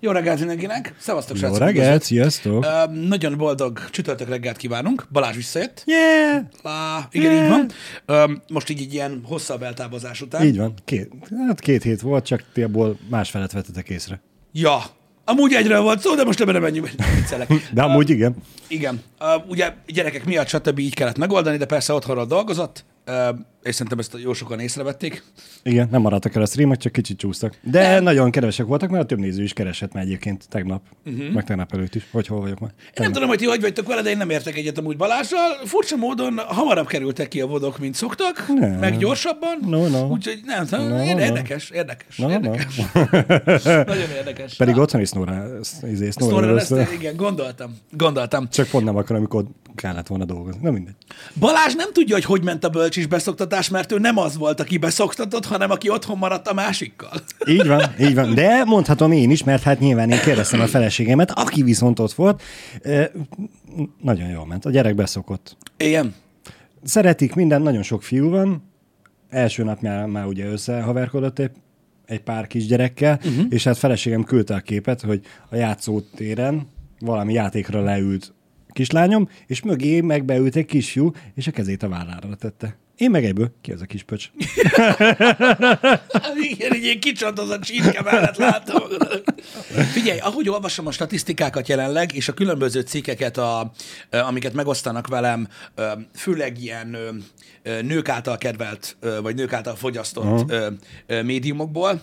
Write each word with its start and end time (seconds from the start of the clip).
Jó 0.00 0.10
reggelt 0.10 0.38
mindenkinek! 0.38 0.94
Szevasztok, 0.98 1.36
Jó 1.36 1.42
srácok! 1.42 1.58
reggelt, 1.58 2.02
sziasztok! 2.02 2.64
Ö, 2.64 2.92
nagyon 2.92 3.36
boldog 3.36 3.90
csütörtök 3.90 4.28
reggelt 4.28 4.56
kívánunk. 4.56 5.06
Balázs 5.12 5.36
visszajött. 5.36 5.82
Yeah! 5.86 6.44
Lá, 6.62 7.08
igen, 7.10 7.44
így 7.44 7.48
van. 7.48 7.70
Ö, 8.06 8.32
most 8.48 8.68
így 8.70 8.80
egy 8.80 8.94
ilyen 8.94 9.20
hosszabb 9.24 9.62
eltávozás 9.62 10.20
után. 10.20 10.46
Így 10.46 10.56
van. 10.56 10.74
Két, 10.84 11.10
hát 11.46 11.60
két 11.60 11.82
hét 11.82 12.00
volt, 12.00 12.24
csak 12.24 12.44
ti 12.52 12.62
abból 12.62 12.98
másfelet 13.10 13.52
vettetek 13.52 13.88
észre. 13.88 14.20
Ja, 14.52 14.82
amúgy 15.24 15.52
egyről 15.52 15.80
volt 15.80 16.00
szó, 16.00 16.14
de 16.14 16.24
most 16.24 16.40
ebben 16.40 16.54
nem 16.54 16.62
menjünk. 16.62 16.90
Viccelek. 17.14 17.48
De 17.74 17.82
amúgy 17.82 18.10
igen. 18.10 18.36
Igen. 18.68 19.02
Uh, 19.20 19.48
ugye 19.48 19.72
gyerekek 19.86 20.24
miatt 20.24 20.48
stb. 20.48 20.78
így 20.78 20.94
kellett 20.94 21.18
megoldani, 21.18 21.56
de 21.56 21.66
persze 21.66 21.92
otthonról 21.92 22.26
dolgozott, 22.26 22.84
uh, 23.06 23.28
és 23.62 23.74
szerintem 23.74 23.98
ezt 23.98 24.16
jó 24.22 24.32
sokan 24.32 24.60
észrevették. 24.60 25.22
Igen, 25.62 25.88
nem 25.90 26.00
maradtak 26.00 26.34
el 26.34 26.42
a 26.42 26.46
streamek, 26.46 26.78
csak 26.78 26.92
kicsit 26.92 27.18
csúsztak. 27.18 27.58
De 27.62 27.92
nem. 27.92 28.02
nagyon 28.02 28.30
kevesek 28.30 28.66
voltak, 28.66 28.90
mert 28.90 29.02
a 29.02 29.06
több 29.06 29.18
néző 29.18 29.42
is 29.42 29.52
keresett 29.52 29.92
már 29.92 30.04
egyébként 30.04 30.48
tegnap, 30.48 30.82
uh-huh. 31.06 31.32
meg 31.32 31.44
tegnap 31.44 31.74
előtt 31.74 31.94
is. 31.94 32.06
Vagy 32.10 32.26
hol 32.26 32.40
vagyok 32.40 32.58
már? 32.58 32.70
Én 32.78 32.92
nem 32.94 33.12
tudom, 33.12 33.28
hogy 33.28 33.38
ti 33.38 33.46
hogy 33.46 33.60
vagytok 33.60 33.86
vele, 33.86 34.02
de 34.02 34.10
én 34.10 34.16
nem 34.16 34.30
értek 34.30 34.56
egyet 34.56 34.78
amúgy 34.78 34.96
Balázsral. 34.96 35.56
Furcsa 35.64 35.96
módon 35.96 36.38
hamarabb 36.38 36.86
kerültek 36.86 37.28
ki 37.28 37.40
a 37.40 37.46
vodok, 37.46 37.78
mint 37.78 37.94
szoktak, 37.94 38.44
Nem. 38.58 38.78
meg 38.78 38.98
gyorsabban. 38.98 39.58
No, 39.66 39.88
no. 39.88 40.06
Úgyhogy 40.06 40.40
nem, 40.44 40.66
no, 40.70 40.88
No, 40.88 40.96
no. 40.96 41.20
érdekes, 41.20 41.70
érdekes, 41.70 42.16
No, 42.16 42.26
no. 42.26 42.32
érdekes. 42.32 42.76
Nagyon 43.64 44.10
érdekes. 44.16 44.56
Pedig 44.56 44.74
Na, 44.74 44.80
otthon 44.80 45.00
is 45.00 45.08
snóra, 45.08 45.46
izé, 45.90 46.10
Snorra 46.10 46.54
lesz, 46.54 46.72
igen, 46.92 47.16
gondoltam, 47.16 47.76
gondoltam. 47.90 48.48
Csak 48.48 48.68
pont 48.68 48.84
nem 48.84 48.96
akkor, 48.96 49.16
amikor 49.16 49.44
kellett 49.78 50.06
volna 50.06 50.24
dolgozni. 50.24 50.60
Na 50.62 50.70
mindegy. 50.70 50.94
Balázs 51.38 51.74
nem 51.74 51.92
tudja, 51.92 52.14
hogy 52.14 52.24
hogy 52.24 52.44
ment 52.44 52.64
a 52.64 52.68
bölcsis 52.68 53.06
beszoktatás, 53.06 53.57
mert 53.68 53.92
ő 53.92 53.98
nem 53.98 54.18
az 54.18 54.36
volt, 54.36 54.60
aki 54.60 54.78
beszoktatott, 54.78 55.46
hanem 55.46 55.70
aki 55.70 55.90
otthon 55.90 56.18
maradt 56.18 56.48
a 56.48 56.54
másikkal. 56.54 57.10
Így 57.46 57.66
van, 57.66 57.82
így 58.00 58.14
van. 58.14 58.34
De 58.34 58.64
mondhatom 58.64 59.12
én 59.12 59.30
is, 59.30 59.44
mert 59.44 59.62
hát 59.62 59.80
nyilván 59.80 60.10
én 60.10 60.20
kérdeztem 60.20 60.60
a 60.60 60.66
feleségemet, 60.66 61.30
aki 61.30 61.62
viszont 61.62 61.98
ott 61.98 62.12
volt. 62.12 62.42
Nagyon 64.02 64.28
jól 64.28 64.46
ment. 64.46 64.64
A 64.64 64.70
gyerek 64.70 64.94
beszokott. 64.94 65.56
Igen. 65.76 66.14
Szeretik 66.82 67.34
minden, 67.34 67.62
nagyon 67.62 67.82
sok 67.82 68.02
fiú 68.02 68.30
van. 68.30 68.62
Első 69.28 69.62
nap 69.62 69.80
már, 69.80 70.06
már 70.06 70.26
ugye 70.26 70.46
összehaverkodott 70.46 71.38
egy, 71.38 71.50
egy 72.06 72.20
pár 72.20 72.46
kisgyerekkel, 72.46 73.20
uh-huh. 73.24 73.46
és 73.48 73.64
hát 73.64 73.78
feleségem 73.78 74.24
küldte 74.24 74.54
a 74.54 74.60
képet, 74.60 75.00
hogy 75.00 75.20
a 75.50 75.56
játszótéren 75.56 76.66
valami 76.98 77.32
játékra 77.32 77.82
leült 77.82 78.32
kislányom, 78.72 79.28
és 79.46 79.62
mögé 79.62 80.00
megbeült 80.00 80.56
egy 80.56 80.66
kisfiú, 80.66 81.12
és 81.34 81.46
a 81.46 81.50
kezét 81.50 81.82
a 81.82 81.88
vállára 81.88 82.36
tette. 82.36 82.76
Én 82.98 83.10
meg 83.10 83.24
egyből, 83.24 83.50
ki 83.60 83.72
az 83.72 83.80
a 83.80 83.84
kis 83.84 84.02
pöcs? 84.02 84.30
Igen, 86.50 86.72
egy 86.72 86.82
ilyen 86.82 87.00
kicsantozott 87.00 87.62
csirke 87.62 88.02
mellett 88.02 88.36
látom. 88.36 88.82
Figyelj, 89.92 90.18
ahogy 90.18 90.48
olvasom 90.48 90.86
a 90.86 90.90
statisztikákat 90.90 91.68
jelenleg, 91.68 92.14
és 92.14 92.28
a 92.28 92.34
különböző 92.34 92.80
cikkeket, 92.80 93.36
a, 93.36 93.70
amiket 94.10 94.52
megosztanak 94.52 95.06
velem, 95.06 95.48
főleg 96.14 96.62
ilyen 96.62 96.96
nők 97.62 98.08
által 98.08 98.38
kedvelt, 98.38 98.96
vagy 99.22 99.34
nők 99.34 99.52
által 99.52 99.76
fogyasztott 99.76 100.50
ö, 100.50 100.68
médiumokból, 101.22 102.02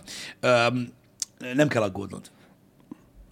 nem 1.53 1.67
kell 1.67 1.81
aggódnod. 1.81 2.31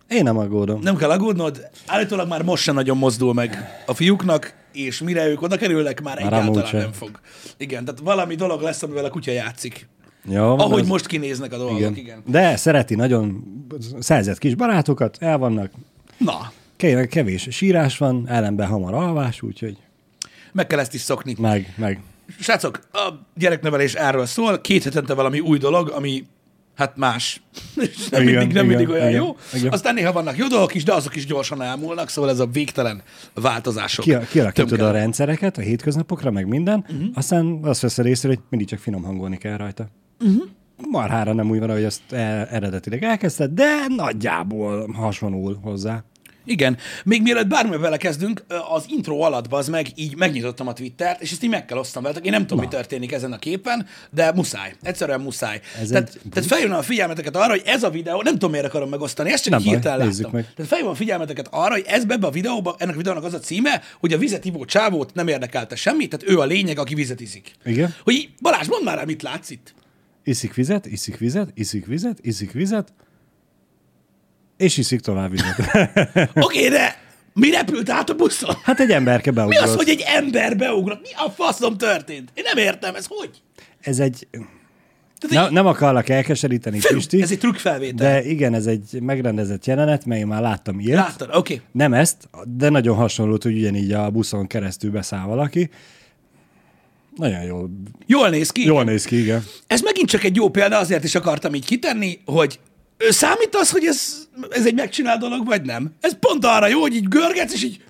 Én 0.10 0.24
nem 0.24 0.38
aggódom. 0.38 0.82
Nem 0.82 0.96
kell 0.96 1.10
aggódnod, 1.10 1.70
állítólag 1.86 2.28
már 2.28 2.44
most 2.44 2.64
sem 2.64 2.76
nagyon 2.76 2.98
mozdul 2.98 3.34
meg 3.34 3.82
a 3.86 3.94
fiúknak, 3.94 4.63
és 4.74 5.02
mire 5.02 5.28
ők 5.28 5.42
oda 5.42 5.58
kerülnek, 5.58 6.02
már, 6.02 6.20
már 6.24 6.34
egyáltalán 6.34 6.70
nem 6.72 6.92
fog. 6.92 7.20
Igen, 7.58 7.86
tehát 7.86 8.00
valami 8.00 8.36
dolog 8.36 8.62
lesz, 8.62 8.84
amivel 8.84 9.06
a 9.06 9.10
kutya 9.10 9.32
játszik. 9.32 9.88
Ja, 10.30 10.54
Ahogy 10.54 10.82
az- 10.82 10.88
most 10.88 11.06
kinéznek 11.08 11.54
a 11.54 11.58
dolgok, 11.58 11.78
igen. 11.80 11.96
Igen. 11.96 12.24
De 12.26 12.56
szereti 12.56 12.96
nagyon, 12.96 13.44
szerzett 14.00 14.38
kis 14.38 14.56
barátokat, 14.56 15.18
el 15.20 15.38
vannak, 15.38 15.72
Na, 16.18 16.52
Ke- 16.76 17.08
kevés 17.08 17.48
sírás 17.52 17.98
van, 17.98 18.28
ellenben 18.30 18.68
hamar 18.68 18.94
alvás, 18.94 19.42
úgyhogy 19.42 19.78
meg 20.52 20.68
kell 20.68 20.80
ezt 20.80 20.94
is 20.94 21.02
szokni. 21.02 21.36
meg, 21.40 21.74
meg. 21.78 22.00
Srácok, 22.40 22.80
a 22.92 23.10
gyereknevelés 23.36 23.94
erről 23.94 24.26
szól, 24.26 24.62
két 24.62 24.84
hetente 24.84 25.14
valami 25.14 25.40
új 25.40 25.58
dolog, 25.58 25.90
ami 25.90 26.26
hát 26.76 26.98
más. 26.98 27.42
És 27.76 28.10
nem, 28.10 28.22
Igen, 28.22 28.34
mindig, 28.38 28.56
nem 28.56 28.66
igen, 28.66 28.78
mindig 28.78 28.90
olyan 28.90 29.10
igen, 29.10 29.22
jó. 29.22 29.36
igen. 29.54 29.72
Aztán 29.72 29.94
néha 29.94 30.12
vannak 30.12 30.38
jó 30.38 30.48
dolgok 30.48 30.76
is, 30.76 30.84
de 30.84 30.94
azok 30.94 31.16
is 31.16 31.26
gyorsan 31.26 31.62
elmúlnak, 31.62 32.10
szóval 32.10 32.30
ez 32.30 32.40
a 32.40 32.46
végtelen 32.46 33.02
változások. 33.34 34.06
Ki, 34.06 34.18
kialakítod 34.30 34.72
a 34.72 34.76
tömkenek. 34.76 34.94
rendszereket 34.94 35.58
a 35.58 35.62
hétköznapokra, 35.62 36.32
meg 36.32 36.48
minden, 36.48 36.86
uh-huh. 36.90 37.08
aztán 37.14 37.60
azt 37.64 37.82
veszed 37.82 38.06
észre, 38.06 38.28
hogy 38.28 38.40
mindig 38.50 38.68
csak 38.68 38.80
finom 38.80 39.04
hangolni 39.04 39.38
kell 39.38 39.58
rajta. 39.58 39.88
Uh-huh. 40.20 40.44
Marhára 40.90 41.34
nem 41.34 41.50
úgy 41.50 41.60
van, 41.60 41.70
ahogy 41.70 41.84
ezt 41.84 42.12
e- 42.12 42.48
eredetileg 42.52 43.04
elkezdted, 43.04 43.52
de 43.52 43.86
nagyjából 43.88 44.92
hasonul 44.94 45.60
hozzá. 45.62 46.04
Igen. 46.46 46.78
Még 47.04 47.22
mielőtt 47.22 47.48
bármivel 47.48 47.80
vele 47.80 47.98
kezdünk, 47.98 48.44
az 48.74 48.86
intro 48.88 49.20
alatt 49.20 49.54
az 49.54 49.68
meg 49.68 49.88
így 49.96 50.16
megnyitottam 50.16 50.68
a 50.68 50.74
Twittert, 50.74 51.22
és 51.22 51.32
ezt 51.32 51.44
így 51.44 51.50
meg 51.50 51.66
kell 51.66 51.78
osztam 51.78 52.02
veletek. 52.04 52.26
Én 52.26 52.32
nem 52.32 52.48
tudom, 52.48 52.64
mi 52.64 52.70
történik 52.70 53.12
ezen 53.12 53.32
a 53.32 53.38
képen, 53.38 53.88
de 54.12 54.32
muszáj. 54.32 54.74
Egyszerűen 54.82 55.22
muszáj. 55.22 55.62
Ez 55.82 55.88
tehát, 55.88 56.10
egy 56.10 56.32
tehát 56.32 56.50
feljön 56.50 56.72
a 56.72 56.82
figyelmeteket 56.82 57.36
arra, 57.36 57.50
hogy 57.50 57.62
ez 57.66 57.84
a 57.84 57.90
videó, 57.90 58.22
nem 58.22 58.34
tudom, 58.34 58.52
miért 58.52 58.66
akarom 58.66 58.90
megosztani, 58.90 59.32
ezt 59.32 59.44
csak 59.44 59.54
Nem 59.54 59.62
hirtelen 59.62 60.08
láttam. 60.08 60.32
meg. 60.32 60.54
Tehát 60.56 60.72
feljön 60.72 60.90
a 60.90 60.96
figyelmeteket 60.96 61.48
arra, 61.52 61.72
hogy 61.72 61.84
ez 61.88 62.04
ebbe 62.08 62.28
a 62.28 62.32
videóba, 62.32 62.76
ennek 62.78 62.94
a 62.94 62.98
videónak 62.98 63.24
az 63.24 63.34
a 63.34 63.40
címe, 63.40 63.82
hogy 64.00 64.14
a 64.14 64.18
vizet 64.18 64.46
ivó 64.46 64.66
csávót 64.66 65.14
nem 65.14 65.28
érdekelte 65.28 65.76
semmi, 65.76 66.08
tehát 66.08 66.30
ő 66.30 66.40
a 66.40 66.46
lényeg, 66.46 66.80
aki 66.80 66.96
vizet 66.96 67.20
iszik. 67.20 67.52
Igen. 67.66 67.96
Hogy 68.04 68.14
így, 68.14 68.30
Balázs, 68.42 68.68
mondd 68.68 68.84
már 68.84 68.98
rá, 68.98 69.04
mit 69.04 69.22
látsz 69.22 69.50
itt? 69.50 69.74
Iszik 70.24 70.54
vizet, 70.54 70.86
iszik 70.86 71.18
vizet, 71.18 71.50
iszik 71.54 71.86
vizet, 71.86 72.18
iszik 72.22 72.52
vizet, 72.52 72.94
és 74.58 74.78
iszik 74.78 75.00
tovább 75.00 75.32
vizet. 75.32 75.90
Oké, 76.46 76.70
de 76.70 77.02
mi 77.34 77.50
repült 77.52 77.90
át 77.90 78.10
a 78.10 78.14
buszon? 78.16 78.56
Hát 78.64 78.80
egy 78.80 78.92
emberke 78.92 79.30
Mi 79.30 79.36
beugrott. 79.36 79.62
az, 79.64 79.76
hogy 79.76 79.90
egy 79.90 80.04
ember 80.08 80.58
beugrott? 80.58 81.02
Mi 81.02 81.08
a 81.26 81.30
faszom 81.30 81.78
történt? 81.78 82.30
Én 82.34 82.44
nem 82.54 82.58
értem, 82.66 82.96
ez 82.96 83.06
hogy? 83.10 83.30
Ez 83.82 84.00
egy... 84.00 84.28
Tehát 85.20 85.50
Ne, 85.50 85.56
nem 85.56 85.66
akarlak 85.66 86.10
elkeseríteni, 86.10 86.80
Fű, 86.80 86.96
Pisti, 86.96 87.22
ez 87.22 87.32
egy 87.32 87.38
trükkfelvétel. 87.40 88.12
de 88.12 88.26
igen, 88.30 88.54
ez 88.54 88.66
egy 88.66 89.00
megrendezett 89.02 89.66
jelenet, 89.66 90.06
én 90.06 90.28
már 90.28 90.42
láttam 90.42 90.80
ilyet. 90.80 90.98
Láttad? 90.98 91.28
Oké. 91.28 91.54
Okay. 91.54 91.66
Nem 91.72 91.94
ezt, 91.94 92.30
de 92.58 92.70
nagyon 92.70 92.96
hasonlót, 92.96 93.44
hogy 93.44 93.58
ugyanígy 93.58 93.92
a 93.92 94.10
buszon 94.10 94.48
keresztül 94.48 94.92
beszáll 94.92 95.26
valaki. 95.26 95.70
Nagyon 97.16 97.44
jól, 97.44 97.70
Jól 98.06 98.30
néz 98.30 98.50
ki. 98.52 98.66
jól 98.66 98.84
néz 98.84 99.06
ki, 99.06 99.20
igen. 99.22 99.44
Ez 99.68 99.82
megint 99.82 100.10
csak 100.10 100.24
egy 100.24 100.36
jó 100.36 100.50
példa, 100.50 100.78
azért 100.78 101.04
is 101.04 101.16
akartam 101.16 101.54
így 101.54 101.66
kitenni, 101.66 102.20
hogy 102.26 102.60
számít 103.10 103.56
az, 103.56 103.72
hogy 103.72 103.86
ez, 103.86 104.28
ez 104.50 104.66
egy 104.66 104.74
megcsinált 104.76 105.20
dolog, 105.20 105.46
vagy 105.46 105.62
nem? 105.62 105.92
Ez 106.00 106.18
pont 106.20 106.46
arra 106.46 106.68
jó, 106.68 106.82
hogy 106.82 106.96
így 106.96 107.08
görgetsz, 107.08 107.54
és 107.54 107.64
így 107.64 107.84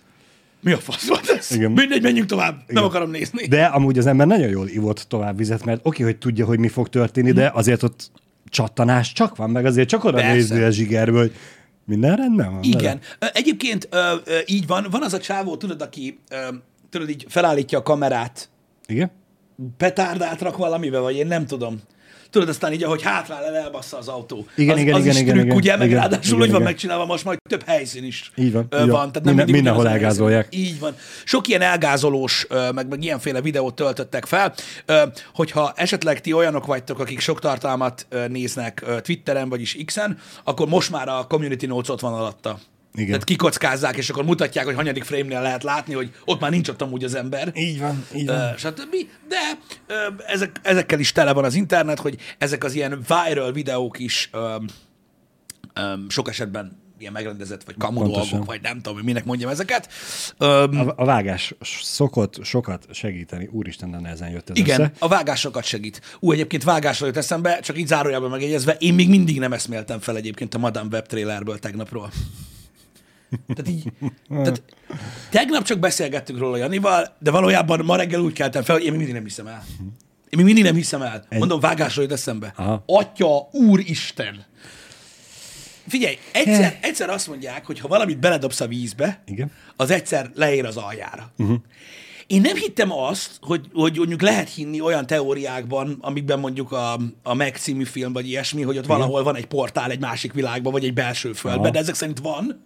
mi 0.62 0.72
a 0.72 0.78
fasz 0.78 1.08
volt 1.08 1.30
ez? 1.30 1.52
Igen. 1.52 1.72
Mindegy, 1.72 2.02
menjünk 2.02 2.28
tovább. 2.28 2.54
Igen. 2.54 2.66
Nem 2.74 2.84
akarom 2.84 3.10
nézni. 3.12 3.48
De 3.48 3.66
amúgy 3.66 3.98
az 3.98 4.06
ember 4.06 4.28
nagyon 4.28 4.50
jól 4.50 4.68
ivott 4.68 5.06
tovább 5.08 5.38
vizet, 5.38 5.66
mert 5.66 5.80
oké, 5.84 6.04
hogy 6.04 6.18
tudja, 6.18 6.46
hogy 6.46 6.60
mi 6.60 6.68
fog 6.68 6.90
történni, 6.90 7.32
de 7.32 7.52
azért 7.54 7.84
ott 7.84 8.12
csattanás 8.50 9.12
csak 9.14 9.36
van, 9.36 9.50
meg 9.50 9.66
azért 9.66 9.88
csak 9.88 10.04
oda 10.04 10.18
Persze. 10.18 10.34
nézni 10.34 10.62
a 10.62 10.70
zsigerből, 10.70 11.20
hogy 11.20 11.34
minden 11.86 12.16
rendben 12.16 12.46
van. 12.52 12.62
vele? 12.62 12.78
Igen. 12.80 13.00
Ö, 13.20 13.26
Egyébként 13.34 13.90
így 14.46 14.68
van. 14.68 14.88
Van 14.92 15.04
az 15.04 15.14
a 15.14 15.20
csávó, 15.20 15.58
tudod, 15.58 15.82
aki 15.82 16.20
tudod, 16.90 17.10
így 17.10 17.26
felállítja 17.30 17.78
a 17.80 17.84
kamerát, 17.84 18.50
Igen? 18.88 19.12
petárdát 19.78 20.42
rak 20.42 20.58
valamibe, 20.58 21.00
vagy 21.00 21.16
én 21.16 21.28
nem 21.28 21.46
tudom. 21.46 21.80
Tudod, 22.34 22.50
aztán 22.50 22.74
így, 22.74 22.84
ahogy 22.84 23.02
hátrál 23.02 23.46
el, 23.46 23.56
elbassza 23.56 23.98
az 23.98 24.08
autó. 24.08 24.46
Igen, 24.56 24.76
az, 24.76 24.82
igen, 24.82 24.94
az 24.94 25.02
igen, 25.02 25.14
is 25.14 25.20
igen, 25.22 25.34
trükk, 25.34 25.46
igen, 25.46 25.58
ugye, 25.58 25.78
meg 25.78 25.88
igen, 25.88 26.00
ráadásul 26.00 26.26
igen, 26.26 26.40
úgy 26.42 26.48
van 26.52 26.60
igen. 26.60 26.62
megcsinálva 26.62 27.06
most 27.06 27.24
majd 27.24 27.38
több 27.50 27.64
helyszín 27.66 28.04
is. 28.04 28.32
Így 28.36 28.52
van, 28.52 28.66
ö, 28.70 28.82
így 28.84 28.90
van. 28.90 29.12
Tehát 29.12 29.24
nem 29.24 29.36
Minden- 29.36 29.50
mindenhol 29.56 29.86
a 29.86 29.90
helyszín. 29.90 30.06
elgázolják. 30.06 30.48
Így 30.50 30.80
van. 30.80 30.96
Sok 31.24 31.48
ilyen 31.48 31.62
elgázolós, 31.62 32.48
meg, 32.74 32.88
meg 32.88 33.04
ilyenféle 33.04 33.42
videót 33.42 33.76
töltöttek 33.76 34.26
fel. 34.26 34.54
Hogyha 35.34 35.74
esetleg 35.76 36.22
ti 36.22 36.34
olyanok 36.34 36.66
vagytok, 36.66 37.00
akik 37.00 37.20
sok 37.20 37.40
tartalmat 37.40 38.08
néznek 38.28 38.86
Twitteren, 39.02 39.50
vagyis 39.50 39.78
X-en, 39.86 40.18
akkor 40.44 40.68
most 40.68 40.92
már 40.92 41.08
a 41.08 41.26
Community 41.28 41.66
Notes 41.66 41.90
ott 41.90 42.00
van 42.00 42.14
alatta. 42.14 42.60
Igen. 42.94 43.08
Tehát 43.08 43.24
kikockázzák, 43.24 43.98
és 43.98 44.10
akkor 44.10 44.24
mutatják, 44.24 44.66
hogy 44.66 44.76
hanyadik 44.76 45.04
frame-nél 45.04 45.42
lehet 45.42 45.64
látni, 45.64 45.94
hogy 45.94 46.12
ott 46.26 46.40
már 46.40 46.52
nincs 46.52 46.70
ott 46.70 46.82
amúgy 46.82 47.04
az 47.04 47.16
ember 47.16 47.52
Így 47.56 47.80
van, 47.80 48.06
így 48.16 48.28
ö, 48.28 48.48
stb. 48.58 48.96
De 49.28 49.38
ö, 49.88 49.94
ezek, 50.28 50.60
ezekkel 50.62 51.00
is 51.00 51.12
tele 51.12 51.34
van 51.34 51.44
az 51.44 51.54
internet, 51.56 52.00
hogy 52.00 52.18
ezek 52.38 52.64
az 52.64 52.74
ilyen 52.74 53.06
viral 53.08 53.52
videók 53.52 54.00
is 54.00 54.30
ö, 54.32 54.56
ö, 55.74 55.94
sok 56.08 56.30
esetben 56.30 56.82
ilyen 57.00 57.14
megrendezett, 57.14 57.64
vagy 57.64 57.76
kamu 57.78 58.12
dolgok, 58.12 58.46
vagy 58.46 58.62
nem 58.62 58.82
tudom, 58.82 59.00
minek 59.04 59.26
mondjam 59.26 59.50
ezeket. 59.50 59.90
Ö, 60.38 60.64
A, 60.64 60.94
a 60.96 61.06
vágás 61.06 61.54
szokott 61.82 62.44
sokat 62.44 62.88
segíteni. 62.92 63.50
Úristen, 63.52 63.92
de 63.92 64.00
nehezen 64.00 64.30
jött 64.30 64.50
ez 64.50 64.58
igen, 64.58 64.82
össze. 64.82 64.92
a 65.00 65.08
vágásokat 65.08 65.64
segít. 65.64 66.02
Ú, 66.20 66.32
egyébként 66.32 66.64
vágásról 66.64 67.08
jut 67.08 67.18
eszembe, 67.18 67.60
csak 67.60 67.78
így 67.78 67.88
zárójában 67.88 68.30
megjegyezve, 68.30 68.76
én 68.80 68.94
még 68.94 69.10
mindig 69.10 69.40
nem 69.40 69.54
eszméltem 69.54 70.00
fel 70.00 70.16
egyébként 70.16 70.54
a 70.54 70.58
Madame 70.58 70.88
Web 70.92 71.08
trailerből 71.08 71.60
tegnapról. 71.60 72.12
Tehát 73.48 73.70
így, 73.70 73.92
tehát 74.30 74.64
tegnap 75.30 75.64
csak 75.64 75.80
beszélgettünk 75.80 76.40
róla 76.40 76.58
Janival, 76.58 77.16
de 77.20 77.32
valójában 77.32 77.86
ma 77.86 77.96
reggel 77.96 78.20
úgy 78.20 78.34
keltem 78.34 78.64
fel, 78.64 78.76
hogy 78.76 78.84
én 78.84 78.90
még 78.90 78.98
mindig 78.98 79.16
nem 79.16 79.24
hiszem 79.24 79.48
el. 79.48 79.64
Én 80.30 80.40
még 80.40 80.46
mindig 80.46 80.64
nem 80.64 80.76
hiszem 80.76 81.02
el. 81.02 81.26
Mondom, 81.30 81.60
vágásról 81.60 82.04
jut 82.04 82.14
eszembe. 82.14 82.54
Aha. 82.56 82.84
Atya, 82.86 83.48
úristen! 83.52 84.46
Figyelj, 85.88 86.18
egyszer, 86.32 86.78
egyszer 86.82 87.10
azt 87.10 87.28
mondják, 87.28 87.66
hogy 87.66 87.80
ha 87.80 87.88
valamit 87.88 88.20
beledobsz 88.20 88.60
a 88.60 88.68
vízbe, 88.68 89.24
Igen. 89.26 89.52
az 89.76 89.92
egyszer 89.92 90.32
leér 90.36 90.66
az 90.66 90.78
aljára. 90.78 91.32
Uh-huh. 91.38 91.58
Én 92.28 92.42
nem 92.42 92.56
hittem 92.56 92.92
azt, 92.92 93.32
hogy, 93.42 93.68
hogy 93.74 93.98
mondjuk 93.98 94.22
lehet 94.22 94.50
hinni 94.50 94.82
olyan 94.82 95.06
teóriákban, 95.06 95.98
amikben 96.02 96.40
mondjuk 96.40 96.72
a, 96.72 97.00
a 97.24 97.34
Meg 97.34 97.56
című 97.56 97.84
film, 97.84 98.14
vagy 98.14 98.28
ilyesmi, 98.28 98.62
hogy 98.62 98.78
ott 98.78 98.86
valahol 98.86 99.24
van 99.24 99.36
egy 99.36 99.46
portál 99.46 99.92
egy 99.92 100.00
másik 100.00 100.34
világba, 100.34 100.70
vagy 100.70 100.84
egy 100.84 100.94
belső 100.94 101.34
földben, 101.34 101.64
Aha. 101.64 101.74
de 101.74 101.80
ezek 101.80 101.96
szerint 101.96 102.20
van, 102.20 102.64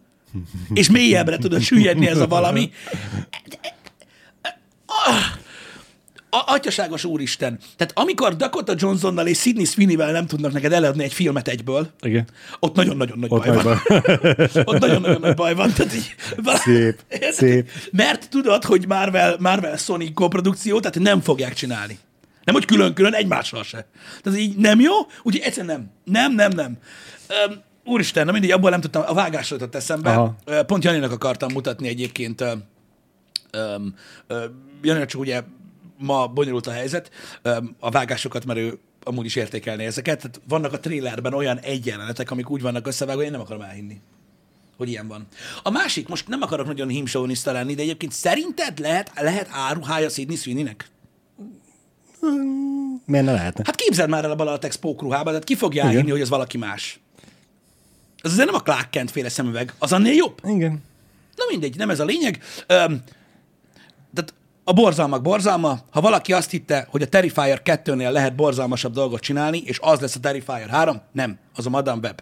és 0.73 0.89
mélyebbre 0.89 1.37
tudod 1.37 1.61
süllyedni 1.61 2.07
ez 2.07 2.17
a 2.17 2.27
valami. 2.27 2.71
A, 6.29 6.53
atyaságos 6.53 7.03
úristen. 7.03 7.59
Tehát 7.75 7.93
amikor 7.95 8.35
Dakota 8.35 8.73
Johnsonnal 8.77 9.27
és 9.27 9.39
Sidney 9.39 9.65
Sweeney-vel 9.65 10.11
nem 10.11 10.27
tudnak 10.27 10.51
neked 10.51 10.73
eladni 10.73 11.03
egy 11.03 11.13
filmet 11.13 11.47
egyből, 11.47 11.89
Igen. 12.01 12.27
ott 12.59 12.75
nagyon-nagyon 12.75 13.19
nagy 13.19 13.31
Ott 13.31 13.45
baj 13.45 13.55
nagy 13.55 13.63
van. 13.63 13.79
Ott 14.73 14.79
nagyon-nagyon 14.79 15.21
nagy 15.21 15.35
baj 15.35 15.55
van. 15.55 15.73
Tehát 15.73 15.95
így, 15.95 16.15
Szép, 16.45 16.99
szép. 17.31 17.69
Mert 17.91 18.29
tudod, 18.29 18.63
hogy 18.63 18.87
Marvel, 18.87 19.35
Marvel 19.39 19.77
Sony 19.77 20.13
koprodukció, 20.13 20.79
tehát 20.79 20.99
nem 20.99 21.21
fogják 21.21 21.53
csinálni. 21.53 21.97
Nem, 22.43 22.55
hogy 22.55 22.65
külön-külön, 22.65 23.13
egymással 23.13 23.63
se. 23.63 23.87
Tehát 24.21 24.39
így 24.39 24.55
nem 24.55 24.79
jó, 24.79 24.93
úgyhogy 25.23 25.41
egyszerűen 25.45 25.75
nem. 25.75 25.91
Nem, 26.03 26.33
nem, 26.33 26.51
nem. 26.51 26.77
Öm, 27.45 27.61
úristen, 27.87 28.25
na 28.25 28.31
mindig 28.31 28.53
abból 28.53 28.69
nem 28.69 28.81
tudtam, 28.81 29.03
a 29.05 29.13
vágásra 29.13 29.55
jutott 29.55 29.75
eszembe. 29.75 30.09
Aha. 30.09 30.35
Pont 30.65 30.83
Janinak 30.83 31.11
akartam 31.11 31.51
mutatni 31.51 31.87
egyébként, 31.87 32.43
Janinak 34.81 35.07
csak 35.07 35.21
ugye 35.21 35.41
ma 35.97 36.27
bonyolult 36.27 36.67
a 36.67 36.71
helyzet, 36.71 37.11
a 37.79 37.89
vágásokat, 37.89 38.45
mert 38.45 38.59
ő 38.59 38.79
amúgy 39.03 39.25
is 39.25 39.35
értékelni 39.35 39.85
ezeket. 39.85 40.17
Tehát 40.17 40.41
vannak 40.47 40.73
a 40.73 40.79
trélerben 40.79 41.33
olyan 41.33 41.59
egyenletek, 41.59 42.31
amik 42.31 42.49
úgy 42.49 42.61
vannak 42.61 42.87
összevágva, 42.87 43.23
én 43.23 43.31
nem 43.31 43.41
akarom 43.41 43.61
elhinni 43.61 44.01
hogy 44.77 44.89
ilyen 44.89 45.07
van. 45.07 45.27
A 45.63 45.69
másik, 45.69 46.07
most 46.07 46.27
nem 46.27 46.41
akarok 46.41 46.67
nagyon 46.67 46.87
himsoviniszta 46.87 47.51
lenni, 47.51 47.73
de 47.73 47.81
egyébként 47.81 48.11
szerinted 48.11 48.79
lehet, 48.79 49.11
lehet 49.15 49.47
áruhája 49.51 50.09
Sidney 50.09 50.35
Sweeney-nek? 50.35 50.89
Miért 53.05 53.25
ne 53.25 53.31
lehetne? 53.31 53.63
Hát 53.65 53.75
képzeld 53.75 54.09
már 54.09 54.23
el 54.23 54.31
a 54.31 54.35
Balatex 54.35 54.75
pókruhába, 54.75 55.29
tehát 55.29 55.43
ki 55.43 55.55
fogja 55.55 55.83
elhinni, 55.83 56.09
hogy 56.11 56.21
ez 56.21 56.29
valaki 56.29 56.57
más. 56.57 56.99
Ez 58.21 58.31
azért 58.31 58.45
nem 58.45 58.55
a 58.55 58.63
Clark 58.63 58.89
Kent 58.89 59.11
féle 59.11 59.29
szemüveg, 59.29 59.73
az 59.79 59.93
annél 59.93 60.13
jobb. 60.13 60.39
Igen. 60.43 60.83
Na 61.35 61.43
mindegy, 61.49 61.77
nem 61.77 61.89
ez 61.89 61.99
a 61.99 62.05
lényeg. 62.05 62.43
Öm, 62.67 63.03
tehát 64.13 64.33
a 64.63 64.73
borzalmak 64.73 65.21
borzalma, 65.21 65.79
ha 65.91 66.01
valaki 66.01 66.33
azt 66.33 66.51
hitte, 66.51 66.87
hogy 66.89 67.01
a 67.01 67.07
Terrifier 67.07 67.61
2-nél 67.63 68.11
lehet 68.11 68.35
borzalmasabb 68.35 68.93
dolgot 68.93 69.21
csinálni, 69.21 69.61
és 69.65 69.79
az 69.81 69.99
lesz 69.99 70.15
a 70.15 70.19
Terrifier 70.19 70.69
3, 70.69 71.01
nem, 71.11 71.37
az 71.55 71.65
a 71.65 71.69
Madame 71.69 71.99
Web. 72.03 72.21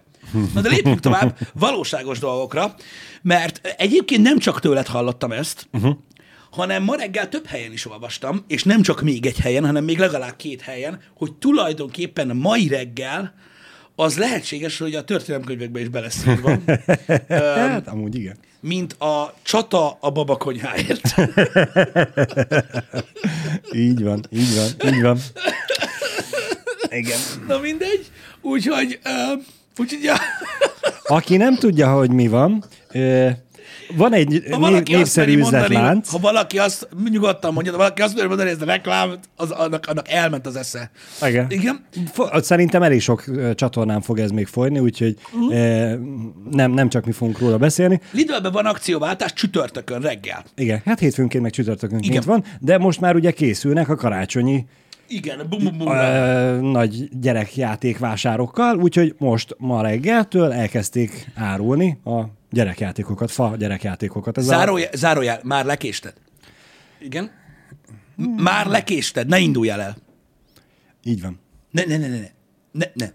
Na 0.53 0.61
de 0.61 0.69
lépjünk 0.69 0.99
tovább 0.99 1.37
valóságos 1.53 2.19
dolgokra, 2.19 2.75
mert 3.21 3.75
egyébként 3.77 4.21
nem 4.21 4.37
csak 4.37 4.59
tőled 4.59 4.87
hallottam 4.87 5.31
ezt, 5.31 5.67
uh-huh. 5.73 5.95
hanem 6.51 6.83
ma 6.83 6.95
reggel 6.95 7.29
több 7.29 7.45
helyen 7.45 7.71
is 7.71 7.85
olvastam, 7.85 8.43
és 8.47 8.63
nem 8.63 8.81
csak 8.81 9.01
még 9.01 9.25
egy 9.25 9.39
helyen, 9.39 9.65
hanem 9.65 9.83
még 9.83 9.97
legalább 9.97 10.35
két 10.35 10.61
helyen, 10.61 10.99
hogy 11.17 11.33
tulajdonképpen 11.33 12.35
mai 12.35 12.67
reggel 12.67 13.33
az 13.95 14.17
lehetséges, 14.17 14.77
hogy 14.77 14.95
a 14.95 15.03
történelemkönyvekbe 15.03 15.79
is 15.79 15.87
beleszírva, 15.87 16.57
Hát, 17.27 17.87
amúgy 17.87 18.15
igen. 18.15 18.37
mint 18.59 18.93
a 18.93 19.33
csata 19.41 19.97
a 19.99 20.11
babakonyháért. 20.11 21.15
Így 23.71 24.03
van, 24.03 24.23
így 24.29 24.55
van, 24.55 24.93
így 24.93 25.01
van. 25.01 25.17
Igen. 26.89 27.19
Na 27.47 27.59
mindegy. 27.59 28.05
Úgyhogy, 28.41 28.99
uh, 29.05 29.41
úgyhogy 29.77 30.03
ja, 30.03 30.15
Aki 31.07 31.37
nem 31.37 31.55
tudja, 31.55 31.93
hogy 31.93 32.11
mi 32.11 32.27
van, 32.27 32.63
ö, 32.91 33.29
van 33.95 34.13
egy 34.13 34.43
ha 34.51 34.59
valaki 34.59 34.95
népszerű 34.95 35.37
üzletlánc. 35.37 36.09
ha 36.09 36.17
valaki 36.17 36.57
azt, 36.57 36.87
nyugodtan 37.09 37.53
mondja, 37.53 37.71
de 37.71 37.77
valaki 37.77 38.01
azt 38.01 38.15
mondani, 38.15 38.49
hogy 38.49 38.57
ez 38.57 38.61
a 38.61 38.65
reklám, 38.65 39.13
az, 39.35 39.51
annak, 39.51 39.85
annak 39.87 40.09
elment 40.09 40.45
az 40.45 40.55
esze. 40.55 40.91
Igen. 41.27 41.45
Igen? 41.49 41.85
Szerintem 42.33 42.83
elég 42.83 43.01
sok 43.01 43.23
csatornán 43.55 44.01
fog 44.01 44.19
ez 44.19 44.31
még 44.31 44.47
folyni, 44.47 44.79
úgyhogy 44.79 45.15
uh-huh. 45.33 45.53
nem, 46.51 46.71
nem 46.71 46.89
csak 46.89 47.05
mi 47.05 47.11
fogunk 47.11 47.39
róla 47.39 47.57
beszélni. 47.57 48.01
Lidlben 48.11 48.51
van 48.51 48.65
akcióváltás 48.65 49.33
csütörtökön 49.33 50.01
reggel. 50.01 50.43
Igen, 50.55 50.81
hát 50.85 50.99
hétfőnként 50.99 51.43
meg 51.43 51.51
csütörtökönként 51.51 52.13
Igen. 52.13 52.23
van, 52.25 52.43
de 52.59 52.77
most 52.77 53.01
már 53.01 53.15
ugye 53.15 53.31
készülnek 53.31 53.89
a 53.89 53.95
karácsonyi 53.95 54.65
Igen, 55.07 55.45
bum 55.49 55.63
bum 55.63 55.77
bum. 55.77 55.87
ö, 55.87 56.59
nagy 56.61 57.09
gyerekjátékvásárokkal, 57.19 58.77
úgyhogy 58.77 59.15
most 59.17 59.55
ma 59.57 59.81
reggeltől 59.81 60.51
elkezdték 60.51 61.31
árulni 61.35 61.99
a 62.03 62.23
gyerekjátékokat, 62.55 63.31
fa 63.31 63.55
gyerekjátékokat. 63.57 64.37
Ez 64.37 64.45
Zárójel, 64.45 64.89
zárójel, 64.93 65.39
már 65.43 65.65
lekésted. 65.65 66.13
Igen? 66.99 67.31
M- 68.15 68.41
Már 68.41 68.67
lekésted, 68.67 69.27
ne 69.27 69.39
induljál 69.39 69.81
el. 69.81 69.95
A... 69.97 70.59
Így 71.03 71.21
van. 71.21 71.39
Ne, 71.71 71.83
ne, 71.85 71.97
ne, 71.97 72.07
ne, 72.07 72.17
ne. 72.17 72.29
ne, 72.71 72.85
ne. 72.93 73.09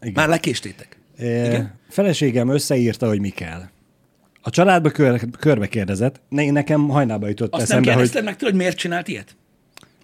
Igen. 0.00 0.12
Már 0.14 0.28
lekéstétek. 0.28 0.98
Igen? 1.18 1.74
Feleségem 1.88 2.48
összeírta, 2.48 3.06
hogy 3.06 3.20
mi 3.20 3.28
kell. 3.28 3.62
A 4.42 4.50
családba 4.50 4.90
kör, 4.90 5.20
körbe 5.38 5.66
kérdezett, 5.68 6.20
ne, 6.28 6.50
nekem 6.50 6.88
hajnalba 6.88 7.28
jutott 7.28 7.52
Azt 7.52 7.68
nem 7.68 7.78
eszembe, 7.78 7.86
hogy 7.86 7.94
kérdezted 7.94 8.24
meg 8.24 8.36
tőle, 8.36 8.50
hogy 8.50 8.60
miért 8.60 8.76
csinált 8.76 9.08
ilyet? 9.08 9.36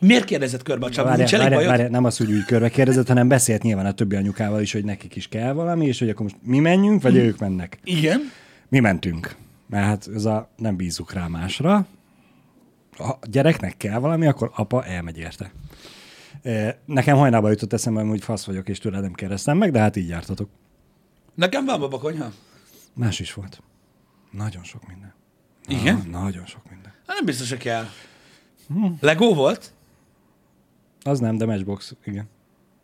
Miért 0.00 0.24
kérdezett 0.24 0.62
körbe 0.62 0.86
a 0.86 0.90
csapat? 0.90 1.16
Várjál, 1.16 1.40
várjál, 1.40 1.68
várjál, 1.68 1.88
nem 1.88 2.04
az, 2.04 2.16
hogy 2.16 2.32
úgy 2.32 2.44
körbe 2.44 2.68
kérdezett, 2.68 3.08
hanem 3.08 3.28
beszélt 3.28 3.62
nyilván 3.62 3.86
a 3.86 3.92
többi 3.92 4.16
anyukával 4.16 4.60
is, 4.60 4.72
hogy 4.72 4.84
nekik 4.84 5.16
is 5.16 5.28
kell 5.28 5.52
valami, 5.52 5.86
és 5.86 5.98
hogy 5.98 6.08
akkor 6.08 6.22
most 6.22 6.36
mi 6.42 6.58
menjünk, 6.58 7.02
vagy 7.02 7.16
ők 7.16 7.38
mennek. 7.38 7.78
Igen. 7.84 8.20
Mi 8.68 8.80
mentünk. 8.80 9.36
Mert 9.66 9.84
hát 9.84 10.08
ez 10.14 10.24
a 10.24 10.50
nem 10.56 10.76
bízzuk 10.76 11.12
rá 11.12 11.26
másra. 11.26 11.86
Ha 12.96 13.18
a 13.20 13.26
gyereknek 13.26 13.76
kell 13.76 13.98
valami, 13.98 14.26
akkor 14.26 14.50
apa 14.54 14.84
elmegy 14.84 15.18
érte. 15.18 15.52
E, 16.42 16.78
Nekem 16.84 17.16
hajnalba 17.16 17.50
jutott 17.50 17.72
eszembe, 17.72 18.02
hogy 18.02 18.22
fasz 18.22 18.44
vagyok, 18.44 18.68
és 18.68 18.78
tőle 18.78 19.00
nem 19.00 19.12
kérdeztem 19.12 19.56
meg, 19.56 19.72
de 19.72 19.78
hát 19.78 19.96
így 19.96 20.08
jártatok. 20.08 20.48
Nekem 21.34 21.64
van 21.64 21.80
babakonyha. 21.80 22.32
Más 22.94 23.20
is 23.20 23.34
volt. 23.34 23.62
Nagyon 24.30 24.62
sok 24.64 24.86
minden. 24.88 25.14
Igen? 25.68 26.06
Na, 26.10 26.20
nagyon 26.20 26.46
sok 26.46 26.62
minden. 26.70 26.92
Hát 27.06 27.16
nem 27.16 27.24
biztos, 27.24 27.48
hogy 27.48 27.58
kell. 27.58 27.84
Hm. 28.68 28.86
Legó 29.00 29.34
volt? 29.34 29.72
Az 31.02 31.20
nem, 31.20 31.36
de 31.36 31.46
Matchbox, 31.46 31.94
igen. 32.04 32.28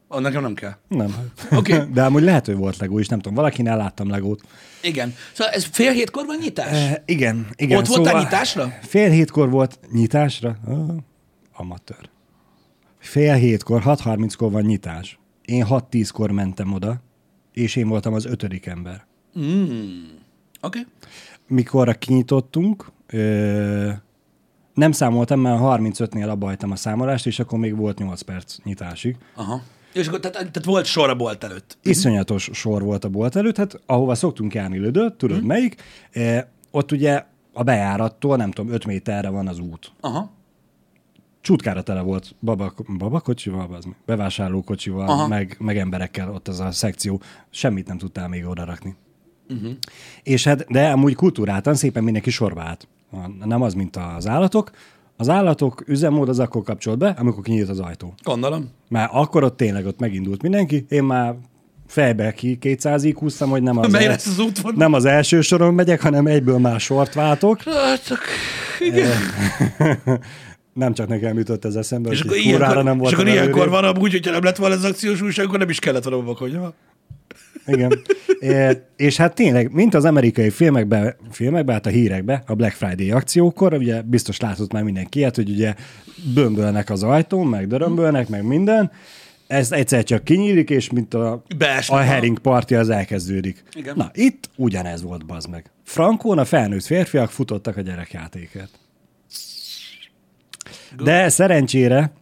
Oh, 0.08 0.20
nekem 0.20 0.42
nem 0.42 0.54
kell. 0.54 0.76
Nem. 0.88 1.30
Oké. 1.50 1.78
De 1.94 2.04
amúgy 2.04 2.22
lehet, 2.22 2.46
hogy 2.46 2.56
volt 2.56 2.76
Legó 2.76 2.98
is, 2.98 3.08
nem 3.08 3.18
tudom. 3.18 3.34
Valakinél 3.34 3.76
láttam 3.76 4.10
Legót. 4.10 4.42
Igen. 4.82 5.14
Szóval 5.32 5.52
ez 5.52 5.64
fél 5.64 5.92
hétkor 5.92 6.26
van 6.26 6.36
nyitás? 6.40 6.72
E, 6.72 7.02
igen, 7.06 7.46
igen. 7.56 7.78
Ott 7.78 7.86
voltál 7.86 8.22
nyitásra? 8.22 8.72
Fél 8.82 9.10
hétkor 9.10 9.50
volt 9.50 9.78
nyitásra. 9.92 10.56
Ah, 10.66 10.96
amatőr. 11.56 12.10
Fél 12.98 13.34
hétkor, 13.34 13.82
6.30-kor 13.84 14.50
van 14.50 14.62
nyitás. 14.62 15.18
Én 15.44 15.66
6-10-kor 15.68 16.30
mentem 16.30 16.72
oda, 16.72 17.02
és 17.52 17.76
én 17.76 17.88
voltam 17.88 18.14
az 18.14 18.24
ötödik 18.24 18.66
ember. 18.66 19.06
Oké. 19.34 19.46
Okay. 20.60 20.86
Mikorra 21.48 21.92
kinyitottunk, 21.92 22.86
ö, 23.06 23.90
nem 24.76 24.92
számoltam, 24.92 25.40
mert 25.40 25.58
35-nél 25.62 26.28
abba 26.30 26.46
hagytam 26.46 26.70
a 26.70 26.76
számolást, 26.76 27.26
és 27.26 27.38
akkor 27.38 27.58
még 27.58 27.76
volt 27.76 27.98
8 27.98 28.20
perc 28.20 28.56
nyitásig. 28.64 29.16
Aha. 29.34 29.60
És 29.92 30.06
akkor 30.06 30.20
tehát, 30.20 30.36
tehát 30.36 30.64
volt 30.64 30.84
sor 30.84 31.10
a 31.10 31.14
bolt 31.14 31.44
előtt. 31.44 31.78
Iszonyatos 31.82 32.50
sor 32.52 32.82
volt 32.82 33.04
a 33.04 33.08
bolt 33.08 33.36
előtt, 33.36 33.56
hát 33.56 33.80
ahova 33.86 34.14
szoktunk 34.14 34.54
járni 34.54 34.78
lödöt, 34.78 35.14
tudod 35.14 35.38
Mhm. 35.38 35.46
melyik, 35.46 35.82
e, 36.12 36.50
ott 36.70 36.92
ugye 36.92 37.24
a 37.52 37.62
bejárattól, 37.62 38.36
nem 38.36 38.50
tudom, 38.50 38.72
5 38.72 38.86
méterre 38.86 39.28
van 39.28 39.48
az 39.48 39.58
út. 39.58 39.92
Aha. 40.00 40.34
csutkára 41.40 41.82
tele 41.82 42.00
volt 42.00 42.34
babak, 42.40 42.78
babakocsival, 42.98 43.74
az 43.74 43.84
bevásárlókocsival, 44.06 45.08
Aha. 45.08 45.26
meg, 45.26 45.56
meg 45.58 45.78
emberekkel 45.78 46.30
ott 46.32 46.48
az 46.48 46.60
a 46.60 46.72
szekció. 46.72 47.20
Semmit 47.50 47.86
nem 47.86 47.98
tudtál 47.98 48.28
még 48.28 48.46
oda 48.46 48.64
rakni. 48.64 48.94
Uh-huh. 49.48 49.70
És 50.22 50.44
hát, 50.44 50.66
de 50.70 50.88
amúgy 50.90 51.14
kultúráltan 51.14 51.74
szépen 51.74 52.04
mindenki 52.04 52.30
sorba 52.30 52.62
állt. 52.62 52.88
Nem 53.44 53.62
az, 53.62 53.74
mint 53.74 53.98
az 54.16 54.26
állatok. 54.26 54.70
Az 55.16 55.28
állatok 55.28 55.82
üzemmód 55.86 56.28
az 56.28 56.38
akkor 56.38 56.62
kapcsolt 56.62 56.98
be, 56.98 57.14
amikor 57.18 57.42
kinyílt 57.42 57.68
az 57.68 57.80
ajtó. 57.80 58.14
Gondolom. 58.22 58.70
Már 58.88 59.08
akkor 59.12 59.44
ott 59.44 59.56
tényleg 59.56 59.86
ott 59.86 59.98
megindult 59.98 60.42
mindenki. 60.42 60.86
Én 60.88 61.04
már 61.04 61.34
fejbe 61.86 62.32
ki 62.32 62.58
200-ig 62.60 63.14
húztam, 63.18 63.50
hogy 63.50 63.62
nem 63.62 63.78
az, 63.78 63.94
el, 63.94 64.06
lesz 64.06 64.26
az 64.26 64.38
útvonal? 64.38 64.78
nem 64.78 64.92
az 64.92 65.04
első 65.04 65.40
soron 65.40 65.74
megyek, 65.74 66.00
hanem 66.00 66.26
egyből 66.26 66.58
már 66.58 66.80
sort 66.80 67.14
váltok. 67.14 67.62
Csak... 68.06 68.20
Igen. 68.80 69.16
Nem 70.72 70.92
csak 70.92 71.08
nekem 71.08 71.38
jutott 71.38 71.64
ez 71.64 71.74
eszembe, 71.74 72.10
És 72.10 72.20
hogy 72.20 72.30
akkor, 72.30 72.42
ilyenkor, 72.42 72.84
nem 72.84 72.98
volt 72.98 73.10
és 73.10 73.16
akkor 73.18 73.28
ilyenkor 73.30 73.58
levőrébb. 73.58 73.82
van 73.82 73.94
amúgy, 73.94 74.12
hogyha 74.12 74.30
nem 74.30 74.42
lett 74.42 74.56
volna 74.56 74.74
ez 74.74 74.84
az 74.84 74.90
akciós 74.90 75.22
újság, 75.22 75.46
akkor 75.46 75.58
nem 75.58 75.68
is 75.68 75.78
kellett 75.78 76.04
volna 76.04 76.22
babakonyha. 76.22 76.72
Igen. 77.66 78.00
E, 78.40 78.86
és 78.96 79.16
hát 79.16 79.34
tényleg, 79.34 79.72
mint 79.72 79.94
az 79.94 80.04
amerikai 80.04 80.50
filmekben, 80.50 81.16
filmekben, 81.30 81.74
hát 81.74 81.86
a 81.86 81.90
hírekben, 81.90 82.42
a 82.46 82.54
Black 82.54 82.74
Friday 82.74 83.10
akciókor, 83.10 83.74
ugye 83.74 84.02
biztos 84.02 84.40
látott 84.40 84.72
már 84.72 84.82
mindenki 84.82 85.18
ilyet, 85.18 85.36
hogy 85.36 85.50
ugye 85.50 85.74
bömbölnek 86.34 86.90
az 86.90 87.02
ajtón, 87.02 87.46
meg 87.46 87.66
dörömbölnek, 87.66 88.28
meg 88.28 88.44
minden, 88.44 88.90
ez 89.46 89.72
egyszer 89.72 90.04
csak 90.04 90.24
kinyílik, 90.24 90.70
és 90.70 90.90
mint 90.90 91.14
a, 91.14 91.42
Beesnek 91.58 91.98
a 91.98 92.02
herring 92.02 92.38
parti 92.38 92.74
az 92.74 92.88
elkezdődik. 92.88 93.62
Igen. 93.72 93.96
Na, 93.96 94.10
itt 94.14 94.50
ugyanez 94.56 95.02
volt, 95.02 95.26
bazd 95.26 95.50
meg. 95.50 95.70
Frankón 95.84 96.38
a 96.38 96.44
felnőtt 96.44 96.84
férfiak 96.84 97.30
futottak 97.30 97.76
a 97.76 97.80
gyerekjátékért. 97.80 98.78
De 101.02 101.28
szerencsére 101.28 102.12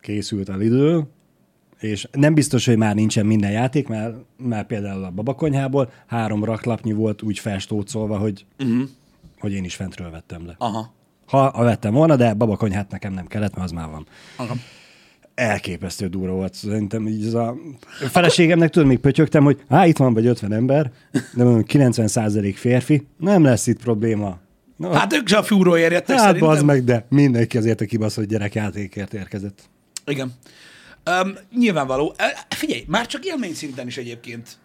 készült 0.00 0.48
a 0.48 0.56
Lidl, 0.56 0.98
és 1.80 2.08
nem 2.12 2.34
biztos, 2.34 2.66
hogy 2.66 2.76
már 2.76 2.94
nincsen 2.94 3.26
minden 3.26 3.50
játék, 3.50 3.88
mert, 3.88 4.14
mert 4.36 4.66
például 4.66 5.04
a 5.04 5.10
babakonyhából 5.10 5.92
három 6.06 6.44
raklapnyi 6.44 6.92
volt 6.92 7.22
úgy 7.22 7.38
festócolva, 7.38 8.18
hogy, 8.18 8.46
uh-huh. 8.58 8.88
hogy 9.38 9.52
én 9.52 9.64
is 9.64 9.74
fentről 9.74 10.10
vettem 10.10 10.46
le. 10.46 10.54
Aha. 10.58 10.92
Ha 11.26 11.44
a 11.44 11.62
vettem 11.64 11.92
volna, 11.92 12.16
de 12.16 12.34
babakonyhát 12.34 12.90
nekem 12.90 13.12
nem 13.12 13.26
kellett, 13.26 13.54
mert 13.54 13.64
az 13.64 13.72
már 13.72 13.88
van. 13.88 14.06
Aha. 14.36 14.54
Elképesztő 15.34 16.06
durva 16.06 16.32
volt. 16.32 16.54
Szerintem 16.54 17.06
így 17.06 17.26
ez 17.26 17.34
a... 17.34 17.56
feleségemnek 17.88 18.70
tudod, 18.70 18.88
még 18.88 18.98
pötyögtem, 18.98 19.44
hogy 19.44 19.62
á, 19.68 19.86
itt 19.86 19.96
van 19.96 20.14
vagy 20.14 20.26
50 20.26 20.52
ember, 20.52 20.92
de 21.34 21.44
mondom, 21.44 21.64
90 21.64 22.08
férfi, 22.54 23.06
nem 23.16 23.44
lesz 23.44 23.66
itt 23.66 23.82
probléma. 23.82 24.38
No, 24.76 24.90
Hát 24.90 25.12
ők 25.12 25.28
se 25.28 25.36
a 25.36 25.42
fúróért 25.42 25.92
jöttek 25.92 26.16
hát 26.16 26.26
szerintem. 26.26 26.64
meg, 26.64 26.84
de 26.84 27.06
mindenki 27.08 27.58
azért 27.58 27.80
a 27.80 27.84
kibaszott 27.84 28.24
gyerekjátékért 28.24 29.14
érkezett. 29.14 29.68
Igen. 30.06 30.32
Um, 31.06 31.34
nyilvánvaló. 31.56 32.14
Figyelj, 32.48 32.84
már 32.86 33.06
csak 33.06 33.24
élmény 33.24 33.54
szinten 33.54 33.86
is 33.86 33.96
egyébként. 33.96 34.58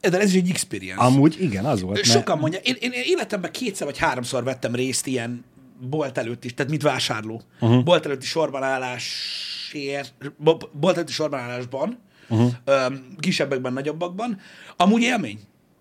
De 0.00 0.18
ez 0.20 0.34
is 0.34 0.40
egy 0.40 0.50
experience. 0.50 1.02
Amúgy 1.02 1.36
igen, 1.40 1.64
az 1.64 1.80
volt. 1.80 1.94
mert- 1.96 2.08
Sokan 2.08 2.38
mondják, 2.38 2.68
én, 2.68 2.76
én 2.80 2.90
életemben 3.04 3.52
kétszer 3.52 3.86
vagy 3.86 3.98
háromszor 3.98 4.44
vettem 4.44 4.74
részt 4.74 5.06
ilyen 5.06 5.44
bolt 5.80 6.18
előtt 6.18 6.44
is, 6.44 6.54
tehát 6.54 6.72
mit 6.72 6.82
vásárló. 6.82 7.42
Uh-huh. 7.60 7.82
Bolt 7.84 8.06
előtti 8.06 8.26
sorban 8.26 8.62
állásért, 8.62 10.14
bo- 10.36 10.70
bolt 10.78 10.94
előtti 10.96 11.12
sorban 11.12 11.40
állásban, 11.40 11.98
uh-huh. 12.28 12.52
öm, 12.64 13.06
kisebbekben, 13.18 13.72
nagyobbakban. 13.72 14.38
Amúgy 14.76 15.02
élmény. 15.02 15.38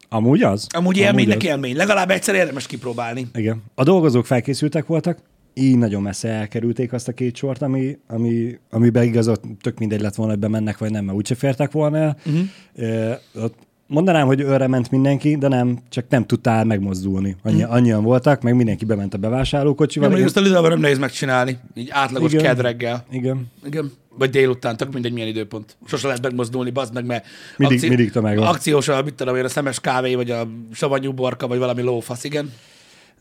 Amúgy 0.09 0.41
az. 0.43 0.67
Amúgy 0.75 0.97
élménynek 0.97 1.37
az. 1.37 1.43
élmény. 1.43 1.75
Legalább 1.75 2.09
egyszer 2.09 2.35
érdemes 2.35 2.67
kipróbálni. 2.67 3.27
Igen. 3.33 3.63
A 3.75 3.83
dolgozók 3.83 4.25
felkészültek 4.25 4.85
voltak, 4.85 5.19
így 5.57 5.77
nagyon 5.77 6.01
messze 6.01 6.29
elkerülték 6.29 6.93
azt 6.93 7.07
a 7.07 7.11
két 7.11 7.35
sort, 7.35 7.61
ami, 7.61 7.97
ami, 8.07 8.59
amiben 8.69 9.03
igazat 9.03 9.41
tök 9.61 9.79
mindegy 9.79 10.01
lett 10.01 10.15
volna, 10.15 10.31
hogy 10.31 10.41
bemennek 10.41 10.77
vagy 10.77 10.91
nem, 10.91 11.05
mert 11.05 11.17
úgyse 11.17 11.35
fértek 11.35 11.71
volna 11.71 11.97
el. 11.97 12.17
Uh-huh. 12.25 13.51
mondanám, 13.87 14.27
hogy 14.27 14.39
őre 14.39 14.67
ment 14.67 14.91
mindenki, 14.91 15.35
de 15.37 15.47
nem, 15.47 15.79
csak 15.89 16.05
nem 16.09 16.25
tudtál 16.25 16.63
megmozdulni. 16.63 17.35
Annyi, 17.43 17.61
uh-huh. 17.61 17.75
Annyian 17.75 18.03
voltak, 18.03 18.41
meg 18.41 18.55
mindenki 18.55 18.85
bement 18.85 19.13
a 19.13 19.17
bevásárlókocsival. 19.17 20.09
Nem, 20.09 20.23
azt 20.23 20.37
a 20.37 20.41
Lidlben 20.41 20.69
nem 20.69 20.79
nehéz 20.79 20.97
megcsinálni. 20.97 21.57
Így 21.75 21.89
átlagos 21.91 22.31
Igen. 22.33 22.43
kedreggel. 22.43 23.05
Igen. 23.11 23.47
Igen. 23.65 23.91
Vagy 24.17 24.29
délután, 24.29 24.77
tök 24.77 24.93
mindegy 24.93 25.13
milyen 25.13 25.27
időpont. 25.27 25.77
Sose 25.85 26.07
lehet 26.07 26.21
megmozdulni, 26.21 26.69
bazd 26.69 26.93
meg, 26.93 27.05
mert 27.05 27.25
Mindig- 27.57 27.87
mindig 27.87 28.11
tömeg 28.11 28.37
van. 28.37 28.47
akciós, 28.47 28.87
a, 28.87 29.03
mit 29.03 29.13
tudom 29.13 29.35
én, 29.35 29.43
a 29.43 29.47
szemes 29.49 29.79
kávé, 29.79 30.15
vagy 30.15 30.31
a 30.31 30.47
savanyú 30.71 31.13
borka, 31.13 31.47
vagy 31.47 31.57
valami 31.57 31.81
lófasz, 31.81 32.23
igen. 32.23 32.51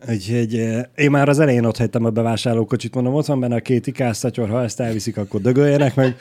Eh, 0.00 0.82
én 0.96 1.10
már 1.10 1.28
az 1.28 1.38
elején 1.38 1.64
ott 1.64 1.76
hagytam 1.76 2.04
a 2.04 2.10
bevásárlókocsit, 2.10 2.94
mondom, 2.94 3.14
ott 3.14 3.26
van 3.26 3.40
benne 3.40 3.54
a 3.54 3.60
két 3.60 3.86
ikázszatyor, 3.86 4.48
ha 4.48 4.62
ezt 4.62 4.80
elviszik, 4.80 5.16
akkor 5.16 5.40
dögöljenek 5.40 5.94
meg. 5.94 6.16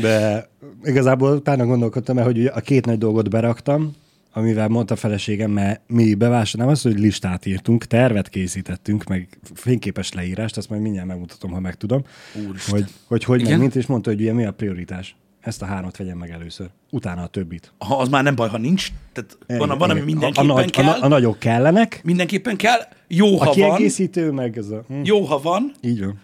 De 0.00 0.48
igazából 0.84 1.36
utána 1.36 1.66
gondolkodtam 1.66 2.18
el, 2.18 2.24
hogy 2.24 2.46
a 2.46 2.60
két 2.60 2.86
nagy 2.86 2.98
dolgot 2.98 3.30
beraktam, 3.30 3.92
amivel 4.32 4.68
mondta 4.68 4.94
a 4.94 4.96
feleségem, 4.96 5.50
mert 5.50 5.80
mi 5.86 6.14
bevásároltam, 6.14 6.60
nem 6.60 6.68
az, 6.68 6.82
hogy 6.82 6.98
listát 6.98 7.46
írtunk, 7.46 7.84
tervet 7.84 8.28
készítettünk, 8.28 9.04
meg 9.04 9.38
fényképes 9.54 10.12
leírást, 10.12 10.56
azt 10.56 10.68
majd 10.68 10.82
mindjárt 10.82 11.06
megmutatom, 11.06 11.50
ha 11.50 11.60
megtudom, 11.60 12.04
Úristen. 12.48 12.74
hogy 12.74 12.84
hogy, 13.06 13.24
hogy 13.24 13.42
meg 13.42 13.58
mint, 13.58 13.74
és 13.74 13.86
mondta, 13.86 14.10
hogy 14.10 14.20
ugye 14.20 14.32
mi 14.32 14.44
a 14.44 14.52
prioritás. 14.52 15.16
Ezt 15.40 15.62
a 15.62 15.64
hármat 15.66 15.96
vegyem 15.96 16.18
meg 16.18 16.30
először, 16.30 16.66
utána 16.90 17.22
a 17.22 17.26
többit. 17.26 17.72
Ha 17.78 17.96
az 17.96 18.08
már 18.08 18.22
nem 18.22 18.34
baj, 18.34 18.48
ha 18.48 18.58
nincs. 18.58 18.88
Tehát 19.12 19.38
van, 19.46 19.78
van, 19.78 19.90
ami 19.90 19.92
Igen. 19.92 20.04
mindenképpen 20.04 20.50
a, 20.50 20.54
a, 20.54 20.56
nagy- 20.56 20.70
kell. 20.70 20.84
A, 20.86 21.02
a, 21.04 21.08
nagyok 21.08 21.38
kellenek, 21.38 22.00
Mindenképpen 22.04 22.56
kell. 22.56 22.80
Jó, 23.08 23.26
a 23.26 23.38
ha 23.38 23.44
van. 23.44 23.54
kiegészítő, 23.54 24.30
meg 24.30 24.58
ez 24.58 24.68
a... 24.68 24.84
Hm, 24.88 25.00
Jó, 25.04 25.20
ha 25.20 25.40
van. 25.40 25.72
így 25.80 26.04
van. 26.04 26.18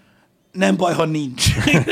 Nem 0.52 0.76
baj, 0.76 0.94
ha 0.94 1.04
nincs. 1.04 1.44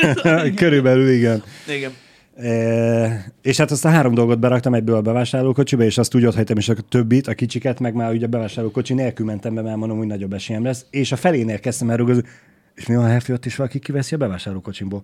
Körülbelül 0.57 1.11
igen. 1.11 1.43
igen. 1.69 1.93
E, 2.37 3.33
és 3.43 3.57
hát 3.57 3.71
azt 3.71 3.85
a 3.85 3.89
három 3.89 4.15
dolgot 4.15 4.39
beraktam 4.39 4.75
egyből 4.75 4.97
a 4.97 5.03
bevásárlókocsiba, 5.03 5.83
és 5.83 5.99
azt 5.99 6.15
úgy 6.15 6.25
ott 6.25 6.35
hagytam, 6.35 6.57
és 6.57 6.69
a 6.69 6.75
többit, 6.75 7.27
a 7.27 7.35
kicsiket, 7.35 7.81
meg 7.81 7.95
már 7.95 8.13
ugye 8.13 8.27
a 8.27 8.29
bevásárlókocsi 8.29 8.95
nélkül 8.95 9.27
mentem 9.27 9.55
be, 9.55 9.63
mert 9.63 9.77
mondom, 9.77 9.99
hogy 9.99 10.07
nagyobb 10.07 10.33
esélyem 10.33 10.65
lesz. 10.65 10.87
És 10.91 11.13
a 11.13 11.17
felénél 11.17 11.61
kezdtem 11.61 11.91
el 11.91 11.97
rögözni, 11.97 12.23
és 12.75 12.87
mi 12.87 12.95
van, 12.95 13.21
ha 13.21 13.39
is 13.45 13.57
valaki 13.57 13.79
kiveszi 13.79 14.15
a 14.15 14.19
bevásárlókocsimból? 14.19 15.03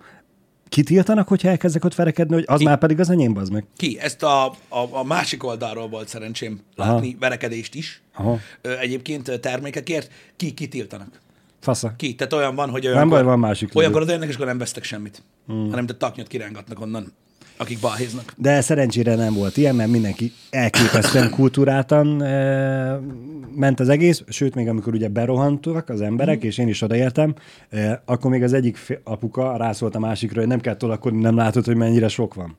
Kitiltanak, 0.71 1.29
hogyha 1.29 1.49
elkezdek 1.49 1.85
ott 1.85 1.95
verekedni, 1.95 2.35
hogy 2.35 2.45
az 2.47 2.59
Ki- 2.59 2.65
már 2.65 2.79
pedig 2.79 3.01
az 3.01 3.11
enyém, 3.11 3.37
az 3.37 3.49
meg. 3.49 3.65
Ki? 3.77 3.99
Ezt 4.01 4.23
a, 4.23 4.45
a, 4.69 4.79
a 4.91 5.05
másik 5.05 5.45
oldalról 5.45 5.89
volt 5.89 6.09
szerencsém 6.09 6.61
látni 6.77 7.09
Aha. 7.09 7.17
verekedést 7.19 7.75
is. 7.75 8.03
Aha. 8.15 8.39
Ö, 8.61 8.79
Egyébként 8.79 9.41
termékekért. 9.41 10.11
Ki 10.37 10.51
kitiltanak? 10.51 11.21
Fasza. 11.61 11.95
Ki? 11.97 12.15
Tehát 12.15 12.33
olyan 12.33 12.55
van, 12.55 12.71
hogy 12.71 12.83
Nem 12.83 12.93
olyankor, 12.93 13.17
baj, 13.19 13.23
van 13.27 13.39
másik. 13.39 13.71
olyankor 13.77 14.03
odaérnek, 14.03 14.29
és 14.29 14.35
akkor 14.35 14.47
nem 14.47 14.59
vesztek 14.59 14.85
semmit. 14.85 15.23
Hmm. 15.47 15.71
Hanem 15.71 15.87
te 15.87 15.95
taknyot 15.95 16.27
kirángatnak 16.27 16.81
onnan, 16.81 17.13
akik 17.61 17.81
balhéznak. 17.81 18.33
De 18.37 18.61
szerencsére 18.61 19.15
nem 19.15 19.35
volt 19.35 19.57
ilyen, 19.57 19.75
mert 19.75 19.91
mindenki 19.91 20.33
elképesztően 20.51 21.31
kultúráltan 21.39 22.23
e, 22.23 23.01
ment 23.55 23.81
az 23.81 23.89
egész, 23.89 24.23
sőt, 24.29 24.55
még 24.55 24.69
amikor 24.69 24.95
ugye 24.95 25.09
berohantak 25.09 25.89
az 25.89 26.01
emberek, 26.01 26.43
és 26.43 26.59
én 26.59 26.69
is 26.69 26.83
odaértem, 26.83 27.35
e, 27.71 28.03
akkor 28.05 28.31
még 28.31 28.43
az 28.43 28.53
egyik 28.53 29.01
apuka 29.05 29.57
rászólt 29.57 29.95
a 29.95 29.99
másikra, 29.99 30.39
hogy 30.39 30.49
nem 30.49 30.61
kell 30.61 30.77
tolakodni, 30.77 31.21
nem 31.21 31.37
látod, 31.37 31.65
hogy 31.65 31.77
mennyire 31.77 32.09
sok 32.09 32.35
van. 32.35 32.57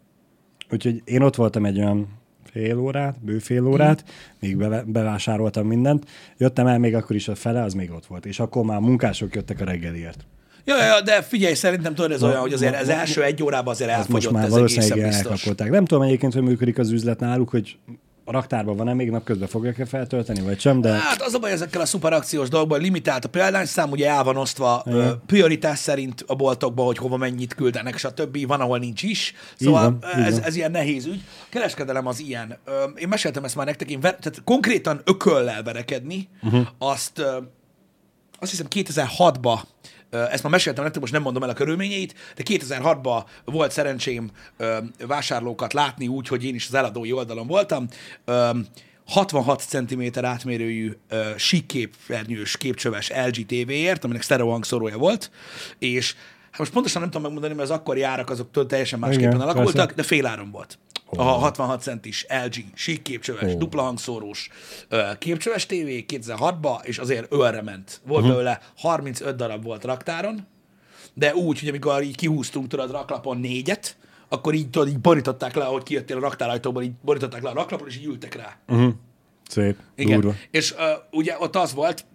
Úgyhogy 0.71 1.01
én 1.05 1.21
ott 1.21 1.35
voltam 1.35 1.65
egy 1.65 1.79
olyan 1.79 2.07
fél 2.43 2.77
órát, 2.77 3.23
bő 3.23 3.39
fél 3.39 3.65
órát, 3.65 4.03
még 4.39 4.57
beve, 4.57 4.83
bevásároltam 4.87 5.67
mindent, 5.67 6.05
jöttem 6.37 6.67
el, 6.67 6.79
még 6.79 6.95
akkor 6.95 7.15
is 7.15 7.27
a 7.27 7.35
fele, 7.35 7.63
az 7.63 7.73
még 7.73 7.91
ott 7.91 8.05
volt, 8.05 8.25
és 8.25 8.39
akkor 8.39 8.65
már 8.65 8.79
munkások 8.79 9.35
jöttek 9.35 9.61
a 9.61 9.65
reggeliért. 9.65 10.25
Ja, 10.65 10.85
ja, 10.85 11.01
de 11.01 11.21
figyelj, 11.21 11.53
szerintem 11.53 11.95
tudod, 11.95 12.11
ez 12.11 12.23
olyan, 12.23 12.39
hogy 12.39 12.53
azért 12.53 12.81
az 12.81 12.89
első 12.89 13.23
egy 13.23 13.43
órában 13.43 13.73
azért 13.73 13.89
most 13.89 13.99
elfogyott 13.99 14.31
már 14.33 14.45
ez 14.45 14.51
valószínűleg 14.51 14.99
elkapolták. 14.99 15.69
Nem 15.69 15.85
tudom 15.85 16.03
egyébként, 16.03 16.33
hogy 16.33 16.41
működik 16.41 16.77
az 16.77 16.91
üzlet 16.91 17.19
náluk, 17.19 17.49
hogy 17.49 17.77
a 18.25 18.31
raktárban 18.31 18.75
van-e 18.75 18.93
még 18.93 19.09
napközben 19.09 19.47
fogják-e 19.47 19.85
feltölteni, 19.85 20.41
vagy 20.41 20.59
sem, 20.59 20.81
de 20.81 20.91
Hát 20.91 21.21
az 21.21 21.33
a 21.33 21.39
baj 21.39 21.51
ezekkel 21.51 21.81
a 21.81 21.85
szuperakciós 21.85 22.49
dolgokban, 22.49 22.81
limitált 22.81 23.25
a 23.25 23.29
példányszám, 23.29 23.91
ugye 23.91 24.09
el 24.09 24.23
van 24.23 24.37
osztva 24.37 24.83
ö, 24.85 25.11
prioritás 25.25 25.79
szerint 25.79 26.23
a 26.27 26.35
boltokba, 26.35 26.83
hogy 26.83 26.97
hova 26.97 27.17
mennyit 27.17 27.53
küldenek, 27.53 27.97
stb. 27.97 28.47
Van, 28.47 28.61
ahol 28.61 28.77
nincs 28.77 29.03
is. 29.03 29.33
Szóval 29.59 29.83
van, 29.83 30.19
így 30.19 30.25
ez, 30.25 30.33
van. 30.33 30.43
ez 30.43 30.55
ilyen 30.55 30.71
nehéz 30.71 31.05
ügy. 31.05 31.21
A 31.41 31.45
kereskedelem 31.49 32.07
az 32.07 32.19
ilyen. 32.19 32.57
Én 32.95 33.07
meséltem 33.07 33.43
ezt 33.43 33.55
már 33.55 33.65
nektek, 33.65 33.89
én 33.89 33.99
ver, 33.99 34.15
tehát 34.15 34.41
konkrétan 34.43 35.01
ököllel 35.03 35.63
verekedni, 35.63 36.29
uh-huh. 36.43 36.67
azt 36.77 37.19
ö, 37.19 37.37
azt 38.39 38.51
hiszem 38.51 38.67
2006-ba, 38.69 39.59
ö, 40.00 40.00
ezt 40.11 40.43
már 40.43 40.51
meséltem 40.51 40.83
nektek, 40.83 41.01
most 41.01 41.13
nem 41.13 41.21
mondom 41.21 41.43
el 41.43 41.49
a 41.49 41.53
körülményeit, 41.53 42.15
de 42.35 42.43
2006-ban 42.45 43.23
volt 43.45 43.71
szerencsém 43.71 44.29
vásárlókat 45.07 45.73
látni 45.73 46.07
úgy, 46.07 46.27
hogy 46.27 46.45
én 46.45 46.55
is 46.55 46.67
az 46.67 46.73
eladói 46.73 47.11
oldalon 47.11 47.47
voltam. 47.47 47.87
Ö, 48.25 48.49
66 49.07 49.61
cm 49.61 50.03
átmérőjű 50.21 50.91
ö, 51.09 51.29
síkképernyős 51.37 52.57
képcsöves 52.57 53.11
LG 53.25 53.45
TV-ért, 53.45 54.03
aminek 54.03 54.21
sztereó 54.21 54.49
hangszórója 54.49 54.97
volt, 54.97 55.31
és 55.79 56.15
hát 56.51 56.59
most 56.59 56.71
pontosan 56.71 57.01
nem 57.01 57.09
tudom 57.09 57.25
megmondani, 57.25 57.53
mert 57.53 57.69
az 57.69 57.77
akkori 57.77 58.01
árak 58.01 58.29
azok 58.29 58.67
teljesen 58.67 58.99
másképpen 58.99 59.29
Igen, 59.29 59.41
alakultak, 59.41 59.73
persze. 59.73 59.95
de 59.95 60.03
féláron 60.03 60.51
volt. 60.51 60.79
A 61.15 61.23
66 61.23 61.81
centis 61.81 62.25
LG 62.45 62.65
sík 62.73 63.01
képcsöves, 63.01 63.53
Ó. 63.53 63.57
dupla 63.57 63.81
hangszórós 63.81 64.49
képcsöves 65.17 65.65
tévé 65.65 66.05
2006-ba, 66.07 66.83
és 66.83 66.97
azért 66.97 67.31
ölre 67.31 67.61
ment. 67.61 68.01
Volt 68.05 68.21
uh-huh. 68.21 68.35
belőle 68.35 68.61
35 68.77 69.35
darab 69.35 69.63
volt 69.63 69.83
raktáron, 69.83 70.47
de 71.13 71.35
úgy, 71.35 71.59
hogy 71.59 71.69
amikor 71.69 72.03
így 72.03 72.15
kihúztunk 72.15 72.67
tudod 72.67 72.91
raklapon 72.91 73.37
négyet, 73.37 73.95
akkor 74.29 74.53
így, 74.53 74.69
tudod, 74.69 74.87
így 74.87 74.99
borították 74.99 75.55
le, 75.55 75.63
ahogy 75.63 75.83
kijöttél 75.83 76.17
a 76.17 76.19
raktárajtóból, 76.19 76.83
így 76.83 76.93
borították 77.01 77.41
le 77.41 77.49
a 77.49 77.53
raklapon, 77.53 77.87
és 77.87 77.97
így 77.97 78.05
ültek 78.05 78.35
rá. 78.35 78.57
uh-huh. 78.67 78.93
szép, 79.49 79.77
Igen. 79.95 80.19
durva. 80.19 80.37
És 80.51 80.71
uh, 80.71 80.79
ugye 81.11 81.35
ott 81.39 81.55
az 81.55 81.73
volt, 81.73 82.05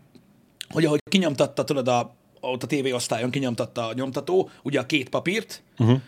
hogy 0.69 0.85
ahogy 0.85 1.01
kinyomtatta, 1.09 1.65
tudod, 1.65 1.89
a, 1.89 2.17
ott 2.51 2.63
a 2.63 2.67
tévéosztályon 2.67 3.31
kinyomtatta 3.31 3.89
a 3.89 3.93
nyomtató, 3.95 4.51
ugye 4.63 4.81
a 4.81 4.87
két 4.87 5.09
papírt, 5.09 5.63
uh-huh. 5.79 6.01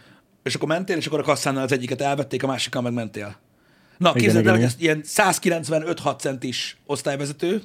és 0.43 0.55
akkor 0.55 0.69
mentél, 0.69 0.97
és 0.97 1.07
akkor 1.07 1.19
a 1.19 1.23
kasszánál 1.23 1.63
az 1.63 1.73
egyiket 1.73 2.01
elvették, 2.01 2.43
a 2.43 2.47
másikkal 2.47 2.83
meg 2.83 2.93
mentél. 2.93 3.37
Na, 3.99 4.13
képzeld 4.13 4.47
el, 4.47 4.55
hogy 4.55 4.63
ez 4.63 4.75
ilyen 4.79 5.03
195-6 5.05 6.19
centis 6.19 6.77
osztályvezető, 6.87 7.63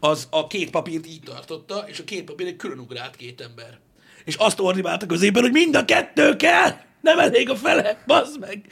az 0.00 0.26
a 0.30 0.46
két 0.46 0.70
papírt 0.70 1.06
így 1.06 1.20
tartotta, 1.24 1.84
és 1.86 1.98
a 1.98 2.04
két 2.04 2.24
papír 2.24 2.46
egy 2.46 2.56
külön 2.56 2.78
ugrált 2.78 3.16
két 3.16 3.40
ember. 3.40 3.78
És 4.24 4.34
azt 4.34 4.60
ordibálta 4.60 5.06
középen, 5.06 5.42
hogy 5.42 5.52
mind 5.52 5.76
a 5.76 5.84
kettő 5.84 6.36
kell! 6.36 6.86
Nem 7.08 7.18
elég 7.18 7.50
a 7.50 7.56
fele, 7.56 8.02
bazd 8.06 8.40
meg. 8.40 8.62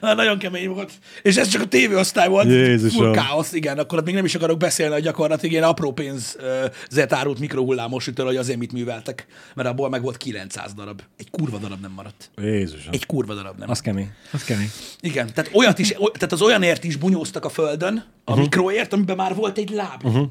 Na, 0.00 0.14
nagyon 0.14 0.38
kemény 0.38 0.68
volt. 0.68 0.92
És 1.22 1.36
ez 1.36 1.48
csak 1.48 1.62
a 1.62 1.66
tévéosztály 1.66 2.28
volt. 2.28 2.46
Jézusom. 2.46 3.02
Full 3.02 3.12
káosz, 3.12 3.52
igen. 3.52 3.78
Akkor 3.78 4.04
még 4.04 4.14
nem 4.14 4.24
is 4.24 4.34
akarok 4.34 4.58
beszélni, 4.58 4.92
hogy 4.92 5.02
gyakorlatilag 5.02 5.52
ilyen 5.52 5.64
apró 5.64 5.92
pénzért 5.92 7.12
árult 7.12 7.38
mikrohullámos 7.38 8.06
ütől, 8.06 8.26
hogy 8.26 8.36
azért 8.36 8.58
mit 8.58 8.72
műveltek. 8.72 9.26
Mert 9.54 9.68
abból 9.68 9.88
meg 9.88 10.02
volt 10.02 10.16
900 10.16 10.74
darab. 10.74 11.02
Egy 11.16 11.30
kurva 11.30 11.58
darab 11.58 11.80
nem 11.80 11.92
maradt. 11.92 12.30
Jézusom. 12.36 12.92
Egy 12.92 13.06
kurva 13.06 13.34
darab 13.34 13.58
nem. 13.58 13.70
Az 13.70 13.80
kemény. 13.80 14.10
Az 14.32 14.44
kemény. 14.44 14.70
Igen, 15.00 15.32
tehát, 15.34 15.50
olyat 15.54 15.78
is, 15.78 15.88
tehát 15.88 16.32
az 16.32 16.42
olyanért 16.42 16.84
is 16.84 16.96
bunyóztak 16.96 17.44
a 17.44 17.48
földön, 17.48 17.96
a 17.96 18.30
uh-huh. 18.30 18.44
mikroért, 18.44 18.92
amiben 18.92 19.16
már 19.16 19.34
volt 19.34 19.58
egy 19.58 19.70
láb. 19.70 20.04
Uh-huh. 20.04 20.28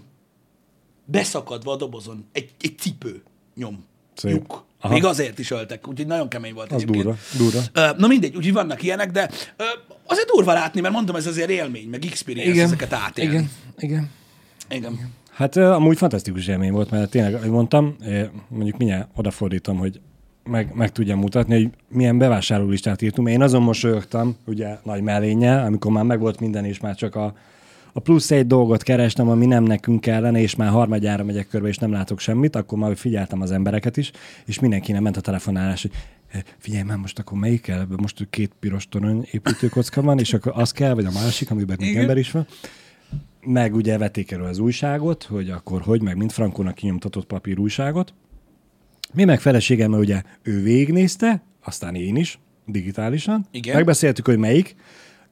Beszakadva 1.06 1.72
a 1.72 1.76
dobozon. 1.76 2.26
Egy, 2.32 2.50
egy 2.62 2.78
cipő 2.78 3.24
nyom. 3.56 3.86
Szép. 4.16 4.32
Lyuk. 4.32 4.66
Aha. 4.86 4.94
Még 4.94 5.06
azért 5.06 5.40
is 5.40 5.52
öltek, 5.52 5.88
úgyhogy 5.88 6.08
nagyon 6.08 6.28
kemény 6.30 6.54
volt 6.54 6.72
Az 6.72 6.82
egyébként. 6.82 7.04
durva. 7.04 7.18
Durva. 7.72 7.98
Na 7.98 8.08
mindegy, 8.08 8.36
úgyhogy 8.36 8.54
vannak 8.54 8.84
ilyenek, 8.84 9.12
de 9.12 9.30
azért 10.08 10.28
durva 10.28 10.54
látni, 10.54 10.82
mert 10.82 10.94
mondom, 10.94 11.16
ez 11.16 11.28
azért 11.28 11.50
élmény, 11.50 11.88
meg 11.90 12.06
experience 12.06 12.62
ezeket 12.62 12.94
átélni. 12.94 13.32
Igen. 13.32 13.50
Igen. 13.78 14.10
Igen. 14.70 15.00
Hát 15.32 15.56
ö, 15.56 15.72
amúgy 15.72 15.98
fantasztikus 15.98 16.48
élmény 16.48 16.72
volt, 16.72 16.92
mert 16.92 17.10
tényleg, 17.10 17.34
ahogy 17.34 17.50
mondtam, 17.50 17.96
mondjuk 18.48 18.78
mindjárt 18.78 19.08
odafordítom, 19.16 19.78
hogy 19.78 20.00
meg, 20.44 20.72
meg 20.74 20.92
tudjam 20.92 21.20
mutatni, 21.20 21.54
hogy 21.56 21.70
milyen 21.90 22.18
bevásárlólistát 22.18 23.02
írtunk. 23.02 23.30
Én 23.30 23.42
azon 23.42 23.62
mosolyogtam, 23.62 24.36
ugye 24.46 24.78
nagy 24.84 25.02
mellénye, 25.02 25.62
amikor 25.62 25.92
már 25.92 26.04
megvolt 26.04 26.40
minden, 26.40 26.66
és 26.66 26.80
már 26.80 26.96
csak 26.96 27.16
a, 27.16 27.34
a 27.98 28.00
plusz 28.00 28.32
egy 28.32 28.48
dolgot 28.48 28.84
kerestem, 28.84 29.30
ami 29.30 29.46
nem 29.46 29.64
nekünk 29.64 30.02
kellene, 30.02 30.40
és 30.40 30.56
már 30.56 30.70
harmadjára 30.70 31.24
megyek 31.24 31.48
körbe, 31.48 31.68
és 31.68 31.78
nem 31.78 31.92
látok 31.92 32.20
semmit, 32.20 32.56
akkor 32.56 32.78
már 32.78 32.98
figyeltem 32.98 33.42
az 33.42 33.52
embereket 33.52 33.98
is, 33.98 34.12
és 34.46 34.60
mindenkinek 34.60 35.02
ment 35.02 35.18
a 35.18 35.22
telefonálás, 35.22 35.82
hogy 35.82 35.92
"Eh, 36.32 36.42
figyelj 36.58 36.84
már 36.84 36.98
most 36.98 37.20
akkor 37.20 37.38
melyik 37.38 37.62
kell, 37.62 37.88
most 37.98 38.28
két 38.30 38.52
piros 38.60 38.88
torony 38.90 39.28
építőkocka 39.32 40.02
van, 40.02 40.20
és 40.20 40.34
akkor 40.34 40.52
az 40.56 40.72
kell, 40.72 40.94
vagy 40.94 41.06
a 41.06 41.12
másik, 41.12 41.52
amiben 41.52 41.78
még 41.80 41.96
ember 41.96 42.18
is 42.18 42.32
van 42.32 42.48
meg 43.46 43.76
ugye 43.76 43.98
vették 43.98 44.32
elő 44.32 44.44
az 44.44 44.60
újságot, 44.60 45.24
hogy 45.24 45.50
akkor 45.50 45.82
hogy, 45.82 46.02
meg 46.02 46.18
mint 46.18 46.32
Frankónak 46.32 46.76
kinyomtatott 46.76 47.26
papír 47.26 47.60
újságot. 47.60 48.14
Mi 49.14 49.24
meg 49.24 49.40
feleségemmel 49.40 50.00
ugye 50.00 50.22
ő 50.42 50.62
végignézte, 50.62 51.44
aztán 51.64 51.96
én 51.96 52.16
is, 52.16 52.40
digitálisan. 52.66 53.46
Igen. 53.52 53.76
Megbeszéltük, 53.76 54.26
hogy 54.26 54.38
melyik. 54.38 54.76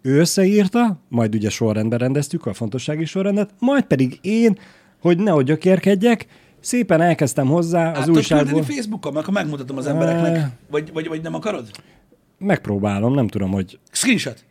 Ő 0.06 0.20
összeírta, 0.20 1.00
majd 1.10 1.36
ugye 1.36 1.50
sorrendben 1.50 2.00
rendeztük 2.00 2.46
a 2.46 2.54
fontossági 2.54 3.06
sorrendet, 3.06 3.50
majd 3.60 3.84
pedig 3.84 4.20
én, 4.22 4.58
hogy 5.02 5.18
nehogy 5.18 5.46
gyökérkedjek, 5.46 6.26
szépen 6.60 7.02
elkezdtem 7.02 7.48
hozzá 7.48 7.92
az 7.92 7.98
Át 7.98 8.10
újságból. 8.10 8.64
Facebookon, 8.64 9.16
akkor 9.16 9.34
megmutatom 9.34 9.78
az 9.78 9.88
embereknek. 9.88 10.50
Vagy, 10.70 10.92
vagy, 10.94 11.08
vagy 11.08 11.22
nem 11.22 11.34
akarod? 11.34 11.70
Megpróbálom, 12.38 13.14
nem 13.14 13.28
tudom, 13.28 13.52
hogy 13.52 13.80
Screenshot. 13.92 14.46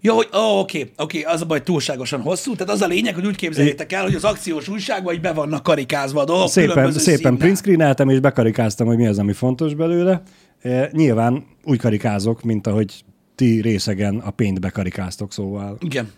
Ja, 0.00 0.12
hogy 0.12 0.28
ó, 0.34 0.58
oké, 0.58 0.92
oké, 0.96 1.22
az 1.22 1.40
a 1.40 1.44
baj, 1.44 1.62
túlságosan 1.62 2.20
hosszú. 2.20 2.54
Tehát 2.54 2.72
az 2.72 2.80
a 2.80 2.86
lényeg, 2.86 3.14
hogy 3.14 3.26
úgy 3.26 3.36
képzeljétek 3.36 3.92
el, 3.92 4.02
hogy 4.02 4.14
az 4.14 4.24
akciós 4.24 4.68
újságban 4.68 5.14
így 5.14 5.20
be 5.20 5.32
vannak 5.32 5.62
karikázva 5.62 6.20
a 6.20 6.24
dolgok. 6.24 6.48
szépen, 6.48 6.92
szépen 6.92 7.36
print 7.36 7.56
screeneltem, 7.56 8.08
és 8.08 8.20
bekarikáztam, 8.20 8.86
hogy 8.86 8.96
mi 8.96 9.06
az, 9.06 9.18
ami 9.18 9.32
fontos 9.32 9.74
belőle. 9.74 10.22
E, 10.62 10.88
nyilván 10.92 11.44
úgy 11.64 11.78
karikázok, 11.78 12.42
mint 12.42 12.66
ahogy 12.66 13.04
ti 13.34 13.60
részegen 13.60 14.18
a 14.18 14.30
pént 14.30 14.60
bekarikáztok, 14.60 15.32
szóval 15.32 15.76
Igen. 15.80 16.10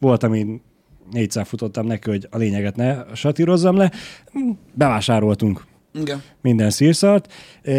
volt, 0.00 0.22
ami 0.22 0.60
négyszer 1.10 1.46
futottam 1.46 1.86
neki, 1.86 2.10
hogy 2.10 2.26
a 2.30 2.36
lényeget 2.36 2.76
ne 2.76 3.14
satírozzam 3.14 3.76
le. 3.76 3.92
Bevásároltunk 4.74 5.64
Igen. 5.94 6.22
minden 6.40 6.70
szírszart. 6.70 7.32
E, 7.62 7.72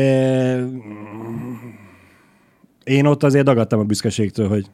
én 2.83 3.05
ott 3.05 3.23
azért 3.23 3.45
dagadtam 3.45 3.79
a 3.79 3.83
büszkeségtől, 3.83 4.47
hogy 4.47 4.65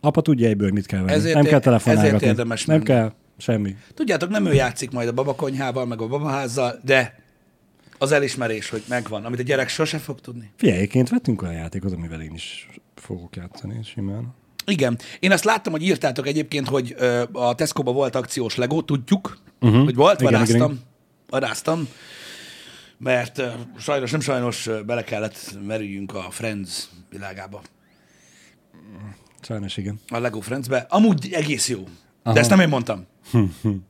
apa 0.00 0.20
tudja 0.20 0.48
egyből, 0.48 0.70
mit 0.70 0.86
kell 0.86 1.00
venni. 1.00 1.12
Ezért 1.12 1.34
nem 1.34 1.44
kell 1.44 1.60
telefonálgatni. 1.60 2.16
ezért 2.16 2.30
érdemes 2.30 2.64
Nem 2.64 2.76
menni. 2.76 2.88
kell 2.88 3.12
semmi. 3.36 3.76
Tudjátok, 3.94 4.30
nem 4.30 4.46
ő 4.46 4.52
játszik 4.52 4.90
majd 4.90 5.08
a 5.08 5.12
babakonyhával, 5.12 5.86
meg 5.86 6.00
a 6.00 6.06
babaházzal, 6.06 6.80
de 6.84 7.14
az 7.98 8.12
elismerés, 8.12 8.68
hogy 8.68 8.82
megvan, 8.88 9.24
amit 9.24 9.38
a 9.38 9.42
gyerek 9.42 9.68
sose 9.68 9.98
fog 9.98 10.20
tudni. 10.20 10.50
Figyeljeként 10.56 11.08
vettünk 11.08 11.42
olyan 11.42 11.54
játékot, 11.54 11.92
amivel 11.92 12.22
én 12.22 12.34
is 12.34 12.68
fogok 12.94 13.36
játszani 13.36 13.82
simán. 13.84 14.34
Igen. 14.66 14.98
Én 15.20 15.32
azt 15.32 15.44
láttam, 15.44 15.72
hogy 15.72 15.82
írtátok 15.82 16.26
egyébként, 16.26 16.68
hogy 16.68 16.94
ö, 16.98 17.22
a 17.32 17.54
Tesco-ban 17.54 17.94
volt 17.94 18.14
akciós 18.14 18.56
Lego, 18.56 18.82
tudjuk, 18.82 19.38
uh-huh. 19.60 19.84
hogy 19.84 19.94
volt, 19.94 20.20
Igen, 20.20 20.32
varáztam, 20.32 20.56
igen, 20.56 20.80
varáztam, 21.28 21.88
mert 22.98 23.38
ö, 23.38 23.48
sajnos, 23.78 24.10
nem 24.10 24.20
sajnos 24.20 24.66
ö, 24.66 24.82
bele 24.82 25.04
kellett 25.04 25.58
merüljünk 25.66 26.14
a 26.14 26.26
Friends 26.30 26.88
világába, 27.10 27.62
Sajnos 29.40 29.76
igen. 29.76 30.00
a 30.08 30.18
Lego 30.18 30.40
Friendsbe. 30.40 30.86
Amúgy 30.88 31.32
egész 31.32 31.68
jó, 31.68 31.88
Aha. 32.22 32.34
de 32.34 32.40
ezt 32.40 32.50
nem 32.50 32.60
én 32.60 32.68
mondtam. 32.68 33.06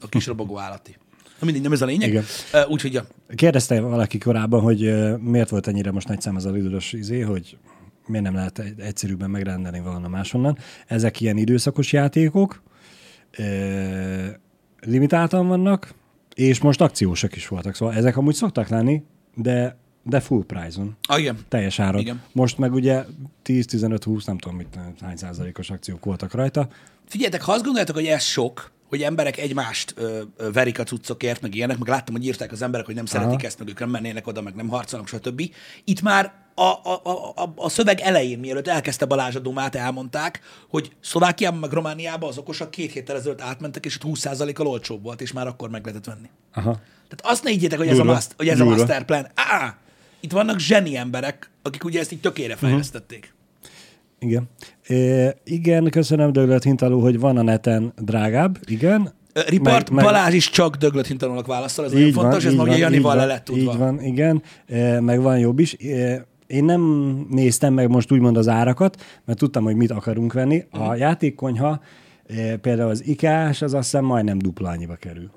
A 0.01 0.09
kis 0.09 0.27
robogó 0.27 0.59
állati. 0.59 0.97
Na 1.39 1.45
mindig, 1.45 1.63
nem 1.63 1.73
ez 1.73 1.83
a 1.83 1.87
lényeg. 1.87 2.09
Igen. 2.09 2.25
Ö, 2.53 2.65
Úgyhogy 2.69 2.93
ja. 2.93 3.07
Kérdezte 3.35 3.81
valaki 3.81 4.19
korábban, 4.19 4.61
hogy 4.61 4.85
ö, 4.85 5.17
miért 5.17 5.49
volt 5.49 5.67
ennyire 5.67 5.91
most 5.91 6.09
nagy 6.09 6.21
szám 6.21 6.37
az 6.37 6.45
a 6.45 6.51
lidős 6.51 6.93
izé, 6.93 7.21
hogy 7.21 7.57
miért 8.07 8.25
nem 8.25 8.35
lehet 8.35 8.59
egy- 8.59 8.81
egyszerűbben 8.81 9.31
megrendelni 9.31 9.81
valahol 9.81 10.09
máshonnan. 10.09 10.59
Ezek 10.87 11.21
ilyen 11.21 11.37
időszakos 11.37 11.93
játékok, 11.93 12.63
ö, 13.39 13.45
limitáltan 14.81 15.47
vannak, 15.49 15.95
és 16.35 16.61
most 16.61 16.81
akciósak 16.81 17.37
is 17.37 17.49
voltak. 17.49 17.75
Szóval 17.75 17.95
ezek 17.95 18.17
amúgy 18.17 18.35
szoktak 18.35 18.69
lenni, 18.69 19.03
de, 19.35 19.77
de 20.03 20.21
full 20.21 20.45
price-on. 20.47 20.97
Ah, 21.09 21.21
igen. 21.21 21.39
Teljes 21.49 21.79
áron. 21.79 22.01
Igen. 22.01 22.23
Most 22.33 22.59
meg 22.59 22.73
ugye 22.73 23.05
10-15-20, 23.45 24.27
nem 24.27 24.39
tudom 24.39 24.57
mit, 24.57 24.79
hány 25.01 25.17
százalékos 25.17 25.71
akciók 25.71 26.05
voltak 26.05 26.33
rajta. 26.35 26.69
Figyeljetek, 27.07 27.43
ha 27.43 27.53
azt 27.53 27.63
gondoljátok, 27.63 27.95
hogy 27.97 28.07
ez 28.07 28.23
sok, 28.23 28.71
hogy 28.89 29.03
emberek 29.03 29.39
egymást 29.39 29.95
ö, 29.97 30.23
ö, 30.37 30.51
verik 30.51 30.79
a 30.79 30.83
cuccokért, 30.83 31.41
meg 31.41 31.55
ilyenek, 31.55 31.79
meg 31.79 31.89
láttam, 31.89 32.15
hogy 32.15 32.25
írták 32.25 32.53
az 32.53 32.63
emberek, 32.63 32.87
hogy 32.87 32.95
nem 32.95 33.07
szeretik 33.07 33.43
ezt, 33.43 33.59
meg 33.59 33.69
ők 33.69 33.79
nem 33.79 33.91
mennének 33.91 34.27
oda, 34.27 34.43
meg 34.43 34.55
nem 34.55 34.69
harcolnak, 34.69 35.09
stb. 35.09 35.43
Itt 35.85 36.03
már 36.03 36.33
a, 36.55 36.63
a, 36.63 37.01
a, 37.03 37.33
a, 37.43 37.53
a 37.57 37.69
szöveg 37.69 38.01
elején, 38.01 38.39
mielőtt 38.39 38.69
elkezdte 38.69 39.05
Balázs 39.05 39.35
a 39.35 39.39
Dumát, 39.39 39.75
elmondták, 39.75 40.41
hogy 40.69 40.93
Szlovákiában, 41.01 41.59
meg 41.59 41.73
Romániában 41.73 42.29
az 42.29 42.39
okosak 42.39 42.71
két 42.71 42.93
héttel 42.93 43.17
ezelőtt 43.17 43.41
átmentek, 43.41 43.85
és 43.85 43.97
ott 43.97 44.19
20%-kal 44.19 44.67
olcsóbb 44.67 45.03
volt, 45.03 45.21
és 45.21 45.33
már 45.33 45.47
akkor 45.47 45.71
meg 45.71 45.85
lehetett 45.85 46.05
venni. 46.05 46.29
Aha. 46.53 46.81
Tehát 47.09 47.21
azt 47.23 47.45
ne 47.45 47.51
higgyétek, 47.51 47.79
hogy 47.79 47.89
ez, 47.89 47.99
a, 47.99 48.05
master, 48.05 48.37
hogy 48.37 48.49
ez 48.49 48.61
a 48.61 48.65
master 48.65 49.05
plan. 49.05 49.27
Á, 49.35 49.77
itt 50.21 50.33
vannak 50.33 50.59
zseni 50.59 50.97
emberek, 50.97 51.51
akik 51.63 51.85
ugye 51.85 52.01
ezt 52.01 52.13
így 52.13 52.21
tökére 52.21 52.57
fejlesztették. 52.57 53.35
Igen. 54.21 54.49
E, 54.89 55.35
igen, 55.45 55.91
köszönöm 55.91 56.33
Döglött 56.33 56.63
Hintaló, 56.63 57.01
hogy 57.01 57.19
van 57.21 57.37
a 57.37 57.43
neten 57.43 57.93
drágább, 57.97 58.59
igen. 58.67 59.13
Ripart, 59.47 59.93
Balázs 59.93 60.35
is 60.35 60.51
csak 60.51 60.77
döglött 60.77 61.07
hintanulnak 61.07 61.47
válaszol, 61.47 61.85
ez 61.85 61.93
nagyon 61.93 62.13
fontos, 62.13 62.45
ez 62.45 62.51
így 62.51 62.57
maga 62.57 62.71
van, 62.71 62.79
Janival 62.79 63.13
így 63.13 63.19
le 63.19 63.25
van, 63.27 63.35
lett 63.35 63.45
tudva. 63.45 63.73
Így 63.73 63.79
van, 63.79 64.03
igen, 64.03 64.43
meg 65.01 65.21
van 65.21 65.39
jobb 65.39 65.59
is. 65.59 65.73
Én 66.47 66.65
nem 66.65 66.83
néztem 67.31 67.75
meg 67.75 67.89
most 67.89 68.13
úgymond 68.13 68.37
az 68.37 68.49
árakat, 68.49 69.03
mert 69.25 69.39
tudtam, 69.39 69.65
hogy 69.65 69.77
mit 69.77 69.91
akarunk 69.91 70.33
venni. 70.33 70.65
A 70.71 70.89
Mhm. 70.89 70.97
játékkonyha, 70.99 71.81
például 72.61 72.91
az 72.91 73.07
ikás, 73.07 73.63
az 73.63 73.75
azt 73.75 73.91
hiszem 73.91 74.05
majdnem 74.05 74.39
dupla 74.39 74.69
annyiba 74.69 74.95
kerül. 74.95 75.31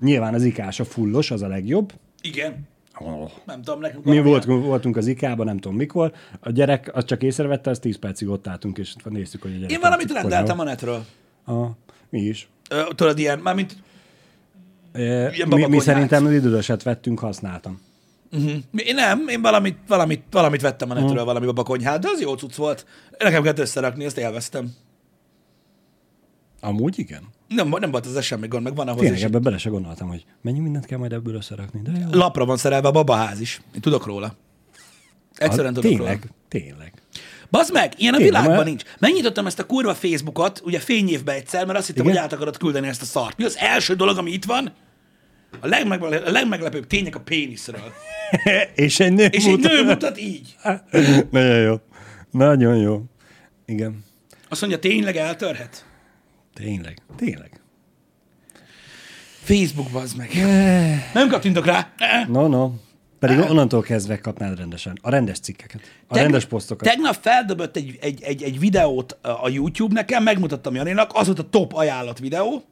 Nyilván 0.00 0.34
az 0.34 0.42
ikás 0.44 0.80
a 0.80 0.84
fullos, 0.84 1.30
az 1.30 1.42
a 1.42 1.48
legjobb. 1.48 1.92
Igen. 2.20 2.68
Oh. 3.00 3.30
Nem 3.44 3.62
tudom, 3.62 3.80
nekünk 3.80 4.04
Mi 4.04 4.20
voltunk, 4.20 4.64
voltunk 4.64 4.96
az 4.96 5.06
IK-ban, 5.06 5.46
nem 5.46 5.58
tudom 5.58 5.76
mikor. 5.76 6.12
A 6.40 6.50
gyerek 6.50 6.90
az 6.92 7.04
csak 7.04 7.22
észrevette, 7.22 7.70
az 7.70 7.78
10 7.78 7.98
percig 7.98 8.28
ott 8.28 8.46
álltunk, 8.46 8.78
és 8.78 8.94
néztük, 9.04 9.42
hogy 9.42 9.50
a 9.50 9.54
gyerek... 9.54 9.70
Én 9.70 9.80
valamit 9.80 10.12
rendeltem 10.12 10.60
a 10.60 10.64
netről. 10.64 11.04
A, 11.46 11.66
mi 12.08 12.20
is. 12.20 12.48
Ö, 12.70 12.82
tudod, 12.94 13.18
ilyen, 13.18 13.38
mármint, 13.38 13.76
E, 14.92 15.30
Ilyen 15.34 15.48
mi, 15.48 15.66
mi 15.66 15.78
szerintem 15.78 16.26
lidőset 16.26 16.82
vettünk, 16.82 17.18
használtam. 17.18 17.80
uh-huh. 18.32 18.52
én 18.76 18.94
nem, 18.94 19.28
én 19.28 19.42
valamit, 19.42 19.78
valamit, 19.86 20.22
valamit 20.30 20.60
vettem 20.60 20.90
a 20.90 20.94
netről, 20.94 21.10
uh-huh. 21.10 21.26
valami 21.26 21.46
babakonyhát, 21.46 22.00
de 22.00 22.08
az 22.12 22.20
jó 22.20 22.34
cucc 22.34 22.54
volt. 22.54 22.86
Nekem 23.18 23.42
kellett 23.42 23.58
összerakni, 23.58 24.04
ezt 24.04 24.18
élveztem. 24.18 24.74
Amúgy 26.60 26.98
igen. 26.98 27.22
Nem, 27.48 27.68
nem 27.68 27.90
volt 27.90 28.06
ez 28.06 28.24
semmi 28.24 28.46
gond, 28.48 28.62
meg 28.64 28.74
van 28.74 28.86
ahhoz 28.88 29.00
Tényleg 29.00 29.18
is. 29.18 29.24
ebbe 29.24 29.38
bele 29.38 29.58
se 29.58 29.70
gondoltam, 29.70 30.08
hogy 30.08 30.24
mennyi 30.42 30.58
mindent 30.58 30.86
kell 30.86 30.98
majd 30.98 31.12
ebből 31.12 31.34
összerakni. 31.34 31.80
De 31.82 31.90
jó. 32.00 32.06
Lapra 32.18 32.44
van 32.44 32.56
szerelve 32.56 32.88
a 32.88 32.90
babaház 32.90 33.40
is. 33.40 33.60
Én 33.74 33.80
tudok 33.80 34.06
róla. 34.06 34.36
Egyszerűen 35.34 35.74
Ah, 35.74 35.74
tudok 35.80 35.90
tényleg, 35.90 36.14
róla. 36.22 36.34
tényleg. 36.48 36.92
Bazd 37.50 37.72
meg, 37.72 37.92
ilyen 37.96 38.14
a 38.14 38.16
Tényleg, 38.16 38.32
világban 38.34 38.54
mert- 38.54 38.66
nincs. 38.68 38.82
Megnyitottam 38.98 39.46
ezt 39.46 39.58
a 39.58 39.66
kurva 39.66 39.94
Facebookot, 39.94 40.60
ugye 40.64 40.78
fényévbe 40.78 41.32
egyszer, 41.32 41.66
mert 41.66 41.78
azt 41.78 41.86
hittem, 41.86 42.02
Igen? 42.04 42.16
hogy 42.16 42.24
át 42.24 42.32
akarod 42.32 42.56
küldeni 42.56 42.86
ezt 42.88 43.02
a 43.02 43.04
szart. 43.04 43.36
Mi 43.36 43.44
az 43.44 43.56
első 43.58 43.94
dolog, 43.94 44.18
ami 44.18 44.30
itt 44.30 44.44
van? 44.44 44.72
A, 45.60 45.66
legmegle- 45.66 46.26
a 46.26 46.30
legmeglepőbb 46.30 46.86
tények 46.86 47.14
a 47.16 47.20
péniszről. 47.20 47.92
és 48.74 49.00
egy 49.00 49.12
nő 49.12 49.24
És 49.24 49.44
egy 49.44 49.50
mutat- 49.50 49.72
nő 49.72 49.84
mutat 49.84 50.18
így. 50.20 50.56
Nagyon 51.30 51.60
jó. 51.60 51.74
Nagyon 52.30 52.76
jó. 52.76 53.02
Igen. 53.66 54.04
Azt 54.48 54.60
mondja, 54.60 54.78
tényleg 54.78 55.16
eltörhet? 55.16 55.84
Tényleg. 56.58 56.98
Tényleg. 57.16 57.60
Facebook, 59.42 59.90
bazd 59.90 60.16
meg. 60.16 60.30
Nem 61.14 61.28
kattintok 61.28 61.66
rá. 61.66 61.92
No, 62.28 62.46
no. 62.46 62.70
Pedig 63.18 63.38
onnantól 63.38 63.82
kezdve 63.82 64.18
kapnád 64.18 64.58
rendesen. 64.58 64.98
A 65.02 65.10
rendes 65.10 65.38
cikkeket. 65.40 65.80
A 66.06 66.14
Teg- 66.14 66.22
rendes 66.22 66.44
posztokat. 66.44 66.88
Tegnap 66.88 67.16
feldobott 67.20 67.76
egy, 67.76 67.98
egy, 68.00 68.22
egy, 68.22 68.42
egy 68.42 68.58
videót 68.58 69.18
a 69.22 69.48
YouTube 69.48 69.94
nekem, 69.94 70.22
megmutattam 70.22 70.74
Janinak, 70.74 71.10
az 71.14 71.26
volt 71.26 71.38
a 71.38 71.48
top 71.48 71.72
ajánlat 71.74 72.18
videó, 72.18 72.62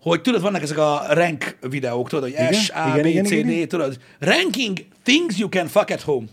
hogy 0.00 0.20
tudod, 0.20 0.40
vannak 0.40 0.62
ezek 0.62 0.78
a 0.78 1.02
rank 1.08 1.58
videók, 1.60 2.08
tudod, 2.08 2.24
hogy 2.24 2.32
Igen, 2.32 2.52
S, 2.52 2.70
A, 2.70 2.88
igen, 2.88 3.02
B, 3.02 3.06
igen, 3.06 3.24
C, 3.24 3.64
D, 3.64 3.68
tudod, 3.68 3.98
ranking 4.18 4.78
things 5.02 5.38
you 5.38 5.48
can 5.48 5.66
fuck 5.66 5.90
at 5.90 6.00
home. 6.00 6.26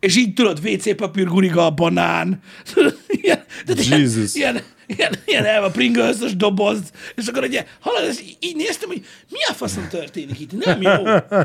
És 0.00 0.16
így 0.16 0.34
tudod, 0.34 0.60
WC 0.64 0.96
papír, 0.96 1.26
guriga, 1.26 1.70
banán, 1.70 2.40
ilyen, 3.22 3.44
Jesus. 3.66 4.34
ilyen, 4.34 4.60
ilyen, 4.86 5.12
ilyen 5.24 5.44
elva 5.44 5.70
pringles 5.70 6.36
doboz, 6.36 6.78
és 7.14 7.26
akkor 7.26 7.42
ugye, 7.42 7.64
hallod, 7.80 8.08
ezt 8.08 8.24
így 8.40 8.56
néztem, 8.56 8.88
hogy 8.88 9.04
mi 9.30 9.38
a 9.48 9.52
faszom 9.52 9.88
történik 9.88 10.40
itt, 10.40 10.64
nem 10.64 10.82
jó, 10.82 10.92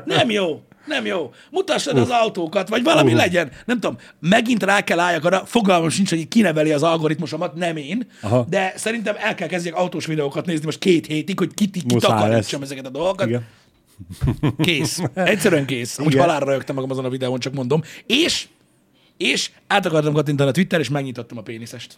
nem 0.06 0.30
jó, 0.30 0.62
nem 0.86 1.06
jó. 1.06 1.34
Mutassad 1.52 1.98
az 1.98 2.10
autókat, 2.10 2.70
vagy 2.70 2.84
valami 2.84 3.12
Uh. 3.12 3.18
legyen. 3.18 3.52
Nem 3.66 3.80
tudom, 3.80 3.98
megint 4.20 4.63
rá 4.63 4.82
kell 4.82 5.00
álljak 5.00 5.26
arra, 5.26 5.46
fogalmam 5.46 5.89
sincs, 5.89 6.10
hogy 6.10 6.28
kineveli 6.28 6.72
az 6.72 6.84
algoritmusomat, 6.84 7.56
nem 7.56 7.78
én, 7.78 8.08
Aha. 8.22 8.46
de 8.50 8.74
szerintem 8.76 9.16
el 9.20 9.36
kell 9.36 9.48
kezdjek 9.48 9.76
autós 9.76 10.06
videókat 10.06 10.46
nézni 10.46 10.66
most 10.66 10.80
két 10.80 11.06
hétig, 11.06 11.39
hogy 11.39 11.54
kit, 11.54 11.78
kitakarítsam 11.88 12.62
ezeket 12.62 12.86
a 12.86 12.89
dolgokat. 12.89 13.28
Igen. 13.28 13.46
Kész. 14.58 15.02
Egyszerűen 15.13 15.66
kész. 15.66 16.00
Úgy 16.00 16.16
halálra 16.16 16.46
rögtem 16.52 16.76
magam 16.76 16.92
azon 16.92 17.06
a 17.06 17.10
videón, 17.10 17.39
csak 17.39 17.54
mondom. 17.54 17.82
És, 18.06 18.48
és 19.18 19.52
át 19.68 19.86
akartam 19.86 20.13
kattintani 20.13 20.50
a 20.50 20.54
Twitter, 20.54 20.80
és 20.80 20.89
megnyitottam 20.89 21.38
a 21.38 21.42
péniszest. 21.42 21.98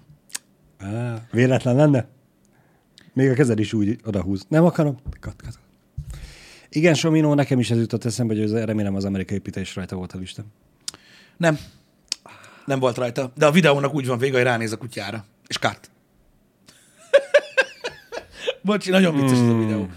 Á, 0.78 1.22
véletlen 1.32 1.76
lenne? 1.76 2.08
Még 3.14 3.30
a 3.30 3.34
kezed 3.34 3.60
is 3.60 3.74
úgy 3.74 4.00
odahúz. 4.06 4.46
Nem 4.48 4.66
akarom? 4.66 4.98
Kat, 5.20 5.42
kat. 5.42 5.60
Igen, 6.70 6.94
Sominó, 6.94 7.34
nekem 7.34 7.60
is 7.60 7.72
ez 7.72 7.78
jutott 7.78 8.06
eszembe, 8.06 8.34
hogy 8.34 8.44
ez- 8.44 8.64
remélem 8.64 8.96
az 8.96 9.06
amerikai 9.06 9.40
pita 9.40 9.60
is 9.60 9.76
rajta 9.76 9.96
volt 9.96 10.14
a 10.14 10.18
listán. 10.18 10.46
Nem. 11.38 11.60
Nem 12.66 12.80
volt 12.80 12.98
rajta. 12.98 13.32
De 13.36 13.46
a 13.46 13.52
videónak 13.52 13.94
úgy 13.94 14.08
van 14.08 14.18
vége, 14.18 14.34
hogy 14.36 14.44
ránéz 14.44 14.72
a 14.72 14.78
kutyára. 14.78 15.26
És 15.48 15.58
cut. 15.58 15.80
Bocsi, 18.62 18.90
nagyon 18.90 19.16
vicces 19.16 19.38
ez 19.40 19.48
a 19.48 19.58
videó. 19.58 19.88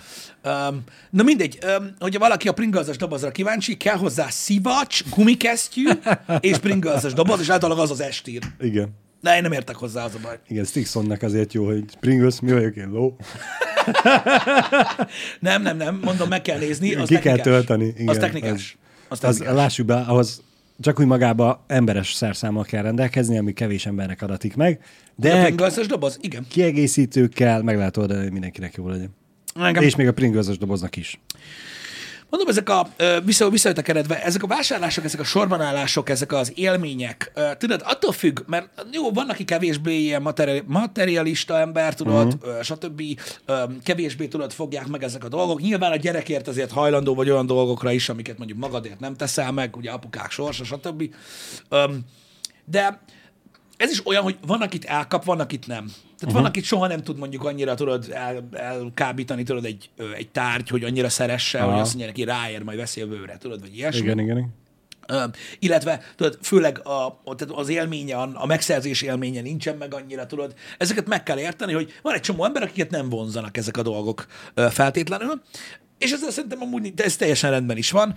Um, 0.45 0.83
na 1.11 1.23
mindegy, 1.23 1.59
um, 1.79 1.95
hogyha 1.99 2.19
valaki 2.19 2.49
a 2.49 2.53
Pringles-es 2.53 2.97
dobozra 2.97 3.31
kíváncsi, 3.31 3.77
kell 3.77 3.97
hozzá 3.97 4.27
szivacs, 4.29 5.03
gumikesztyű 5.15 5.89
és 6.41 6.59
Pringles-es 6.59 7.13
doboz, 7.13 7.41
és 7.41 7.49
általában 7.49 7.85
az 7.85 7.91
az 7.91 8.01
estír. 8.01 8.43
Igen. 8.61 8.89
De 9.21 9.37
én 9.37 9.43
nem 9.43 9.53
értek 9.53 9.77
hozzá, 9.77 10.05
az 10.05 10.15
a 10.15 10.19
baj. 10.23 10.39
Igen, 10.49 10.65
Stixonnak 10.65 11.23
azért 11.23 11.53
jó, 11.53 11.67
hogy 11.67 11.85
Pringles, 12.01 12.41
mi 12.41 12.53
vagyok 12.53 12.77
én, 12.77 12.89
ló. 12.91 13.17
Nem, 15.41 15.63
nem, 15.63 15.77
nem, 15.77 16.01
mondom, 16.03 16.29
meg 16.29 16.43
kell 16.43 16.59
nézni. 16.59 16.95
Az 16.95 17.09
Ki 17.09 17.15
kell 17.15 17.23
technikás. 17.23 17.45
tölteni. 17.53 17.85
Igen, 17.97 18.09
az 18.09 18.17
technikás. 18.17 18.77
Az, 19.09 19.09
Az, 19.09 19.25
az, 19.29 19.37
technikás. 19.37 19.55
lássuk 19.55 19.87
be, 19.87 19.95
ahhoz 19.95 20.43
csak 20.81 21.01
úgy 21.01 21.07
magába 21.07 21.65
emberes 21.67 22.13
szerszámmal 22.13 22.65
kell 22.65 22.83
rendelkezni, 22.83 23.39
ami 23.39 23.53
kevés 23.53 23.87
embernek 23.87 24.23
adatik 24.23 24.57
meg, 24.57 24.79
a 24.83 24.87
de 25.17 25.43
Pringles-es 25.43 25.87
doboz? 25.87 26.19
Igen. 26.21 26.47
kiegészítőkkel 26.49 27.63
meg 27.63 27.77
lehet 27.77 27.97
oldani, 27.97 28.23
hogy 28.23 28.33
mindenkinek 28.33 28.75
jó 28.75 28.89
legyen. 28.89 29.17
Engem, 29.59 29.83
És 29.83 29.97
még 29.97 30.07
a 30.07 30.13
Pringles-es 30.13 30.59
doboznak 30.59 30.97
is. 30.97 31.21
Mondom, 32.31 32.49
ezek 32.49 32.69
a, 32.69 32.89
vissza, 33.25 33.51
visszajöttekeredve, 33.51 34.23
ezek 34.23 34.43
a 34.43 34.47
vásárlások, 34.47 35.05
ezek 35.05 35.21
a 35.21 35.25
sorbanállások, 35.25 36.09
ezek 36.09 36.33
az 36.33 36.53
élmények, 36.55 37.33
tudod, 37.59 37.83
attól 37.85 38.13
függ, 38.13 38.41
mert 38.47 38.69
jó, 38.93 39.11
van, 39.11 39.29
aki 39.29 39.45
kevésbé 39.45 39.99
ilyen 39.99 40.23
materi- 40.23 40.63
materialista 40.67 41.59
ember, 41.59 41.95
tudod, 41.95 42.39
uh-huh. 42.43 42.63
stb. 42.63 43.03
Kevésbé 43.83 44.27
tudod, 44.27 44.53
fogják 44.53 44.87
meg 44.87 45.03
ezek 45.03 45.25
a 45.25 45.29
dolgok. 45.29 45.61
Nyilván 45.61 45.93
a 45.93 45.97
gyerekért 45.97 46.49
azért 46.49 46.71
hajlandó 46.71 47.15
vagy 47.15 47.31
olyan 47.31 47.47
dolgokra 47.47 47.93
is, 47.93 48.09
amiket 48.09 48.39
mondjuk 48.39 48.59
magadért 48.59 49.01
nem 49.01 49.15
teszel 49.15 49.53
meg, 49.53 49.77
ugye 49.77 49.91
apukák 49.91 50.31
sorsa, 50.31 50.65
stb. 50.65 51.15
De 52.65 53.01
ez 53.77 53.91
is 53.91 54.07
olyan, 54.07 54.23
hogy 54.23 54.37
van, 54.47 54.63
akit 54.63 54.85
elkap, 54.85 55.25
van, 55.25 55.41
akit 55.41 55.67
nem. 55.67 55.93
Tehát 56.19 56.35
uh-huh. 56.35 56.43
van, 56.43 56.45
akit 56.45 56.65
soha 56.65 56.87
nem 56.87 57.03
tud 57.03 57.19
mondjuk 57.19 57.45
annyira 57.45 57.75
tudod 57.75 58.11
el, 58.13 58.49
elkábítani, 58.53 59.43
tudod, 59.43 59.65
egy, 59.65 59.91
egy 60.17 60.29
tárgy, 60.29 60.69
hogy 60.69 60.85
annyira 60.85 61.09
szeresse, 61.09 61.61
hogy 61.61 61.73
Aha. 61.73 61.81
azt 61.81 61.95
mondja 61.95 62.07
neki, 62.07 62.25
ráér, 62.25 62.63
majd 62.63 62.79
veszi 62.79 63.01
a 63.01 63.07
bőre, 63.07 63.37
tudod, 63.39 63.61
vagy 63.61 63.77
ilyesmi. 63.77 64.01
Igen, 64.01 64.19
igen, 64.19 64.37
igen. 64.37 65.31
Illetve, 65.59 66.01
tudod, 66.17 66.39
főleg 66.43 66.79
a, 66.87 67.21
tehát 67.37 67.55
az 67.55 67.69
élménye, 67.69 68.17
a, 68.17 68.47
megszerzés 68.47 69.03
élménye 69.03 69.41
nincsen 69.41 69.77
meg 69.77 69.95
annyira, 69.95 70.27
tudod. 70.27 70.55
Ezeket 70.79 71.07
meg 71.07 71.23
kell 71.23 71.39
érteni, 71.39 71.73
hogy 71.73 71.93
van 72.03 72.15
egy 72.15 72.21
csomó 72.21 72.45
ember, 72.45 72.63
akiket 72.63 72.91
nem 72.91 73.09
vonzanak 73.09 73.57
ezek 73.57 73.77
a 73.77 73.83
dolgok 73.83 74.27
ö, 74.55 74.67
feltétlenül, 74.71 75.43
és 75.99 76.11
ezzel 76.13 76.31
szerintem 76.31 76.63
amúgy 76.63 76.93
ez 76.97 77.17
teljesen 77.17 77.51
rendben 77.51 77.77
is 77.77 77.91
van. 77.91 78.15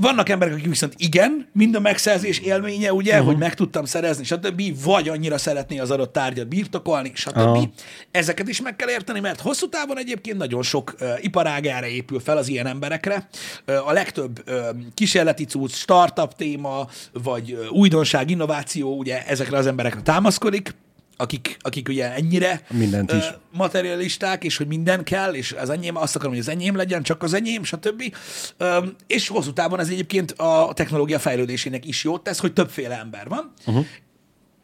Vannak 0.00 0.28
emberek, 0.28 0.54
akik 0.54 0.68
viszont 0.68 0.94
igen, 0.96 1.48
mind 1.52 1.74
a 1.74 1.80
megszerzés 1.80 2.38
élménye, 2.38 2.92
ugye, 2.92 3.12
uh-huh. 3.12 3.26
hogy 3.26 3.36
meg 3.36 3.54
tudtam 3.54 3.84
szerezni, 3.84 4.24
stb., 4.24 4.62
vagy 4.84 5.08
annyira 5.08 5.38
szeretné 5.38 5.78
az 5.78 5.90
adott 5.90 6.12
tárgyat 6.12 6.48
birtokolni, 6.48 7.10
stb. 7.14 7.36
Aha. 7.36 7.68
Ezeket 8.10 8.48
is 8.48 8.60
meg 8.60 8.76
kell 8.76 8.88
érteni, 8.88 9.20
mert 9.20 9.40
hosszú 9.40 9.68
távon 9.68 9.98
egyébként 9.98 10.36
nagyon 10.36 10.62
sok 10.62 10.94
uh, 11.00 11.08
iparág 11.20 11.66
erre 11.66 11.88
épül 11.88 12.20
fel 12.20 12.36
az 12.36 12.48
ilyen 12.48 12.66
emberekre. 12.66 13.28
Uh, 13.66 13.88
a 13.88 13.92
legtöbb 13.92 14.42
uh, 14.46 14.54
kísérleti 14.94 15.44
cucc, 15.44 15.72
startup 15.74 16.34
téma, 16.34 16.88
vagy 17.12 17.52
uh, 17.52 17.72
újdonság, 17.72 18.30
innováció, 18.30 18.96
ugye 18.96 19.26
ezekre 19.26 19.56
az 19.56 19.66
emberekre 19.66 20.00
támaszkodik, 20.00 20.74
akik, 21.16 21.56
akik 21.60 21.88
ugye 21.88 22.14
ennyire 22.14 22.62
Mindent 22.70 23.12
ö, 23.12 23.16
is. 23.16 23.24
materialisták, 23.52 24.44
és 24.44 24.56
hogy 24.56 24.66
minden 24.66 25.04
kell, 25.04 25.34
és 25.34 25.52
az 25.52 25.70
enyém, 25.70 25.96
azt 25.96 26.14
akarom, 26.16 26.32
hogy 26.32 26.42
az 26.42 26.48
enyém 26.48 26.76
legyen, 26.76 27.02
csak 27.02 27.22
az 27.22 27.34
enyém, 27.34 27.64
stb. 27.64 28.14
Öm, 28.56 28.94
és 29.06 29.28
hosszú 29.28 29.52
távon 29.52 29.80
ez 29.80 29.88
egyébként 29.88 30.32
a 30.32 30.70
technológia 30.74 31.18
fejlődésének 31.18 31.86
is 31.86 32.04
jót 32.04 32.22
tesz, 32.22 32.38
hogy 32.38 32.52
többféle 32.52 32.98
ember 32.98 33.28
van. 33.28 33.52
Uh-huh. 33.66 33.86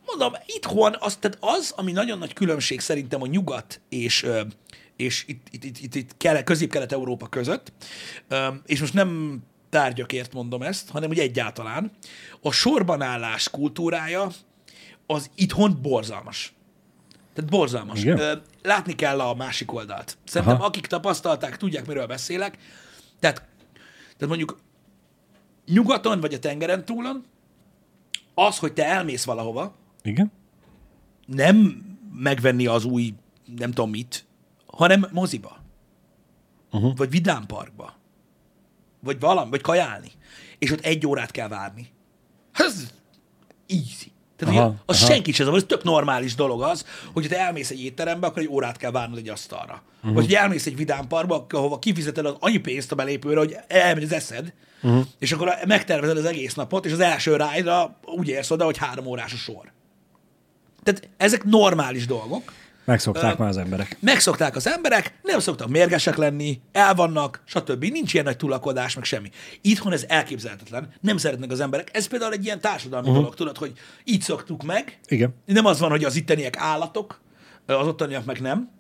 Mondom, 0.07 0.33
itthon 0.47 0.97
az, 0.99 1.17
tehát 1.17 1.39
az, 1.41 1.73
ami 1.77 1.93
nagyon 1.93 2.19
nagy 2.19 2.33
különbség 2.33 2.81
szerintem 2.81 3.23
a 3.23 3.27
nyugat 3.27 3.81
és, 3.89 4.23
ö, 4.23 4.41
és 4.97 5.25
itt, 5.27 5.47
itt, 5.51 5.65
itt, 5.65 5.79
itt, 5.79 5.95
itt 5.95 6.17
kele- 6.17 6.45
közép-kelet-európa 6.45 7.27
között, 7.27 7.73
és 8.67 8.81
most 8.81 8.95
nem 8.95 9.39
tárgyakért 9.71 10.33
mondom 10.33 10.63
ezt, 10.63 10.91
hanem 10.91 11.11
úgy 11.11 11.19
egyáltalán, 11.19 11.91
a 12.41 12.53
sorbanállás 12.53 13.51
kultúrája 13.51 14.31
az 15.13 15.31
itthon 15.35 15.79
borzalmas. 15.83 16.55
Tehát 17.35 17.51
borzalmas. 17.51 18.01
Igen? 18.01 18.43
Látni 18.63 18.95
kell 18.95 19.21
a 19.21 19.35
másik 19.35 19.73
oldalt. 19.73 20.19
Szerintem 20.25 20.57
Aha. 20.57 20.67
akik 20.67 20.87
tapasztalták, 20.87 21.57
tudják, 21.57 21.87
miről 21.87 22.07
beszélek. 22.07 22.59
Tehát, 23.21 23.37
tehát 24.03 24.27
mondjuk 24.27 24.61
nyugaton 25.67 26.21
vagy 26.21 26.35
a 26.35 26.39
tengeren 26.39 26.85
túlon, 26.85 27.25
az, 28.35 28.59
hogy 28.59 28.73
te 28.73 28.85
elmész 28.85 29.25
valahova, 29.25 29.75
Igen? 30.03 30.33
nem 31.27 31.87
megvenni 32.15 32.67
az 32.67 32.85
új, 32.85 33.15
nem 33.57 33.73
tudom 33.73 33.91
mit, 33.91 34.27
hanem 34.67 35.07
moziba. 35.13 35.61
Uh-huh. 36.73 36.97
Vagy 36.97 37.11
vidámparkba. 37.11 37.95
Vagy 39.01 39.21
valami, 39.21 39.51
vagy 39.51 39.61
kajálni. 39.61 40.11
És 40.59 40.71
ott 40.71 40.81
egy 40.81 41.07
órát 41.07 41.31
kell 41.31 41.49
várni. 41.49 41.89
Ez 42.53 42.93
easy. 43.67 44.12
Tehát 44.45 44.61
Aha, 44.61 44.75
az 44.87 45.03
aha. 45.03 45.13
senki 45.13 45.33
sem, 45.33 45.55
ez 45.55 45.65
tök 45.67 45.83
normális 45.83 46.35
dolog 46.35 46.63
az, 46.63 46.87
hogy 47.13 47.29
te 47.29 47.39
elmész 47.39 47.71
egy 47.71 47.85
étterembe, 47.85 48.27
akkor 48.27 48.43
egy 48.43 48.49
órát 48.49 48.77
kell 48.77 48.91
várnod 48.91 49.19
egy 49.19 49.29
asztalra. 49.29 49.83
Uh-huh. 49.97 50.15
Vagy 50.15 50.25
hogy 50.25 50.35
elmész 50.35 50.67
egy 50.67 50.77
vidámparkba, 50.77 51.47
ahova 51.51 51.79
kifizeted 51.79 52.27
az 52.27 52.35
annyi 52.39 52.59
pénzt 52.59 52.93
a 52.93 52.95
belépőre, 52.95 53.39
hogy 53.39 53.57
elmegy 53.69 54.03
az 54.03 54.13
eszed, 54.13 54.53
uh-huh. 54.83 55.05
és 55.19 55.33
akkor 55.33 55.55
megtervezed 55.67 56.17
az 56.17 56.25
egész 56.25 56.55
napot, 56.55 56.87
és 56.87 56.93
az 56.93 57.01
első 57.01 57.37
rájdra 57.37 57.99
úgy 58.05 58.29
érsz 58.29 58.51
oda, 58.51 58.65
hogy 58.65 58.79
három 58.79 59.07
órás 59.07 59.33
a 59.33 59.37
sor. 59.37 59.73
Tehát 60.83 61.09
ezek 61.17 61.45
normális 61.45 62.07
dolgok. 62.07 62.53
Megszokták 62.85 63.35
Ö, 63.35 63.39
már 63.39 63.49
az 63.49 63.57
emberek. 63.57 63.97
Megszokták 64.01 64.57
az 64.57 64.67
emberek, 64.67 65.15
nem 65.23 65.39
szoktak 65.39 65.69
mérgesek 65.69 66.17
lenni, 66.17 66.61
elvannak, 66.73 67.43
stb. 67.45 67.85
Nincs 67.85 68.13
ilyen 68.13 68.25
nagy 68.25 68.37
tulakodás, 68.37 68.95
meg 68.95 69.05
semmi. 69.05 69.31
Itthon 69.61 69.93
ez 69.93 70.05
elképzelhetetlen, 70.09 70.93
nem 71.01 71.17
szeretnek 71.17 71.51
az 71.51 71.61
emberek. 71.61 71.89
Ez 71.93 72.07
például 72.07 72.33
egy 72.33 72.45
ilyen 72.45 72.61
társadalmi 72.61 73.07
uh-huh. 73.07 73.23
dolog, 73.23 73.37
tudod, 73.37 73.57
hogy 73.57 73.73
így 74.05 74.23
szoktuk 74.23 74.63
meg. 74.63 74.99
Igen. 75.07 75.35
Nem 75.45 75.65
az 75.67 75.79
van, 75.81 75.91
hogy 75.91 76.05
az 76.05 76.17
itteniek 76.17 76.57
állatok, 76.59 77.21
az 77.67 77.87
ottaniak 77.87 78.25
meg 78.25 78.41
nem, 78.41 78.71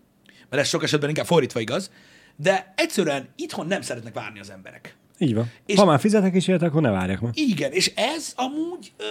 mert 0.48 0.62
ez 0.62 0.68
sok 0.68 0.82
esetben 0.82 1.08
inkább 1.08 1.26
fordítva 1.26 1.60
igaz, 1.60 1.90
de 2.36 2.72
egyszerűen 2.76 3.28
itthon 3.36 3.66
nem 3.66 3.80
szeretnek 3.82 4.14
várni 4.14 4.40
az 4.40 4.50
emberek. 4.50 4.96
Így 5.18 5.34
van. 5.34 5.50
És- 5.66 5.78
Ha 5.78 5.84
már 5.84 6.00
fizetek 6.00 6.34
is 6.34 6.48
érte, 6.48 6.66
akkor 6.66 6.82
ne 6.82 6.90
várják 6.90 7.20
meg. 7.20 7.32
Igen, 7.36 7.72
és 7.72 7.92
ez 7.94 8.32
amúgy 8.36 8.92
ö, 8.96 9.04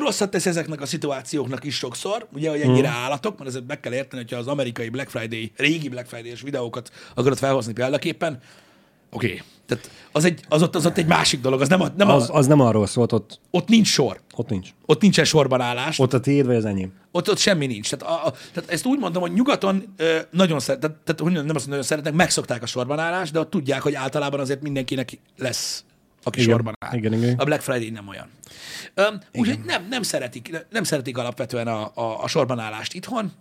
rosszat 0.00 0.30
tesz 0.30 0.46
ezeknek 0.46 0.80
a 0.80 0.86
szituációknak 0.86 1.64
is 1.64 1.76
sokszor, 1.76 2.26
ugye, 2.32 2.50
hogy 2.50 2.60
ennyire 2.60 2.88
mm. 2.88 2.94
állatok, 2.94 3.38
mert 3.38 3.50
ezért 3.50 3.66
meg 3.66 3.80
kell 3.80 3.92
érteni, 3.92 4.22
hogyha 4.22 4.38
az 4.38 4.46
amerikai 4.46 4.88
Black 4.88 5.10
Friday, 5.10 5.52
régi 5.56 5.88
Black 5.88 6.08
Friday-es 6.08 6.40
videókat 6.40 6.90
akarod 7.14 7.38
felhozni 7.38 7.72
példaképpen, 7.72 8.40
Oké. 9.14 9.26
Okay. 9.26 9.42
Tehát 9.66 9.90
az, 10.12 10.24
egy, 10.24 10.40
az, 10.48 10.62
ott, 10.62 10.74
az 10.74 10.86
ott 10.86 10.98
egy 10.98 11.06
másik 11.06 11.40
dolog, 11.40 11.60
az 11.60 11.68
nem, 11.68 11.80
a, 11.80 11.88
nem 11.96 12.08
Az, 12.08 12.30
a, 12.30 12.34
az 12.34 12.46
nem 12.46 12.60
arról 12.60 12.86
szólt, 12.86 13.12
ott, 13.12 13.40
ott 13.50 13.68
nincs 13.68 13.86
sor. 13.86 14.20
ott 14.34 14.48
nincs. 14.48 14.68
Ott 14.86 15.00
nincsen 15.00 15.24
sorban 15.24 15.60
állás. 15.60 15.98
Ott 15.98 16.12
a 16.12 16.20
tiéd 16.20 16.46
vagy 16.46 16.56
az 16.56 16.64
enyém. 16.64 16.92
Ott, 17.10 17.30
ott 17.30 17.38
semmi 17.38 17.66
nincs. 17.66 17.90
Tehát, 17.90 18.14
a, 18.14 18.26
a, 18.26 18.32
tehát 18.52 18.70
ezt 18.70 18.86
úgy 18.86 18.98
mondom, 18.98 19.22
hogy 19.22 19.32
nyugaton 19.32 19.94
ö, 19.96 20.18
nagyon 20.30 20.60
szeret, 20.60 20.80
tehát, 20.80 20.96
tehát 20.96 21.22
nem 21.22 21.34
azt 21.34 21.46
mondom, 21.46 21.68
nagyon 21.68 21.82
szeretnek, 21.82 22.14
megszokták 22.14 22.62
a 22.62 22.66
sorbanállást, 22.66 23.32
de 23.32 23.38
ott 23.38 23.50
tudják, 23.50 23.82
hogy 23.82 23.94
általában 23.94 24.40
azért 24.40 24.62
mindenkinek 24.62 25.18
lesz, 25.38 25.84
aki 26.22 26.40
Igen. 26.40 26.52
sorban 26.52 26.74
áll. 26.78 26.96
Igen, 26.96 27.12
igen. 27.12 27.38
A 27.38 27.44
Black 27.44 27.62
Friday 27.62 27.90
nem 27.90 28.08
olyan. 28.08 28.30
Úgyhogy 29.32 29.60
nem, 29.64 29.86
nem, 29.88 30.02
szeretik, 30.02 30.66
nem 30.70 30.84
szeretik 30.84 31.18
alapvetően 31.18 31.66
a, 31.66 31.90
a, 31.94 32.22
a 32.22 32.28
sorbanállást 32.28 32.94
itthon. 32.94 33.32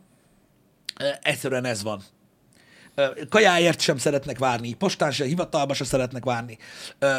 Ö, 1.00 1.08
Egyszerűen 1.22 1.65
ez 1.65 1.84
van. 1.84 2.02
Ö, 2.96 3.06
Kajáért 3.30 3.80
sem 3.80 3.98
szeretnek 3.98 4.38
várni, 4.38 4.74
postán 4.74 5.12
se, 5.12 5.26
hivatalba 5.26 5.74
se 5.74 5.84
szeretnek 5.84 6.24
várni, 6.24 6.58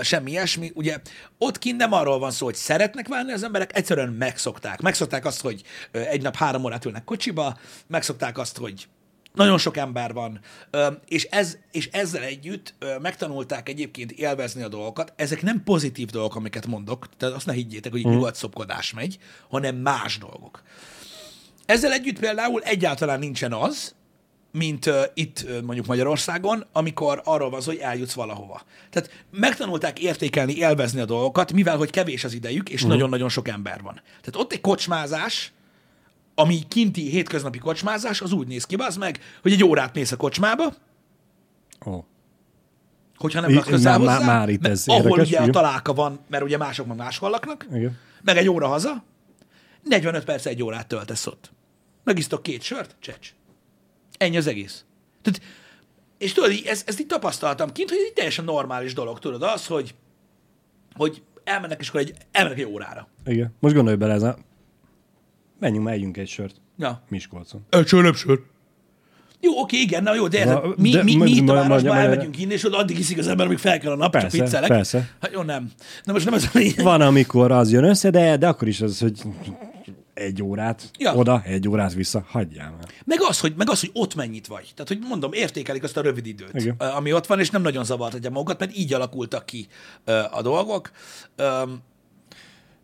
semmi 0.03 0.31
ilyesmi. 0.31 0.70
Ugye 0.75 0.98
ott 1.38 1.59
kint 1.59 1.77
nem 1.77 1.92
arról 1.92 2.18
van 2.18 2.31
szó, 2.31 2.44
hogy 2.44 2.55
szeretnek 2.55 3.09
várni 3.09 3.33
az 3.33 3.42
emberek, 3.42 3.77
egyszerűen 3.77 4.12
megszokták. 4.12 4.81
Megszokták 4.81 5.25
azt, 5.25 5.40
hogy 5.40 5.62
egy 5.90 6.22
nap 6.22 6.37
három 6.37 6.64
órát 6.64 6.85
ülnek 6.85 7.05
kocsiba, 7.05 7.59
megszokták 7.87 8.38
azt, 8.38 8.59
hogy 8.59 8.88
nagyon 9.35 9.59
sok 9.59 9.77
ember 9.77 10.12
van, 10.12 10.40
és, 11.09 11.25
ez, 11.25 11.59
és 11.73 11.88
ezzel 11.92 12.23
együtt 12.23 12.75
megtanulták 13.01 13.68
egyébként 13.68 14.12
élvezni 14.12 14.62
a 14.62 14.68
dolgokat. 14.68 15.12
Ezek 15.16 15.42
nem 15.42 15.62
pozitív 15.64 16.09
dolgok, 16.09 16.37
amiket 16.37 16.66
mondok, 16.66 17.09
tehát 17.16 17.35
azt 17.35 17.47
ne 17.47 17.53
higgyétek, 17.53 17.92
hogy 17.92 18.01
itt 18.01 18.07
nyugatszopkodás 18.07 18.92
megy, 18.92 19.18
hanem 19.49 19.77
más 19.77 20.18
dolgok. 20.18 20.62
Ezzel 21.66 21.92
együtt 21.92 22.18
például 22.18 22.61
egyáltalán 22.61 23.18
nincsen 23.18 23.53
az, 23.53 23.95
mint 24.53 24.87
uh, 24.87 25.03
itt 25.14 25.42
uh, 25.45 25.61
mondjuk 25.61 25.87
Magyarországon, 25.87 26.66
amikor 26.73 27.21
arról 27.25 27.51
van 27.51 27.62
hogy 27.64 27.77
eljutsz 27.77 28.12
valahova. 28.12 28.62
Tehát 28.90 29.25
megtanulták 29.31 29.99
értékelni, 29.99 30.57
élvezni 30.57 31.01
a 31.01 31.05
dolgokat, 31.05 31.53
mivel 31.53 31.77
hogy 31.77 31.90
kevés 31.90 32.25
az 32.25 32.35
idejük, 32.35 32.68
és 32.68 32.83
nagyon-nagyon 32.83 33.29
sok 33.29 33.49
ember 33.49 33.83
van. 33.83 33.95
Tehát 33.95 34.37
ott 34.37 34.53
egy 34.53 34.61
kocsmázás, 34.61 35.53
ami 36.35 36.59
kinti 36.68 37.09
hétköznapi 37.09 37.59
kocsmázás, 37.59 38.21
az 38.21 38.33
úgy 38.33 38.47
néz 38.47 38.64
ki, 38.64 38.75
az 38.79 38.97
meg, 38.97 39.21
hogy 39.42 39.53
egy 39.53 39.64
órát 39.64 39.95
mész 39.95 40.12
a 40.12 40.16
kocsmába, 40.16 40.75
Ó. 41.87 42.05
hogyha 43.16 43.40
nem 43.40 43.55
laksz 43.55 43.68
közel 43.68 43.99
már- 43.99 44.18
hozzá, 44.18 44.27
már 44.33 44.49
itt 44.49 44.61
mert 44.61 44.75
ez 44.75 44.85
ahol 44.87 45.18
ugye 45.18 45.38
a 45.38 45.51
találka 45.51 45.92
van, 45.92 46.18
mert 46.29 46.42
ugye 46.45 46.57
mások 46.57 46.87
meg 46.87 46.97
máshol 46.97 47.31
laknak, 47.31 47.66
Igen. 47.73 47.99
meg 48.23 48.37
egy 48.37 48.49
óra 48.49 48.66
haza, 48.66 49.05
45 49.83 50.25
perc 50.25 50.47
egy 50.47 50.62
órát 50.62 50.87
töltesz 50.87 51.27
ott. 51.27 51.53
Megisztok 52.05 52.42
két 52.42 52.62
sört, 52.62 52.97
csecs. 53.01 53.35
Ennyi 54.18 54.37
az 54.37 54.47
egész. 54.47 54.85
Tehát, 55.23 55.40
és 56.18 56.33
tudod, 56.33 56.53
ezt, 56.66 56.88
ezt 56.88 57.01
így 57.01 57.07
tapasztaltam 57.07 57.73
kint, 57.73 57.88
hogy 57.88 57.99
ez 57.99 58.05
egy 58.07 58.12
teljesen 58.12 58.45
normális 58.45 58.95
dolog, 58.95 59.18
tudod, 59.18 59.42
az, 59.42 59.66
hogy, 59.66 59.95
hogy 60.95 61.23
elmennek, 61.45 61.81
és 61.81 61.88
akkor 61.88 62.01
egy, 62.01 62.14
elmennek 62.33 62.59
egy 62.59 62.64
órára. 62.64 63.09
Igen. 63.27 63.55
Most 63.61 63.75
gondolj 63.75 63.97
bele, 63.97 64.12
ez 64.12 64.23
a... 64.23 64.38
Menjünk, 65.62 65.85
megyünk 65.85 66.16
egy 66.16 66.29
sört. 66.29 66.55
Ja. 66.79 67.03
Miskolcon. 67.09 67.66
Egy 67.70 67.87
sör, 67.87 68.03
nem 68.03 68.14
sör. 68.14 68.40
Jó, 69.40 69.61
oké, 69.61 69.77
igen, 69.77 70.03
na 70.03 70.14
jó, 70.14 70.29
de, 70.29 70.44
Na, 70.44 70.62
mi, 70.77 70.90
de 70.90 71.03
mi, 71.03 71.12
mi 71.12 71.16
majd- 71.18 71.37
itt 71.37 71.48
a 71.48 71.64
majd- 71.64 71.87
elmegyünk 71.87 72.38
inni, 72.38 72.53
és 72.53 72.64
ott 72.64 72.72
addig 72.75 72.98
iszik 72.98 73.18
az 73.18 73.27
ember, 73.27 73.46
amíg 73.46 73.59
fel 73.59 73.79
kell 73.79 73.92
a 73.92 73.96
nap, 73.96 74.11
Persze, 74.12 74.29
csak 74.37 74.46
viccelek. 74.46 74.68
persze. 74.68 75.09
Hát 75.20 75.33
jó, 75.33 75.42
nem. 75.42 75.70
Na 76.05 76.12
most 76.12 76.25
nem 76.25 76.35
ez 76.35 76.44
a 76.44 76.59
lényeg. 76.59 76.83
Van, 76.83 77.01
amikor 77.01 77.51
az 77.53 77.72
jön 77.72 77.85
össze, 77.85 78.11
de, 78.11 78.37
de 78.37 78.48
akkor 78.48 78.68
is 78.68 78.81
az, 78.81 78.98
hogy 79.01 79.20
egy 80.14 80.42
órát 80.42 80.90
Ja. 80.98 81.14
oda, 81.14 81.42
egy 81.44 81.68
órát 81.68 81.94
vissza, 81.94 82.25
hagyjál 82.29 82.70
már. 82.70 82.88
Meg 83.05 83.18
az, 83.29 83.40
hogy, 83.40 83.55
meg 83.57 83.70
az, 83.70 83.81
hogy 83.81 83.90
ott 83.92 84.14
mennyit 84.14 84.46
vagy. 84.46 84.70
Tehát, 84.75 84.88
hogy 84.88 84.98
mondom, 85.09 85.33
értékelik 85.33 85.83
azt 85.83 85.96
a 85.96 86.01
rövid 86.03 86.27
időt, 86.27 86.55
Igen. 86.55 86.75
ami 86.77 87.12
ott 87.12 87.27
van, 87.27 87.38
és 87.40 87.51
nem 87.51 87.62
nagyon 87.62 87.85
zavartatja 87.85 88.31
magukat, 88.31 88.59
mert 88.59 88.77
így 88.77 88.94
alakultak 88.94 89.46
ki 89.46 89.66
a 90.33 90.42
dolgok. 90.42 90.90
Öm, 91.37 91.81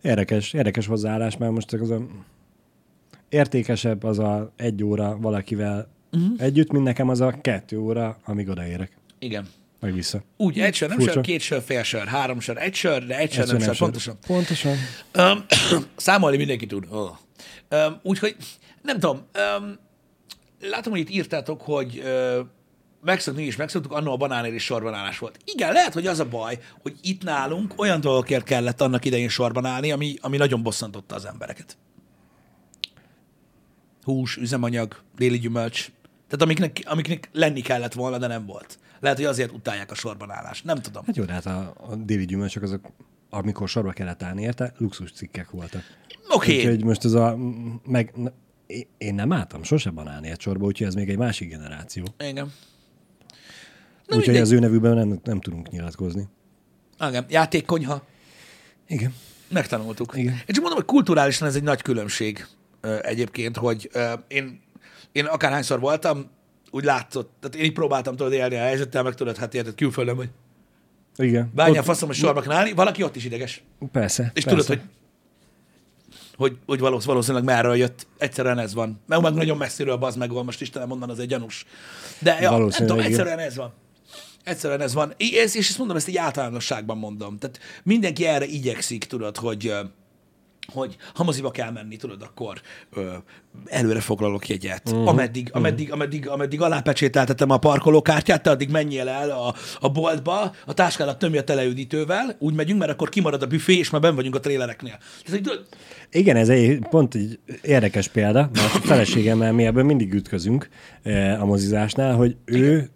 Érdekes, 0.02 0.52
érdekes 0.52 0.86
hozzáállás, 0.86 1.36
mert 1.36 1.52
most 1.52 1.72
az 1.72 1.90
a 1.90 2.00
értékesebb 3.28 4.04
az 4.04 4.18
a 4.18 4.52
egy 4.56 4.84
óra 4.84 5.16
valakivel 5.20 5.88
uh-huh. 6.12 6.42
együtt, 6.42 6.70
mint 6.72 6.84
nekem 6.84 7.08
az 7.08 7.20
a 7.20 7.40
kettő 7.40 7.78
óra, 7.78 8.18
amíg 8.24 8.48
odaérek, 8.48 8.98
igen. 9.18 9.46
meg 9.80 9.92
vissza. 9.92 10.22
Úgy, 10.36 10.60
egy 10.60 10.74
sör, 10.74 10.88
nem 10.88 10.98
Furcsa. 10.98 11.12
sör, 11.12 11.22
két 11.22 11.40
sör, 11.40 11.62
fél 11.62 11.82
sör, 11.82 12.06
három 12.06 12.40
sör, 12.40 12.56
egy 12.56 12.74
sör, 12.74 13.06
de 13.06 13.18
egy 13.18 13.32
sör, 13.32 13.46
nem 13.46 13.56
Egyszerűen 13.56 13.74
sör, 13.74 13.74
sem. 13.74 13.86
pontosan. 13.86 14.18
Pontosan. 14.26 14.76
Um, 15.18 15.44
számolni 15.96 16.36
mindenki 16.36 16.66
tud. 16.66 16.86
Oh. 16.90 17.10
Um, 17.70 18.00
úgyhogy 18.02 18.36
nem 18.82 18.98
tudom, 18.98 19.16
um, 19.16 19.78
látom, 20.60 20.92
hogy 20.92 21.00
itt 21.00 21.10
írtátok, 21.10 21.62
hogy 21.62 22.02
uh, 22.04 22.46
megszokni 23.02 23.42
is 23.42 23.56
megszoktuk, 23.56 23.92
annó 23.92 24.12
a 24.12 24.16
banánér 24.16 24.54
is 24.54 24.64
sorban 24.64 24.94
állás 24.94 25.18
volt. 25.18 25.38
Igen, 25.44 25.72
lehet, 25.72 25.92
hogy 25.92 26.06
az 26.06 26.20
a 26.20 26.28
baj, 26.28 26.58
hogy 26.82 26.94
itt 27.02 27.22
nálunk 27.22 27.74
olyan 27.76 28.00
dolgokért 28.00 28.44
kellett 28.44 28.80
annak 28.80 29.04
idején 29.04 29.28
sorban 29.28 29.64
állni, 29.64 29.92
ami, 29.92 30.16
ami 30.20 30.36
nagyon 30.36 30.62
bosszantotta 30.62 31.14
az 31.14 31.24
embereket. 31.24 31.76
Hús, 34.08 34.36
üzemanyag, 34.36 34.96
déli 35.16 35.38
gyümölcs. 35.38 35.90
Tehát 36.28 36.42
amiknek, 36.42 36.82
amiknek 36.84 37.28
lenni 37.32 37.60
kellett 37.60 37.92
volna, 37.92 38.18
de 38.18 38.26
nem 38.26 38.46
volt. 38.46 38.78
Lehet, 39.00 39.16
hogy 39.16 39.26
azért 39.26 39.52
utálják 39.52 39.90
a 39.90 39.94
sorban 39.94 40.30
állást. 40.30 40.64
Nem 40.64 40.80
tudom. 40.80 41.02
Hát 41.06 41.16
jó, 41.16 41.24
de 41.24 41.32
hát 41.32 41.46
a, 41.46 41.74
a 41.76 41.96
déli 41.96 42.24
gyümölcsök 42.24 42.62
azok, 42.62 42.80
amikor 43.30 43.68
sorba 43.68 43.92
kellett 43.92 44.22
állni 44.22 44.42
érte, 44.42 44.72
luxus 44.78 45.12
cikkek 45.12 45.50
voltak. 45.50 45.82
Oké, 46.28 46.52
okay. 46.52 46.56
Úgyhogy 46.56 46.84
most 46.84 47.04
az 47.04 47.14
a, 47.14 47.36
meg, 47.84 48.14
én- 48.98 49.14
nem 49.14 49.32
álltam 49.32 49.62
sose 49.62 49.90
banálni 49.90 50.28
egy 50.28 50.40
sorba, 50.40 50.66
úgyhogy 50.66 50.86
ez 50.86 50.94
még 50.94 51.08
egy 51.08 51.18
másik 51.18 51.48
generáció. 51.48 52.04
igen. 52.18 52.52
Na 54.06 54.16
úgyhogy 54.16 54.34
mindegy. 54.34 54.42
az 54.42 54.50
ő 54.50 54.58
nevükben 54.58 54.94
nem, 54.94 55.20
nem 55.24 55.40
tudunk 55.40 55.70
nyilatkozni. 55.70 56.28
Igen. 57.08 57.26
Játékkonyha. 57.28 58.06
Igen. 58.86 59.14
Megtanultuk. 59.48 60.12
Igen. 60.16 60.32
Én 60.32 60.42
csak 60.46 60.62
mondom, 60.62 60.78
hogy 60.78 60.84
kulturálisan 60.84 61.48
ez 61.48 61.54
egy 61.54 61.62
nagy 61.62 61.82
különbség 61.82 62.46
egyébként, 63.02 63.56
hogy 63.56 63.90
én, 64.28 64.60
én 65.12 65.24
akárhányszor 65.24 65.80
voltam, 65.80 66.30
úgy 66.70 66.84
látszott, 66.84 67.30
tehát 67.40 67.56
én 67.56 67.64
így 67.64 67.72
próbáltam 67.72 68.16
tudod 68.16 68.32
élni 68.32 68.56
a 68.56 68.60
helyzettel, 68.60 69.02
meg 69.02 69.14
tudod, 69.14 69.36
hát 69.36 69.54
érted, 69.54 69.74
külföldön, 69.74 70.16
hogy 70.16 70.28
Igen. 71.16 71.52
Ott- 71.56 71.84
faszom, 71.84 72.08
hogy 72.08 72.16
sorba 72.16 72.40
kell 72.40 72.52
állni, 72.52 72.72
valaki 72.72 73.02
ott 73.02 73.16
is 73.16 73.24
ideges. 73.24 73.62
Persze. 73.92 74.30
És 74.34 74.44
persze. 74.44 74.50
tudod, 74.50 74.66
hogy 74.66 74.80
hogy, 76.36 76.56
hogy 76.66 76.78
valósz, 76.78 77.04
valószínűleg 77.04 77.44
merről 77.44 77.76
jött. 77.76 78.06
Egyszerűen 78.18 78.58
ez 78.58 78.74
van. 78.74 79.00
Meg, 79.06 79.20
meg 79.20 79.34
nagyon 79.34 79.56
messziről 79.56 79.96
bazd 79.96 80.18
meg 80.18 80.32
van, 80.32 80.44
most 80.44 80.60
Istenem 80.60 80.88
mondan, 80.88 81.10
az 81.10 81.18
egy 81.18 81.28
gyanús. 81.28 81.64
De 82.18 82.38
ja, 82.40 82.58
nem 82.58 82.68
tudom, 82.68 82.98
egyszerűen 82.98 83.38
ez 83.38 83.56
van. 83.56 83.72
Egyszerűen 84.44 84.80
ez 84.80 84.94
van. 84.94 85.14
És, 85.16 85.54
és 85.54 85.68
ezt 85.68 85.78
mondom, 85.78 85.96
ezt 85.96 86.08
egy 86.08 86.16
általánosságban 86.16 86.98
mondom. 86.98 87.38
Tehát 87.38 87.60
mindenki 87.82 88.26
erre 88.26 88.44
igyekszik, 88.44 89.04
tudod, 89.04 89.36
hogy 89.36 89.74
hogy 90.72 90.96
ha 91.14 91.24
moziba 91.24 91.50
kell 91.50 91.70
menni, 91.70 91.96
tudod, 91.96 92.22
akkor 92.22 92.60
ö, 92.92 93.12
előre 93.66 94.00
foglalok 94.00 94.48
jegyet. 94.48 94.82
Uh-huh. 94.90 95.08
Ameddig, 95.08 95.48
ameddig, 95.52 95.92
ameddig, 95.92 96.28
ameddig 96.28 96.60
alápecsételtetem 96.60 97.50
a 97.50 97.58
parkolókártyát, 97.58 98.42
te 98.42 98.50
addig 98.50 98.70
menjél 98.70 99.08
el 99.08 99.30
a, 99.30 99.54
a 99.80 99.88
boltba, 99.88 100.54
a 100.66 100.74
táskádat 100.74 101.18
tömj 101.18 101.38
a 101.38 101.44
teleüdítővel, 101.44 102.36
úgy 102.38 102.54
megyünk, 102.54 102.78
mert 102.78 102.90
akkor 102.90 103.08
kimarad 103.08 103.42
a 103.42 103.46
büfé, 103.46 103.76
és 103.76 103.90
már 103.90 104.00
ben 104.00 104.14
vagyunk 104.14 104.34
a 104.34 104.40
trélereknél. 104.40 104.98
Hogy 105.30 105.42
tudod, 105.42 105.66
Igen, 106.10 106.36
ez 106.36 106.48
egy 106.48 106.78
pont 106.90 107.14
egy 107.14 107.38
érdekes 107.62 108.08
példa, 108.08 108.50
mert 108.52 108.74
a 108.74 108.80
feleségemmel 108.80 109.52
mi 109.52 109.66
ebben 109.66 109.86
mindig 109.86 110.12
ütközünk 110.12 110.68
eh, 111.02 111.42
a 111.42 111.44
mozizásnál, 111.44 112.14
hogy 112.14 112.36
ő 112.44 112.90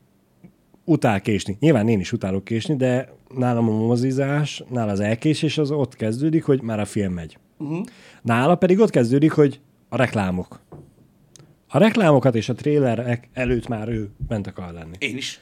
utál 0.84 1.20
késni. 1.20 1.56
Nyilván 1.60 1.88
én 1.88 2.00
is 2.00 2.12
utálok 2.12 2.44
késni, 2.44 2.76
de 2.76 3.08
nálam 3.34 3.68
a 3.68 3.72
mozizás, 3.72 4.62
nála 4.70 4.92
az 4.92 5.00
elkésés 5.00 5.58
az 5.58 5.70
ott 5.70 5.96
kezdődik, 5.96 6.44
hogy 6.44 6.62
már 6.62 6.80
a 6.80 6.84
film 6.84 7.12
megy. 7.12 7.36
Uh-huh. 7.62 7.84
Nála 8.22 8.54
pedig 8.54 8.78
ott 8.78 8.90
kezdődik, 8.90 9.32
hogy 9.32 9.60
a 9.88 9.96
reklámok. 9.96 10.60
A 11.68 11.78
reklámokat 11.78 12.34
és 12.34 12.48
a 12.48 12.54
trélerek 12.54 13.28
előtt 13.32 13.68
már 13.68 13.88
ő 13.88 14.10
bent 14.28 14.46
akar 14.46 14.72
lenni. 14.72 14.96
én 14.98 15.16
is. 15.16 15.40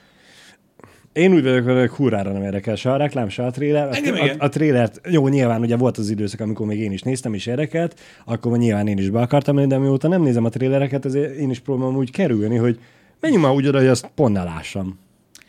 Én 1.12 1.33
úgy 1.33 1.42
vagyok, 1.42 1.64
vele, 1.64 1.80
hogy 1.80 1.90
hurrára 1.90 2.33
nem 2.33 2.42
érdekel 2.42 2.76
se 2.76 2.92
a 2.92 2.96
reklám, 2.96 3.28
se 3.28 3.44
a 3.44 3.50
tréler. 3.50 3.88
A, 3.88 3.94
Engem 3.94 4.14
a, 4.14 4.44
a 4.44 4.48
trélert, 4.48 5.00
jó, 5.09 5.28
nyilván 5.28 5.61
ugye 5.61 5.76
volt 5.76 5.98
az 5.98 6.11
időszak, 6.11 6.40
amikor 6.40 6.66
még 6.66 6.78
én 6.78 6.92
is 6.92 7.02
néztem, 7.02 7.35
és 7.35 7.46
érdekelt, 7.46 8.00
akkor 8.24 8.59
nyilván 8.59 8.87
én 8.87 8.98
is 8.98 9.11
be 9.11 9.20
akartam 9.20 9.54
menni, 9.54 9.66
de 9.66 9.78
mióta 9.78 10.09
nem 10.09 10.22
nézem 10.22 10.44
a 10.44 10.48
trélereket, 10.48 11.04
ezért 11.04 11.35
én 11.35 11.50
is 11.50 11.59
próbálom 11.59 11.96
úgy 11.96 12.11
kerülni, 12.11 12.56
hogy 12.56 12.80
menjünk 13.20 13.44
már 13.44 13.52
úgy 13.54 13.66
oda, 13.66 13.78
hogy 13.78 13.87
azt 13.87 14.11
pont 14.14 14.35
ne 14.35 14.42
lássam. 14.42 14.98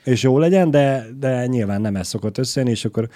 És 0.03 0.23
jó 0.23 0.39
legyen, 0.39 0.71
de, 0.71 1.05
de 1.19 1.45
nyilván 1.45 1.81
nem 1.81 1.95
ez 1.95 2.07
szokott 2.07 2.37
összejönni, 2.37 2.73
és 2.73 2.85
akkor 2.85 3.09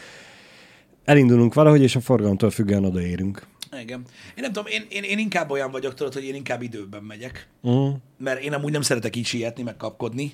elindulunk 1.05 1.53
valahogy, 1.53 1.81
és 1.81 1.95
a 1.95 1.99
forgalomtól 1.99 2.49
függően 2.49 2.85
odaérünk. 2.85 3.47
Igen. 3.81 4.01
Én 4.35 4.43
nem 4.43 4.51
tudom, 4.51 4.67
én, 4.71 4.85
én, 4.89 5.03
én 5.03 5.17
inkább 5.17 5.51
olyan 5.51 5.71
vagyok, 5.71 5.93
tudod, 5.93 6.13
hogy 6.13 6.23
én 6.23 6.35
inkább 6.35 6.61
időben 6.61 7.03
megyek, 7.03 7.47
Uh-huh. 7.61 7.93
mert 8.17 8.43
én 8.43 8.53
amúgy 8.53 8.71
nem 8.71 8.81
szeretek 8.81 9.15
így 9.15 9.25
sietni, 9.25 9.63
meg 9.63 9.77
kapkodni, 9.77 10.31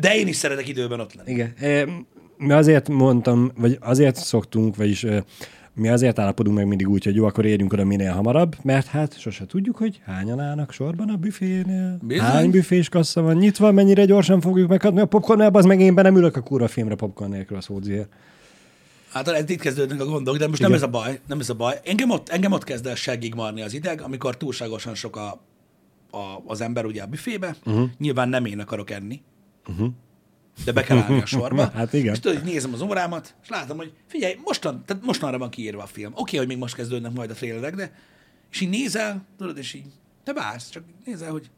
de 0.00 0.16
én 0.16 0.26
is 0.26 0.36
szeretek 0.36 0.68
időben 0.68 1.00
ott 1.00 1.14
lenni. 1.14 1.30
Igen. 1.30 1.54
Mi 2.36 2.52
azért 2.52 2.88
mondtam, 2.88 3.52
vagy 3.56 3.78
azért 3.80 4.16
szoktunk, 4.16 4.76
vagyis 4.76 5.06
Mi 5.74 5.88
azért 5.88 6.18
állapodunk 6.18 6.56
meg 6.56 6.66
mindig 6.66 6.88
úgy, 6.88 7.04
hogy 7.04 7.14
jó, 7.14 7.24
akkor 7.24 7.44
érjünk 7.44 7.72
oda 7.72 7.84
minél 7.84 8.12
hamarabb, 8.12 8.56
mert 8.62 8.86
hát 8.86 9.18
sose 9.18 9.46
tudjuk, 9.46 9.76
hogy 9.76 10.00
hányan 10.04 10.40
állnak 10.40 10.72
sorban 10.72 11.08
a 11.08 11.16
büfénél. 11.16 11.98
Bizony. 12.02 12.26
Hány 12.26 12.50
büfés 12.50 12.88
kassa 12.88 13.22
van 13.22 13.36
nyitva, 13.36 13.72
mennyire 13.72 14.04
gyorsan 14.04 14.40
fogjuk 14.40 14.68
megkapni 14.68 15.00
a 15.00 15.06
popcorn 15.06 15.40
az 15.40 15.64
meg 15.64 15.80
én 15.80 15.94
be 15.94 16.02
nem 16.02 16.16
ülök 16.16 16.36
a 16.36 16.40
kurva 16.40 16.68
filmre 16.68 16.94
popcorn 16.94 17.30
nélkül 17.30 17.56
a 17.56 17.60
szódziért. 17.60 18.08
Hát 19.12 19.28
ez 19.28 19.50
itt 19.50 19.60
kezdődnek 19.60 20.00
a 20.00 20.04
gondok, 20.04 20.36
de 20.36 20.48
most 20.48 20.60
nem 20.60 20.72
ez 20.72 20.82
a 20.82 20.88
baj, 20.88 21.20
nem 21.26 21.40
ez 21.40 21.48
a 21.48 21.54
baj. 21.54 21.80
Engem 21.84 22.10
ott, 22.10 22.28
engem 22.28 22.52
ott 22.52 22.64
kezd 22.64 22.86
el 22.86 22.94
seggig 22.94 23.34
marni 23.34 23.62
az 23.62 23.72
ideg, 23.72 24.00
amikor 24.00 24.36
túlságosan 24.36 24.94
sok 24.94 25.16
a, 25.16 25.40
a, 26.10 26.42
az 26.46 26.60
ember 26.60 26.84
ugye 26.84 27.02
a 27.02 27.06
büfébe. 27.06 27.56
Uh-huh. 27.64 27.90
Nyilván 27.98 28.28
nem 28.28 28.44
én 28.44 28.60
akarok 28.60 28.90
enni. 28.90 29.22
Uh-huh. 29.68 29.88
De 30.64 30.72
be 30.72 30.82
kell 30.82 30.98
állni 30.98 31.20
a 31.20 31.26
sorba. 31.26 31.70
Hát 31.74 31.92
igen. 31.92 32.12
És 32.12 32.20
tudod, 32.20 32.38
hogy 32.38 32.48
nézem 32.52 32.72
az 32.72 32.80
órámat, 32.80 33.34
és 33.42 33.48
látom, 33.48 33.76
hogy 33.76 33.92
figyelj, 34.06 34.36
mostan, 34.44 34.82
tehát 34.86 35.04
mostanra 35.04 35.38
van 35.38 35.50
kiírva 35.50 35.82
a 35.82 35.86
film. 35.86 36.12
Oké, 36.14 36.36
hogy 36.36 36.46
még 36.46 36.58
most 36.58 36.74
kezdődnek 36.74 37.12
majd 37.12 37.30
a 37.30 37.34
trélerek, 37.34 37.74
de 37.74 37.92
és 38.50 38.60
így 38.60 38.68
nézel, 38.68 39.26
tudod, 39.38 39.58
és 39.58 39.72
így 39.74 39.86
te 40.24 40.32
vársz, 40.32 40.70
csak 40.70 40.84
nézel, 41.04 41.30
hogy 41.30 41.50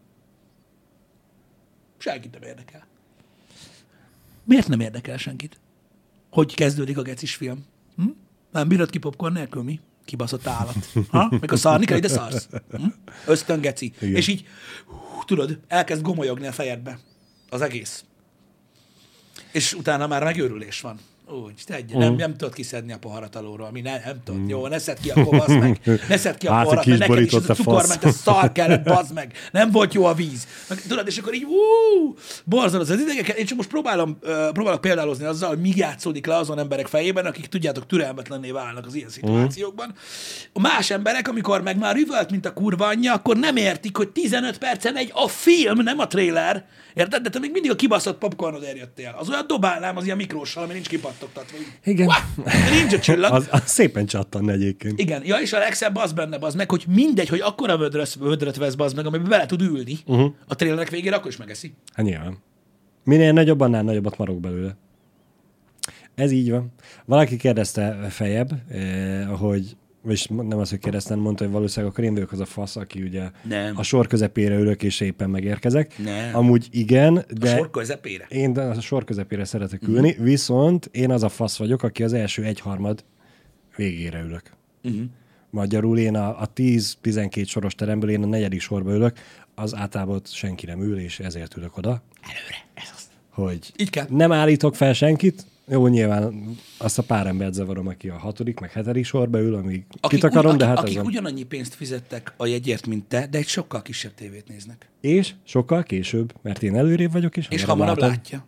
senkit 1.98 2.32
nem 2.32 2.42
érdekel. 2.42 2.86
Miért 4.44 4.68
nem 4.68 4.80
érdekel 4.80 5.16
senkit? 5.16 5.60
Hogy 6.34 6.54
kezdődik 6.54 6.98
a 6.98 7.02
gecis 7.02 7.34
film? 7.34 7.64
Hm? 7.96 8.08
Nem 8.52 8.68
bírod 8.68 8.90
ki 8.90 8.98
popcorn 8.98 9.34
nélkül, 9.34 9.62
mi? 9.62 9.80
Kibaszott 10.04 10.46
állat. 10.46 10.92
Ha? 11.08 11.28
Mikor 11.40 11.58
szarni 11.58 11.84
kell, 11.84 11.96
ide 11.96 12.08
szarsz. 12.08 12.48
Hm? 12.70 12.86
Ösztön 13.26 13.60
geci. 13.60 13.92
Igen. 14.00 14.16
És 14.16 14.28
így, 14.28 14.46
hú, 14.86 15.24
tudod, 15.24 15.58
elkezd 15.68 16.02
gomolyogni 16.02 16.46
a 16.46 16.52
fejedbe. 16.52 16.98
Az 17.48 17.60
egész. 17.60 18.04
És 19.52 19.72
utána 19.72 20.06
már 20.06 20.22
megőrülés 20.22 20.80
van. 20.80 20.98
Úgy, 21.28 21.62
te 21.66 21.74
egy, 21.74 21.94
nem, 21.94 22.14
nem 22.14 22.36
tudod 22.36 22.54
kiszedni 22.54 22.92
a 22.92 22.98
poharat 22.98 23.36
alóról, 23.36 23.70
mi 23.70 23.80
nem, 23.80 24.00
nem 24.04 24.16
tudod. 24.24 24.48
Jó, 24.48 24.66
ne 24.66 24.78
szedd 24.78 24.96
ki 25.02 25.10
a 25.10 25.24
kovasz 25.24 25.48
meg, 25.48 25.80
ne 26.08 26.16
szedd 26.16 26.38
ki 26.38 26.46
a 26.46 26.52
Hát, 26.52 26.62
poharat, 26.62 26.86
mert 26.86 26.98
neked 26.98 27.18
is 27.18 27.30
borított 27.30 27.48
a 27.48 27.54
cukormentes 27.54 28.14
szar 28.14 28.52
kellett, 28.52 28.84
bazd 28.84 29.14
meg. 29.14 29.32
Nem 29.52 29.70
volt 29.70 29.94
jó 29.94 30.04
a 30.04 30.14
víz. 30.14 30.46
Meg, 30.68 30.82
tudod, 30.88 31.06
és 31.06 31.18
akkor 31.18 31.34
így, 31.34 31.44
ú, 31.44 32.14
borzalod 32.44 32.90
az 32.90 33.00
idegeket. 33.00 33.36
Én 33.36 33.46
csak 33.46 33.56
most 33.56 33.68
próbálom, 33.68 34.18
uh, 34.22 34.52
próbálok 34.52 34.80
példálozni 34.80 35.24
azzal, 35.24 35.48
hogy 35.48 35.60
mi 35.60 35.72
játszódik 35.76 36.26
le 36.26 36.36
azon 36.36 36.58
emberek 36.58 36.86
fejében, 36.86 37.26
akik 37.26 37.46
tudjátok, 37.46 37.86
türelmetlenné 37.86 38.50
válnak 38.50 38.86
az 38.86 38.94
ilyen 38.94 39.08
szituációkban. 39.08 39.94
A 40.52 40.60
más 40.60 40.90
emberek, 40.90 41.28
amikor 41.28 41.62
meg 41.62 41.78
már 41.78 41.96
üvölt, 41.96 42.30
mint 42.30 42.46
a 42.46 42.52
kurva 42.52 42.86
anyja, 42.86 43.12
akkor 43.12 43.36
nem 43.36 43.56
értik, 43.56 43.96
hogy 43.96 44.08
15 44.08 44.58
percen 44.58 44.92
megy 44.92 45.10
a 45.14 45.28
film, 45.28 45.78
nem 45.78 45.98
a 45.98 46.06
trailer. 46.06 46.66
Érted? 46.94 47.22
De 47.22 47.30
te 47.30 47.38
még 47.38 47.50
mindig 47.50 47.70
a 47.70 47.74
kibaszott 47.74 48.18
popcornodért 48.18 48.76
jöttél. 48.76 49.14
Az 49.18 49.28
olyan 49.28 49.46
dobálnám 49.46 49.96
az 49.96 50.04
ilyen 50.04 50.16
mikróssal, 50.16 50.62
ami 50.62 50.72
nincs 50.72 50.88
kipattogtatva. 50.88 51.56
Igen. 51.84 52.08
De 52.44 52.70
nincs 52.80 52.92
a 52.92 52.98
csillag. 52.98 53.32
Az, 53.32 53.48
az 53.50 53.62
szépen 53.64 54.06
csattan 54.06 54.50
egyébként. 54.50 55.00
Igen, 55.00 55.22
ja, 55.24 55.36
és 55.36 55.52
a 55.52 55.58
legszebb 55.58 55.96
az 55.96 56.12
benne, 56.12 56.36
az 56.40 56.54
meg, 56.54 56.70
hogy 56.70 56.84
mindegy, 56.88 57.28
hogy 57.28 57.40
akkora 57.40 57.76
vödröt, 57.76 58.14
vödröt 58.14 58.56
vesz 58.56 58.74
az 58.76 58.92
meg, 58.92 59.06
amiben 59.06 59.28
bele 59.28 59.46
tud 59.46 59.60
ülni, 59.60 59.98
uh-huh. 60.06 60.32
a 60.48 60.54
trailerek 60.54 60.90
végére 60.90 61.16
akkor 61.16 61.30
is 61.30 61.36
megeszi. 61.36 61.74
Hát 61.94 62.06
nyilván. 62.06 62.38
Minél 63.04 63.32
nagyobb, 63.32 63.60
annál 63.60 63.82
nagyobbat 63.82 64.18
marok 64.18 64.40
belőle. 64.40 64.76
Ez 66.14 66.30
így 66.30 66.50
van. 66.50 66.72
Valaki 67.04 67.36
kérdezte 67.36 68.06
fejebb, 68.10 68.50
eh, 68.68 69.26
hogy 69.38 69.76
vagyis 70.04 70.26
nem 70.26 70.58
az, 70.58 70.70
hogy 70.70 70.78
kérdeztem, 70.78 71.18
mondta, 71.18 71.44
hogy 71.44 71.52
valószínűleg 71.52 71.92
akkor 71.92 72.04
én 72.04 72.12
vagyok 72.12 72.32
az 72.32 72.40
a 72.40 72.44
fasz, 72.44 72.76
aki 72.76 73.02
ugye 73.02 73.30
Nem. 73.42 73.76
a 73.76 73.82
sor 73.82 74.06
közepére 74.06 74.54
ülök, 74.54 74.82
és 74.82 75.00
éppen 75.00 75.30
megérkezek. 75.30 75.98
Nem. 75.98 76.36
Amúgy 76.36 76.68
igen, 76.70 77.24
De... 77.38 77.52
A 77.52 77.56
sor 77.56 77.70
közepére. 77.70 78.26
én 78.28 78.52
de 78.52 78.62
a 78.62 78.80
sor 78.80 79.04
közepére 79.04 79.44
szeretek 79.44 79.88
ülni, 79.88 80.10
uh-huh. 80.10 80.24
viszont 80.24 80.88
én 80.92 81.10
az 81.10 81.22
a 81.22 81.28
fasz 81.28 81.56
vagyok, 81.56 81.82
aki 81.82 82.02
az 82.02 82.12
első 82.12 82.42
egyharmad 82.44 83.04
végére 83.76 84.22
ülök. 84.22 84.42
Uh-huh. 84.82 85.02
Magyarul 85.50 85.98
én 85.98 86.16
a, 86.16 86.40
a 86.40 86.52
10-12 86.56 87.46
soros 87.46 87.74
teremből 87.74 88.10
én 88.10 88.22
a 88.22 88.26
negyedik 88.26 88.60
sorba 88.60 88.92
ülök, 88.92 89.18
az 89.54 89.74
általában 89.74 90.20
senki 90.24 90.66
nem 90.66 90.82
ül, 90.82 90.98
és 90.98 91.20
ezért 91.20 91.56
ülök 91.56 91.76
oda, 91.76 92.02
Előre, 92.22 92.66
ez 92.74 92.90
az. 92.94 93.08
hogy 93.30 93.72
Így 93.76 93.90
kell. 93.90 94.06
nem 94.08 94.32
állítok 94.32 94.76
fel 94.76 94.92
senkit, 94.92 95.46
jó, 95.68 95.86
nyilván 95.86 96.56
azt 96.78 96.98
a 96.98 97.02
pár 97.02 97.26
embert 97.26 97.52
zavarom, 97.54 97.86
aki 97.86 98.08
a 98.08 98.18
hatodik, 98.18 98.60
meg 98.60 98.72
hetedik 98.72 99.04
sorba 99.04 99.38
ül, 99.40 99.54
amíg 99.54 99.84
Akik, 100.00 100.20
kit 100.20 100.30
akarom, 100.30 100.52
ugy, 100.52 100.58
de 100.58 100.64
akik, 100.64 100.76
hát 100.76 100.84
akik 100.84 100.96
van. 100.96 101.06
ugyanannyi 101.06 101.42
pénzt 101.42 101.74
fizettek 101.74 102.34
a 102.36 102.46
jegyért, 102.46 102.86
mint 102.86 103.04
te, 103.04 103.26
de 103.26 103.38
egy 103.38 103.46
sokkal 103.46 103.82
kisebb 103.82 104.14
tévét 104.14 104.48
néznek. 104.48 104.88
És 105.00 105.34
sokkal 105.44 105.82
később, 105.82 106.32
mert 106.42 106.62
én 106.62 106.76
előrébb 106.76 107.12
vagyok, 107.12 107.36
és, 107.36 107.46
És 107.50 107.64
hamarabb 107.64 107.98
látom. 107.98 108.14
látja. 108.14 108.46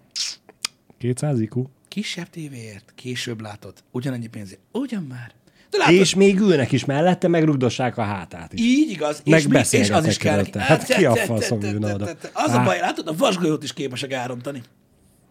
200 0.99 1.41
IQ. 1.41 1.65
Kisebb 1.89 2.31
tévéért, 2.31 2.93
később 2.95 3.41
látod. 3.41 3.73
Ugyanannyi 3.91 4.27
pénzért. 4.27 4.61
Ugyan 4.73 5.03
már. 5.03 5.33
De 5.71 5.79
látod, 5.79 5.95
És 5.95 6.15
még 6.15 6.39
ülnek 6.39 6.73
is 6.73 6.85
mellette, 6.85 7.29
meg 7.29 7.45
rugdossák 7.45 7.97
a 7.99 8.03
hátát 8.03 8.53
is. 8.53 8.61
Így 8.61 8.91
igaz. 8.91 9.23
Meg 9.25 9.39
és, 9.39 9.47
mi, 9.47 9.79
és 9.79 9.91
az 9.91 10.07
is 10.07 10.17
kell. 10.17 10.45
Hát 10.53 10.85
ki 10.85 11.05
a 11.05 11.15
faszom 11.15 11.63
ülne 11.63 11.95
oda? 11.95 12.09
Az 12.33 12.53
a 12.53 12.63
baj, 12.63 12.79
látod, 12.79 13.09
a 13.09 13.17
vasgolyót 13.17 13.63
is 13.63 13.73
képesek 13.73 14.13
árontani. 14.13 14.63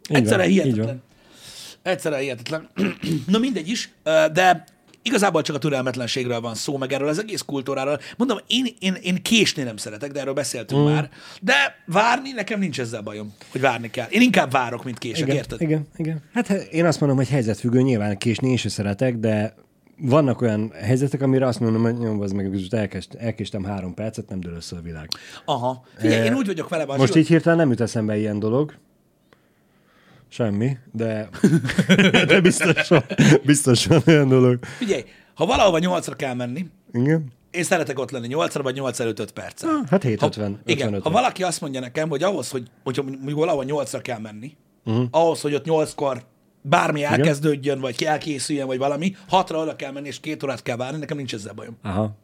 Így 0.10 0.16
Egyszerűen 0.16 0.48
hihetetlen. 0.48 1.02
Egyszerűen 1.86 2.22
hihetetlen. 2.22 2.70
Na 3.34 3.38
mindegy 3.38 3.70
is, 3.70 3.90
de 4.34 4.64
igazából 5.02 5.42
csak 5.42 5.56
a 5.56 5.60
türelmetlenségről 5.60 6.42
van 6.42 6.56
szó, 6.56 6.78
meg 6.78 6.94
erről 6.94 7.08
az 7.08 7.20
egész 7.20 7.42
kultúráról. 7.42 8.00
Mondom, 8.18 8.38
én, 8.48 8.66
én, 8.80 8.94
én 9.02 9.22
késni 9.22 9.64
nem 9.64 9.78
szeretek, 9.78 10.12
de 10.12 10.20
erről 10.20 10.34
beszéltünk 10.34 10.82
mm. 10.82 10.86
már. 10.86 11.10
De 11.42 11.54
várni, 11.86 12.32
nekem 12.32 12.60
nincs 12.60 12.80
ezzel 12.80 13.02
bajom, 13.02 13.34
hogy 13.52 13.62
várni 13.62 13.90
kell. 13.90 14.08
Én 14.10 14.22
inkább 14.22 14.52
várok, 14.52 14.84
mint 14.84 14.98
kések, 14.98 15.22
Igen, 15.22 15.36
érted? 15.36 15.62
igen, 15.62 15.88
igen. 15.96 16.22
Hát 16.34 16.48
he- 16.48 16.68
én 16.72 16.86
azt 16.86 17.00
mondom, 17.00 17.18
hogy 17.18 17.30
helyzetfüggő, 17.30 17.82
nyilván 17.82 18.18
késni 18.18 18.50
én 18.50 18.58
sem 18.58 18.72
szeretek, 18.72 19.18
de 19.18 19.56
vannak 19.98 20.42
olyan 20.42 20.72
helyzetek, 20.82 21.22
amire 21.22 21.48
azt 21.48 21.60
mondom, 21.60 21.82
hogy 21.82 21.98
nyom, 21.98 22.22
az 22.22 22.32
meg 22.32 22.52
most 22.52 22.74
elkest, 22.74 23.14
elkéstem 23.14 23.64
három 23.64 23.94
percet, 23.94 24.30
nem 24.30 24.40
dől 24.40 24.56
össze 24.56 24.76
a 24.76 24.82
világ. 24.82 25.10
Aha. 25.46 25.86
Figyelj, 25.98 26.26
én 26.26 26.34
úgy 26.34 26.46
vagyok 26.46 26.70
vele, 26.70 26.86
Most 26.86 27.16
így 27.16 27.28
hirtelen 27.28 27.58
nem 27.58 27.70
jut 27.70 27.82
eszembe 27.82 28.18
ilyen 28.18 28.40
dolog. 28.40 28.74
Semmi, 30.36 30.78
de, 30.92 31.30
de 32.28 32.42
biztos, 32.42 32.88
van, 32.88 33.04
biztos 33.46 33.86
van 33.86 34.02
olyan 34.06 34.28
dolog. 34.28 34.66
Figyelj, 34.66 35.04
ha 35.34 35.46
valahova 35.46 35.80
nyolcra 35.80 36.16
kell 36.16 36.34
menni, 36.34 36.66
Igen? 36.94 37.32
én 37.52 37.64
szeretek 37.64 38.00
ott 38.00 38.12
lenni 38.12 38.28
8 38.28 38.54
vagy 38.54 38.76
8 38.76 39.00
előtt 39.00 39.20
5 39.20 39.32
perccel. 39.32 39.70
Hát 39.90 40.04
Ha, 40.04 40.08
750. 40.08 40.60
igen, 40.66 40.88
50, 40.88 41.02
ha 41.02 41.10
valaki 41.10 41.44
azt 41.44 41.62
mondja 41.62 41.80
nekem, 41.80 42.10
hogy 42.10 42.24
ahhoz, 42.24 42.50
hogy, 42.50 42.68
hogyha 42.84 43.04
mondjuk 43.04 43.38
valahol 43.38 43.66
8-ra 43.68 44.00
kell 44.02 44.20
menni, 44.20 44.56
uh-huh. 44.86 45.06
ahhoz, 45.12 45.42
hogy 45.42 45.54
ott 45.54 45.66
8-kor 45.66 46.24
bármi 46.62 47.04
elkezdődjön, 47.04 47.80
vagy 47.80 48.04
elkészüljön, 48.04 48.68
vagy 48.68 48.78
valami, 48.78 49.16
6-ra 49.32 49.62
oda 49.62 49.76
kell 49.76 49.92
menni, 49.92 50.08
és 50.08 50.20
két 50.20 50.44
órát 50.44 50.62
kell 50.62 50.76
várni, 50.78 51.00
nekem 51.00 51.18
nincs 51.18 51.34
ezzel 51.34 51.54
bajom. 51.54 51.78
Aha. 51.84 52.16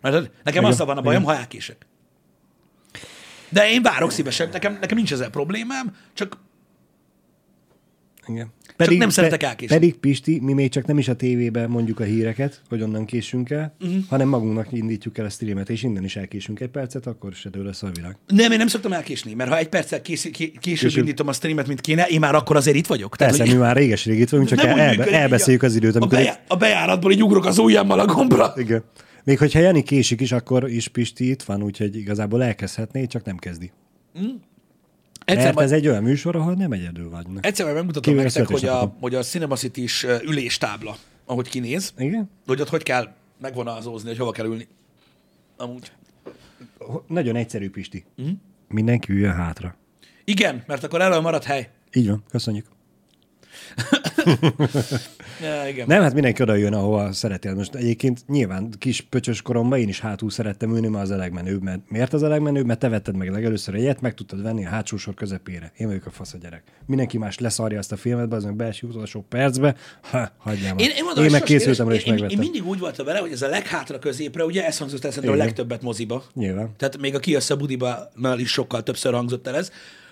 Mert 0.00 0.30
nekem 0.44 0.64
azzal 0.64 0.86
van 0.86 0.98
a 0.98 1.02
bajom, 1.02 1.24
ha 1.24 1.36
elkések. 1.36 1.86
De 3.48 3.70
én 3.70 3.82
várok 3.82 4.10
szívesen, 4.10 4.48
nekem, 4.52 4.78
nekem 4.80 4.96
nincs 4.96 5.12
ezzel 5.12 5.30
problémám, 5.30 5.96
csak 6.14 6.36
Igen. 8.26 8.52
nem 8.98 9.08
szeretek 9.08 9.42
elkésni. 9.42 9.74
Pedig 9.76 9.94
Pisti, 9.94 10.38
mi 10.40 10.52
még 10.52 10.70
csak 10.70 10.86
nem 10.86 10.98
is 10.98 11.08
a 11.08 11.14
tévében 11.16 11.70
mondjuk 11.70 12.00
a 12.00 12.04
híreket, 12.04 12.62
hogy 12.68 12.82
onnan 12.82 13.04
késünk 13.04 13.50
el, 13.50 13.74
uh-huh. 13.80 14.02
hanem 14.08 14.28
magunknak 14.28 14.72
indítjuk 14.72 15.18
el 15.18 15.24
a 15.24 15.28
streamet, 15.28 15.70
és 15.70 15.82
innen 15.82 16.04
is 16.04 16.16
elkésünk 16.16 16.60
egy 16.60 16.68
percet, 16.68 17.06
akkor 17.06 17.32
se 17.32 17.48
dől 17.48 17.64
lesz 17.64 17.82
a 17.82 17.90
világ. 17.94 18.16
nem, 18.26 18.52
én 18.52 18.58
nem 18.58 18.66
szoktam 18.66 18.92
elkésni, 18.92 19.34
mert 19.34 19.50
ha 19.50 19.58
egy 19.58 19.68
perccel 19.68 20.02
kész, 20.02 20.22
ké, 20.22 20.30
később 20.30 20.60
Később. 20.60 20.98
indítom 20.98 21.28
a 21.28 21.32
streamet, 21.32 21.66
mint 21.66 21.80
kéne, 21.80 22.06
én 22.06 22.20
már 22.20 22.34
akkor 22.34 22.56
azért 22.56 22.76
itt 22.76 22.86
vagyok. 22.86 23.14
Persze, 23.18 23.42
hogy- 23.42 23.52
mi 23.52 23.58
már 23.58 23.76
réges 23.76 24.04
rég 24.04 24.18
itt 24.18 24.28
vagyunk, 24.28 24.48
csak 24.48 24.62
el, 24.64 24.78
elbe, 24.78 25.06
elbeszéljük 25.06 25.62
az 25.62 25.74
időt, 25.74 25.94
a, 25.94 25.96
amikor... 25.96 26.18
bejá, 26.18 26.40
a 26.48 26.56
bejáratból 26.56 27.12
így 27.12 27.22
ugrok 27.22 27.44
az 27.44 27.58
ujjammal 27.58 27.98
a 27.98 28.06
gombra. 28.06 28.52
Igen. 28.56 28.84
Még 29.24 29.38
hogyha 29.38 29.58
Jani 29.58 29.82
késik 29.82 30.20
is, 30.20 30.32
akkor 30.32 30.70
is 30.70 30.88
Pisti 30.88 31.30
itt 31.30 31.42
van, 31.42 31.62
úgyhogy 31.62 31.96
igazából 31.96 32.42
elkezdhetné, 32.42 33.06
csak 33.06 33.24
nem 33.24 33.36
kezdi. 33.36 33.70
Egyszer, 35.24 35.44
Mert 35.44 35.54
majd, 35.54 35.66
ez 35.66 35.72
egy 35.72 35.88
olyan 35.88 36.02
műsor, 36.02 36.36
ahol 36.36 36.54
nem 36.54 36.72
egyedül 36.72 37.10
vagynak. 37.10 37.46
egyszer 37.46 37.64
majd 37.64 37.76
megmutatom 37.76 38.14
Kivéve 38.14 38.22
nektek, 38.34 38.46
hogy 38.58 38.64
a, 38.68 38.96
hogy 39.00 39.14
a 39.14 39.22
Cinema 39.22 39.56
city 39.56 39.88
üléstábla, 40.24 40.96
ahogy 41.24 41.48
kinéz, 41.48 41.92
Igen? 41.98 42.30
hogy 42.46 42.60
ott 42.60 42.68
hogy 42.68 42.82
kell 42.82 43.12
megvonalzózni, 43.40 44.08
hogy 44.08 44.18
hova 44.18 44.30
kell 44.30 44.46
ülni. 44.46 44.68
Amúgy. 45.56 45.92
Nagyon 47.06 47.36
egyszerű, 47.36 47.70
Pisti. 47.70 48.04
Mm. 48.22 48.30
Mindenki 48.68 49.12
üljön 49.12 49.32
hátra. 49.32 49.76
Igen, 50.24 50.62
mert 50.66 50.84
akkor 50.84 51.00
elő 51.00 51.20
marad 51.20 51.44
hely. 51.44 51.70
Így 51.92 52.08
van, 52.08 52.22
köszönjük. 52.30 52.66
Ja, 55.42 55.68
igen. 55.68 55.86
Nem, 55.86 56.02
hát 56.02 56.14
mindenki 56.14 56.42
oda 56.42 56.54
jön, 56.54 56.72
ahova 56.72 57.12
szeretél. 57.12 57.54
Most 57.54 57.74
egyébként 57.74 58.24
nyilván 58.28 58.72
kis 58.78 59.00
pöcsös 59.00 59.42
koromban 59.42 59.78
én 59.78 59.88
is 59.88 60.00
hátul 60.00 60.30
szerettem 60.30 60.74
ülni, 60.74 60.88
mert 60.88 61.04
az 61.04 61.10
a 61.10 61.16
legmenőbb. 61.16 61.62
Mert 61.62 61.80
miért 61.88 62.12
az 62.12 62.22
a 62.22 62.28
legmenőbb? 62.28 62.66
Mert 62.66 62.78
te 62.78 62.88
vetted 62.88 63.16
meg 63.16 63.30
legelőször 63.30 63.74
egyet, 63.74 64.00
meg 64.00 64.14
tudtad 64.14 64.42
venni 64.42 64.66
a 64.66 64.68
hátsó 64.68 64.96
sor 64.96 65.14
közepére. 65.14 65.72
Én 65.76 65.86
vagyok 65.86 66.06
a 66.06 66.10
fasz 66.10 66.34
a 66.34 66.38
gyerek. 66.38 66.62
Mindenki 66.86 67.18
más 67.18 67.38
leszarja 67.38 67.78
azt 67.78 67.92
a 67.92 67.96
filmet, 67.96 68.28
be 68.28 68.36
az 68.36 68.44
meg 68.44 68.56
beesik 68.56 68.88
utolsó 68.88 69.24
percbe. 69.28 69.76
Ha, 70.00 70.30
hagyjám. 70.36 70.78
Én, 70.78 70.90
én, 70.96 71.04
mondom, 71.04 71.24
én 71.24 71.30
meg 71.30 71.42
készültem 71.42 71.88
rá, 71.88 71.94
én, 71.94 71.98
és 71.98 72.06
én, 72.06 72.12
én, 72.12 72.20
megvettem. 72.20 72.44
mindig 72.44 72.66
úgy 72.66 72.78
voltam 72.78 73.06
vele, 73.06 73.18
hogy 73.18 73.32
ez 73.32 73.42
a 73.42 73.48
leghátra 73.48 73.98
középre, 73.98 74.44
ugye 74.44 74.66
ez 74.66 74.78
hangzott 74.78 75.04
el 75.04 75.28
a 75.30 75.34
legtöbbet 75.34 75.82
moziba. 75.82 76.24
Nyilván. 76.34 76.70
Tehát 76.76 76.98
még 76.98 77.14
a 77.14 77.18
Ki 77.18 77.34
össze 77.34 77.54
Budiba 77.54 78.10
is 78.36 78.50
sokkal 78.50 78.82
többször 78.82 79.12
hangzott 79.12 79.46
el 79.46 79.56
ez, 79.56 79.70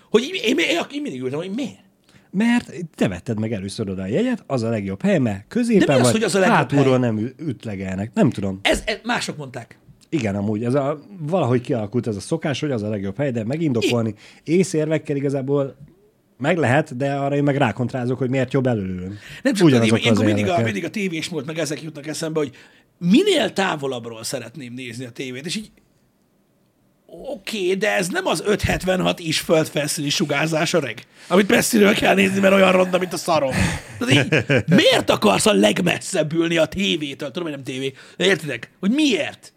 hogy 0.09 0.21
én, 0.21 0.33
én, 0.33 0.57
én, 0.57 0.79
én 0.91 1.01
mindig 1.01 1.21
ültem, 1.21 1.39
hogy 1.39 1.51
miért? 1.55 1.90
Mert 2.31 2.71
te 2.95 3.07
vetted 3.07 3.39
meg 3.39 3.51
először 3.51 3.89
oda 3.89 4.01
a 4.01 4.07
jegyet, 4.07 4.43
az 4.47 4.63
a 4.63 4.69
legjobb 4.69 5.01
hely, 5.01 5.17
mert 5.17 5.45
középen 5.47 5.87
De 5.87 5.93
mi 5.93 5.99
az, 5.99 6.05
vagy, 6.05 6.11
hogy 6.11 6.23
az 6.23 6.35
a 6.35 6.39
legjobb 6.39 6.57
hátulról 6.57 6.99
hely? 6.99 7.11
nem 7.11 7.33
ütlegelnek. 7.37 8.11
Nem 8.13 8.29
tudom. 8.29 8.59
Ez, 8.61 8.83
ez 8.85 8.97
mások 9.03 9.37
mondták. 9.37 9.79
Igen, 10.09 10.35
amúgy 10.35 10.63
ez 10.63 10.73
a, 10.73 10.99
valahogy 11.19 11.61
kialakult 11.61 12.07
ez 12.07 12.15
a 12.15 12.19
szokás, 12.19 12.59
hogy 12.59 12.71
az 12.71 12.83
a 12.83 12.89
legjobb 12.89 13.17
hely, 13.17 13.31
de 13.31 13.43
megindokolni 13.43 14.13
észérvekkel 14.43 15.15
igazából 15.15 15.75
meg 16.37 16.57
lehet, 16.57 16.97
de 16.97 17.13
arra 17.13 17.35
én 17.35 17.43
meg 17.43 17.57
rákontrázok, 17.57 18.17
hogy 18.17 18.29
miért 18.29 18.53
jobb 18.53 18.67
előlőn. 18.67 19.17
Nem 19.43 19.53
csak 19.53 19.69
ilyenkor 19.69 19.99
az 20.03 20.19
mindig 20.19 20.49
a, 20.49 20.61
mindig 20.61 20.85
a 20.85 20.89
tévés 20.89 21.27
volt, 21.27 21.45
meg 21.45 21.57
ezek 21.57 21.81
jutnak 21.81 22.07
eszembe, 22.07 22.39
hogy 22.39 22.51
minél 22.97 23.53
távolabbról 23.53 24.23
szeretném 24.23 24.73
nézni 24.73 25.05
a 25.05 25.11
tévét, 25.11 25.45
és 25.45 25.55
így 25.55 25.71
oké, 27.11 27.63
okay, 27.63 27.75
de 27.75 27.95
ez 27.95 28.07
nem 28.07 28.25
az 28.25 28.43
576 28.45 29.19
is 29.19 29.39
földfelszíni 29.39 30.09
sugárzás 30.09 30.73
öreg, 30.73 31.05
amit 31.27 31.47
messziről 31.47 31.93
kell 31.93 32.15
nézni, 32.15 32.39
mert 32.39 32.53
olyan 32.53 32.71
ronda, 32.71 32.97
mint 32.97 33.13
a 33.13 33.17
szarom. 33.17 33.53
Tehát 33.99 34.13
így, 34.13 34.45
miért 34.75 35.09
akarsz 35.09 35.45
a 35.45 35.53
legmesszebb 35.53 36.33
ülni 36.33 36.57
a 36.57 36.65
tévétől? 36.65 37.31
Tudom, 37.31 37.43
hogy 37.43 37.51
nem 37.51 37.63
tévé, 37.63 37.93
de 38.17 38.25
értitek? 38.25 38.71
Hogy 38.79 38.91
miért? 38.91 39.53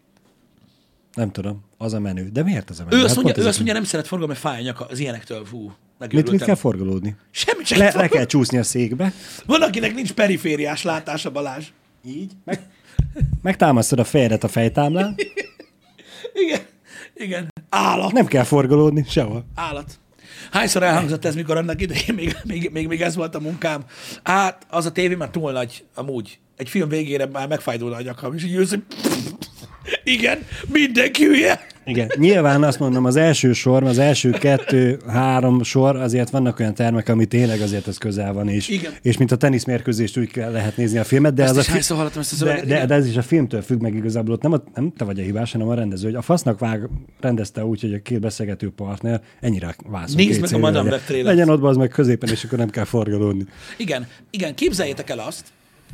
Nem 1.14 1.30
tudom, 1.30 1.64
az 1.78 1.92
a 1.92 2.00
menő. 2.00 2.28
De 2.32 2.42
miért 2.42 2.70
az 2.70 2.80
a 2.80 2.84
menő? 2.84 2.96
Ő 2.96 3.04
azt 3.04 3.14
Hát 3.14 3.24
mondja, 3.24 3.42
ő 3.42 3.46
azt 3.46 3.56
mondja, 3.56 3.74
nem 3.74 3.84
szeret 3.84 4.06
forgalmi, 4.06 4.32
mert 4.32 4.44
fáj 4.44 4.68
a 4.68 4.86
az 4.90 4.98
ilyenektől. 4.98 5.44
Fú, 5.44 5.72
Mit, 6.10 6.30
mit 6.30 6.44
kell 6.44 6.54
forgolódni? 6.54 7.16
Semmi 7.30 7.62
csak 7.62 7.78
Le, 7.78 7.92
le 7.94 8.08
kell 8.08 8.26
csúszni 8.26 8.58
a 8.58 8.62
székbe, 8.62 9.12
Van, 9.46 9.62
akinek 9.62 9.94
nincs 9.94 10.12
perifériás 10.12 10.82
látása, 10.82 11.30
Balázs. 11.30 11.66
így, 12.06 12.32
meg, 12.44 12.60
megtámasztod 13.42 13.98
a 13.98 14.04
fejedet 14.04 14.44
a 14.44 14.48
fejtámlán, 14.48 15.14
Igen. 16.44 16.60
Igen. 17.14 17.48
Állat. 17.68 18.12
nem 18.12 18.26
kell 18.26 18.44
forgolódni 18.44 19.04
sehol. 19.08 19.44
Állat. 19.54 19.98
Hányszor 20.50 20.82
elhangzott 20.82 21.24
ez, 21.24 21.34
mikor 21.34 21.56
annak 21.56 21.80
idején 21.80 22.14
még, 22.14 22.36
még, 22.44 22.70
még, 22.72 22.88
még 22.88 23.02
ez 23.02 23.14
volt 23.14 23.34
a 23.34 23.40
munkám? 23.40 23.84
Hát, 24.22 24.66
az 24.70 24.86
a 24.86 24.92
tévé 24.92 25.14
már 25.14 25.30
túl 25.30 25.52
nagy, 25.52 25.84
amúgy. 25.94 26.38
Egy 26.56 26.68
film 26.68 26.88
végére 26.88 27.26
már 27.26 27.48
megfájdulna 27.48 27.96
a 27.96 28.00
nyakam, 28.00 28.34
és 28.34 28.44
így 28.44 28.52
jössz, 28.52 28.70
hogy 28.70 28.82
igen, 30.04 30.46
mindenki 30.66 31.24
hülye. 31.24 31.66
Igen, 31.84 32.10
nyilván 32.16 32.62
azt 32.62 32.78
mondom, 32.78 33.04
az 33.04 33.16
első 33.16 33.52
sor, 33.52 33.82
az 33.82 33.98
első 33.98 34.30
kettő-három 34.30 35.62
sor, 35.62 35.96
azért 35.96 36.30
vannak 36.30 36.58
olyan 36.58 36.74
termek, 36.74 37.08
ami 37.08 37.26
tényleg 37.26 37.60
azért 37.60 37.88
ez 37.88 37.98
közel 37.98 38.32
van, 38.32 38.48
és, 38.48 38.68
Igen. 38.68 38.92
és 39.02 39.16
mint 39.16 39.32
a 39.32 39.36
teniszmérkőzést 39.36 40.18
úgy 40.18 40.30
kell 40.30 40.50
lehet 40.52 40.76
nézni 40.76 40.98
a 40.98 41.04
filmet, 41.04 41.34
de, 41.34 41.42
Ezt 41.42 41.56
az 41.56 41.90
a 41.90 41.94
hallottam 41.94 42.20
ezt 42.20 42.42
a 42.42 42.44
de, 42.44 42.64
de, 42.64 42.86
de, 42.86 42.94
ez 42.94 43.06
is 43.06 43.16
a 43.16 43.22
filmtől 43.22 43.62
függ 43.62 43.80
meg 43.80 43.94
igazából, 43.94 44.34
ott 44.34 44.42
nem, 44.42 44.52
a, 44.52 44.62
nem 44.74 44.92
te 44.96 45.04
vagy 45.04 45.20
a 45.20 45.22
hibás, 45.22 45.52
hanem 45.52 45.68
a 45.68 45.74
rendező, 45.74 46.04
hogy 46.04 46.14
a 46.14 46.22
fasznak 46.22 46.58
vág, 46.58 46.88
rendezte 47.20 47.64
úgy, 47.64 47.80
hogy 47.80 47.94
a 47.94 48.02
két 48.02 48.20
beszélgető 48.20 48.70
partner 48.70 49.22
ennyire 49.40 49.76
vászol. 49.86 50.16
Nézd 50.16 50.40
meg 50.40 50.52
a 50.52 50.58
Madame 50.58 50.90
legyen. 50.90 51.24
Legyen 51.24 51.48
ott 51.48 51.62
az 51.62 51.76
meg 51.76 51.88
középen, 51.88 52.30
és 52.30 52.44
akkor 52.44 52.58
nem 52.58 52.70
kell 52.70 52.84
forgalódni. 52.84 53.46
Igen, 53.76 54.06
igen, 54.30 54.54
képzeljétek 54.54 55.10
el 55.10 55.18
azt, 55.18 55.46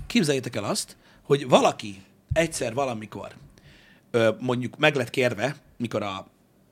képzeljétek 0.07 0.57
el 0.57 0.65
azt, 0.65 0.97
hogy 1.23 1.49
valaki 1.49 1.95
egyszer 2.33 2.75
valamikor 2.75 3.29
mondjuk 4.39 4.79
meg 4.79 4.95
lett 4.95 5.11
kérve, 5.11 5.55
mikor 5.81 6.03
a 6.03 6.27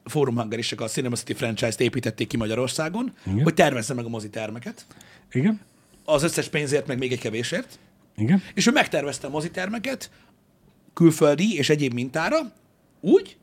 Forum 0.05 0.37
Hungarisek 0.37 0.81
a 0.81 0.87
Cinema 0.87 1.17
City 1.17 1.33
franchise-t 1.33 1.81
építették 1.81 2.29
ki 2.29 2.37
Magyarországon, 2.37 3.13
Igen. 3.27 3.43
hogy 3.43 3.55
tervezze 3.55 3.95
meg 3.95 4.05
a 4.05 4.09
mozitermeket, 4.09 4.87
Igen? 5.33 5.61
az 6.05 6.23
összes 6.23 6.49
pénzért, 6.49 6.87
meg 6.87 6.99
még 6.99 7.13
egy 7.13 7.19
kevésért, 7.19 7.79
Igen? 8.17 8.43
és 8.55 8.67
ő 8.67 8.71
megtervezte 8.71 9.27
a 9.27 9.31
mozitermeket 9.31 10.11
külföldi 10.95 11.57
és 11.57 11.69
egyéb 11.69 11.93
mintára 11.93 12.37
úgy, 13.01 13.37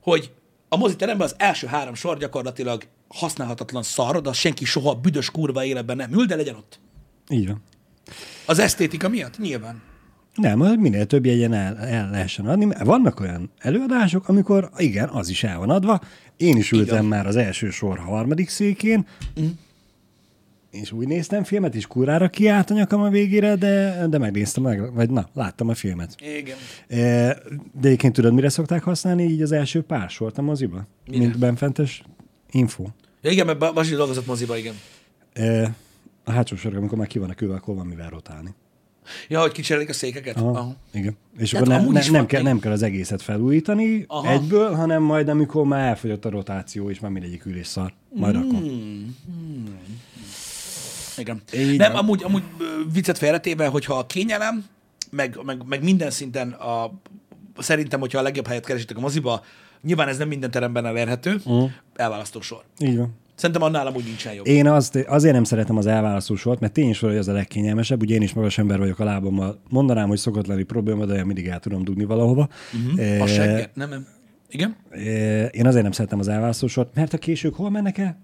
hogy 0.00 0.32
a 0.68 0.76
moziteremben 0.76 1.26
az 1.26 1.34
első 1.38 1.66
három 1.66 1.94
sor 1.94 2.18
gyakorlatilag 2.18 2.86
használhatatlan 3.08 3.82
szar, 3.82 4.20
de 4.20 4.28
az 4.28 4.36
senki 4.36 4.64
soha 4.64 4.94
büdös 4.94 5.30
kurva 5.30 5.64
életben 5.64 5.96
nem 5.96 6.12
ül, 6.12 6.24
de 6.26 6.36
legyen 6.36 6.54
ott. 6.54 6.78
Így 7.28 7.46
van. 7.46 7.62
Az 8.46 8.58
esztétika 8.58 9.08
miatt? 9.08 9.38
Nyilván. 9.38 9.82
Nem, 10.38 10.58
hogy 10.58 10.78
minél 10.78 11.06
több 11.06 11.26
jegyen 11.26 11.52
el, 11.52 11.78
el 11.78 12.10
lehessen 12.10 12.46
adni. 12.46 12.64
mert 12.64 12.84
Vannak 12.84 13.20
olyan 13.20 13.50
előadások, 13.58 14.28
amikor 14.28 14.70
igen, 14.76 15.08
az 15.08 15.28
is 15.28 15.44
el 15.44 15.58
van 15.58 15.70
adva. 15.70 16.00
Én 16.36 16.56
is 16.56 16.72
ültem 16.72 16.94
Igen. 16.96 17.04
már 17.04 17.26
az 17.26 17.36
első 17.36 17.70
sor 17.70 17.98
harmadik 17.98 18.48
székén, 18.48 19.06
mm. 19.40 19.46
és 20.70 20.92
úgy 20.92 21.06
néztem 21.06 21.44
filmet, 21.44 21.74
és 21.74 21.86
kurára 21.86 22.28
kiállt 22.28 22.70
a 22.70 22.74
nyakam 22.74 23.00
a 23.02 23.08
végére, 23.08 23.54
de, 23.56 24.06
de 24.10 24.18
megnéztem, 24.18 24.62
meg, 24.62 24.92
vagy 24.94 25.10
na, 25.10 25.28
láttam 25.34 25.68
a 25.68 25.74
filmet. 25.74 26.14
Igen. 26.38 26.56
E, 26.88 26.96
De 27.80 27.86
egyébként 27.88 28.12
tudod, 28.12 28.34
mire 28.34 28.48
szokták 28.48 28.82
használni 28.82 29.22
így 29.24 29.42
az 29.42 29.52
első 29.52 29.82
pár 29.82 30.10
sort 30.10 30.38
a 30.38 30.42
moziba? 30.42 30.86
Mire? 31.06 31.18
Mint 31.18 31.38
benfentes 31.38 32.02
info. 32.50 32.84
Ja, 33.22 33.30
igen, 33.30 33.46
mert 33.46 33.58
Ba- 33.58 33.74
Basi 33.74 33.94
dolgozott 33.94 34.26
moziba, 34.26 34.56
igen. 34.56 34.74
E, 35.32 35.74
A 36.24 36.30
hátsó 36.30 36.56
sorok, 36.56 36.78
amikor 36.78 36.98
már 36.98 37.06
ki 37.06 37.18
vannak 37.18 37.40
ülve, 37.40 37.54
akkor 37.54 37.74
van 37.74 37.86
mivel 37.86 38.08
rotálni. 38.08 38.54
Ja, 39.28 39.40
hogy 39.40 39.52
kicserélik 39.52 39.88
a 39.88 39.92
székeket? 39.92 40.36
Aha. 40.36 40.48
Aha. 40.48 40.76
Igen. 40.92 41.16
És 41.38 41.50
Tehát 41.50 41.66
akkor 41.66 41.78
ne, 41.78 41.82
amúgy 41.82 41.94
ne, 41.94 42.10
nem, 42.10 42.26
kell, 42.26 42.42
nem 42.42 42.58
kell 42.58 42.72
az 42.72 42.82
egészet 42.82 43.22
felújítani 43.22 44.04
Aha. 44.08 44.30
Egyből, 44.30 44.74
hanem 44.74 45.02
majd 45.02 45.28
amikor 45.28 45.64
már 45.64 45.88
elfogyott 45.88 46.24
a 46.24 46.30
rotáció, 46.30 46.90
és 46.90 47.00
már 47.00 47.10
mindegyik 47.10 47.44
ülés 47.44 47.66
szar. 47.66 47.92
Majd 48.14 48.34
Hmm. 48.34 48.48
akkor. 48.48 48.62
Igen. 51.16 51.42
Így 51.54 51.78
nem, 51.78 51.92
van. 51.92 52.00
amúgy, 52.00 52.22
amúgy 52.22 52.42
viccet 52.92 53.18
félretéve, 53.18 53.66
hogyha 53.66 53.94
a 53.98 54.06
kényelem, 54.06 54.64
meg, 55.10 55.38
meg, 55.42 55.62
meg 55.66 55.82
minden 55.82 56.10
szinten 56.10 56.50
a, 56.50 56.90
szerintem, 57.58 58.00
hogyha 58.00 58.18
a 58.18 58.22
legjobb 58.22 58.46
helyet 58.46 58.66
keresitek 58.66 58.96
a 58.96 59.00
moziba, 59.00 59.44
nyilván 59.82 60.08
ez 60.08 60.18
nem 60.18 60.28
minden 60.28 60.50
teremben 60.50 60.86
elérhető, 60.86 61.40
uh. 61.44 61.70
elválasztó 61.96 62.40
sor. 62.40 62.62
Így 62.78 62.96
van. 62.96 63.16
Szerintem 63.38 63.62
annál 63.62 63.86
amúgy 63.86 64.04
nincsen 64.04 64.34
jobb. 64.34 64.46
Én 64.46 64.66
azt, 64.66 64.96
azért 64.96 65.34
nem 65.34 65.44
szeretem 65.44 65.76
az 65.76 65.86
elválasztó 65.86 66.36
sort, 66.36 66.60
mert 66.60 66.72
tény 66.72 66.92
sor, 66.92 67.08
hogy 67.08 67.18
az 67.18 67.28
a 67.28 67.32
legkényelmesebb. 67.32 68.00
Ugye 68.00 68.14
én 68.14 68.22
is 68.22 68.32
magas 68.32 68.58
ember 68.58 68.78
vagyok 68.78 68.98
a 68.98 69.04
lábammal. 69.04 69.60
Mondanám, 69.68 70.08
hogy 70.08 70.18
szokott 70.18 70.46
lenni 70.46 70.62
probléma, 70.62 71.04
de 71.04 71.12
olyan 71.12 71.26
mindig 71.26 71.46
el 71.46 71.60
tudom 71.60 71.84
dugni 71.84 72.04
valahova. 72.04 72.48
Uh-huh. 72.72 73.22
A 73.22 73.26
segget? 73.26 73.74
Nem, 73.74 73.88
nem. 73.88 74.06
Igen? 74.48 74.76
Én 75.50 75.66
azért 75.66 75.82
nem 75.82 75.92
szeretem 75.92 76.18
az 76.18 76.28
elválasztó 76.28 76.66
sort, 76.66 76.94
mert 76.94 77.12
a 77.12 77.18
késők 77.18 77.54
hol 77.54 77.70
mennek 77.70 77.98
el? 77.98 78.18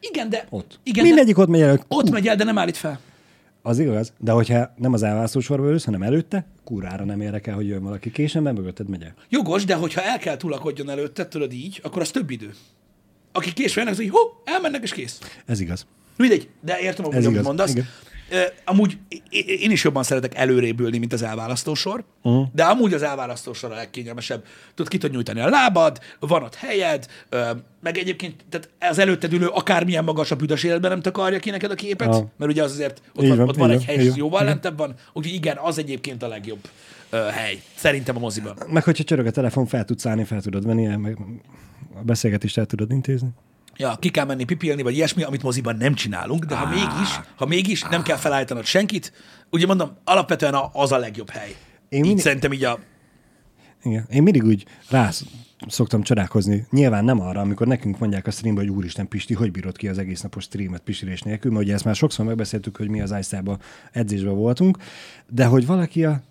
Igen, 0.00 0.28
de... 0.28 0.46
Ott. 0.50 0.80
Igen, 0.82 1.04
Mindegyik 1.04 1.38
ott 1.38 1.48
megy 1.48 1.60
el. 1.60 1.76
De 1.76 1.82
ott 1.88 2.10
megy 2.10 2.26
el, 2.26 2.36
de 2.36 2.44
nem 2.44 2.58
állít 2.58 2.76
fel. 2.76 3.00
Az 3.62 3.78
igaz, 3.78 4.12
de 4.18 4.32
hogyha 4.32 4.74
nem 4.76 4.92
az 4.92 5.02
elválasztó 5.02 5.40
sorba 5.40 5.68
ülsz, 5.68 5.84
hanem 5.84 6.02
előtte, 6.02 6.46
kurára 6.64 7.04
nem 7.04 7.20
érdekel, 7.20 7.54
hogy 7.54 7.66
jön 7.66 7.82
valaki 7.82 8.10
későn, 8.10 8.42
mert 8.42 8.56
mögötted 8.56 8.88
megy 8.88 9.02
el. 9.02 9.14
Jogos, 9.28 9.64
de 9.64 9.74
hogyha 9.74 10.02
el 10.02 10.18
kell 10.18 10.36
tulakodjon 10.36 10.90
előtte, 10.90 11.28
tudod 11.28 11.52
így, 11.52 11.80
akkor 11.82 12.02
az 12.02 12.10
több 12.10 12.30
idő. 12.30 12.50
Akik 13.36 13.52
késve 13.52 13.80
jönnek, 13.80 13.96
az 13.96 14.04
így, 14.04 14.10
hó, 14.10 14.18
elmennek 14.44 14.82
és 14.82 14.92
kész. 14.92 15.18
Ez 15.46 15.60
igaz. 15.60 15.86
Mindegy, 16.16 16.48
de 16.60 16.78
értem, 16.80 17.04
Ez 17.10 17.26
amit 17.26 17.42
mondasz. 17.42 17.70
igen. 17.70 17.88
Ö, 18.30 18.40
Amúgy 18.64 18.98
én 19.60 19.70
is 19.70 19.84
jobban 19.84 20.02
szeretek 20.02 20.34
előrébb 20.34 20.80
ülni, 20.80 20.98
mint 20.98 21.12
az 21.12 21.22
elválasztósor, 21.22 22.04
uh-huh. 22.22 22.46
de 22.52 22.64
amúgy 22.64 22.94
az 22.94 23.02
elválasztósor 23.02 23.72
a 23.72 23.74
legkényelmesebb. 23.74 24.44
Tudod, 24.74 24.90
ki 24.90 24.98
tudod 24.98 25.14
nyújtani 25.14 25.40
a 25.40 25.48
lábad, 25.48 25.98
van 26.20 26.42
ott 26.42 26.54
helyed, 26.54 27.06
ö, 27.28 27.50
meg 27.82 27.98
egyébként 27.98 28.44
tehát 28.50 28.68
az 28.80 28.98
előtted 28.98 29.32
ülő 29.32 29.46
akármilyen 29.46 30.04
magas 30.04 30.30
a 30.30 30.36
büdös 30.36 30.62
életben 30.62 30.90
nem 30.90 31.00
takarja 31.00 31.38
ki 31.38 31.50
neked 31.50 31.70
a 31.70 31.74
képet, 31.74 32.08
Aha. 32.08 32.32
mert 32.36 32.50
ugye 32.50 32.62
az 32.62 32.72
azért 32.72 33.02
ott 33.14 33.26
van, 33.26 33.36
van, 33.36 33.48
ott 33.48 33.56
van 33.56 33.70
egy 33.70 33.84
hely, 33.84 33.96
és 33.96 34.12
jóval 34.14 34.44
lentebb 34.44 34.78
van, 34.78 34.94
úgyhogy 35.12 35.34
igen, 35.34 35.56
az 35.56 35.78
egyébként 35.78 36.22
a 36.22 36.28
legjobb 36.28 36.68
ö, 37.10 37.16
hely, 37.16 37.62
szerintem 37.74 38.16
a 38.16 38.18
moziban. 38.18 38.56
Meg 38.68 38.84
hogyha 38.84 39.04
csörög 39.04 39.26
a 39.26 39.30
telefon, 39.30 39.66
fel 39.66 39.84
tudsz 39.84 40.06
állni, 40.06 40.24
fel 40.24 40.40
tudod 40.40 40.66
venni, 40.66 40.96
meg 40.96 41.18
a 41.94 42.02
beszélgetést 42.02 42.58
el 42.58 42.66
tudod 42.66 42.90
intézni. 42.90 43.28
Ja, 43.76 43.96
ki 43.98 44.10
kell 44.10 44.24
menni 44.24 44.44
pipilni, 44.44 44.82
vagy 44.82 44.94
ilyesmi, 44.94 45.22
amit 45.22 45.42
moziban 45.42 45.76
nem 45.76 45.94
csinálunk, 45.94 46.44
de 46.44 46.56
ha 46.56 46.68
mégis, 46.68 47.20
ha 47.36 47.46
mégis 47.46 47.82
nem 47.82 48.02
kell 48.02 48.16
felállítanod 48.16 48.64
senkit, 48.64 49.12
ugye 49.50 49.66
mondom, 49.66 49.90
alapvetően 50.04 50.54
az 50.72 50.92
a 50.92 50.98
legjobb 50.98 51.30
hely. 51.30 51.56
Én 51.88 51.98
így 51.98 52.06
mindig- 52.06 52.24
szerintem 52.24 52.52
így 52.52 52.64
a... 52.64 52.78
Igen. 53.82 54.06
Én 54.10 54.22
mindig 54.22 54.44
úgy 54.44 54.64
rá 54.88 55.10
szoktam 55.68 56.02
csodálkozni. 56.02 56.66
Nyilván 56.70 57.04
nem 57.04 57.20
arra, 57.20 57.40
amikor 57.40 57.66
nekünk 57.66 57.98
mondják 57.98 58.26
a 58.26 58.30
streambe, 58.30 58.60
hogy 58.60 58.70
úristen 58.70 59.08
Pisti, 59.08 59.34
hogy 59.34 59.50
bírod 59.50 59.76
ki 59.76 59.88
az 59.88 59.98
egész 59.98 60.20
napos 60.20 60.44
streamet 60.44 60.80
pisilés 60.80 61.22
nélkül, 61.22 61.50
mert 61.52 61.64
ugye 61.64 61.74
ezt 61.74 61.84
már 61.84 61.94
sokszor 61.94 62.26
megbeszéltük, 62.26 62.76
hogy 62.76 62.88
mi 62.88 63.00
az 63.00 63.14
iStába 63.18 63.58
edzésben 63.92 64.34
voltunk, 64.34 64.78
de 65.28 65.44
hogy 65.44 65.66
valaki 65.66 66.04
a 66.04 66.22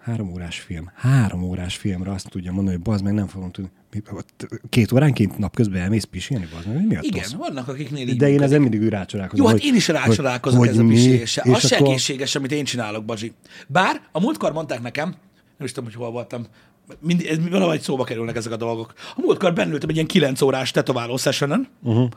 három 0.00 0.32
órás 0.32 0.60
film, 0.60 0.90
három 0.94 1.42
órás 1.42 1.76
filmre 1.76 2.10
azt 2.10 2.28
tudja 2.28 2.52
mondani, 2.52 2.76
hogy 2.76 2.84
bazd 2.84 3.04
meg 3.04 3.12
nem 3.12 3.26
fogom 3.26 3.50
tudni. 3.50 3.70
Két 4.68 4.92
óránként 4.92 5.38
napközben 5.38 5.80
elmész 5.80 6.04
pisilni, 6.04 6.48
bazd 6.52 6.86
mi 6.86 6.96
a 6.96 6.98
Igen, 7.02 7.22
tosz? 7.22 7.32
vannak, 7.32 7.68
akiknél 7.68 8.08
így 8.08 8.16
De 8.16 8.28
én 8.28 8.42
ezen 8.42 8.60
mindig 8.60 8.80
úgy 8.82 8.88
rácsodálkozom. 8.88 9.44
Jó, 9.44 9.50
hát 9.50 9.60
hogy- 9.60 9.68
én 9.70 9.74
is 9.74 9.86
hogy- 9.86 9.94
rácsodálkozok 9.94 10.58
hogy 10.58 10.68
ez 10.68 10.78
a 10.78 10.82
mi, 10.82 10.94
pisilésre. 10.94 11.42
és 11.46 11.52
Az 11.54 11.66
se 11.66 11.74
akkor- 11.76 11.88
egészséges, 11.88 12.34
amit 12.34 12.52
én 12.52 12.64
csinálok, 12.64 13.04
Bazsi. 13.04 13.32
Bár 13.66 14.00
a 14.12 14.20
múltkor 14.20 14.52
mondták 14.52 14.80
nekem, 14.82 15.08
nem 15.56 15.66
is 15.66 15.72
tudom, 15.72 15.84
hogy 15.90 15.98
hol 15.98 16.10
voltam, 16.10 16.46
mind, 17.00 17.24
ez 17.28 17.48
valahogy 17.48 17.80
szóba 17.80 18.04
kerülnek 18.04 18.36
ezek 18.36 18.52
a 18.52 18.56
dolgok. 18.56 18.92
A 19.16 19.20
múltkor 19.20 19.52
bennültem 19.52 19.88
egy 19.88 19.94
ilyen 19.94 20.06
9 20.06 20.42
órás 20.42 20.70
tetováló 20.70 21.16
sessionen, 21.16 21.68
uh-huh. 21.82 22.08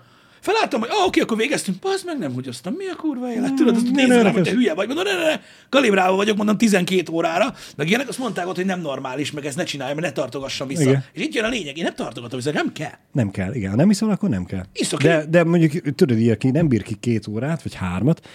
Felálltam, 0.43 0.79
hogy 0.79 0.89
ah, 0.91 1.05
oké, 1.07 1.19
akkor 1.19 1.37
végeztünk. 1.37 1.79
Bazd 1.79 2.05
meg, 2.05 2.17
nem 2.17 2.33
húgyoztam. 2.33 2.73
Mi 2.73 2.87
a 2.87 2.95
kurva 2.95 3.31
élet? 3.31 3.53
Tudod, 3.53 3.75
azt 3.75 3.91
nézem, 3.91 4.21
rám, 4.21 4.33
hogy 4.33 4.43
te 4.43 4.51
hülye 4.51 4.73
vagy. 4.73 4.87
Mondom, 4.87 5.05
ne, 5.05 5.13
ne, 5.13 5.23
ne, 5.23 5.39
kalibrálva 5.69 6.15
vagyok, 6.15 6.37
mondom 6.37 6.57
12 6.57 7.11
órára. 7.11 7.53
Meg 7.75 7.87
ilyenek 7.87 8.07
azt 8.07 8.17
mondták 8.17 8.47
ott, 8.47 8.55
hogy 8.55 8.65
nem 8.65 8.81
normális, 8.81 9.31
meg 9.31 9.45
ezt 9.45 9.57
ne 9.57 9.63
csinálja, 9.63 9.95
mert 9.95 10.07
ne 10.07 10.13
tartogassam 10.13 10.67
vissza. 10.67 10.81
Igen. 10.81 11.03
És 11.13 11.21
itt 11.21 11.33
jön 11.33 11.43
a 11.43 11.49
lényeg, 11.49 11.77
én 11.77 11.83
nem 11.83 11.95
tartogatom 11.95 12.39
vissza, 12.39 12.51
nem 12.51 12.71
kell. 12.71 12.91
Nem 13.11 13.31
kell, 13.31 13.53
igen. 13.53 13.69
Ha 13.69 13.75
nem 13.75 13.89
iszol, 13.89 14.09
akkor 14.09 14.29
nem 14.29 14.45
kell. 14.45 14.63
Iszok 14.73 15.01
de, 15.01 15.21
én. 15.21 15.31
de 15.31 15.43
mondjuk, 15.43 15.95
tudod, 15.95 16.17
így, 16.17 16.29
aki 16.29 16.51
nem 16.51 16.67
bír 16.67 16.83
ki 16.83 16.95
két 16.95 17.27
órát, 17.27 17.63
vagy 17.63 17.73
hármat, 17.73 18.27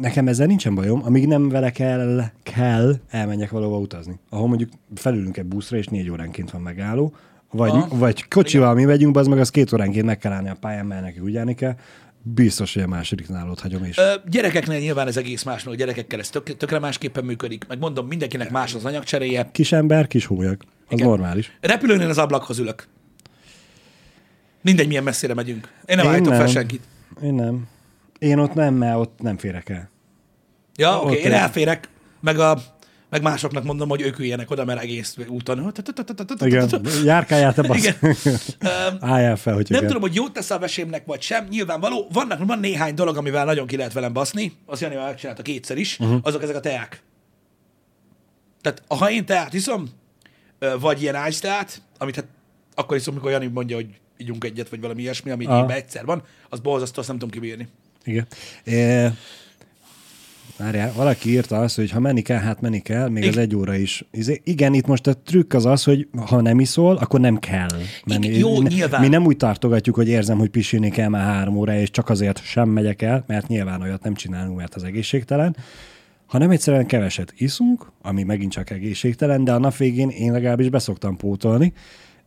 nekem 0.00 0.28
ezzel 0.28 0.46
nincsen 0.46 0.74
bajom, 0.74 1.02
amíg 1.04 1.26
nem 1.26 1.48
vele 1.48 1.70
kell, 1.70 2.24
kell 2.42 2.94
elmenjek 3.08 3.50
valahova 3.50 3.78
utazni. 3.78 4.18
Ahol 4.30 4.48
mondjuk 4.48 4.70
felülünk 4.94 5.36
egy 5.36 5.46
buszra, 5.46 5.76
és 5.76 5.86
négy 5.86 6.10
óránként 6.10 6.50
van 6.50 6.60
megálló, 6.60 7.14
vagy, 7.54 7.70
Aha. 7.70 7.96
vagy 7.96 8.28
kocsival 8.28 8.74
mi 8.74 8.84
megyünk, 8.84 9.16
az 9.16 9.26
meg 9.26 9.38
az 9.38 9.50
két 9.50 9.72
óránként 9.72 10.06
meg 10.06 10.18
kell 10.18 10.32
állni 10.32 10.48
a 10.48 10.56
pályán, 10.60 10.86
mert 10.86 11.02
neki 11.02 11.18
úgy 11.18 11.36
állni 11.36 11.54
kell. 11.54 11.74
Biztos, 12.22 12.74
hogy 12.74 12.82
a 12.82 12.86
másodiknál 12.86 13.50
ott 13.50 13.60
hagyom 13.60 13.84
is. 13.84 13.98
Ö, 13.98 14.14
gyerekeknél 14.26 14.78
nyilván 14.78 15.06
ez 15.06 15.16
egész 15.16 15.42
más, 15.42 15.64
mert 15.64 15.76
gyerekekkel 15.76 16.18
ez 16.18 16.30
tök, 16.30 16.56
tökre 16.56 16.78
másképpen 16.78 17.24
működik. 17.24 17.64
Meg 17.68 17.78
mondom, 17.78 18.06
mindenkinek 18.06 18.50
más 18.50 18.74
az 18.74 18.84
anyagcseréje. 18.84 19.48
Kis 19.52 19.72
ember, 19.72 20.06
kis 20.06 20.26
hólyag. 20.26 20.56
Az 20.86 20.92
Igen. 20.92 21.06
normális. 21.06 21.56
Repülőnél 21.60 22.08
az 22.08 22.18
ablakhoz 22.18 22.58
ülök. 22.58 22.86
Mindegy, 24.62 24.86
milyen 24.86 25.02
messzire 25.02 25.34
megyünk. 25.34 25.68
Én 25.86 25.96
nem 25.96 26.06
Én 26.06 26.12
állítom 26.12 26.32
fel 26.32 26.46
senkit. 26.46 26.82
Én 27.22 27.34
nem. 27.34 27.66
Én 28.18 28.38
ott 28.38 28.54
nem, 28.54 28.74
mert 28.74 28.96
ott 28.96 29.18
nem 29.22 29.36
férek 29.36 29.68
el. 29.68 29.90
Ja, 30.76 30.96
oké, 30.96 31.04
okay, 31.04 31.18
én- 31.18 31.32
elférek, 31.32 31.88
meg, 32.20 32.38
a, 32.38 32.58
meg 33.14 33.22
másoknak 33.22 33.64
mondom, 33.64 33.88
hogy 33.88 34.00
ők 34.00 34.18
üljenek 34.18 34.50
oda, 34.50 34.64
mert 34.64 34.80
egész 34.82 35.16
úton. 35.28 35.72
Igen, 36.40 36.80
járkáljál 37.04 37.54
te 37.54 37.62
basz. 37.62 37.88
Álljál 39.00 39.36
fel, 39.36 39.54
hogy 39.54 39.66
Nem 39.68 39.86
tudom, 39.86 40.00
hogy 40.00 40.14
jót 40.14 40.32
tesz 40.32 40.50
a 40.50 40.58
vesémnek, 40.58 41.06
vagy 41.06 41.22
sem. 41.22 41.46
Nyilvánvaló, 41.50 42.06
vannak, 42.12 42.46
van 42.46 42.58
néhány 42.58 42.94
dolog, 42.94 43.16
amivel 43.16 43.44
nagyon 43.44 43.66
ki 43.66 43.76
lehet 43.76 43.92
velem 43.92 44.12
baszni. 44.12 44.52
Azt 44.66 44.80
Jani 44.80 44.94
már 44.94 45.06
megcsinálta 45.06 45.42
kétszer 45.42 45.76
is. 45.76 45.96
Mhm. 45.96 46.14
Azok 46.22 46.42
ezek 46.42 46.56
a 46.56 46.60
teák. 46.60 47.02
Tehát 48.60 48.82
ha 48.88 49.10
én 49.10 49.24
teát 49.24 49.54
iszom, 49.54 49.88
vagy 50.80 51.02
ilyen 51.02 51.14
ágy 51.14 51.38
teát, 51.40 51.82
amit 51.98 52.14
hát 52.14 52.26
akkor 52.74 52.96
iszom, 52.96 53.14
mikor 53.14 53.30
Jani 53.30 53.46
mondja, 53.46 53.76
hogy 53.76 53.86
ígyunk 54.16 54.44
egyet, 54.44 54.68
vagy 54.68 54.80
valami 54.80 55.02
ilyesmi, 55.02 55.30
ami 55.30 55.44
évben 55.44 55.70
egyszer 55.70 56.04
van, 56.04 56.22
az 56.48 56.60
borzasztó, 56.60 56.98
azt 56.98 57.08
nem 57.08 57.18
tudom 57.18 57.34
kibírni. 57.34 57.68
Igen. 58.04 58.26
É, 58.64 59.08
Várjál, 60.58 60.92
valaki 60.92 61.30
írta 61.30 61.58
azt, 61.60 61.76
hogy 61.76 61.90
ha 61.90 62.00
menni 62.00 62.22
kell, 62.22 62.38
hát 62.38 62.60
menni 62.60 62.80
kell, 62.80 63.08
még 63.08 63.28
az 63.28 63.36
egy 63.36 63.56
óra 63.56 63.74
is. 63.74 64.04
Izé- 64.10 64.40
Igen, 64.44 64.74
itt 64.74 64.86
most 64.86 65.06
a 65.06 65.14
trükk 65.16 65.52
az 65.52 65.66
az, 65.66 65.84
hogy 65.84 66.08
ha 66.26 66.40
nem 66.40 66.60
iszol, 66.60 66.96
akkor 66.96 67.20
nem 67.20 67.38
kell 67.38 67.68
menni. 68.06 68.26
Igen, 68.26 68.38
jó, 68.38 68.60
Ne- 68.62 68.68
nyilván. 68.68 69.00
Mi 69.00 69.08
nem 69.08 69.24
úgy 69.26 69.36
tartogatjuk, 69.36 69.94
hogy 69.94 70.08
érzem, 70.08 70.38
hogy 70.38 70.48
pisilni 70.50 70.90
kell 70.90 71.08
már 71.08 71.24
három 71.24 71.56
óra, 71.56 71.74
és 71.78 71.90
csak 71.90 72.08
azért 72.08 72.42
sem 72.44 72.68
megyek 72.68 73.02
el, 73.02 73.24
mert 73.26 73.48
nyilván 73.48 73.82
olyat 73.82 74.02
nem 74.02 74.14
csinálunk, 74.14 74.56
mert 74.56 74.74
az 74.74 74.82
egészségtelen, 74.82 75.56
hanem 76.26 76.50
egyszerűen 76.50 76.86
keveset 76.86 77.32
iszunk, 77.36 77.90
ami 78.02 78.22
megint 78.22 78.52
csak 78.52 78.70
egészségtelen, 78.70 79.44
de 79.44 79.52
a 79.52 79.58
nap 79.58 79.76
végén 79.76 80.08
én 80.08 80.32
legalábbis 80.32 80.68
beszoktam 80.68 81.16
pótolni, 81.16 81.72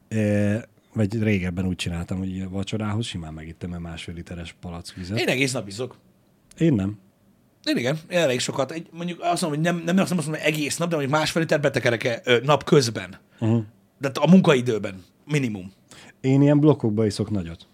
Eh, 0.09 0.61
vagy 0.93 1.23
régebben 1.23 1.65
úgy 1.65 1.75
csináltam, 1.75 2.17
hogy 2.17 2.49
vacsorához 2.49 3.05
simán 3.05 3.33
megittem 3.33 3.73
egy 3.73 3.79
másfél 3.79 4.15
literes 4.15 4.55
palackvizet. 4.61 5.19
Én 5.19 5.27
egész 5.27 5.51
nap 5.51 5.67
iszok. 5.67 5.97
Én 6.57 6.73
nem. 6.73 6.97
Igen, 7.75 7.97
én 8.09 8.17
elég 8.17 8.39
sokat. 8.39 8.71
Egy, 8.71 8.87
mondjuk 8.91 9.19
azt 9.21 9.41
mondom, 9.41 9.63
hogy 9.63 9.73
nem, 9.73 9.81
nem 9.85 9.97
azt 10.03 10.13
mondom, 10.13 10.29
hogy 10.33 10.41
egész 10.53 10.77
nap, 10.77 10.89
de 10.89 10.95
mondjuk 10.95 11.17
másfél 11.17 11.41
liter 11.41 11.59
betekerek 11.61 12.21
ö, 12.23 12.37
nap 12.43 12.63
közben. 12.63 13.15
Uh-huh. 13.39 13.63
De 13.99 14.11
a 14.19 14.29
munkaidőben, 14.29 15.03
minimum. 15.25 15.71
Én 16.21 16.41
ilyen 16.41 16.59
blokkokba 16.59 17.05
iszok 17.05 17.31
nagyot. 17.31 17.67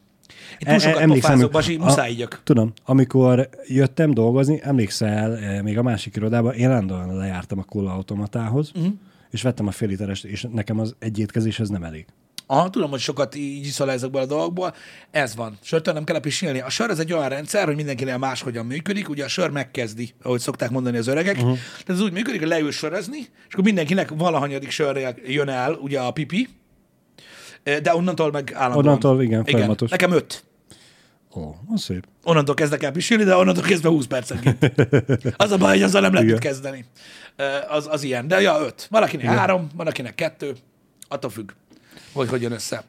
Én 0.60 0.68
túl 0.68 0.80
sokat 0.80 1.06
pofázok, 1.06 1.52
Basi, 1.52 1.78
muszáj 1.78 2.12
igyak. 2.12 2.42
Tudom, 2.44 2.74
amikor 2.86 3.50
jöttem 3.68 4.12
dolgozni, 4.14 4.60
emlékszel, 4.64 5.62
még 5.62 5.78
a 5.78 5.82
másik 5.84 6.16
irodában, 6.16 6.54
én 6.54 6.70
állandóan 6.70 7.18
lejártam 7.18 7.60
a 7.60 7.64
kolla 7.64 7.92
automatához, 7.94 8.72
Mhm. 8.72 8.82
uh-huh. 8.84 8.96
és 9.30 9.42
vettem 9.42 9.68
a 9.68 9.72
fél 9.72 9.88
literes, 9.88 10.24
és 10.24 10.48
nekem 10.52 10.80
az 10.80 10.96
egy 11.00 11.20
étkezés 11.20 11.60
ez 11.60 11.70
nem 11.70 11.84
elég. 11.84 12.06
Aha, 12.46 12.70
tudom, 12.70 12.90
hogy 12.90 13.00
sokat 13.00 13.36
így 13.36 13.66
iszol 13.66 13.92
ezekből 13.92 14.22
a 14.22 14.26
dolgokból. 14.26 14.76
Ez 15.12 15.36
van. 15.36 15.58
Sörtől 15.62 15.94
nem 15.94 16.04
kell 16.04 16.20
pisilni. 16.20 16.60
A 16.60 16.70
sör 16.70 16.90
ez 16.90 17.00
egy 17.00 17.14
olyan 17.14 17.30
rendszer, 17.30 17.66
hogy 17.66 17.76
mindenkinél 17.76 18.18
máshogyan 18.18 18.66
működik. 18.66 19.10
Ugye 19.10 19.24
a 19.24 19.28
sör 19.28 19.50
megkezdi, 19.50 20.14
ahogy 20.22 20.40
szokták 20.40 20.70
mondani 20.70 20.98
az 20.98 21.08
öregek. 21.08 21.36
Uh-huh. 21.36 21.58
Tehát 21.72 21.90
ez 21.90 22.02
úgy 22.02 22.12
működik, 22.12 22.40
hogy 22.40 22.50
leül 22.50 22.72
sörözni, 22.72 23.18
és 23.20 23.54
akkor 23.54 23.64
mindenkinek 23.64 24.10
valahanyadik 24.18 24.70
sörrel 24.70 25.16
jön 25.26 25.50
el 25.50 25.74
ugye 25.74 26.00
a 26.00 26.12
pipi, 26.12 26.48
de 27.64 27.96
onnantól 27.96 28.32
meg 28.32 28.52
állandóan. 28.54 28.86
Onnantól 28.86 29.22
igen, 29.22 29.42
igen. 29.42 29.54
folyamatos. 29.54 29.90
Nekem 29.90 30.12
öt. 30.12 30.44
Ó, 31.36 31.56
az 31.74 31.82
szép. 31.82 32.08
Onnantól 32.24 32.56
kezdek 32.56 32.84
el 32.84 32.92
pisilni, 32.92 33.24
de 33.24 33.36
onnantól 33.36 33.64
kezdve 33.64 33.90
20 33.90 34.06
percenként. 34.06 34.72
Az 35.38 35.52
a 35.52 35.58
baj, 35.58 35.72
hogy 35.72 35.82
azzal 35.82 36.02
nem 36.02 36.14
lehet 36.14 36.28
mit 36.28 36.38
Igen. 36.38 36.52
kezdeni. 36.52 36.86
Ö, 37.36 37.44
Az, 37.70 37.88
az 37.90 38.04
ilyen. 38.04 38.28
De 38.28 38.42
ja, 38.42 38.60
öt. 38.66 38.88
Valakinek 38.90 39.26
Igen. 39.26 39.38
három, 39.38 39.68
van 39.76 39.88
akinek 39.88 40.16
kettő. 40.16 40.56
Attól 41.08 41.30
függ, 41.30 41.52
hogy 42.14 42.30
hogy 42.30 42.42
jön 42.42 42.52
össze. 42.52 42.84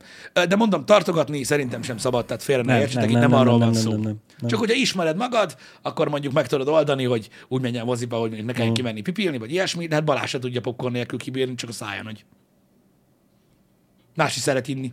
De 0.48 0.56
mondom, 0.56 0.84
tartogatni 0.84 1.42
szerintem 1.42 1.82
sem 1.82 1.96
szabad, 1.96 2.26
tehát 2.26 2.42
félre 2.42 2.62
ne 2.62 2.80
értsetek, 2.80 3.02
nem, 3.02 3.10
itt 3.14 3.20
nem, 3.20 3.30
nem, 3.30 3.38
arról 3.40 3.58
nem, 3.58 3.68
van 3.68 3.80
szó. 3.80 3.90
nem, 3.90 4.00
nem, 4.00 4.16
nem. 4.40 4.50
Csak 4.50 4.58
hogyha 4.58 4.76
ismered 4.76 5.16
magad, 5.16 5.56
akkor 5.82 6.08
mondjuk 6.08 6.32
meg 6.32 6.46
tudod 6.46 6.68
oldani, 6.68 7.04
hogy 7.04 7.28
úgy 7.48 7.60
menjen 7.60 7.84
moziba, 7.84 8.16
hogy 8.16 8.30
ne 8.30 8.42
Mm. 8.42 8.46
kelljen 8.46 8.74
kimenni 8.74 9.00
pipilni, 9.00 9.38
vagy 9.38 9.52
ilyesmi, 9.52 9.86
de 9.86 9.94
hát 9.94 10.04
Balázs 10.04 10.30
se 10.30 10.38
tudja 10.38 10.60
popcorn 10.60 10.92
nélkül 10.92 11.18
kibírni, 11.18 11.54
csak 11.54 11.68
a 11.68 11.72
száján, 11.72 12.04
hogy 12.04 12.24
más 14.14 14.36
is 14.36 14.42
szeret 14.42 14.68
inni. 14.68 14.92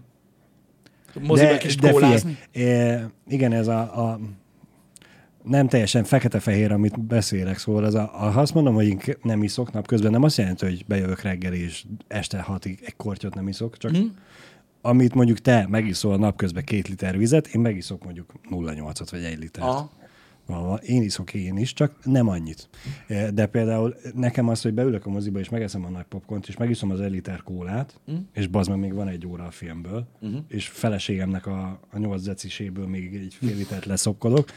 Moziba 1.20 1.50
egy 1.52 1.58
kis 1.58 1.76
kólázni. 1.76 2.38
e, 2.54 3.10
igen, 3.28 3.54
ez 3.54 3.68
a, 3.68 3.80
a 3.80 4.20
nem 5.44 5.68
teljesen 5.68 6.04
fekete-fehér, 6.04 6.72
amit 6.72 7.06
beszélek, 7.06 7.58
szóval 7.58 7.84
az 7.84 7.96
a, 7.96 8.12
a, 8.14 8.30
ha 8.30 8.42
azt 8.42 8.54
mondom, 8.54 8.74
hogy 8.74 8.88
én 8.88 9.00
nem 9.22 9.44
iszok 9.44 9.72
napközben, 9.72 10.12
nem 10.12 10.24
azt 10.24 10.38
jelenti, 10.38 10.66
hogy 10.66 10.86
bejövök 10.88 11.22
reggel 11.22 11.54
és 11.54 11.86
este 12.08 12.42
hatig 12.42 12.80
egy 12.86 12.96
kortyot 12.96 13.36
nem 13.36 13.48
iszok, 13.48 13.78
csak 13.78 13.98
mm. 13.98 14.06
amit 14.82 15.14
mondjuk 15.14 15.40
te 15.40 15.66
megiszol 15.70 16.18
napközben 16.18 16.64
két 16.64 16.88
liter 16.88 17.18
vizet, 17.18 17.48
én 17.48 17.62
megiszok 17.62 18.04
mondjuk 18.04 18.34
0,8-at 18.50 19.08
vagy 19.12 19.24
egy 19.24 19.40
litert. 19.40 19.68
Aha. 19.68 19.92
Valahol. 20.46 20.78
Én 20.78 21.02
iszok 21.02 21.34
én 21.34 21.58
is, 21.58 21.74
csak 21.74 21.96
nem 22.04 22.28
annyit. 22.28 22.70
E, 23.08 23.32
De 23.32 23.46
például 23.46 23.96
nekem 24.16 24.48
az, 24.48 24.62
hogy 24.62 24.74
beülök 24.74 25.06
a 25.06 25.10
moziba, 25.10 25.40
és 25.40 25.50
megeszem 25.50 25.86
a 25.86 25.90
nagy 25.90 26.04
popcornt, 26.04 26.48
és 26.48 26.58
megiszom 26.58 26.92
az 26.92 27.00
egy 27.00 27.12
liter 27.12 27.44
kólát, 27.44 28.00
mm. 28.12 28.16
és 28.34 28.48
bazd 28.48 28.70
meg 28.70 28.80
még 28.80 28.94
van 28.94 29.08
egy 29.08 29.28
óra 29.28 29.46
a 29.46 29.52
filmből, 29.52 30.08
mm-hmm. 30.26 30.38
és 30.48 30.68
feleségemnek 30.68 31.46
a, 31.46 31.80
a 31.92 31.98
nyolc 31.98 32.24
deciséből 32.24 32.88
még 32.88 33.16
egy 33.16 33.38
fél 33.40 33.56
litert 33.56 33.86
leszokkolok, 33.86 34.50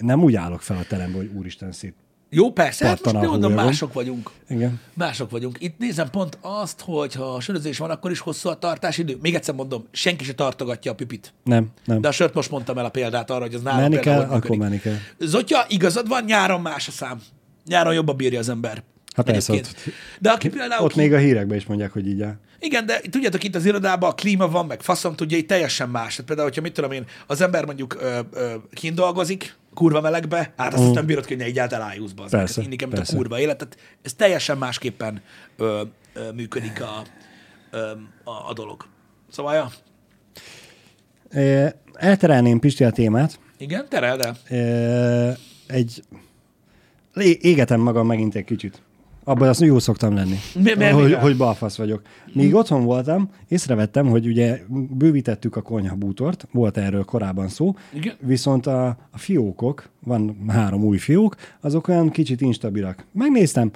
nem 0.00 0.22
úgy 0.22 0.34
állok 0.34 0.62
fel 0.62 0.76
a 0.76 0.84
terembe, 0.88 1.16
hogy 1.16 1.30
úristen 1.34 1.72
szét. 1.72 1.94
Jó, 2.32 2.52
persze, 2.52 2.86
hát 2.86 3.02
most 3.12 3.26
mondom, 3.26 3.52
mások 3.52 3.92
vagyunk. 3.92 4.30
Igen. 4.48 4.80
Mások 4.94 5.30
vagyunk. 5.30 5.56
Itt 5.60 5.78
nézem 5.78 6.10
pont 6.10 6.38
azt, 6.40 6.80
hogy 6.80 7.14
ha 7.14 7.40
sörözés 7.40 7.78
van, 7.78 7.90
akkor 7.90 8.10
is 8.10 8.18
hosszú 8.18 8.48
a 8.48 8.54
tartásidő. 8.58 9.18
Még 9.22 9.34
egyszer 9.34 9.54
mondom, 9.54 9.84
senki 9.90 10.24
se 10.24 10.32
tartogatja 10.34 10.92
a 10.92 10.94
pipit. 10.94 11.32
Nem, 11.44 11.66
nem. 11.84 12.00
De 12.00 12.08
a 12.08 12.12
sört 12.12 12.34
most 12.34 12.50
mondtam 12.50 12.78
el 12.78 12.84
a 12.84 12.88
példát 12.88 13.30
arra, 13.30 13.40
hogy 13.40 13.54
az 13.54 13.62
nálam 13.62 13.80
menni 13.80 13.98
kell, 13.98 14.20
akkor 14.20 14.56
menni 14.56 14.78
kell. 14.78 14.96
Zotya, 15.18 15.64
igazad 15.68 16.08
van, 16.08 16.24
nyáron 16.24 16.60
más 16.60 16.88
a 16.88 16.90
szám. 16.90 17.20
Nyáron 17.66 17.94
jobban 17.94 18.16
bírja 18.16 18.38
az 18.38 18.48
ember. 18.48 18.82
Hát 19.16 19.26
persze, 19.26 19.52
ott- 19.52 19.74
De 20.20 20.30
aki 20.30 20.48
például... 20.48 20.84
Ott 20.84 20.94
még 20.94 21.12
a 21.12 21.18
hírekben 21.18 21.56
is 21.56 21.66
mondják, 21.66 21.92
hogy 21.92 22.08
így 22.08 22.22
áll. 22.22 22.36
Igen, 22.58 22.86
de 22.86 23.00
tudjátok, 23.10 23.44
itt 23.44 23.54
az 23.54 23.64
irodában 23.64 24.10
a 24.10 24.14
klíma 24.14 24.48
van, 24.48 24.66
meg 24.66 24.82
faszom 24.82 25.14
tudja, 25.14 25.36
itt 25.38 25.48
teljesen 25.48 25.88
más. 25.88 26.10
Tehát 26.10 26.26
például, 26.26 26.48
hogyha 26.48 26.62
mit 26.62 26.72
tudom 26.72 26.92
én, 26.92 27.04
az 27.26 27.40
ember 27.40 27.64
mondjuk 27.64 27.96
ö, 28.00 28.18
ö, 28.32 28.54
kint 28.72 28.94
dolgozik, 28.94 29.54
kurva 29.74 30.00
melegbe, 30.00 30.52
hát 30.56 30.74
azt, 30.74 30.82
azt 30.84 30.94
nem 30.94 31.06
bírod 31.06 31.36
ne 31.36 31.44
egyáltalán 31.44 31.86
elájúsz 31.86 32.12
be. 32.12 32.22
Mm. 32.22 32.26
Persze, 32.26 32.62
Inni 32.62 32.76
kell, 32.76 32.86
mint 32.88 32.98
a 32.98 33.02
persze. 33.02 33.16
kurva 33.16 33.40
élet. 33.40 33.56
Tehát 33.58 33.76
ez 34.02 34.14
teljesen 34.14 34.58
másképpen 34.58 35.22
ö, 35.56 35.82
ö, 36.12 36.32
működik 36.32 36.82
a, 36.82 37.02
ö, 37.70 37.90
a, 38.24 38.48
a 38.48 38.52
dolog. 38.52 38.86
Szóval, 39.30 39.54
ja, 39.54 39.70
E, 41.30 41.74
Elterelném 41.92 42.58
Pisti 42.58 42.84
a 42.84 42.90
témát. 42.90 43.38
igen, 43.58 43.88
tereld 43.88 44.20
el. 44.24 44.36
Egy... 45.66 46.02
Égetem 47.40 47.80
magam 47.80 48.06
megint 48.06 48.34
egy 48.34 48.44
kicsit. 48.44 48.82
Abban 49.30 49.48
azt 49.48 49.60
jó 49.60 49.78
szoktam 49.78 50.14
lenni, 50.14 50.36
Mi- 50.54 50.74
mi- 50.76 50.84
hogy, 50.84 51.14
hogy 51.14 51.36
balfasz 51.36 51.76
vagyok. 51.76 52.02
Míg 52.32 52.54
otthon 52.54 52.84
voltam, 52.84 53.30
észrevettem, 53.48 54.06
hogy 54.06 54.26
ugye 54.26 54.60
bővítettük 54.90 55.56
a 55.56 55.62
konyhabútort, 55.62 56.46
volt 56.52 56.76
erről 56.76 57.04
korábban 57.04 57.48
szó, 57.48 57.74
Igen. 57.92 58.14
viszont 58.20 58.66
a, 58.66 58.86
a 59.10 59.18
fiókok, 59.18 59.88
van 60.04 60.44
három 60.48 60.84
új 60.84 60.98
fiók, 60.98 61.36
azok 61.60 61.88
olyan 61.88 62.10
kicsit 62.10 62.40
instabilak. 62.40 63.04
Megnéztem, 63.12 63.70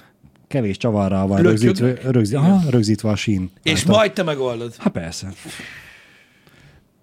kevés 0.47 0.77
csavarral 0.77 1.27
van 1.27 1.41
rögzítve, 1.41 1.93
rögzít, 2.03 2.35
aha, 2.37 2.69
rögzítve 2.69 3.09
a 3.09 3.15
sín. 3.15 3.49
És 3.63 3.79
Láttam. 3.83 3.95
majd 3.95 4.13
te 4.13 4.23
megoldod. 4.23 4.75
Hát 4.77 4.93
persze. 4.93 5.33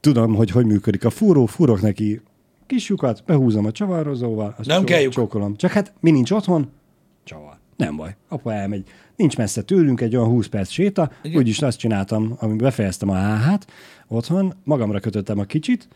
Tudom, 0.00 0.34
hogy 0.34 0.50
hogy 0.50 0.66
működik 0.66 1.04
a 1.04 1.10
fúró, 1.10 1.46
fúrok 1.46 1.80
neki 1.80 2.20
kis 2.66 2.88
lyukat, 2.88 3.22
behúzom 3.26 3.66
a 3.66 3.72
csavarozóval, 3.72 4.54
azt 4.58 4.68
Nem 4.68 4.84
kell 4.84 5.00
lyuk. 5.00 5.12
csókolom. 5.12 5.56
Csak 5.56 5.70
hát 5.70 5.92
mi 6.00 6.10
nincs 6.10 6.30
otthon? 6.30 6.68
Csavar. 7.24 7.60
Nem 7.84 7.96
baj. 7.96 8.16
Apa 8.28 8.52
elmegy. 8.52 8.84
Nincs 9.16 9.36
messze 9.36 9.62
tőlünk, 9.62 10.00
egy 10.00 10.16
olyan 10.16 10.28
20 10.28 10.46
perc 10.46 10.70
séta, 10.70 11.10
Igen. 11.22 11.38
úgyis 11.38 11.62
azt 11.62 11.78
csináltam, 11.78 12.36
amikor 12.38 12.56
befejeztem 12.56 13.08
a 13.08 13.16
HH-t 13.16 13.66
otthon, 14.08 14.54
magamra 14.64 15.00
kötöttem 15.00 15.38
a 15.38 15.44
kicsit, 15.44 15.88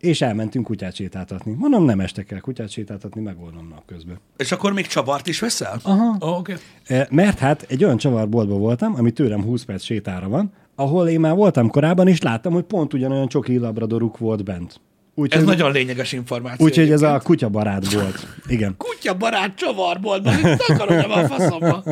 és 0.00 0.20
elmentünk 0.20 0.64
kutyát 0.64 0.94
sétáltatni. 0.94 1.52
Mondom, 1.52 1.84
nem 1.84 2.00
estek 2.00 2.30
el 2.30 2.40
kutyát 2.40 2.68
sétáltatni, 2.70 3.20
megoldom 3.20 3.68
napközben. 3.68 4.18
És 4.36 4.52
akkor 4.52 4.72
még 4.72 4.86
csavart 4.86 5.26
is 5.26 5.40
veszel? 5.40 5.80
Aha. 5.82 6.16
Oh. 6.18 6.38
Okay. 6.38 6.56
E, 6.86 7.06
Mert 7.10 7.38
hát 7.38 7.62
egy 7.68 7.84
olyan 7.84 7.96
csavarboltban 7.96 8.58
voltam, 8.58 8.94
ami 8.96 9.10
tőlem 9.10 9.42
20 9.42 9.64
perc 9.64 9.82
sétára 9.82 10.28
van, 10.28 10.52
ahol 10.74 11.08
én 11.08 11.20
már 11.20 11.34
voltam 11.34 11.70
korábban, 11.70 12.08
és 12.08 12.20
láttam, 12.20 12.52
hogy 12.52 12.64
pont 12.64 12.92
ugyanolyan 12.94 13.28
csoki 13.28 13.56
labradoruk 13.56 14.18
volt 14.18 14.44
bent. 14.44 14.80
Ez 15.14 15.22
Úgyhogy 15.22 15.44
nagyon 15.44 15.72
lényeges 15.72 16.12
információ. 16.12 16.66
úgy, 16.66 16.78
ez 16.78 17.02
a 17.02 17.20
kutyabarát 17.24 17.92
volt. 17.92 18.26
Igen. 18.46 18.74
Kutya 18.84 19.14
barát 19.16 19.54
csavarboltban, 19.54 20.38
itt 20.38 20.60
akarom 20.68 21.10
a 21.10 21.26
faszomba. 21.26 21.84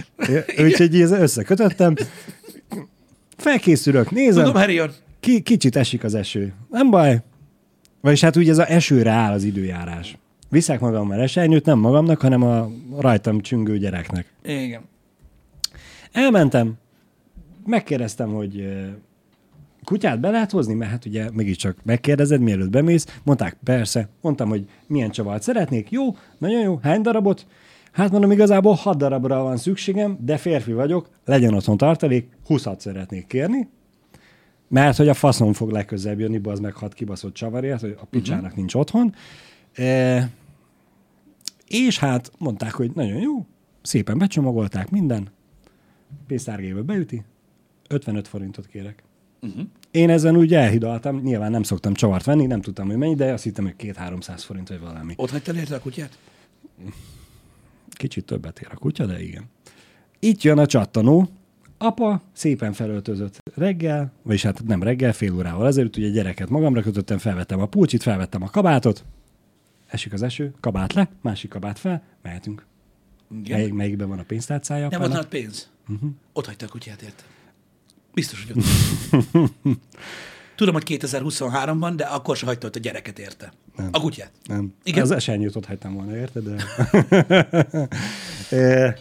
Úgyhogy 0.64 1.00
ez 1.00 1.10
összekötöttem. 1.10 1.94
Felkészülök, 3.36 4.10
nézem, 4.10 4.44
Tudom, 4.44 4.60
Herion. 4.60 4.90
ki, 5.20 5.40
kicsit 5.40 5.76
esik 5.76 6.04
az 6.04 6.14
eső. 6.14 6.52
Nem 6.70 6.90
baj. 6.90 7.22
Vagyis 8.00 8.20
hát 8.20 8.36
úgy 8.36 8.48
ez 8.48 8.58
a 8.58 8.70
esőre 8.70 9.10
áll 9.10 9.32
az 9.32 9.44
időjárás. 9.44 10.16
Viszek 10.48 10.80
magammal 10.80 11.20
esernyőt, 11.20 11.64
nem 11.64 11.78
magamnak, 11.78 12.20
hanem 12.20 12.42
a 12.42 12.70
rajtam 12.98 13.40
csüngő 13.40 13.78
gyereknek. 13.78 14.26
Igen. 14.44 14.82
Elmentem, 16.12 16.74
megkérdeztem, 17.66 18.28
hogy 18.28 18.68
kutyát 19.88 20.20
be 20.20 20.30
lehet 20.30 20.50
hozni, 20.50 20.74
mert 20.74 20.90
hát 20.90 21.04
ugye 21.04 21.30
mégiscsak 21.32 21.76
megkérdezed, 21.84 22.40
mielőtt 22.40 22.70
bemész. 22.70 23.20
Mondták, 23.22 23.56
persze. 23.64 24.08
Mondtam, 24.20 24.48
hogy 24.48 24.68
milyen 24.86 25.10
csavart 25.10 25.42
szeretnék. 25.42 25.90
Jó, 25.90 26.16
nagyon 26.38 26.60
jó. 26.60 26.78
Hány 26.82 27.02
darabot? 27.02 27.46
Hát 27.92 28.10
mondom, 28.10 28.30
igazából 28.30 28.74
6 28.74 28.96
darabra 28.96 29.42
van 29.42 29.56
szükségem, 29.56 30.18
de 30.20 30.36
férfi 30.36 30.72
vagyok, 30.72 31.08
legyen 31.24 31.54
otthon 31.54 31.76
tartalék, 31.76 32.28
20 32.46 32.66
szeretnék 32.78 33.26
kérni, 33.26 33.68
mert 34.68 34.96
hogy 34.96 35.08
a 35.08 35.14
faszom 35.14 35.52
fog 35.52 35.70
legközelebb 35.70 36.20
jönni, 36.20 36.40
az 36.42 36.60
meg 36.60 36.74
hat 36.74 36.94
kibaszott 36.94 37.34
csavarért, 37.34 37.80
hogy 37.80 37.96
a 38.00 38.04
picsának 38.04 38.42
uh-huh. 38.42 38.58
nincs 38.58 38.74
otthon. 38.74 39.14
E, 39.74 40.30
és 41.66 41.98
hát 41.98 42.30
mondták, 42.38 42.72
hogy 42.72 42.90
nagyon 42.94 43.20
jó, 43.20 43.46
szépen 43.82 44.18
becsomagolták 44.18 44.90
minden, 44.90 45.28
pénztárgébe 46.26 46.80
beüti, 46.80 47.22
55 47.88 48.28
forintot 48.28 48.66
kérek. 48.66 49.06
Uh-huh. 49.40 49.62
Én 49.90 50.10
ezen 50.10 50.36
úgy 50.36 50.54
elhidaltam, 50.54 51.20
nyilván 51.20 51.50
nem 51.50 51.62
szoktam 51.62 51.94
csavart 51.94 52.24
venni, 52.24 52.46
nem 52.46 52.60
tudtam, 52.60 52.86
hogy 52.86 52.96
mennyi, 52.96 53.14
de 53.14 53.32
azt 53.32 53.44
hittem, 53.44 53.64
hogy 53.64 53.74
2-300 53.78 54.42
forint 54.44 54.68
vagy 54.68 54.80
valami. 54.80 55.14
Ott 55.16 55.30
hagytál 55.30 55.56
érte 55.56 55.74
a 55.74 55.80
kutyát? 55.80 56.18
Kicsit 57.90 58.24
többet 58.24 58.60
ér 58.60 58.68
a 58.70 58.76
kutya, 58.76 59.06
de 59.06 59.22
igen. 59.22 59.44
Itt 60.18 60.42
jön 60.42 60.58
a 60.58 60.66
csattanó. 60.66 61.28
Apa 61.78 62.22
szépen 62.32 62.72
felöltözött 62.72 63.42
reggel, 63.54 64.12
vagyis 64.22 64.42
hát 64.42 64.64
nem 64.64 64.82
reggel, 64.82 65.12
fél 65.12 65.34
órával 65.34 65.66
ezelőtt, 65.66 65.96
ugye 65.96 66.08
gyereket 66.08 66.48
magamra 66.48 66.82
kötöttem, 66.82 67.18
felvettem 67.18 67.60
a 67.60 67.66
pulcsit, 67.66 68.02
felvettem 68.02 68.42
a 68.42 68.50
kabátot, 68.50 69.04
esik 69.86 70.12
az 70.12 70.22
eső, 70.22 70.54
kabát 70.60 70.92
le, 70.92 71.08
másik 71.20 71.50
kabát 71.50 71.78
fel, 71.78 72.02
mehetünk. 72.22 72.66
Igen. 73.42 73.58
Melyik, 73.58 73.72
melyikben 73.72 74.08
van 74.08 74.18
a 74.18 74.22
pénztárcája? 74.22 74.88
Nem 74.88 75.00
nálad 75.00 75.26
pénz. 75.26 75.70
Uh-huh. 75.88 76.10
Ott 76.32 76.46
hagyta 76.46 76.66
a 76.66 76.68
kutyát, 76.68 77.02
érte. 77.02 77.22
Biztos, 78.18 78.46
hogy 78.46 78.56
ott. 78.56 78.66
Tudom, 80.56 80.74
hogy 80.74 80.84
2023-ban, 80.86 81.92
de 81.96 82.04
akkor 82.04 82.36
se 82.36 82.46
hagyta 82.46 82.66
ott 82.66 82.76
a 82.76 82.78
gyereket 82.78 83.18
érte. 83.18 83.52
Nem. 83.76 83.88
A 83.92 84.00
kutyát. 84.00 84.30
Nem. 84.44 84.74
Igen? 84.82 85.02
Az 85.02 85.10
esernyőt 85.10 85.56
ott 85.56 85.66
hagytam 85.66 85.94
volna, 85.94 86.16
érted? 86.16 86.42
De... 86.42 86.56
e, 88.58 88.98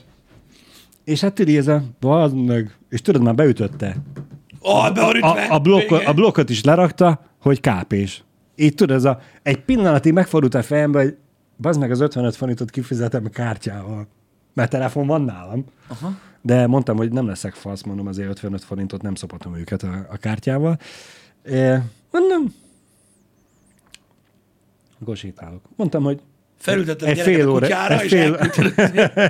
és 1.04 1.22
hát 1.22 1.34
tudod, 1.34 1.56
ez 1.56 1.68
a, 1.68 1.84
meg, 2.34 2.78
és 2.90 3.02
tudod, 3.02 3.22
már 3.22 3.36
beütötte. 3.36 3.96
Oh, 4.60 4.94
be. 4.94 5.02
A, 5.02 5.54
a, 5.54 5.60
blokkot, 5.60 6.00
Igen. 6.00 6.12
a 6.12 6.14
blokkot 6.14 6.50
is 6.50 6.64
lerakta, 6.64 7.22
hogy 7.42 7.60
kápés. 7.60 8.24
Így 8.56 8.76
tudod, 8.76 8.96
ez 8.96 9.06
a, 9.06 9.20
egy 9.44 9.60
pillanatig 9.60 10.14
megfordult 10.14 10.54
a 10.54 10.64
fejembe, 10.64 11.02
hogy 11.02 11.18
bazd 11.58 11.80
meg 11.80 11.92
az 11.92 12.00
55 12.00 12.36
forintot 12.36 12.70
kifizetem 12.70 13.26
a 13.26 13.30
kártyával. 13.30 14.08
Mert 14.54 14.70
telefon 14.70 15.08
van 15.08 15.22
nálam. 15.22 15.66
Aha. 15.88 16.18
De 16.48 16.68
mondtam, 16.68 16.98
hogy 16.98 17.12
nem 17.12 17.28
leszek 17.28 17.54
fasz, 17.54 17.84
mondom, 17.84 18.08
azért 18.08 18.30
55 18.30 18.64
forintot 18.64 19.02
nem 19.02 19.16
szopatom 19.16 19.56
őket 19.56 19.84
a, 19.84 20.08
a 20.10 20.18
kártyával. 20.18 20.80
E, 21.44 21.86
mondom, 22.12 22.54
akkor 25.02 25.18
sétálok. 25.18 25.62
Mondtam, 25.76 26.04
hogy 26.04 26.22
Felültetted 26.58 27.08
a 27.08 27.12
egy 27.12 27.20
fél 27.20 27.50
óra, 27.50 27.60
kutyára, 27.60 28.00
egy 28.00 28.08
fél. 28.08 28.40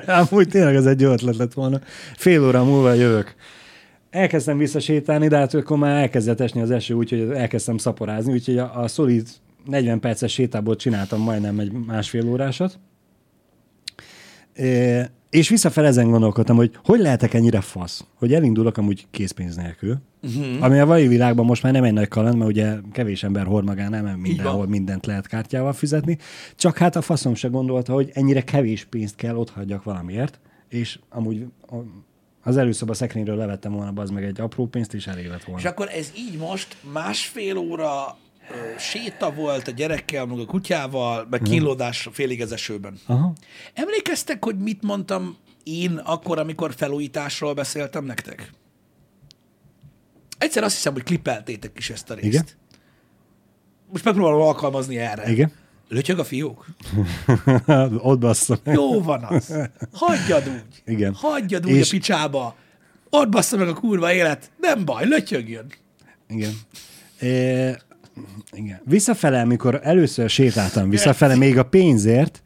Amúgy 0.29 0.47
tényleg 0.47 0.75
az 0.75 0.85
egy 0.85 1.01
jó 1.01 1.11
ötlet 1.11 1.35
lett 1.35 1.53
volna. 1.53 1.79
Fél 2.15 2.45
óra 2.45 2.63
múlva 2.63 2.93
jövök. 2.93 3.35
Elkezdtem 4.09 4.57
visszasétálni, 4.57 5.27
de 5.27 5.37
hát 5.37 5.53
akkor 5.53 5.77
már 5.77 6.01
elkezdett 6.01 6.39
esni 6.39 6.61
az 6.61 6.71
eső, 6.71 6.93
úgyhogy 6.93 7.19
elkezdtem 7.19 7.77
szaporázni, 7.77 8.33
úgyhogy 8.33 8.57
a, 8.57 8.79
a 8.81 8.87
szolid 8.87 9.27
40 9.65 9.99
perces 9.99 10.31
sétából 10.31 10.75
csináltam 10.75 11.21
majdnem 11.21 11.59
egy 11.59 11.71
másfél 11.71 12.27
órásat. 12.27 12.79
E, 14.53 15.15
és 15.29 15.49
visszafele 15.49 15.87
ezen 15.87 16.09
gondolkodtam, 16.09 16.55
hogy 16.55 16.71
hogy 16.83 16.99
lehetek 16.99 17.33
ennyire 17.33 17.61
fasz, 17.61 18.05
hogy 18.15 18.33
elindulok 18.33 18.77
amúgy 18.77 19.07
készpénz 19.11 19.55
nélkül, 19.55 19.97
uh-huh. 20.23 20.63
ami 20.63 20.79
a 20.79 20.85
mai 20.85 21.07
világban 21.07 21.45
most 21.45 21.63
már 21.63 21.73
nem 21.73 21.83
egy 21.83 21.93
nagy 21.93 22.07
kaland, 22.07 22.37
mert 22.37 22.49
ugye 22.49 22.75
kevés 22.91 23.23
ember 23.23 23.45
hord 23.45 23.65
magán, 23.65 23.89
nem 23.89 24.05
mindenhol 24.19 24.67
mindent 24.67 25.05
lehet 25.05 25.27
kártyával 25.27 25.73
fizetni, 25.73 26.17
csak 26.55 26.77
hát 26.77 26.95
a 26.95 27.01
faszom 27.01 27.35
se 27.35 27.47
gondolta, 27.47 27.93
hogy 27.93 28.11
ennyire 28.13 28.41
kevés 28.41 28.85
pénzt 28.85 29.15
kell 29.15 29.35
otthagyjak 29.35 29.83
valamiért, 29.83 30.39
és 30.69 30.99
amúgy 31.09 31.45
az 32.43 32.57
előszoba 32.57 32.93
szekrényről 32.93 33.35
levettem 33.35 33.71
volna 33.71 34.01
az 34.01 34.09
meg 34.09 34.23
egy 34.23 34.41
apró 34.41 34.65
pénzt, 34.65 34.93
és 34.93 35.07
elég 35.07 35.27
lett 35.27 35.43
volna. 35.43 35.61
És 35.61 35.67
akkor 35.67 35.89
ez 35.89 36.11
így 36.17 36.37
most 36.37 36.77
másfél 36.93 37.57
óra 37.57 38.17
séta 38.77 39.31
volt 39.33 39.67
a 39.67 39.71
gyerekkel, 39.71 40.25
meg 40.25 40.39
a 40.39 40.45
kutyával, 40.45 41.27
meg 41.29 41.41
kínlódás 41.41 42.09
félig 42.11 42.41
az 42.41 42.51
esőben. 42.51 42.99
Aha. 43.05 43.33
Emlékeztek, 43.73 44.43
hogy 44.43 44.57
mit 44.57 44.81
mondtam 44.83 45.37
én 45.63 45.97
akkor, 45.97 46.39
amikor 46.39 46.73
felújításról 46.75 47.53
beszéltem 47.53 48.05
nektek? 48.05 48.51
Egyszer 50.37 50.63
azt 50.63 50.75
hiszem, 50.75 50.93
hogy 50.93 51.03
klippeltétek 51.03 51.71
is 51.77 51.89
ezt 51.89 52.09
a 52.09 52.13
részt. 52.13 52.27
Igen. 52.27 52.45
Most 53.91 54.03
megpróbálom 54.03 54.41
alkalmazni 54.41 54.97
erre. 54.97 55.31
Igen. 55.31 55.51
Lötyög 55.89 56.19
a 56.19 56.23
fiók? 56.23 56.65
Ott 57.97 58.19
basszom. 58.19 58.57
Jó 58.65 59.01
van 59.01 59.23
az. 59.23 59.53
Hagyjad 59.93 60.47
úgy. 60.47 60.81
Igen. 60.85 61.13
Hagyjad 61.13 61.65
úgy 61.65 61.71
És- 61.75 61.87
a 61.87 61.91
picsába. 61.91 62.55
Ott 63.09 63.29
bassza 63.29 63.57
meg 63.57 63.67
a 63.67 63.73
kurva 63.73 64.13
élet. 64.13 64.51
Nem 64.57 64.85
baj, 64.85 65.05
lötyögjön. 65.07 65.71
Igen. 66.27 66.53
E, 67.19 67.27
igen. 68.51 68.81
Visszafele, 68.83 69.41
amikor 69.41 69.79
először 69.83 70.29
sétáltam 70.29 70.89
visszafele, 70.89 71.35
még 71.35 71.57
a 71.57 71.63
pénzért, 71.63 72.41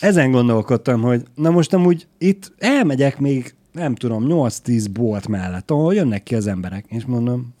ezen 0.00 0.30
gondolkodtam, 0.30 1.02
hogy 1.02 1.22
na 1.34 1.50
most 1.50 1.74
amúgy 1.74 2.06
itt 2.18 2.52
elmegyek 2.58 3.18
még, 3.18 3.54
nem 3.72 3.94
tudom, 3.94 4.24
8-10 4.28 4.86
bolt 4.92 5.28
mellett, 5.28 5.70
ahol 5.70 5.94
jönnek 5.94 6.22
ki 6.22 6.34
az 6.34 6.46
emberek, 6.46 6.84
és 6.88 7.04
mondom, 7.04 7.54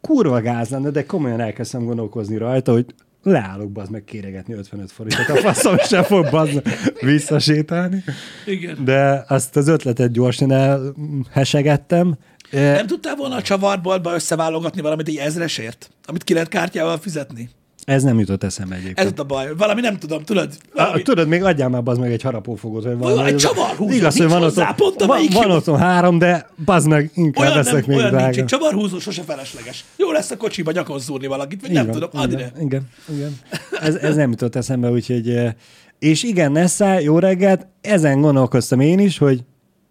kurva 0.00 0.40
gáz 0.40 0.68
lenne, 0.68 0.90
de 0.90 1.06
komolyan 1.06 1.40
elkezdtem 1.40 1.84
gondolkozni 1.84 2.36
rajta, 2.36 2.72
hogy 2.72 2.94
leállok 3.26 3.72
bazd 3.72 3.90
meg 3.90 4.04
kéregetni 4.04 4.54
55 4.54 4.92
forintot, 4.92 5.28
a 5.28 5.36
faszom 5.36 5.78
sem 5.78 6.02
fog 6.02 6.30
bazd 6.30 6.62
visszasétálni. 7.00 8.04
Igen. 8.46 8.84
De 8.84 9.24
azt 9.28 9.56
az 9.56 9.68
ötletet 9.68 10.12
gyorsan 10.12 10.52
elhesegettem. 10.52 12.16
Nem 12.50 12.86
tudtál 12.86 13.16
volna 13.16 13.36
a 13.36 13.42
csavarboltba 13.42 14.14
összeválogatni 14.14 14.80
valamit 14.80 15.08
egy 15.08 15.16
ezresért, 15.16 15.90
amit 16.04 16.24
ki 16.24 16.32
lehet 16.32 16.48
kártyával 16.48 16.98
fizetni? 16.98 17.50
Ez 17.86 18.02
nem 18.02 18.18
jutott 18.18 18.42
eszembe 18.44 18.74
egyébként. 18.74 18.98
Ez 18.98 19.06
ott 19.06 19.18
a 19.18 19.24
baj. 19.24 19.54
Valami 19.56 19.80
nem 19.80 19.98
tudom, 19.98 20.22
tudod? 20.22 20.52
Valami... 20.74 21.02
tudod, 21.02 21.28
még 21.28 21.42
adjál 21.44 21.68
már 21.68 21.82
bazd 21.82 22.00
meg 22.00 22.12
egy 22.12 22.22
harapófogot, 22.22 22.84
vagy 22.84 22.98
valami. 22.98 23.28
egy 23.28 23.36
csavarhúzó, 23.36 23.94
Igaz, 23.94 24.12
hogy 24.12 24.20
nincs 24.20 24.32
van 24.32 24.42
hozzá, 24.42 24.68
otthon, 24.70 25.08
pont 25.08 25.32
van, 25.32 25.42
van 25.42 25.50
otthon 25.56 25.78
három, 25.78 26.18
de 26.18 26.46
bazd 26.64 26.88
meg, 26.88 27.10
inkább 27.14 27.42
Olyan, 27.44 27.54
nem, 27.54 27.64
veszek 27.64 27.86
még 27.86 27.96
olyan 27.96 28.10
nincs, 28.10 28.22
drága. 28.22 28.38
egy 28.40 28.44
csavarhúzó 28.44 28.98
sose 28.98 29.22
felesleges. 29.22 29.84
Jó 29.96 30.10
lesz 30.10 30.30
a 30.30 30.36
kocsiba 30.36 30.70
nyakon 30.72 30.98
szúrni 31.00 31.26
valakit, 31.26 31.60
vagy 31.60 31.70
nem 31.70 31.84
van, 31.86 31.94
tudom, 31.94 32.08
add 32.12 32.30
ide. 32.30 32.52
Igen, 32.60 32.88
igen. 33.08 33.38
Ez, 33.80 33.94
ez 33.94 34.16
nem 34.16 34.30
jutott 34.30 34.56
eszembe, 34.56 34.90
úgyhogy... 34.90 35.28
eh, 35.28 35.52
És 35.98 36.22
igen, 36.22 36.52
Nessa, 36.52 36.98
jó 36.98 37.18
reggelt, 37.18 37.66
ezen 37.80 38.20
gondolkoztam 38.20 38.80
én 38.80 38.98
is, 38.98 39.18
hogy 39.18 39.40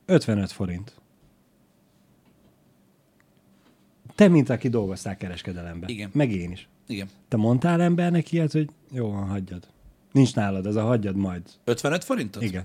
55 0.06 0.52
forint. 0.52 0.94
Te, 4.16 4.28
mint 4.28 4.50
aki 4.50 4.68
dolgoztál 4.70 5.18
kereskedelemben. 5.18 5.90
Igen. 5.90 6.10
Meg 6.14 6.32
én 6.32 6.52
is. 6.52 6.68
Igen. 6.88 7.08
Te 7.28 7.38
mondtál 7.38 7.82
embernek 7.82 8.32
ilyet, 8.32 8.52
hogy 8.52 8.70
jó 8.92 9.12
van, 9.12 9.28
hagyjad. 9.28 9.64
Nincs 10.12 10.36
nálad, 10.36 10.66
ez 10.66 10.76
a 10.76 10.82
hagyjad 10.84 11.16
majd. 11.16 11.42
55 11.64 12.04
forintot? 12.04 12.44
Igen. 12.44 12.64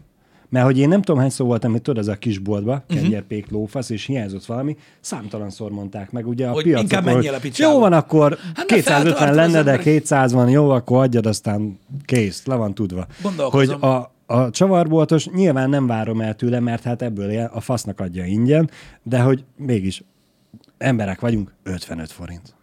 Mert 0.49 0.65
hogy 0.65 0.79
én 0.79 0.89
nem 0.89 1.03
tudom, 1.03 1.21
hányszor 1.21 1.47
voltam, 1.47 1.71
hogy 1.71 1.83
tudod, 1.83 2.03
ez 2.03 2.09
a 2.09 2.15
kisboltba, 2.17 2.73
Mhm. 2.73 2.83
uh-huh. 2.83 3.01
kengyerpék, 3.01 3.51
lófasz, 3.51 3.91
és 3.91 4.05
hiányzott 4.07 4.45
valami, 4.47 4.77
számtalanszor 5.01 5.71
mondták 5.71 6.11
meg, 6.11 6.27
ugye 6.29 6.47
a 6.49 6.53
Hogy 6.53 6.63
piacokon, 6.63 6.83
inkább 6.91 7.05
menjél 7.15 7.35
a 7.35 7.39
picsába. 7.39 7.73
Jó 7.73 7.79
van, 7.79 7.93
akkor 7.93 8.39
Hát, 8.55 8.57
mert 8.57 8.67
250 8.69 9.03
feltartod 9.05 9.29
az 9.29 9.37
lenne, 9.37 9.53
de 9.53 9.59
emberek. 9.59 9.81
200 9.81 10.33
van, 10.33 10.49
jó, 10.49 10.71
akkor 10.71 11.03
adjad, 11.03 11.27
aztán 11.27 11.79
kész, 12.05 12.47
le 12.47 12.55
van 12.55 12.75
tudva. 12.75 13.07
Hogy 13.39 13.69
a, 13.71 14.13
a 14.27 14.51
csavarboltos 14.51 15.29
nyilván 15.29 15.69
nem 15.71 15.87
várom 15.87 16.21
el 16.21 16.35
tőle, 16.35 16.61
mert 16.61 16.83
hát 16.83 17.03
ebből 17.03 17.31
él, 17.31 17.51
a 17.55 17.61
fasznak 17.61 18.01
adja 18.01 18.25
ingyen, 18.25 18.71
de 19.03 19.21
hogy 19.21 19.45
mégis 19.57 20.03
emberek 20.81 21.21
vagyunk, 21.21 21.53
55 21.63 22.11
forint. 22.13 22.55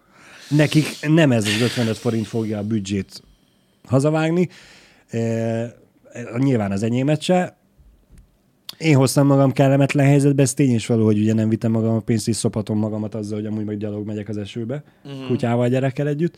nekik 0.50 0.86
nem 1.08 1.32
ez 1.32 1.46
az 1.46 1.62
55 1.62 1.98
forint 1.98 2.28
fogja 2.28 2.58
a 2.58 2.64
büdzsét 2.64 3.22
hazavágni, 3.84 4.50
e, 5.10 5.76
nyilván 6.38 6.72
az 6.72 6.84
enyémet 6.84 7.22
se. 7.22 7.58
Én 8.78 8.96
hoztam 8.96 9.28
magam 9.28 9.52
kellemetlen 9.52 10.06
helyzetbe, 10.06 10.42
ez 10.42 10.54
tény 10.54 10.74
is 10.74 10.86
való, 10.86 11.06
hogy 11.06 11.20
ugye 11.20 11.34
nem 11.34 11.50
vittem 11.50 11.72
magam 11.72 11.96
a 11.96 12.00
pénzt, 12.00 12.28
és 12.28 12.36
szophatom 12.36 12.78
magamat 12.78 13.16
azzal, 13.16 13.38
hogy 13.38 13.48
amúgy 13.48 13.66
meg 13.66 13.78
gyalog 13.78 14.06
megyek 14.06 14.30
az 14.30 14.38
esőbe, 14.38 14.84
mm. 15.08 15.28
kutyával, 15.28 15.68
gyerekkel 15.68 16.08
együtt. 16.08 16.38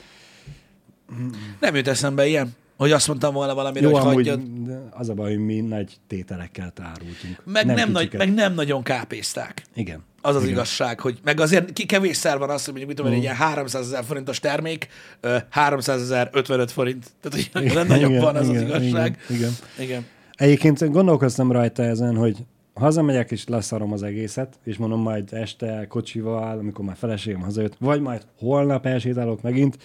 Nem 1.59 1.75
jut 1.75 1.88
eszembe 1.88 2.27
ilyen, 2.27 2.55
hogy 2.77 2.91
azt 2.91 3.07
mondtam 3.07 3.34
volna 3.34 3.53
valamire, 3.53 3.88
Jó, 3.88 3.93
hogy 3.93 4.01
amúgy 4.01 4.13
hagyjad. 4.13 4.41
az 4.91 5.09
a 5.09 5.13
baj, 5.13 5.30
hogy 5.36 5.45
mi 5.45 5.59
nagy 5.59 5.97
tételekkel 6.07 6.71
tárultunk. 6.71 7.41
Meg 7.45 7.65
nem, 7.65 7.75
nem, 7.75 7.91
nagy, 7.91 8.13
meg 8.17 8.34
nem 8.34 8.53
nagyon 8.53 8.84
kápézták. 8.84 9.63
Igen. 9.75 10.03
Az 10.22 10.36
az 10.36 10.41
Igen. 10.41 10.53
igazság, 10.53 10.99
hogy 10.99 11.20
meg 11.24 11.39
azért 11.39 11.74
ki- 11.74 11.86
kevésszer 11.86 12.38
van 12.38 12.49
az, 12.49 12.65
hogy 12.65 12.74
mondjuk 12.74 12.88
mit 12.88 12.95
tudom, 12.97 13.11
én, 13.11 13.17
egy 13.17 13.24
ilyen 13.24 13.36
300 13.36 13.86
ezer 13.86 14.03
forintos 14.03 14.39
termék, 14.39 14.88
ö, 15.20 15.38
300 15.49 16.01
ezer 16.01 16.30
55 16.32 16.72
forint. 16.72 17.05
Tehát, 17.22 17.49
hogy 17.53 17.74
nem 17.74 17.88
nagyobb 17.88 18.09
Igen, 18.09 18.22
van 18.22 18.36
az 18.36 18.47
az 18.49 18.55
igen, 18.55 18.65
igazság. 18.65 19.17
Igen, 19.30 19.39
igen. 19.39 19.51
Igen. 19.80 20.05
Egyébként 20.36 20.91
gondolkoztam 20.91 21.51
rajta 21.51 21.84
ezen, 21.84 22.15
hogy 22.15 22.38
hazamegyek 22.74 23.32
és 23.32 23.47
leszarom 23.47 23.93
az 23.93 24.03
egészet, 24.03 24.59
és 24.63 24.78
mondom 24.78 25.01
majd 25.01 25.34
este 25.34 25.86
kocsival, 25.89 26.57
amikor 26.57 26.86
már 26.86 26.95
feleségem 26.95 27.41
hazajött, 27.41 27.76
vagy 27.80 28.01
majd 28.01 28.22
holnap 28.39 28.86
elsétálok 28.86 29.41
megint, 29.41 29.78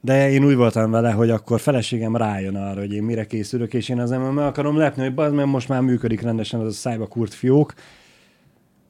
de 0.00 0.30
én 0.30 0.44
úgy 0.44 0.54
voltam 0.54 0.90
vele, 0.90 1.10
hogy 1.10 1.30
akkor 1.30 1.60
feleségem 1.60 2.16
rájön 2.16 2.56
arra, 2.56 2.80
hogy 2.80 2.92
én 2.92 3.02
mire 3.02 3.26
készülök, 3.26 3.74
és 3.74 3.88
én 3.88 4.00
az 4.00 4.10
meg 4.10 4.38
akarom 4.38 4.76
lepni, 4.76 5.02
hogy 5.02 5.14
bazd, 5.14 5.34
mert 5.34 5.48
most 5.48 5.68
már 5.68 5.80
működik 5.80 6.20
rendesen 6.20 6.60
az 6.60 6.66
a 6.66 6.70
szájba 6.70 7.06
kurt 7.06 7.34
fiók. 7.34 7.74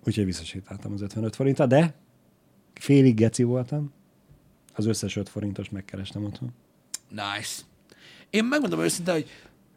Úgyhogy 0.07 0.25
visszasétáltam 0.25 0.93
az 0.93 1.01
55 1.01 1.37
forintra, 1.37 1.67
de 1.67 1.95
félig 2.75 3.15
geci 3.15 3.43
voltam. 3.43 3.93
Az 4.75 4.87
összes 4.87 5.17
5 5.17 5.29
forintos 5.29 5.71
megkerestem 5.71 6.25
otthon. 6.25 6.55
Nice. 7.09 7.63
Én 8.31 8.45
megmondom 8.45 8.81
őszintén, 8.81 9.15
hogy 9.15 9.31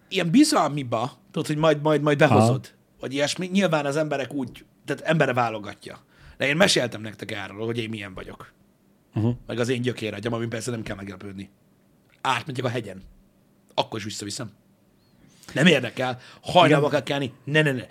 ilyen 0.08 0.30
bizalmiba, 0.30 1.18
tudod, 1.32 1.48
hogy 1.48 1.58
majd, 1.58 1.82
majd, 1.82 2.02
majd 2.02 2.18
behozod, 2.18 2.74
vagy 3.00 3.14
ilyesmi, 3.14 3.48
nyilván 3.48 3.86
az 3.86 3.96
emberek 3.96 4.34
úgy, 4.34 4.66
tehát 4.86 5.02
embere 5.02 5.34
válogatja. 5.34 6.00
De 6.38 6.48
én 6.48 6.56
meséltem 6.56 7.02
nektek 7.02 7.32
erről, 7.32 7.66
hogy 7.66 7.78
én 7.78 7.90
milyen 7.90 8.14
vagyok. 8.14 8.54
Uh-huh. 9.16 9.36
Meg 9.48 9.60
az 9.60 9.70
én 9.70 9.82
gyökéragyam, 9.82 10.34
amin 10.34 10.50
persze 10.50 10.72
nem 10.72 10.84
kell 10.84 10.96
meglepődni. 10.96 11.50
Átmegyek 12.22 12.66
a 12.66 12.70
hegyen. 12.70 13.02
Akkor 13.74 14.00
is 14.00 14.06
visszaviszem. 14.06 14.52
Nem 15.54 15.66
érdekel. 15.66 16.20
Hajnalba 16.42 16.90
kell 16.90 17.04
kelni. 17.04 17.34
Ne, 17.44 17.62
ne, 17.62 17.72
ne. 17.72 17.86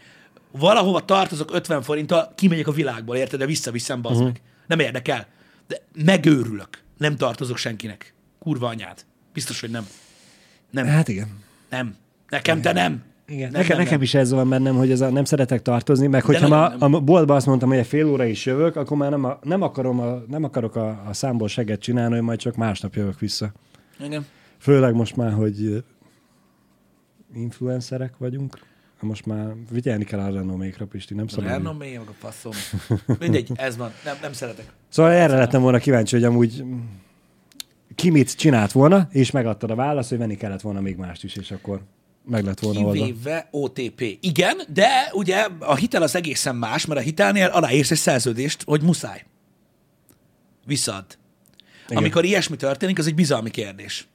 Valahova 0.59 1.05
tartozok 1.05 1.55
50 1.55 1.83
forinttal, 1.83 2.33
kimegyek 2.35 2.67
a 2.67 2.73
világból, 2.73 3.17
érted? 3.17 3.39
De 3.39 3.47
visszaviszem, 3.47 4.03
bazd 4.03 4.17
uh-huh. 4.17 4.33
meg. 4.33 4.43
Nem 4.67 4.79
érdekel. 4.79 5.27
De 5.67 5.77
megőrülök. 6.05 6.69
Nem 6.99 7.17
tartozok 7.17 7.57
senkinek. 7.57 8.15
Kurva 8.39 8.67
anyád. 8.67 9.05
Biztos, 9.33 9.61
hogy 9.61 9.71
nem. 9.71 9.87
Nem. 10.71 10.87
Hát 10.87 11.09
igen. 11.09 11.29
Nem. 11.71 11.97
Nekem 12.29 12.61
te 12.61 12.73
nem. 12.73 13.03
Igen, 13.27 13.51
nem, 13.51 13.61
nekem, 13.61 13.77
nem, 13.77 13.85
nekem 13.85 14.03
is 14.03 14.15
ez 14.15 14.31
van 14.31 14.49
bennem, 14.49 14.77
hogy 14.77 14.91
ez 14.91 15.01
a, 15.01 15.11
nem 15.11 15.25
szeretek 15.25 15.63
tartozni, 15.63 16.07
meg 16.07 16.25
hogyha 16.25 16.49
ma 16.49 16.67
a 16.67 17.01
boltba 17.01 17.35
azt 17.35 17.47
mondtam, 17.47 17.69
hogy 17.69 17.79
egy 17.79 17.87
fél 17.87 18.07
óra 18.07 18.25
is 18.25 18.47
jövök, 18.47 18.77
akkor 18.77 18.97
már 18.97 19.11
nem, 19.11 19.25
a, 19.25 19.39
nem, 19.43 19.63
akarom 19.63 20.01
a, 20.01 20.23
nem 20.29 20.45
akarok 20.45 20.77
a, 20.77 21.03
a 21.07 21.13
számból 21.13 21.49
seget 21.49 21.81
csinálni, 21.81 22.15
hogy 22.15 22.23
majd 22.23 22.39
csak 22.39 22.57
másnap 22.57 22.95
jövök 22.95 23.19
vissza. 23.19 23.53
Igen. 24.01 24.27
Főleg 24.59 24.95
most 24.95 25.17
már, 25.17 25.33
hogy 25.33 25.85
influencerek 27.35 28.17
vagyunk, 28.19 28.59
most 29.01 29.27
már 29.27 29.55
vigyelni 29.71 30.05
kell 30.05 30.21
a 30.21 30.31
renomékra, 30.31 30.87
Pisti, 30.87 31.15
nem 31.15 31.27
szabad. 31.29 31.51
Renom 31.51 31.77
mély, 31.77 31.97
meg 31.97 32.09
a 32.09 32.15
faszom. 32.19 32.53
Mindegy, 33.19 33.51
ez 33.55 33.77
van. 33.77 33.93
Nem, 34.05 34.17
nem 34.23 34.33
szeretek. 34.33 34.67
Szóval 34.89 35.13
erre 35.13 35.37
lettem 35.37 35.63
volna 35.63 35.79
kíváncsi, 35.79 36.15
hogy 36.15 36.25
amúgy 36.25 36.65
ki 37.95 38.11
mit 38.11 38.37
csinált 38.37 38.73
volna, 38.73 39.09
és 39.11 39.31
megadtad 39.31 39.71
a 39.71 39.75
választ, 39.75 40.09
hogy 40.09 40.19
venni 40.19 40.37
kellett 40.37 40.61
volna 40.61 40.81
még 40.81 40.97
mást 40.97 41.25
is, 41.25 41.37
és 41.37 41.51
akkor 41.51 41.81
meg 42.27 42.45
lett 42.45 42.61
volna. 42.61 42.91
Kivéve 42.91 43.49
OTP. 43.51 44.19
Igen, 44.21 44.61
de 44.73 45.11
ugye 45.13 45.47
a 45.59 45.75
hitel 45.75 46.03
az 46.03 46.15
egészen 46.15 46.57
más, 46.57 46.87
mert 46.87 47.01
a 47.01 47.03
hitelnél 47.03 47.47
aláírsz 47.47 47.91
egy 47.91 47.99
szerződést, 47.99 48.63
hogy 48.65 48.83
muszáj. 48.83 49.25
Visszaad. 50.67 51.05
Igen. 51.87 51.99
Amikor 51.99 52.25
ilyesmi 52.25 52.57
történik, 52.57 52.99
az 52.99 53.07
egy 53.07 53.15
bizalmi 53.15 53.51
kérdés. 53.51 54.07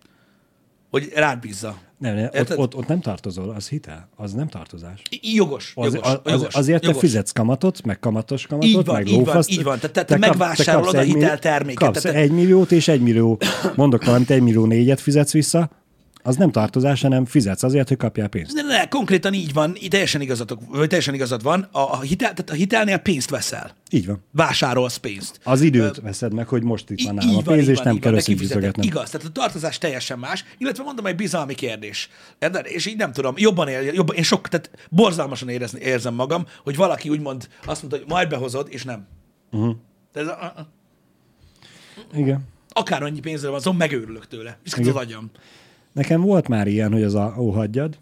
Hogy 0.90 1.12
rád 1.16 1.40
bízza. 1.40 1.78
Nem, 1.98 2.16
nem 2.16 2.30
ott, 2.34 2.58
ott, 2.58 2.76
ott, 2.76 2.88
nem 2.88 3.00
tartozol, 3.02 3.50
az 3.50 3.70
hitel, 3.70 4.10
az 4.16 4.34
nem 4.34 4.48
tartozás. 4.48 5.02
I- 5.10 5.36
jogos, 5.36 5.72
Az, 5.76 5.94
jogos, 5.94 6.10
az, 6.24 6.32
jogos, 6.32 6.54
azért 6.56 6.84
jogos. 6.84 7.00
te 7.00 7.08
fizetsz 7.08 7.32
kamatot, 7.32 7.84
meg 7.86 8.00
kamatos 8.00 8.48
kamatot, 8.48 8.70
Így 8.70 8.86
van, 8.86 8.96
meg 8.96 9.08
így 9.08 9.14
van, 9.16 9.24
lófaszt. 9.24 9.52
így 9.52 9.64
van. 9.64 9.80
Tehát 9.80 10.06
te 10.08 10.18
megvásárolod 10.18 10.86
kapsz 10.86 10.98
a 11.00 11.02
hitelterméket. 11.02 11.84
Kapsz 11.84 12.02
Tehát- 12.02 12.18
egy 12.22 12.32
milliót 12.32 12.72
és 12.72 12.88
egy 12.88 13.02
millió, 13.02 13.40
mondok 13.76 14.06
valamit, 14.06 14.30
egy 14.30 14.42
millió 14.42 14.66
négyet 14.66 15.00
fizetsz 15.00 15.32
vissza, 15.32 15.70
az 16.30 16.36
nem 16.36 16.52
tartozás, 16.52 17.02
hanem 17.02 17.26
fizetsz 17.26 17.64
azért, 17.64 17.88
hogy 17.88 17.98
kapjál 17.98 18.28
pénzt. 18.28 18.54
Ne, 18.54 18.62
ne, 18.62 18.88
konkrétan 18.88 19.34
így 19.34 19.54
van, 19.54 19.78
teljesen 19.90 20.22
igazatok, 20.22 20.60
vagy 20.68 20.88
teljesen 20.88 21.14
igazad 21.14 21.44
van. 21.44 21.68
A, 21.72 21.80
a, 21.80 22.02
hitel, 22.02 22.34
tehát 22.34 22.50
a 22.50 22.54
hitelnél 22.54 22.98
pénzt 22.98 23.30
veszel. 23.30 23.76
Így 23.90 24.06
van. 24.06 24.24
Vásárolsz 24.32 24.98
pénzt. 24.98 25.40
Az 25.44 25.62
időt 25.62 26.02
veszed 26.02 26.34
meg, 26.34 26.48
hogy 26.48 26.64
most 26.64 26.90
itt 26.90 27.02
van 27.02 27.14
nálam 27.14 27.36
a 27.36 27.42
pénz, 27.42 27.68
és 27.68 27.80
nem 27.80 28.00
kell 28.00 28.12
de 28.12 28.18
összegyűjtögetnem. 28.18 28.88
Igaz, 28.88 29.10
tehát 29.10 29.28
a 29.28 29.32
tartozás 29.32 29.78
teljesen 29.78 30.20
más, 30.20 30.46
illetve 30.58 30.84
mondom, 30.84 31.06
egy 31.06 31.16
bizalmi 31.16 31.56
kérdés. 31.56 32.10
Érted? 32.40 32.66
És 32.66 32.86
így 32.86 32.98
nem 32.98 33.12
tudom, 33.12 33.34
jobban, 33.38 33.68
ér, 33.68 33.94
jobban 33.94 34.16
én 34.16 34.24
sok, 34.24 34.48
tehát 34.48 34.72
borzalmasan 34.90 35.50
érezni, 35.50 35.80
érzem 35.80 36.14
magam, 36.14 36.46
hogy 36.64 36.76
valaki 36.76 37.10
úgymond 37.10 37.48
azt 37.66 37.82
mondta, 37.82 38.00
hogy 38.00 38.10
majd 38.10 38.30
behozod, 38.30 38.68
és 38.70 38.84
nem. 38.84 39.08
Uh-huh. 39.52 39.76
Ez 40.14 40.28
a, 40.28 40.42
a, 40.42 40.60
a, 40.60 40.68
Igen. 42.14 42.48
akár 42.70 43.04
annyi 43.04 43.20
pénzről 43.20 43.52
van 43.52 43.60
szó, 43.60 43.72
megőrülök 43.72 44.28
tőle. 44.28 44.58
Viszont 44.64 44.88
az 44.88 44.96
agyam. 44.96 45.32
Nekem 45.94 46.22
volt 46.22 46.48
már 46.48 46.68
ilyen, 46.68 46.92
hogy 46.92 47.04
az 47.04 47.16
a 47.16 47.36
ó, 47.38 47.50
hagyjad. 47.50 47.98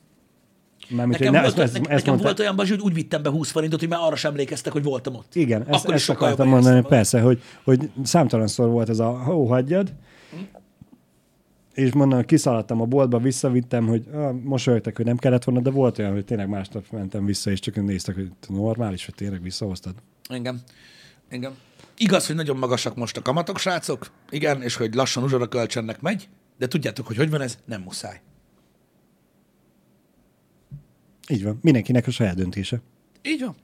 Mármint, 0.90 1.20
Nekem, 1.20 1.34
hogy 1.34 1.44
volt, 1.44 1.56
ne- 1.56 1.64
ezt- 1.64 1.74
ne, 1.74 1.80
ezt 1.80 2.06
nekem 2.06 2.22
volt 2.22 2.40
olyan 2.40 2.56
bazsi, 2.56 2.70
hogy 2.72 2.82
úgy 2.82 2.94
vittem 2.94 3.22
be 3.22 3.30
20 3.30 3.52
forintot, 3.52 3.80
hogy 3.80 3.90
már 3.90 4.00
arra 4.02 4.16
sem 4.16 4.32
emlékeztek, 4.32 4.74
hogy 4.74 4.84
voltam 4.84 5.16
ott. 5.16 5.36
Igen, 5.36 5.68
ezt, 5.68 5.84
Akkor 5.84 5.94
ezt 5.94 6.04
sokkal 6.04 6.24
akartam 6.24 6.48
mondani, 6.48 6.72
éreztem 6.76 6.98
persze, 6.98 7.22
hogy, 7.22 7.42
hogy 7.64 7.90
számtalanszor 8.04 8.70
volt 8.70 8.90
ez 8.90 9.00
a 9.00 9.24
ó, 9.30 9.46
hagyjad, 9.46 9.94
és 11.74 11.94
mondom, 11.94 12.26
kiszaladtam 12.26 12.82
a 12.82 12.86
boltba, 12.86 13.20
visszavittem, 13.20 13.88
hogy 13.88 14.06
ah, 14.14 14.34
mosolyogtak, 14.44 14.96
hogy 14.96 15.06
nem 15.06 15.18
kellett 15.18 15.44
volna, 15.44 15.62
de 15.62 15.70
volt 15.70 16.00
olyan, 16.00 16.12
hogy 16.14 16.26
tényleg 16.26 16.50
másnap 16.50 16.86
mentem 16.92 17.26
vissza, 17.26 17.52
és 17.52 17.60
csak 17.60 17.76
néztek, 17.76 18.16
hogy 18.16 18.32
normális, 18.48 19.06
hogy 19.06 19.16
tényleg 19.16 19.42
visszahoztad. 19.42 19.94
Igen. 20.30 20.62
Igen. 21.32 21.52
Igaz, 21.98 22.28
hogy 22.28 22.36
nagyon 22.36 22.58
magasak 22.58 22.96
most 22.96 23.18
a 23.18 23.22
kamatok, 23.22 23.58
srácok. 23.58 24.12
Igen, 24.30 24.62
és 24.62 24.76
hogy 24.76 24.94
lassan 24.94 25.24
uzsora 25.24 25.48
kölcsönnek 25.48 26.02
megy, 26.02 26.28
de 26.58 26.68
tudjátok, 26.68 27.08
hogy 27.08 27.18
hogy 27.18 27.30
van 27.30 27.41
ez? 27.41 27.58
Nem 27.66 27.82
muszáj. 27.82 28.22
Így 31.30 31.43
van, 31.43 31.60
mindenkinek 31.62 32.08
a 32.08 32.12
saját 32.12 32.36
döntése. 32.36 32.82
Így 33.22 33.41
van. 33.41 33.55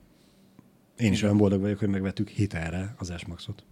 Én 0.98 1.12
is 1.12 1.22
olyan 1.22 1.36
boldog 1.36 1.60
vagyok, 1.60 1.78
hogy 1.78 1.88
megvettük 1.88 2.28
hitelre 2.28 2.94
az 2.98 3.12
S-Maxot. 3.18 3.64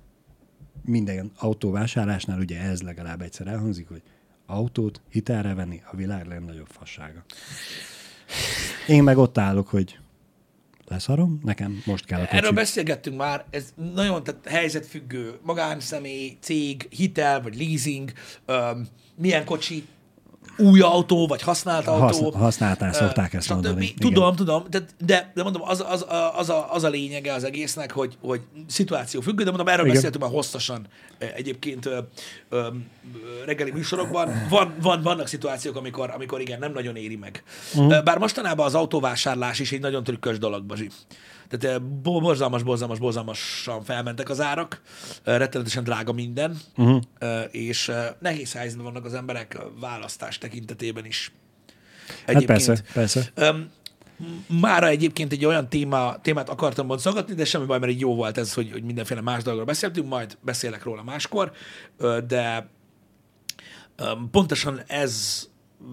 Minden 0.85 1.33
autóvásárlásnál 1.37 2.39
ugye 2.39 2.61
ez 2.61 2.83
legalább 2.83 3.21
egyszer 3.21 3.47
elhangzik, 3.47 3.89
hogy 3.89 4.03
autót 4.47 5.01
hitelre 5.11 5.55
venni 5.55 5.83
a 5.91 5.97
világ 5.97 6.27
legnagyobb 6.27 6.69
fassága. 6.69 7.25
Én 8.89 9.03
meg 9.03 9.19
ott 9.19 9.39
állok, 9.39 9.69
hogy 9.69 9.99
leszarom, 10.87 11.41
nekem 11.43 11.83
most 11.87 12.05
kell 12.05 12.21
a 12.21 12.25
kocsi. 12.25 12.37
Erről 12.37 12.53
beszélgettünk 12.53 13.17
már, 13.17 13.45
ez 13.51 13.73
nagyon 13.95 14.25
tehát 14.25 14.47
helyzetfüggő, 14.47 15.39
magánszemély, 15.43 16.37
cég, 16.41 16.87
hitel 16.91 17.43
vagy 17.43 17.57
leasing, 17.57 18.13
öm, 18.47 18.89
milyen 19.17 19.45
kocsi, 19.45 19.87
új 20.57 20.81
autó 20.81 21.27
vagy 21.27 21.43
használt 21.43 21.87
autó. 21.87 22.03
Haszn- 22.03 22.35
használtnál 22.35 22.91
ö, 22.91 22.97
szokták 22.97 23.35
ezt 23.35 23.47
stb. 23.47 23.53
mondani, 23.53 23.85
igen. 23.85 23.97
Tudom, 23.99 24.37
tudom, 24.37 24.65
de, 24.71 24.85
de, 25.05 25.33
de 25.35 25.43
mondom, 25.43 25.63
az, 25.63 25.85
az, 25.89 26.07
az, 26.37 26.49
a, 26.49 26.73
az 26.73 26.85
a 26.85 26.89
lényege 26.89 27.33
az 27.33 27.45
egésznek, 27.45 27.93
hogy, 27.93 28.17
hogy 28.21 28.41
szituáció 28.67 29.21
függő, 29.21 29.45
de 29.45 29.49
mondom, 29.49 29.69
erről 29.69 29.85
Igen. 29.85 29.95
beszéltünk 29.95 30.25
már 30.25 30.33
hosszasan 30.33 30.87
egyébként 31.19 31.87
ö, 31.87 31.99
ö, 32.49 32.67
reggeli 33.45 33.71
műsorokban. 33.71 34.47
Van, 34.49 34.75
van, 34.81 35.03
vannak 35.03 35.27
szituációk, 35.27 35.77
amikor, 35.77 36.11
amikor 36.11 36.41
igen, 36.41 36.59
nem 36.59 36.73
nagyon 36.73 36.97
éri 36.97 37.17
meg. 37.17 37.43
Uh-huh. 37.75 38.03
Bár 38.03 38.19
mostanában 38.19 38.67
az 38.67 38.75
autóvásárlás 38.75 39.59
is 39.59 39.73
egy 39.73 39.81
nagyon 39.81 40.05
trükkös 40.05 40.39
dolog, 40.39 40.65
Bazsi. 40.65 40.91
Tehát 41.49 41.83
bo- 41.83 42.21
borzalmas, 42.21 42.63
borzalmas, 42.63 42.99
borzalmasan 42.99 43.83
felmentek 43.83 44.29
az 44.31 44.41
árak, 44.41 44.81
ö, 45.25 45.37
rettenetesen 45.37 45.85
drága 45.85 46.13
minden, 46.13 46.59
uh-huh. 46.77 47.03
és 47.51 47.93
nehéz 48.19 48.53
helyzetben 48.53 48.85
vannak 48.85 49.05
az 49.05 49.15
emberek 49.15 49.59
választás 49.81 50.39
tekintetében 50.39 51.05
is. 51.07 51.33
Hát 52.27 52.45
persze, 52.45 52.83
persze. 52.93 53.31
Öm, 53.35 53.71
mára 54.61 54.89
egyébként 54.89 55.33
egy 55.33 55.45
olyan 55.45 55.69
téma, 55.69 56.21
témát 56.21 56.49
akartam 56.49 56.87
boncolgatni, 56.87 57.35
de 57.35 57.45
semmi 57.45 57.67
baj, 57.67 57.79
mert 57.79 57.93
így 57.93 58.01
jó 58.01 58.15
volt 58.15 58.39
ez, 58.39 58.55
hogy, 58.55 58.73
hogy 58.73 58.83
mindenféle 58.83 59.21
más 59.21 59.43
dologról 59.43 59.67
beszéltünk, 59.67 60.09
majd 60.09 60.39
beszélek 60.41 60.83
róla 60.83 61.03
máskor, 61.03 61.53
de 62.27 62.71
pontosan 64.31 64.83
ez 64.87 65.43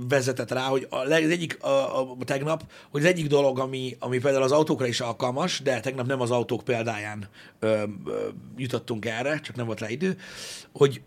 vezetett 0.10 0.52
rá, 0.52 0.68
hogy 0.68 0.88
a, 0.90 1.04
leg- 1.04 1.24
az 1.24 1.30
egyik, 1.30 1.64
a, 1.64 2.02
a, 2.02 2.18
tegnap, 2.26 2.72
hogy 2.90 3.02
az 3.02 3.08
egyik 3.08 3.28
dolog, 3.28 3.60
ami, 3.60 3.96
ami 4.00 4.20
például 4.20 4.44
az 4.44 4.52
autókra 4.52 4.86
is 4.86 5.00
alkalmas, 5.00 5.60
de 5.60 5.80
tegnap 5.80 6.08
nem 6.08 6.22
az 6.22 6.32
autók 6.32 6.64
példáján 6.64 7.28
ö, 7.60 7.84
ö, 8.06 8.28
jutottunk 8.58 9.06
erre, 9.06 9.40
csak 9.40 9.56
nem 9.56 9.66
volt 9.66 9.80
rá 9.80 9.90
idő, 9.90 10.18
hogy 10.74 11.02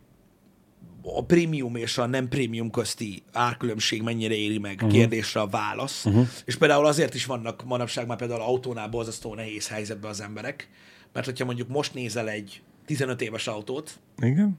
a 1.03 1.24
prémium 1.24 1.76
és 1.76 1.99
a 1.99 2.07
nem 2.07 2.28
prémium 2.28 2.70
közti 2.70 3.22
árkülönbség 3.33 4.03
mennyire 4.03 4.35
éri 4.35 4.59
meg 4.59 4.74
uh-huh. 4.74 4.91
kérdésre 4.91 5.41
a 5.41 5.47
válasz. 5.47 6.05
Uh-huh. 6.05 6.28
És 6.45 6.57
például 6.57 6.87
azért 6.87 7.14
is 7.14 7.24
vannak 7.24 7.64
manapság 7.64 8.07
már 8.07 8.16
például 8.16 8.41
autónál 8.41 8.89
borzasztó 8.89 9.35
nehéz 9.35 9.68
helyzetben 9.68 10.11
az 10.11 10.20
emberek, 10.20 10.68
mert 11.12 11.26
hogyha 11.26 11.45
mondjuk 11.45 11.68
most 11.68 11.95
nézel 11.95 12.28
egy 12.28 12.62
15 12.87 13.22
éves 13.22 13.47
autót, 13.47 13.99
Igen? 14.18 14.59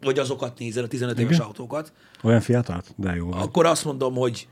Vagy 0.00 0.18
azokat 0.18 0.58
nézel, 0.58 0.84
a 0.84 0.88
15 0.88 1.18
éves 1.18 1.38
autókat, 1.38 1.92
Olyan 2.22 2.40
fiatalt? 2.40 2.92
De 2.96 3.14
jó. 3.14 3.32
akkor 3.32 3.66
azt 3.66 3.84
mondom, 3.84 4.14
hogy 4.14 4.48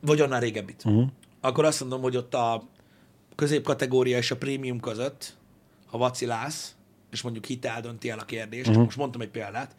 vagy 0.00 0.20
annál 0.20 0.40
régebbit. 0.40 0.82
Uh-huh. 0.84 1.08
Akkor 1.40 1.64
azt 1.64 1.80
mondom, 1.80 2.00
hogy 2.00 2.16
ott 2.16 2.34
a 2.34 2.62
középkategória 3.34 4.16
és 4.16 4.30
a 4.30 4.36
prémium 4.36 4.80
között, 4.80 5.36
ha 5.86 5.98
vacilálsz, 5.98 6.74
és 7.10 7.22
mondjuk 7.22 7.44
hitel 7.44 7.80
dönti 7.80 8.10
el 8.10 8.18
a 8.18 8.24
kérdést, 8.24 8.68
uh-huh. 8.68 8.84
Most 8.84 8.96
mondtam 8.96 9.20
egy 9.20 9.30
példát, 9.30 9.76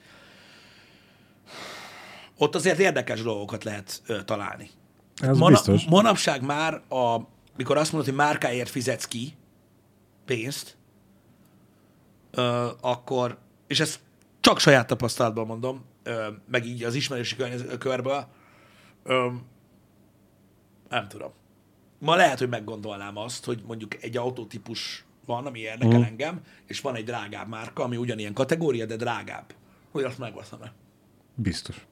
ott 2.37 2.55
azért 2.55 2.79
érdekes 2.79 3.21
dolgokat 3.21 3.63
lehet 3.63 4.01
ö, 4.05 4.23
találni. 4.23 4.69
Ez 5.15 5.37
Mana- 5.37 5.55
biztos. 5.55 5.85
manapság 5.85 6.41
már, 6.41 6.73
a, 6.73 7.17
mikor 7.55 7.77
azt 7.77 7.91
mondod, 7.91 8.09
hogy 8.09 8.17
márkáért 8.17 8.69
fizetsz 8.69 9.05
ki 9.05 9.35
pénzt, 10.25 10.77
ö, 12.31 12.67
akkor, 12.81 13.37
és 13.67 13.79
ezt 13.79 13.99
csak 14.47 14.59
saját 14.59 14.87
tapasztalatban 14.87 15.45
mondom, 15.45 15.85
meg 16.51 16.65
így 16.65 16.83
az 16.83 17.07
környez- 17.37 17.77
körből, 17.77 18.27
nem 20.89 21.07
tudom. 21.07 21.31
Ma 21.99 22.15
lehet, 22.15 22.39
hogy 22.39 22.49
meggondolnám 22.49 23.17
azt, 23.17 23.45
hogy 23.45 23.63
mondjuk 23.67 24.03
egy 24.03 24.17
autótípus 24.17 25.05
van, 25.25 25.45
ami 25.45 25.59
érdekel 25.59 25.99
Mhm. 25.99 26.07
engem, 26.07 26.41
és 26.65 26.81
van 26.81 26.95
egy 26.95 27.03
drágább 27.05 27.47
márka, 27.47 27.83
ami 27.83 27.97
ugyanilyen 27.97 28.33
kategória, 28.33 28.85
de 28.85 28.95
drágább. 28.95 29.53
Hogy 29.91 30.03
azt 30.03 30.17
megveszem-e. 30.17 30.73
Biztos. 31.35 31.87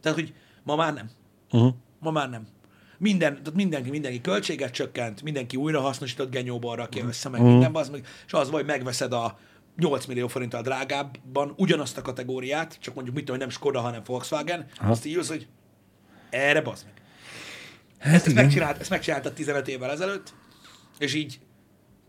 Tehát, 0.00 0.18
hogy 0.18 0.34
ma 0.62 0.76
már 0.76 0.94
nem. 0.94 1.10
Uh-huh. 1.50 1.74
Ma 1.98 2.10
már 2.10 2.30
nem. 2.30 2.46
Minden, 2.98 3.32
tehát 3.36 3.54
mindenki, 3.54 3.90
mindenki 3.90 4.20
költséget 4.20 4.72
csökkent, 4.72 5.22
mindenki 5.22 5.56
újra 5.56 5.80
hasznosított 5.80 6.30
genyóban 6.30 6.76
rakja 6.76 7.04
össze, 7.06 7.28
meg 7.28 7.42
minden, 7.42 7.74
az 7.74 7.88
meg, 7.88 8.06
és 8.26 8.32
az 8.32 8.50
vagy 8.50 8.66
megveszed 8.66 9.12
a 9.12 9.38
8 9.76 10.06
millió 10.06 10.28
forinttal 10.28 10.62
drágábban 10.62 11.52
ugyanazt 11.56 11.98
a 11.98 12.02
kategóriát, 12.02 12.76
csak 12.80 12.94
mondjuk 12.94 13.16
mit 13.16 13.24
tudom, 13.24 13.40
hogy 13.40 13.48
nem 13.50 13.56
Skoda, 13.56 13.80
hanem 13.80 14.02
Volkswagen, 14.06 14.66
Aha. 14.76 14.90
azt 14.90 15.06
így 15.06 15.12
jössz, 15.12 15.28
hogy 15.28 15.46
erre 16.30 16.60
bazd 16.60 16.84
meg. 16.84 17.02
Hát 17.98 18.14
Ezt, 18.14 18.26
igen. 18.26 18.44
megcsinált, 18.44 18.80
ezt 18.80 18.90
megcsináltad 18.90 19.32
15 19.32 19.68
évvel 19.68 19.90
ezelőtt, 19.90 20.34
és 20.98 21.14
így 21.14 21.38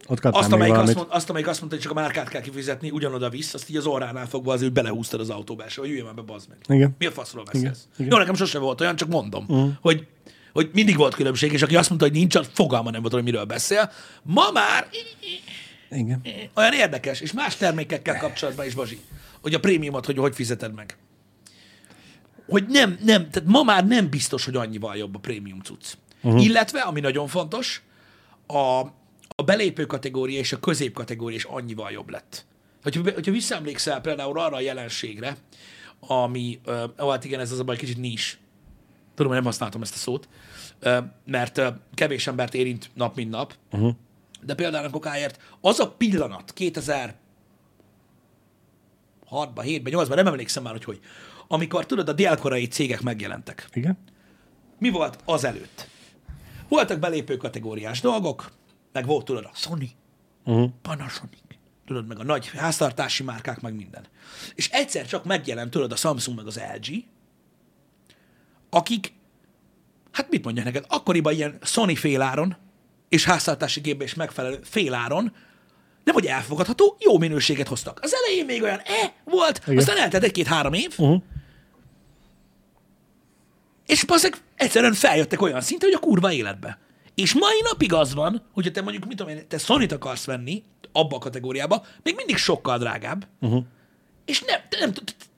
Ott 0.08 0.26
azt 0.26 0.52
amelyik 0.52 0.76
azt, 0.76 0.96
mond, 0.96 1.08
azt, 1.10 1.30
amelyik 1.30 1.48
azt 1.48 1.60
mondta, 1.60 1.78
hogy 1.78 1.86
csak 1.88 1.98
a 1.98 2.02
márkát 2.02 2.30
kell 2.30 2.42
kifizetni, 2.42 2.90
ugyanoda 2.90 3.30
visz, 3.30 3.54
azt 3.54 3.70
így 3.70 3.78
az 3.78 3.86
orránál 3.86 4.28
fogva 4.28 4.54
azért, 4.54 4.72
hogy 4.74 4.84
belehúztad 4.84 5.20
az 5.20 5.30
autóbelső, 5.30 5.82
hogy 5.82 5.90
jöjjön 5.90 6.06
már 6.06 6.16
be, 6.16 6.22
bazd 6.22 6.50
meg. 6.50 6.58
Igen. 6.78 6.96
Mi 6.98 7.06
a 7.06 7.12
faszról 7.12 7.44
beszélsz? 7.44 7.88
igen. 7.98 8.12
Jó, 8.12 8.18
nekem 8.18 8.36
sose 8.36 8.60
volt 8.60 8.82
olyan, 8.82 8.96
csak 8.96 9.10
mondom, 9.10 9.46
uh-huh. 9.48 9.72
hogy, 9.82 10.08
hogy 10.54 10.70
mindig 10.74 10.98
volt 10.98 11.16
különbség, 11.16 11.52
és 11.54 11.62
aki 11.62 11.76
azt 11.76 11.90
mondta, 11.90 12.08
hogy 12.08 12.16
nincs, 12.16 12.36
az 12.36 12.50
fogalma 12.54 12.90
nem 12.92 13.02
volt, 13.02 13.14
hogy 13.14 13.24
miről 13.24 13.46
beszél. 13.46 13.92
Ma 14.24 14.52
már 14.54 14.88
Igen. 15.90 16.22
olyan 16.56 16.74
érdekes, 16.74 17.20
és 17.20 17.34
más 17.34 17.56
termékekkel 17.56 18.18
kapcsolatban 18.18 18.66
is, 18.66 18.74
Bazsi, 18.74 19.00
hogy 19.42 19.54
a 19.54 19.60
prémiumot, 19.60 20.06
hogy 20.06 20.18
hogy 20.18 20.36
fizeted 20.36 20.74
meg. 20.74 20.98
Hogy 22.48 22.66
nem, 22.68 22.98
nem, 23.04 23.30
tehát 23.30 23.50
ma 23.50 23.64
már 23.64 23.88
nem 23.88 24.10
biztos, 24.10 24.46
hogy 24.46 24.56
annyival 24.56 24.96
jobb 24.96 25.16
a 25.16 25.20
prémium 25.20 25.60
cucc. 25.60 25.94
Uh-huh. 26.22 26.44
Illetve, 26.44 26.80
ami 26.80 27.00
nagyon 27.00 27.28
fontos, 27.28 27.84
a, 28.48 28.80
a 29.36 29.44
belépő 29.46 29.86
kategória 29.86 30.40
és 30.40 30.54
a 30.54 30.60
közép 30.60 30.94
kategória 30.94 31.36
is 31.36 31.44
annyival 31.44 31.92
jobb 31.92 32.10
lett. 32.10 32.46
Hogyha, 32.84 33.02
hogyha 33.02 33.32
visszaemlékszel 33.32 34.02
például 34.02 34.40
arra 34.40 34.56
a 34.56 34.60
jelenségre, 34.60 35.38
ami, 36.00 36.60
ó, 37.00 37.10
hát 37.10 37.26
igen, 37.26 37.40
ez 37.40 37.52
az 37.52 37.60
a 37.60 37.64
baj, 37.64 37.78
kicsit 37.78 37.98
nis. 37.98 38.40
Tudom, 39.16 39.32
hogy 39.32 39.42
nem 39.42 39.52
használtam 39.52 39.82
ezt 39.82 39.94
a 39.94 39.98
szót, 39.98 40.28
mert 41.26 41.62
kevés 41.94 42.28
embert 42.28 42.54
érint 42.54 42.90
nap, 42.94 43.16
mint 43.16 43.30
nap, 43.30 43.54
Uh-huh. 43.72 43.96
De 44.42 44.56
például 44.56 44.86
a 44.86 44.90
kokáért 44.90 45.40
az 45.62 45.80
a 45.80 45.92
pillanat 45.92 46.54
2006-ban, 46.56 47.14
7-ben, 49.32 49.94
8-ban, 49.96 50.16
nem 50.16 50.28
emlékszem 50.28 50.64
már, 50.64 50.72
hogy 50.72 50.84
hogy, 50.84 51.00
amikor 51.48 51.86
tudod, 51.86 52.10
a 52.10 52.14
dél-koreai 52.14 52.68
cégek 52.68 53.02
megjelentek. 53.02 53.70
Igen? 53.74 53.98
Mi 54.80 54.90
volt 54.90 55.18
az 55.26 55.44
előtt? 55.44 55.88
Voltak 56.68 57.00
belépő 57.00 57.38
kategóriás 57.38 58.02
dolgok, 58.02 58.52
meg 58.92 59.06
volt 59.06 59.26
tudod 59.26 59.44
a 59.44 59.52
Sony, 59.54 59.92
Uh-huh. 60.46 60.72
Panasonic, 60.82 61.40
tudod, 61.86 62.08
meg 62.08 62.20
a 62.20 62.24
nagy 62.24 62.48
háztartási 62.50 63.24
márkák, 63.24 63.62
meg 63.62 63.76
minden. 63.76 64.06
És 64.56 64.70
egyszer 64.70 65.08
csak 65.08 65.26
megjelent, 65.26 65.72
tudod, 65.72 65.92
a 65.92 65.96
Samsung 65.96 66.38
meg 66.38 66.46
az 66.48 66.62
LG, 66.76 67.04
akik, 68.70 69.14
hát 70.12 70.30
mit 70.30 70.44
mondjak 70.44 70.66
neked, 70.66 70.86
akkoriban 70.88 71.34
ilyen 71.34 71.58
Sony 71.62 71.96
féláron, 71.96 72.58
és 73.10 73.26
háztartási 73.26 73.80
gépbe 73.80 74.04
is 74.04 74.14
megfelelő 74.14 74.60
féláron, 74.64 75.34
nem 76.04 76.14
hogy 76.14 76.26
elfogadható, 76.26 76.98
jó 77.00 77.18
minőséget 77.18 77.68
hoztak. 77.68 78.00
Az 78.02 78.14
elején 78.14 78.46
még 78.46 78.62
olyan 78.64 78.80
e 78.86 79.14
volt, 79.24 79.62
Igen. 79.66 79.78
aztán 79.78 79.98
eltelt 79.98 80.24
egy-két-három 80.24 80.74
év, 80.74 80.94
Uh-huh. 80.98 81.22
és 83.86 84.04
bazzeg 84.04 84.36
egyszerűen 84.56 84.94
feljöttek 84.94 85.42
olyan 85.42 85.62
szintre, 85.62 85.88
hogy 85.88 85.96
a 85.96 86.00
kurva 86.06 86.32
életbe. 86.32 86.80
És 87.16 87.34
mai 87.34 87.62
napig 87.64 87.94
az 87.94 88.14
van, 88.14 88.42
hogyha 88.54 88.72
te 88.72 88.82
mondjuk, 88.82 89.06
mit 89.06 89.18
tudom 89.18 89.36
én, 89.38 89.48
te 89.48 89.58
sony 89.58 89.86
akarsz 89.86 90.26
venni, 90.26 90.64
abba 90.92 91.16
a 91.16 91.20
kategóriába, 91.20 91.86
még 92.04 92.16
mindig 92.16 92.38
sokkal 92.38 92.78
drágább, 92.78 93.28
Uh-huh. 93.42 93.64
és 94.26 94.42
nem, 94.42 94.60
nem 94.80 94.92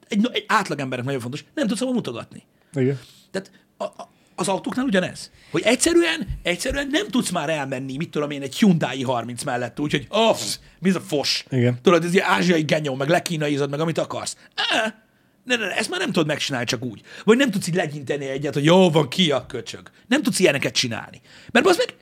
egy, 0.08 0.28
egy 0.32 0.44
átlagembernek 0.48 1.06
nagyon 1.06 1.22
fontos, 1.22 1.46
nem 1.54 1.68
tudsz 1.68 1.82
abba 1.82 1.92
mutogatni. 1.92 2.44
Igen. 2.74 3.00
Tehát 3.32 3.52
a, 3.78 3.84
a, 3.84 4.10
az 4.40 4.48
autóknál 4.48 4.86
ugyanez. 4.86 5.32
Hogy 5.52 5.62
egyszerűen, 5.62 6.28
egyszerűen 6.44 6.88
nem 6.92 7.08
tudsz 7.08 7.30
már 7.30 7.50
elmenni, 7.50 7.98
mit 7.98 8.10
tudom 8.10 8.30
én, 8.30 8.42
egy 8.42 8.56
Hyundai 8.56 9.04
30 9.04 9.44
mellett, 9.44 9.80
úgyhogy 9.80 10.06
oh, 10.10 10.38
mi 10.80 10.90
ez 10.90 10.96
a 10.96 11.00
fos? 11.00 11.46
Igen. 11.50 11.80
Tudod, 11.82 12.04
ez 12.04 12.14
ilyen 12.14 12.28
ázsiai 12.28 12.64
genyó, 12.64 12.96
meg 12.96 13.10
lekínaizod, 13.10 13.70
meg 13.70 13.80
amit 13.80 13.98
akarsz. 13.98 14.38
Á, 14.56 14.96
ne, 15.44 15.56
ne, 15.56 15.66
ne, 15.66 15.76
ezt 15.76 15.90
már 15.90 16.00
nem 16.00 16.12
tudod 16.12 16.28
megcsinálni 16.28 16.66
csak 16.66 16.84
úgy. 16.84 17.02
Vagy 17.24 17.38
nem 17.38 17.52
tudsz 17.52 17.68
így 17.68 17.76
legyinteni 17.76 18.26
egyet, 18.26 18.54
hogy 18.54 18.66
jó, 18.66 18.90
van 18.90 19.10
ki 19.10 19.32
a 19.32 19.46
köcsög. 19.46 19.90
Nem 20.08 20.24
tudsz 20.24 20.40
ilyeneket 20.40 20.74
csinálni. 20.74 21.22
Mert 21.52 21.66
az 21.66 21.78
meg 21.78 21.96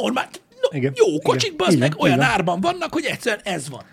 normál, 0.00 0.28
no, 0.60 0.76
Igen. 0.76 0.92
jó 0.96 1.18
kocsik, 1.18 1.54
az 1.56 1.74
meg 1.74 1.94
olyan 1.98 2.16
Igen. 2.16 2.30
árban 2.30 2.60
vannak, 2.60 2.92
hogy 2.92 3.04
egyszerűen 3.04 3.40
ez 3.44 3.68
van. 3.68 3.84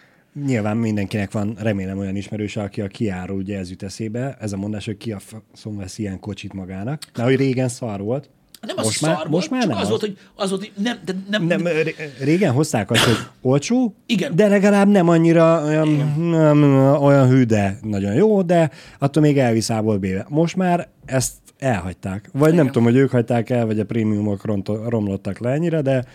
Nyilván 0.46 0.78
mindenkinek 0.78 1.32
van, 1.32 1.56
remélem 1.60 1.98
olyan 1.98 2.16
ismerőse, 2.16 2.62
aki 2.62 2.82
a 2.82 2.88
kiáró, 2.88 3.36
ugye 3.36 3.58
ez 3.58 3.70
jut 3.70 3.84
eszébe, 3.84 4.38
ez 4.40 4.54
a 4.54 4.58
mondás, 4.58 4.86
hogy 4.86 4.98
ki 4.98 5.12
a 5.12 5.20
faszom 5.20 5.78
vesz 5.78 5.98
ilyen 5.98 6.20
kocsit 6.20 6.54
magának. 6.54 7.02
Mert 7.16 7.30
hogy 7.30 7.38
régen 7.38 7.68
szar 7.68 8.02
volt. 8.02 8.30
Nem 8.62 8.76
az 8.78 8.86
most 8.86 8.98
szar 8.98 9.10
már, 9.10 9.18
volt, 9.18 9.30
most 9.30 9.50
már 9.50 9.68
nem 9.68 9.78
az, 9.78 9.82
az. 9.82 9.90
volt, 9.90 10.02
hogy, 10.02 10.18
az 10.36 10.50
volt, 10.50 10.62
hogy 10.62 10.84
nem, 10.84 10.98
de 11.06 11.14
nem, 11.30 11.44
Nem, 11.44 11.64
ré- 11.68 12.14
régen 12.20 12.52
hozták 12.52 12.92
azt, 12.92 13.04
hogy 13.04 13.18
olcsó, 13.42 13.96
Igen. 14.06 14.36
de 14.36 14.48
legalább 14.48 14.88
nem 14.88 15.08
annyira 15.10 15.64
olyan, 15.66 15.88
nem, 16.18 16.64
olyan 17.02 17.28
hű, 17.30 17.44
de 17.44 17.78
nagyon 17.82 18.14
jó, 18.14 18.42
de 18.42 18.72
attól 19.00 19.24
még 19.24 19.38
elviszából 19.38 19.98
béve. 19.98 20.26
Most 20.30 20.56
már 20.56 20.88
ezt 21.06 21.34
elhagyták. 21.60 22.30
Vagy 22.34 22.52
Igen. 22.52 22.56
nem 22.64 22.66
tudom, 22.74 22.84
hogy 22.84 22.96
ők 22.96 23.10
hagyták 23.10 23.50
el, 23.50 23.66
vagy 23.66 23.80
a 23.80 23.86
prémiumok 23.86 24.46
romlottak 24.90 25.40
le 25.40 25.50
ennyire, 25.50 25.82
de, 25.82 26.06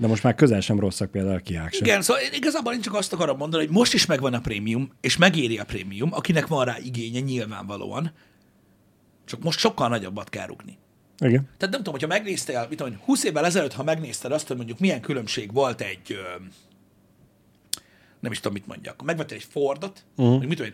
de 0.00 0.06
most 0.06 0.22
már 0.22 0.34
közel 0.34 0.60
sem 0.60 0.80
rosszak 0.80 1.10
például 1.10 1.34
a 1.34 1.38
kiák 1.38 1.72
sem. 1.72 1.86
Igen, 1.86 2.02
szóval 2.02 2.22
igazából 2.32 2.72
én 2.72 2.80
csak 2.80 2.94
azt 2.94 3.12
akarom 3.12 3.36
mondani, 3.36 3.64
hogy 3.64 3.74
most 3.74 3.94
is 3.94 4.06
megvan 4.06 4.34
a 4.34 4.40
prémium, 4.40 4.92
és 5.00 5.16
megéri 5.16 5.58
a 5.58 5.64
prémium, 5.64 6.12
akinek 6.12 6.46
van 6.46 6.64
rá 6.64 6.78
igénye 6.78 7.20
nyilvánvalóan, 7.20 8.12
csak 9.24 9.42
most 9.42 9.58
sokkal 9.58 9.88
nagyobbat 9.88 10.28
kell 10.28 10.46
rúgni. 10.46 10.78
Igen. 11.18 11.42
Tehát 11.42 11.60
nem 11.60 11.70
tudom, 11.70 11.92
hogyha 11.92 12.08
megnéztél, 12.08 12.66
mit 12.68 12.78
tudom, 12.78 12.92
én, 12.92 12.98
20 13.04 13.24
évvel 13.24 13.44
ezelőtt, 13.44 13.72
ha 13.72 13.82
megnézted 13.82 14.32
azt, 14.32 14.46
hogy 14.46 14.56
mondjuk 14.56 14.78
milyen 14.78 15.00
különbség 15.00 15.52
volt 15.52 15.80
egy, 15.80 16.18
nem 18.20 18.32
is 18.32 18.38
tudom, 18.38 18.52
mit 18.52 18.66
mondjak, 18.66 19.02
megvettél 19.02 19.36
egy 19.36 19.46
Fordot, 19.50 20.04
uh-huh. 20.16 20.38
vagy 20.38 20.48
mit 20.48 20.56
tudom, 20.56 20.72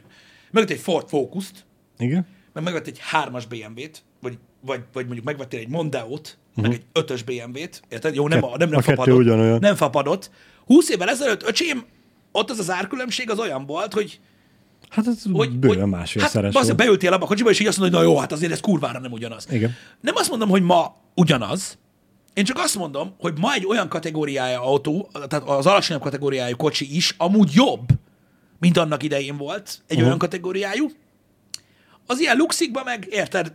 megvettél 0.50 0.76
egy 0.76 0.82
Ford 0.82 1.08
Focus-t, 1.08 1.66
Igen. 1.98 2.26
meg 2.52 2.64
megvettél 2.64 2.92
egy 2.92 3.00
hármas 3.02 3.46
BMW-t, 3.46 4.02
vagy, 4.20 4.38
vagy, 4.60 4.80
vagy 4.92 5.04
mondjuk 5.04 5.24
megvettél 5.24 5.60
egy 5.60 5.68
Mondeo-t, 5.68 6.38
uh-huh. 6.56 6.64
meg 6.64 6.72
egy 6.72 6.82
ötös 6.92 7.22
BMW-t, 7.22 7.82
érted? 7.88 8.14
Jó, 8.14 8.28
nem, 8.28 8.44
a, 8.44 8.48
nem, 8.48 8.58
nem 8.58 8.68
Mhm. 8.68 8.78
a 8.78 8.82
fapadott. 8.82 9.18
ugyanolyan. 9.18 9.58
Nem 9.58 9.74
fapadott. 9.74 10.30
20 10.66 10.88
évvel 10.88 11.08
ezelőtt, 11.08 11.42
öcsém, 11.48 11.84
ott 12.32 12.50
az 12.50 12.58
az 12.58 12.70
árkülönbség 12.70 13.30
az 13.30 13.38
olyan 13.38 13.66
volt, 13.66 13.92
hogy 13.92 14.20
Hát 14.88 15.06
ez 15.06 15.22
hogy, 15.32 15.58
bőven 15.58 15.80
hogy 15.80 15.90
másfélszeres 15.90 16.44
hát, 16.44 16.52
bazdmeg, 16.52 16.76
beültél 16.76 17.12
abba 17.12 17.24
a 17.24 17.28
kocsiba, 17.28 17.50
és 17.50 17.60
így 17.60 17.66
azt 17.66 17.78
mondod, 17.78 17.98
hogy 17.98 18.06
na 18.06 18.12
jó, 18.12 18.20
hát 18.20 18.32
azért 18.32 18.52
ez 18.52 18.60
kurvára 18.60 18.98
nem 18.98 19.12
ugyanaz. 19.12 19.46
Igen. 19.50 19.74
Nem 20.00 20.14
azt 20.16 20.30
mondom, 20.30 20.48
hogy 20.48 20.62
ma 20.62 20.96
ugyanaz, 21.14 21.78
én 22.34 22.44
csak 22.44 22.58
azt 22.58 22.74
mondom, 22.74 23.14
hogy 23.18 23.32
ma 23.38 23.52
egy 23.52 23.66
olyan 23.66 23.88
kategóriája 23.88 24.62
autó, 24.62 25.10
tehát 25.28 25.48
az 25.48 25.66
alacsonyabb 25.66 26.02
kategóriájú 26.02 26.56
kocsi 26.56 26.96
is 26.96 27.14
amúgy 27.18 27.50
jobb, 27.54 27.88
mint 28.60 28.76
annak 28.76 29.02
idején 29.02 29.36
volt 29.36 29.68
egy 29.68 29.82
uh-huh. 29.90 30.06
olyan 30.06 30.18
kategóriájú, 30.18 30.90
Az 32.06 32.20
ilyen 32.20 32.36
luxikba 32.36 32.82
meg, 32.84 33.06
érted, 33.10 33.52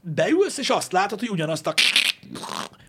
beülsz, 0.00 0.58
és 0.58 0.70
azt 0.70 0.92
látod, 0.92 1.18
hogy 1.18 1.30
ugyanazt 1.30 1.66
a 1.66 1.74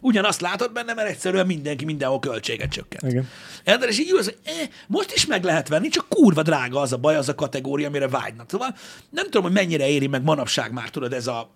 ugyanazt 0.01 0.41
látod 0.41 0.71
benne, 0.71 0.93
mert 0.93 1.09
egyszerűen 1.09 1.45
mindenki 1.45 1.85
mindenhol 1.85 2.19
költséget 2.19 2.69
csökkent. 2.69 3.11
Igen. 3.11 3.27
Érted? 3.63 3.89
És 3.89 3.99
így 3.99 4.09
ülsz, 4.11 4.25
hogy 4.25 4.37
eh, 4.43 4.67
most 4.87 5.11
is 5.11 5.25
meg 5.25 5.43
lehet 5.43 5.67
venni, 5.67 5.87
csak 5.87 6.05
kurva 6.09 6.41
drága 6.41 6.79
az 6.79 6.93
a 6.93 6.97
baj, 6.97 7.15
az 7.15 7.29
a 7.29 7.35
kategória, 7.35 7.87
amire 7.87 8.07
vágynak. 8.07 8.49
Szóval 8.49 8.75
nem 9.09 9.23
tudom, 9.23 9.43
hogy 9.43 9.51
mennyire 9.51 9.89
éri 9.89 10.07
meg 10.07 10.23
manapság 10.23 10.71
már, 10.71 10.89
tudod, 10.89 11.13
ez 11.13 11.27
a, 11.27 11.49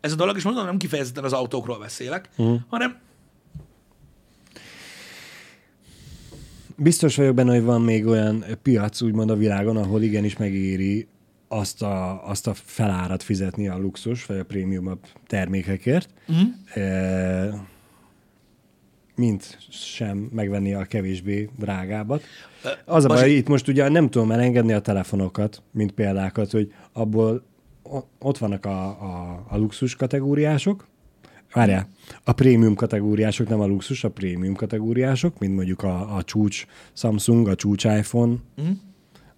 ez 0.00 0.12
a 0.12 0.16
dolog, 0.16 0.36
és 0.36 0.42
mondom, 0.42 0.64
nem 0.64 0.76
kifejezetten 0.76 1.24
az 1.24 1.32
autókról 1.32 1.78
beszélek, 1.78 2.28
uh-huh. 2.36 2.60
hanem 2.68 3.04
Biztos 6.78 7.16
vagyok 7.16 7.34
benne, 7.34 7.52
hogy 7.52 7.62
van 7.62 7.82
még 7.82 8.06
olyan 8.06 8.44
piac, 8.62 9.00
úgymond 9.00 9.30
a 9.30 9.36
világon, 9.36 9.76
ahol 9.76 10.02
igenis 10.02 10.36
megéri 10.36 11.06
azt 11.48 11.82
a, 11.82 12.28
azt 12.28 12.46
a 12.46 12.54
felárat 12.54 13.22
fizetni 13.22 13.68
a 13.68 13.78
luxus 13.78 14.26
vagy 14.26 14.38
a 14.38 14.44
prémium 14.44 14.98
termékekért, 15.26 16.08
uh-huh. 16.28 16.84
e, 16.84 17.66
mint 19.14 19.58
sem 19.70 20.18
megvenni 20.18 20.74
a 20.74 20.84
kevésbé 20.84 21.50
drágábbat. 21.58 22.22
Az 22.84 23.04
a 23.04 23.08
baj, 23.08 23.30
itt 23.30 23.48
most 23.48 23.68
ugye 23.68 23.88
nem 23.88 24.10
tudom 24.10 24.32
elengedni 24.32 24.72
a 24.72 24.80
telefonokat, 24.80 25.62
mint 25.70 25.92
példákat, 25.92 26.50
hogy 26.50 26.72
abból 26.92 27.44
ott 28.18 28.38
vannak 28.38 28.64
a, 28.64 28.86
a, 28.86 29.44
a 29.48 29.56
luxus 29.56 29.94
kategóriások, 29.96 30.86
Várjál, 31.52 31.88
a 32.24 32.32
prémium 32.32 32.74
kategóriások, 32.74 33.48
nem 33.48 33.60
a 33.60 33.66
luxus, 33.66 34.04
a 34.04 34.10
prémium 34.10 34.54
kategóriások, 34.54 35.38
mint 35.38 35.54
mondjuk 35.54 35.82
a, 35.82 36.16
a 36.16 36.22
csúcs 36.22 36.66
Samsung, 36.92 37.48
a 37.48 37.54
csúcs 37.54 37.84
iPhone, 37.84 38.34
mm. 38.60 38.70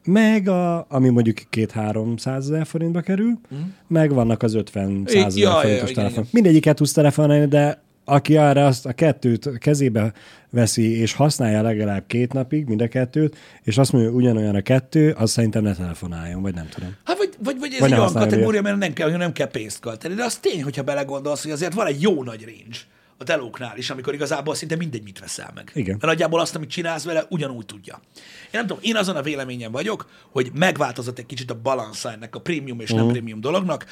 Meg 0.04 0.48
a, 0.48 0.86
ami 0.88 1.08
mondjuk 1.08 1.38
két-három 1.50 2.14
ezer 2.24 2.66
forintba 2.66 3.00
kerül, 3.00 3.38
mm. 3.54 3.58
meg 3.86 4.12
vannak 4.12 4.42
az 4.42 4.54
50 4.54 5.02
ezer 5.06 5.30
ja, 5.34 5.50
forintos 5.50 5.88
ja, 5.88 5.94
telefon. 5.94 6.26
Mindegyiket 6.30 6.76
tudsz 6.76 6.92
telefonálni, 6.92 7.46
de 7.46 7.82
aki 8.04 8.36
arra 8.36 8.66
azt 8.66 8.86
a 8.86 8.92
kettőt 8.92 9.58
kezébe 9.58 10.12
veszi, 10.50 11.00
és 11.00 11.12
használja 11.12 11.62
legalább 11.62 12.04
két 12.06 12.32
napig, 12.32 12.66
mind 12.66 12.80
a 12.80 12.88
kettőt, 12.88 13.36
és 13.62 13.78
azt 13.78 13.92
mondja, 13.92 14.10
ugyanolyan 14.10 14.54
a 14.54 14.60
kettő, 14.60 15.10
az 15.10 15.30
szerintem 15.30 15.62
ne 15.62 15.74
telefonáljon, 15.74 16.42
vagy 16.42 16.54
nem 16.54 16.68
tudom. 16.68 16.96
Hát 17.04 17.16
vagy, 17.16 17.30
vagy, 17.42 17.58
vagy 17.58 17.72
ez 17.72 17.80
vagy 17.80 17.92
egy 17.92 17.98
olyan 17.98 18.12
kategória, 18.12 18.62
mert 18.62 18.78
nem 18.78 18.92
kell, 18.92 19.16
nem 19.16 19.32
kell 19.32 19.50
pénzt 19.50 19.80
költeni, 19.80 20.14
de 20.14 20.24
az 20.24 20.36
tény, 20.36 20.62
hogyha 20.62 20.82
belegondolsz, 20.82 21.42
hogy 21.42 21.52
azért 21.52 21.74
van 21.74 21.86
egy 21.86 22.02
jó 22.02 22.22
nagy 22.22 22.44
range 22.44 22.78
a 23.18 23.24
telóknál 23.24 23.76
is, 23.76 23.90
amikor 23.90 24.14
igazából 24.14 24.54
szinte 24.54 24.76
mindegy, 24.76 25.02
mit 25.02 25.18
veszel 25.18 25.50
meg. 25.54 25.70
Igen. 25.74 25.90
Mert 25.90 26.04
nagyjából 26.06 26.40
azt, 26.40 26.54
amit 26.54 26.70
csinálsz 26.70 27.04
vele, 27.04 27.26
ugyanúgy 27.28 27.66
tudja. 27.66 28.00
Én 28.14 28.50
nem 28.52 28.66
tudom, 28.66 28.82
én 28.82 28.96
azon 28.96 29.16
a 29.16 29.22
véleményen 29.22 29.72
vagyok, 29.72 30.08
hogy 30.30 30.50
megváltozott 30.54 31.18
egy 31.18 31.26
kicsit 31.26 31.50
a 31.50 31.60
balansza 31.60 32.12
ennek 32.12 32.34
a 32.34 32.40
prémium 32.40 32.80
és 32.80 32.84
uh-huh. 32.84 32.98
nem 32.98 33.06
mhm. 33.06 33.14
prémium 33.14 33.40
dolognak. 33.40 33.86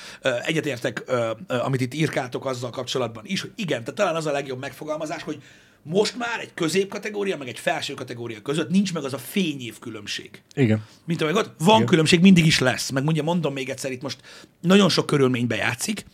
Egyetértek, 0.44 1.04
amit 1.48 1.80
itt 1.80 1.94
írkáltok 1.94 2.46
azzal 2.46 2.70
kapcsolatban 2.70 3.24
is, 3.26 3.40
hogy 3.40 3.52
igen, 3.56 3.80
tehát 3.80 3.94
talán 3.94 4.14
az 4.14 4.26
a 4.26 4.32
legjobb 4.32 4.60
megfogalmazás, 4.60 5.22
hogy 5.22 5.42
most 5.82 6.16
már 6.18 6.40
egy 6.40 6.54
középkategória, 6.54 7.36
meg 7.36 7.48
egy 7.48 7.58
felső 7.58 7.94
kategória 7.94 8.42
között 8.42 8.70
nincs 8.70 8.94
meg 8.94 9.04
az 9.04 9.12
a 9.12 9.18
fényév 9.18 9.78
különbség. 9.78 10.42
Igen. 10.54 10.84
Mint 11.04 11.22
amíg 11.22 11.34
ott 11.34 11.54
van 11.58 11.74
Igen. 11.74 11.86
különbség, 11.86 12.20
mindig 12.20 12.46
is 12.46 12.58
lesz. 12.58 12.90
Meg 12.90 13.04
mondja, 13.04 13.22
mondom 13.22 13.52
még 13.52 13.68
egyszer, 13.68 13.92
itt 13.92 14.02
most 14.02 14.20
nagyon 14.60 14.88
sok 14.88 15.06
körülménybe 15.06 15.56
játszik. 15.56 16.04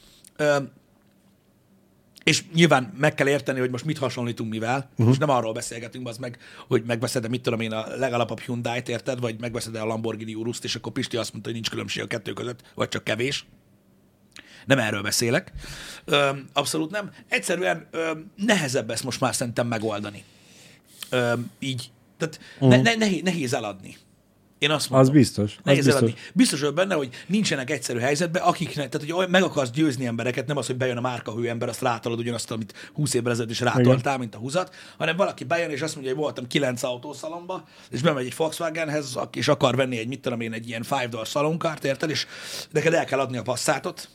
És 2.22 2.44
nyilván 2.54 2.94
meg 2.98 3.14
kell 3.14 3.28
érteni, 3.28 3.60
hogy 3.60 3.70
most 3.70 3.84
mit 3.84 3.98
hasonlítunk 3.98 4.50
mivel. 4.50 4.88
Uh-huh. 4.90 5.06
Most 5.06 5.20
nem 5.20 5.30
arról 5.30 5.52
beszélgetünk, 5.52 6.08
az 6.08 6.18
meg, 6.18 6.38
hogy 6.68 6.82
megveszed-e, 6.86 7.28
mit 7.28 7.42
tudom 7.42 7.60
én, 7.60 7.72
a 7.72 7.96
legalapabb 7.96 8.40
Hyundai-t, 8.40 8.88
érted, 8.88 9.20
vagy 9.20 9.40
megveszed-e 9.40 9.82
a 9.82 9.86
Lamborghini 9.86 10.34
Urus-t, 10.34 10.64
és 10.64 10.74
akkor 10.74 10.92
Pisti 10.92 11.16
azt 11.16 11.32
mondta, 11.32 11.50
hogy 11.50 11.58
nincs 11.58 11.70
különbség 11.70 12.02
a 12.02 12.06
kettő 12.06 12.32
között, 12.32 12.60
vagy 12.74 12.88
csak 12.88 13.04
kevés. 13.04 13.46
Nem 14.66 14.78
erről 14.78 15.02
beszélek. 15.02 15.52
Ö, 16.04 16.30
abszolút 16.52 16.90
nem. 16.90 17.10
Egyszerűen 17.28 17.88
ö, 17.90 18.10
nehezebb 18.36 18.90
ezt 18.90 19.04
most 19.04 19.20
már 19.20 19.34
szerintem 19.34 19.66
megoldani. 19.66 20.24
Ö, 21.10 21.32
így. 21.58 21.90
Tehát 22.18 22.40
uh-huh. 22.54 22.70
ne, 22.70 22.82
ne, 22.82 22.94
nehéz, 22.94 23.22
nehéz 23.22 23.54
eladni. 23.54 23.96
Én 24.62 24.70
azt 24.70 24.90
mondom. 24.90 25.08
Az 25.08 25.14
biztos. 25.14 25.56
Az 25.62 25.74
biztos. 25.74 25.92
Eladni. 25.92 26.14
biztos 26.34 26.60
vagyok 26.60 26.74
benne, 26.74 26.94
hogy 26.94 27.08
nincsenek 27.26 27.70
egyszerű 27.70 27.98
helyzetben, 27.98 28.42
akiknek, 28.42 28.88
tehát 28.88 29.10
hogy 29.10 29.28
meg 29.28 29.42
akarsz 29.42 29.70
győzni 29.70 30.06
embereket, 30.06 30.46
nem 30.46 30.56
az, 30.56 30.66
hogy 30.66 30.76
bejön 30.76 30.96
a 30.96 31.00
márkahő 31.00 31.48
ember, 31.48 31.68
azt 31.68 31.80
rátalad 31.80 32.18
ugyanazt, 32.18 32.50
amit 32.50 32.90
20 32.92 33.14
évvel 33.14 33.32
ezelőtt 33.32 33.50
is 33.50 33.60
rátoltál, 33.60 34.18
mint 34.18 34.34
a 34.34 34.38
húzat, 34.38 34.74
hanem 34.98 35.16
valaki 35.16 35.44
bejön, 35.44 35.70
és 35.70 35.80
azt 35.80 35.94
mondja, 35.94 36.12
hogy 36.12 36.22
voltam 36.22 36.46
9 36.46 36.82
autószalomba, 36.82 37.64
és 37.90 38.02
bemegy 38.02 38.26
egy 38.26 38.34
Volkswagenhez, 38.36 39.18
és 39.32 39.48
akar 39.48 39.76
venni 39.76 39.98
egy, 39.98 40.08
mit 40.08 40.20
tudom 40.20 40.40
én, 40.40 40.52
egy 40.52 40.68
ilyen 40.68 40.84
5 40.90 41.08
dollar 41.08 41.28
szalonkárt, 41.28 41.84
érted, 41.84 42.10
és 42.10 42.26
neked 42.70 42.94
el 42.94 43.04
kell 43.04 43.18
adni 43.18 43.36
a 43.36 43.42
passzátot, 43.42 44.08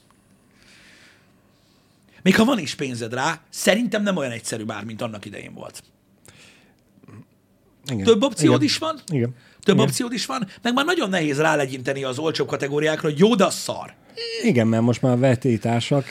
még 2.21 2.35
ha 2.35 2.45
van 2.45 2.59
is 2.59 2.75
pénzed 2.75 3.13
rá, 3.13 3.41
szerintem 3.49 4.03
nem 4.03 4.17
olyan 4.17 4.31
egyszerű 4.31 4.63
már, 4.63 4.83
mint 4.83 5.01
annak 5.01 5.25
idején 5.25 5.53
volt. 5.53 5.83
Igen. 7.91 8.05
Több 8.05 8.23
opciód 8.23 8.53
Igen. 8.53 8.63
is 8.63 8.77
van? 8.77 8.99
Igen. 9.11 9.35
Több 9.67 9.75
Igen. 9.75 9.87
opciód 9.87 10.13
is 10.13 10.25
van, 10.25 10.47
meg 10.61 10.73
már 10.73 10.85
nagyon 10.85 11.09
nehéz 11.09 11.39
rálegyinteni 11.39 12.03
az 12.03 12.17
olcsóbb 12.17 12.47
kategóriákra, 12.47 13.09
hogy 13.09 13.19
jó, 13.19 13.35
de 13.35 13.49
szar. 13.49 13.93
Igen, 14.43 14.67
mert 14.67 14.83
most 14.83 15.01
már 15.01 15.13
a 15.13 15.17
vetétársak 15.17 16.05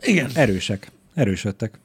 Igen. 0.00 0.30
erősek, 0.34 0.90
erősödtek. 1.14 1.78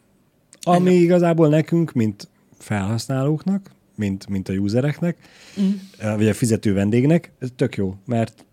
Ami 0.61 0.89
Igen. 0.91 1.03
igazából 1.03 1.49
nekünk, 1.49 1.91
mint 1.91 2.27
felhasználóknak, 2.59 3.71
mint, 3.95 4.27
mint 4.27 4.49
a 4.49 4.53
usereknek, 4.53 5.17
mm. 5.61 5.71
vagy 6.15 6.27
a 6.27 6.33
fizető 6.33 6.73
vendégnek, 6.73 7.31
ez 7.39 7.49
tök 7.55 7.75
jó, 7.75 7.95
mert 8.05 8.45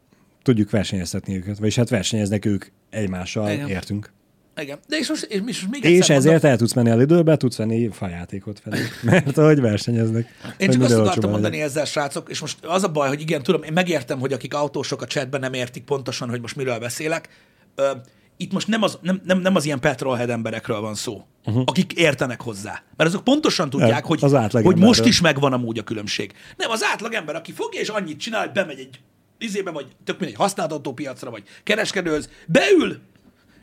tudjuk 0.43 0.70
versenyeztetni 0.70 1.37
őket, 1.37 1.59
vagyis 1.59 1.77
hát 1.77 1.89
versenyeznek 1.89 2.45
ők 2.45 2.64
egymással, 2.91 3.51
Igen. 3.51 3.68
értünk. 3.68 4.12
Igen. 4.61 4.78
De 4.88 4.96
és 4.96 5.09
most, 5.09 5.22
és 5.22 5.40
most 5.40 5.70
még 5.70 5.84
És 5.84 6.09
ezért 6.09 6.24
mondom, 6.24 6.50
el 6.50 6.57
tudsz 6.57 6.72
menni 6.72 6.90
a 6.90 6.96
Lidlbe, 6.96 7.36
tudsz 7.36 7.57
venni 7.57 7.88
fajátékot 7.88 8.61
felé, 8.61 8.80
mert 9.03 9.38
ahogy 9.38 9.61
versenyeznek. 9.61 10.26
Én 10.57 10.70
csak 10.70 10.82
azt 10.82 10.94
akartam 10.94 11.30
mondani 11.30 11.57
ezzel, 11.57 11.68
ezzel, 11.68 11.84
srácok, 11.84 12.30
és 12.30 12.40
most 12.40 12.64
az 12.64 12.84
a 12.84 12.88
baj, 12.88 13.09
hogy 13.09 13.20
igen, 13.20 13.42
tudom, 13.42 13.62
én 13.62 13.72
megértem, 13.72 14.18
hogy 14.18 14.32
akik 14.32 14.55
autósok 14.55 15.03
a 15.03 15.07
chatben 15.07 15.40
nem 15.40 15.53
értik 15.53 15.84
pontosan, 15.84 16.28
hogy 16.28 16.40
most 16.40 16.57
miről 16.57 16.78
beszélek. 16.78 17.28
Ö, 17.74 17.90
itt 18.36 18.53
most 18.53 18.68
nem 18.68 18.82
az, 18.82 18.98
nem, 19.03 19.20
nem, 19.24 19.38
nem 19.38 19.57
az 19.57 19.64
ilyen 19.64 19.80
petrolhead 19.80 20.30
emberekről 20.30 20.80
van 20.80 20.94
szó, 20.94 21.26
uh-huh. 21.44 21.62
akik 21.66 21.92
értenek 21.92 22.40
hozzá. 22.40 22.82
Mert 22.96 23.11
azok 23.11 23.24
pontosan 23.24 23.70
tudják, 23.70 24.05
hogy, 24.05 24.20
hogy 24.53 24.78
most 24.78 25.05
is 25.05 25.20
megvan 25.20 25.53
amúgy 25.53 25.78
a 25.78 25.82
különbség. 25.82 26.32
Nem, 26.57 26.70
az 26.70 26.84
átlagember, 26.92 27.34
aki 27.34 27.53
fogja 27.53 27.80
és 27.80 27.88
annyit 27.88 28.18
csinál, 28.18 28.40
hogy 28.40 28.53
bemegy 28.53 28.78
egy 28.78 29.00
izébe, 29.38 29.70
vagy 29.70 29.86
tök 30.05 30.18
mindegy 30.18 30.36
használt 30.36 30.72
autópiacra, 30.72 31.30
vagy 31.30 31.42
kereskedőz, 31.62 32.28
beül, 32.46 33.00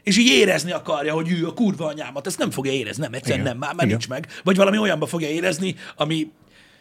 és 0.10 0.18
így 0.18 0.28
érezni 0.28 0.72
akarja, 0.72 1.14
hogy 1.14 1.32
ő 1.32 1.48
a 1.48 1.54
kurva 1.54 1.86
anyámat, 1.86 2.28
ezt 2.28 2.38
nem 2.38 2.52
fogja 2.52 2.72
érezni, 2.72 3.04
nem, 3.04 3.14
egyszerűen 3.14 3.40
Igen. 3.40 3.52
nem, 3.52 3.68
már, 3.68 3.76
már 3.76 3.88
nincs 3.88 4.08
meg. 4.08 4.28
Vagy 4.44 4.56
valami 4.56 4.78
olyanba 4.78 5.06
fogja 5.06 5.30
érezni, 5.30 5.76
ami 5.96 6.32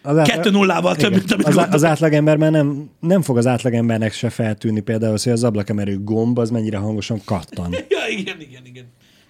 az 0.03 0.17
átlag... 0.17 0.37
kettő 0.37 0.51
nullával 0.51 0.97
több, 0.97 1.11
mint 1.11 1.33
amit 1.33 1.47
az, 1.47 1.67
az 1.71 1.85
átlagember 1.85 2.37
már 2.37 2.51
nem, 2.51 2.91
nem 3.01 3.23
fog 3.23 3.37
az 3.37 3.47
átlagembernek 3.47 4.13
se 4.13 4.31
feltűnni 4.31 4.81
például, 4.81 5.17
hogy 5.23 5.33
az 5.33 5.45
ablakemerő 5.45 6.03
gomb 6.03 6.39
az 6.39 6.51
mennyire 6.51 6.77
hangosan 6.77 7.21
kattan. 7.25 7.73
ja, 7.97 8.19
igen, 8.19 8.41
igen, 8.41 8.63
igen. 8.65 8.85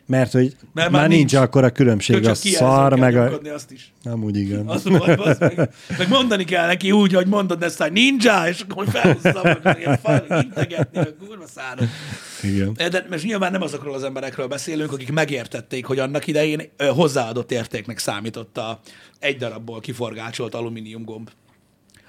Mert 0.08 0.32
hogy 0.32 0.56
Mert 0.74 0.90
már, 0.90 1.00
már 1.00 1.08
nincs, 1.08 1.32
nincs 1.32 1.44
akkor 1.44 1.64
a 1.64 1.70
különbség, 1.70 2.26
a 2.26 2.34
szar, 2.34 2.94
meg 2.94 3.16
a... 3.16 3.40
Azt 3.52 3.70
is. 3.70 3.92
úgy 4.22 4.36
igen. 4.36 4.68
Az 4.68 4.82
baj, 4.82 5.14
az 5.14 5.38
meg, 5.38 5.70
meg, 5.98 6.08
mondani 6.08 6.44
kell 6.44 6.66
neki 6.66 6.92
úgy, 6.92 7.12
hogy 7.12 7.26
mondod 7.26 7.62
ezt, 7.62 7.82
hogy 7.82 7.92
ninja, 7.92 8.44
és 8.48 8.60
akkor 8.60 8.88
felhúzzam, 8.88 9.42
hogy 9.62 9.78
ilyen 9.78 9.98
fal, 9.98 10.24
integetni, 10.42 10.98
a 10.98 11.06
kurva 11.26 11.46
szárat. 11.46 11.84
Igen. 12.42 12.72
De 12.72 13.06
most 13.10 13.24
nyilván 13.24 13.52
nem 13.52 13.62
azokról 13.62 13.94
az 13.94 14.02
emberekről 14.02 14.46
beszélünk, 14.46 14.92
akik 14.92 15.12
megértették, 15.12 15.86
hogy 15.86 15.98
annak 15.98 16.26
idején 16.26 16.62
hozzáadott 16.76 17.52
értéknek 17.52 17.98
számított 17.98 18.58
a 18.58 18.80
egy 19.18 19.36
darabból 19.36 19.80
kiforgácsolt 19.80 20.54
alumínium 20.54 21.04
gomb 21.04 21.30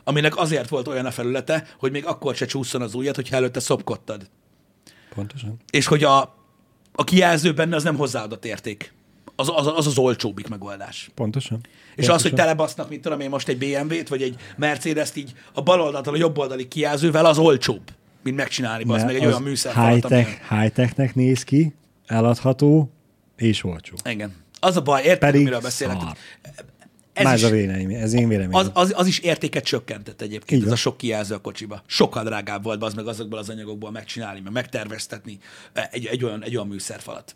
aminek 0.03 0.37
azért 0.37 0.69
volt 0.69 0.87
olyan 0.87 1.05
a 1.05 1.11
felülete, 1.11 1.67
hogy 1.79 1.91
még 1.91 2.05
akkor 2.05 2.35
se 2.35 2.45
csúszson 2.45 2.81
az 2.81 2.93
ujjat, 2.93 3.15
hogyha 3.15 3.35
előtte 3.35 3.59
szopkodtad. 3.59 4.29
Pontosan. 5.15 5.57
És 5.69 5.87
hogy 5.87 6.03
a, 6.03 6.38
a 6.91 7.03
kijelző 7.03 7.53
benne 7.53 7.75
az 7.75 7.83
nem 7.83 7.95
hozzáadott 7.95 8.45
érték. 8.45 8.93
Az 9.35 9.51
az, 9.55 9.67
az, 9.67 9.87
az 9.87 9.97
olcsóbbik 9.97 10.47
megoldás. 10.47 11.09
Pontosan. 11.15 11.59
És 11.61 11.69
Pontosan. 11.95 12.15
az, 12.15 12.21
hogy 12.21 12.33
telebasznak, 12.33 12.89
mint 12.89 13.01
tudom 13.01 13.19
én 13.19 13.29
most 13.29 13.47
egy 13.47 13.57
BMW-t, 13.57 14.07
vagy 14.07 14.21
egy 14.21 14.35
Mercedes-t 14.57 15.15
így 15.15 15.33
a 15.53 15.61
bal 15.61 15.81
oldaltól 15.81 16.13
a 16.13 16.17
jobb 16.17 16.37
oldali 16.37 16.67
kijelzővel, 16.67 17.25
az 17.25 17.37
olcsóbb, 17.37 17.81
mint 18.23 18.35
megcsinálni, 18.35 18.83
az 18.87 19.03
meg 19.03 19.15
egy 19.15 19.25
olyan 19.25 19.41
műszer. 19.41 19.89
High-tech, 19.89 20.29
high-technek 20.49 21.15
néz 21.15 21.43
ki, 21.43 21.73
eladható 22.05 22.91
és 23.35 23.63
olcsó. 23.63 23.95
Igen. 24.03 24.33
Az 24.59 24.77
a 24.77 24.81
baj, 24.81 25.03
érted, 25.03 25.33
miről 25.33 25.59
beszélek. 25.59 25.97
Ez, 27.19 27.25
Más 27.25 27.41
is, 27.41 27.43
a 27.43 27.49
vélemény, 27.49 27.93
ez 27.93 28.13
én 28.13 28.27
véleményem. 28.27 28.59
Az, 28.59 28.71
az, 28.73 28.93
az, 28.95 29.07
is 29.07 29.19
értéket 29.19 29.63
csökkentett 29.63 30.21
egyébként, 30.21 30.65
ez 30.65 30.71
a 30.71 30.75
sok 30.75 30.97
kijelző 30.97 31.35
a 31.35 31.39
kocsiba. 31.39 31.81
Sokkal 31.85 32.23
drágább 32.23 32.63
volt 32.63 32.83
az 32.83 32.93
meg 32.93 33.07
azokból 33.07 33.39
az 33.39 33.49
anyagokból 33.49 33.91
megcsinálni, 33.91 34.39
meg 34.39 34.51
megterveztetni 34.51 35.37
egy, 35.91 36.05
egy, 36.05 36.23
olyan, 36.23 36.43
egy 36.43 36.55
olyan 36.55 36.67
műszerfalat. 36.67 37.35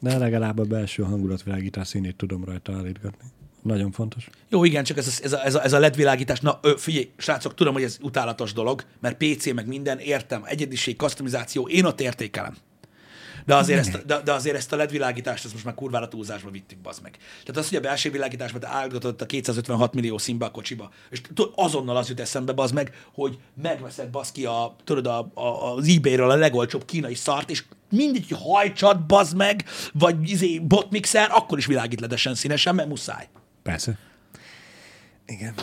De 0.00 0.18
legalább 0.18 0.58
a 0.58 0.64
belső 0.64 1.02
hangulatvilágítás 1.02 1.88
színét 1.88 2.16
tudom 2.16 2.44
rajta 2.44 2.72
állítgatni. 2.72 3.28
Nagyon 3.62 3.92
fontos. 3.92 4.28
Jó, 4.48 4.64
igen, 4.64 4.84
csak 4.84 4.96
ez 4.96 5.06
a, 5.06 5.24
ez 5.24 5.32
a, 5.32 5.44
ez 5.44 5.54
a, 5.54 5.64
ez 5.64 5.72
a 5.72 5.78
LED 5.78 5.96
világítás. 5.96 6.40
Na, 6.40 6.58
ö, 6.62 6.72
figyelj, 6.76 7.10
srácok, 7.16 7.54
tudom, 7.54 7.72
hogy 7.72 7.82
ez 7.82 7.98
utálatos 8.02 8.52
dolog, 8.52 8.84
mert 9.00 9.16
PC 9.16 9.52
meg 9.52 9.66
minden, 9.66 9.98
értem, 9.98 10.42
egyediség, 10.44 10.96
customizáció, 10.96 11.68
én 11.68 11.84
ott 11.84 12.00
értékelem. 12.00 12.56
De 13.48 13.54
azért, 13.54 13.78
ezt, 13.78 14.06
de, 14.06 14.20
de 14.20 14.32
azért 14.32 14.56
ezt 14.56 14.72
a 14.72 14.76
LED 14.76 14.90
világítást, 14.90 15.44
ezt 15.44 15.52
most 15.52 15.64
már 15.64 15.74
kurvára 15.74 16.08
túlzásba 16.08 16.50
vittük, 16.50 16.78
bazd 16.78 17.02
meg. 17.02 17.16
Tehát 17.44 17.56
az, 17.56 17.68
hogy 17.68 17.78
a 17.78 17.80
belső 17.80 18.10
világításban 18.10 18.60
te 18.60 18.68
állgatod 18.68 19.22
a 19.22 19.26
256 19.26 19.94
millió 19.94 20.18
színbe 20.18 20.44
a 20.44 20.50
kocsiba, 20.50 20.90
és 21.10 21.20
azonnal 21.54 21.96
az 21.96 22.08
jut 22.08 22.20
eszembe, 22.20 22.52
bazd 22.52 22.74
meg, 22.74 23.06
hogy 23.12 23.38
megveszed, 23.62 24.08
bazd 24.08 24.32
ki 24.32 24.44
a, 24.44 24.76
tudod, 24.84 25.06
a, 25.06 25.30
a, 25.34 25.74
az 25.74 25.88
eBay-ről 25.88 26.30
a 26.30 26.34
legolcsóbb 26.34 26.84
kínai 26.84 27.14
szart, 27.14 27.50
és 27.50 27.64
mindig, 27.90 28.24
hogy 28.28 28.38
hajtsad, 28.40 29.00
bazd 29.06 29.36
meg, 29.36 29.64
vagy 29.92 30.30
izé, 30.30 30.58
botmixer, 30.58 31.28
akkor 31.32 31.58
is 31.58 31.66
világít 31.66 32.00
ledesen 32.00 32.34
színesen, 32.34 32.74
mert 32.74 32.88
muszáj. 32.88 33.28
Persze. 33.62 33.98
Igen. 35.26 35.54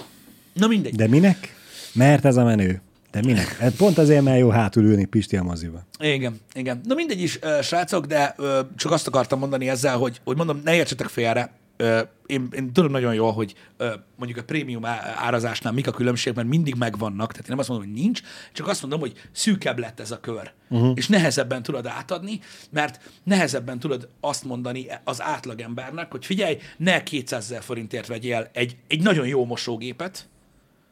Na 0.53 0.67
mindegy. 0.67 0.95
De 0.95 1.07
minek? 1.07 1.55
Mert 1.93 2.25
ez 2.25 2.35
a 2.35 2.43
menő. 2.43 2.81
De 3.15 3.21
minek? 3.21 3.57
Hát 3.57 3.75
pont 3.75 3.97
azért, 3.97 4.23
mert 4.23 4.39
jó 4.39 4.49
hátul 4.49 4.83
ülni 4.83 5.05
Pisti 5.05 5.37
a 5.37 5.43
moziba. 5.43 5.85
Igen, 5.99 6.39
igen. 6.53 6.81
Na 6.83 6.93
mindegy 6.93 7.21
is, 7.21 7.39
srácok, 7.61 8.05
de 8.05 8.35
csak 8.75 8.91
azt 8.91 9.07
akartam 9.07 9.39
mondani 9.39 9.69
ezzel, 9.69 9.97
hogy, 9.97 10.21
hogy 10.23 10.37
mondom, 10.37 10.61
ne 10.63 10.75
értsetek 10.75 11.07
félre, 11.07 11.51
én, 12.25 12.47
én 12.51 12.73
tudom 12.73 12.91
nagyon 12.91 13.13
jól, 13.13 13.31
hogy 13.31 13.55
mondjuk 14.15 14.39
a 14.39 14.43
prémium 14.43 14.85
árazásnál 15.15 15.73
mik 15.73 15.87
a 15.87 15.91
különbség, 15.91 16.35
mert 16.35 16.47
mindig 16.47 16.75
megvannak, 16.75 17.31
tehát 17.31 17.43
én 17.43 17.49
nem 17.49 17.59
azt 17.59 17.69
mondom, 17.69 17.87
hogy 17.87 18.01
nincs, 18.01 18.21
csak 18.53 18.67
azt 18.67 18.81
mondom, 18.81 18.99
hogy 18.99 19.13
szűkebb 19.31 19.79
lett 19.79 19.99
ez 19.99 20.11
a 20.11 20.19
kör, 20.19 20.51
uh-huh. 20.69 20.91
és 20.95 21.07
nehezebben 21.07 21.63
tudod 21.63 21.85
átadni, 21.85 22.39
mert 22.69 22.99
nehezebben 23.23 23.79
tudod 23.79 24.09
azt 24.19 24.43
mondani 24.43 24.87
az 25.03 25.21
átlagembernek, 25.21 26.11
hogy 26.11 26.25
figyelj, 26.25 26.57
ne 26.77 27.03
200 27.03 27.43
ezer 27.43 27.63
forintért 27.63 28.07
vegyél 28.07 28.49
egy, 28.53 28.75
egy 28.87 29.01
nagyon 29.01 29.27
jó 29.27 29.45
mosógépet, 29.45 30.27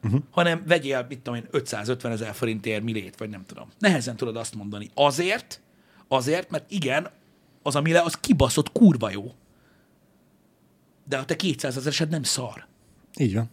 uh-huh. 0.04 0.22
hanem 0.32 0.64
vegyél, 0.68 1.06
mit 1.10 1.20
tudom 1.20 1.40
én, 1.40 1.48
550 1.52 2.12
ezer 2.12 2.34
forintért 2.34 2.84
millét, 2.84 3.18
vagy 3.18 3.30
nem 3.30 3.46
tudom. 3.46 3.68
Nehezen 3.80 4.16
tudod 4.16 4.36
azt 4.36 4.56
mondani. 4.56 4.90
Azért, 4.94 5.62
azért, 6.08 6.50
mert 6.50 6.72
igen, 6.72 7.10
az 7.62 7.76
a 7.76 7.82
mile, 7.82 8.02
az 8.02 8.14
kibaszott 8.14 8.72
kurva 8.72 9.10
jó. 9.10 9.32
De 11.08 11.18
a 11.18 11.26
te 11.26 11.36
200 11.36 11.78
ezeresed 11.78 12.10
nem 12.10 12.24
szar. 12.24 12.68
Így 13.18 13.34
van. 13.34 13.50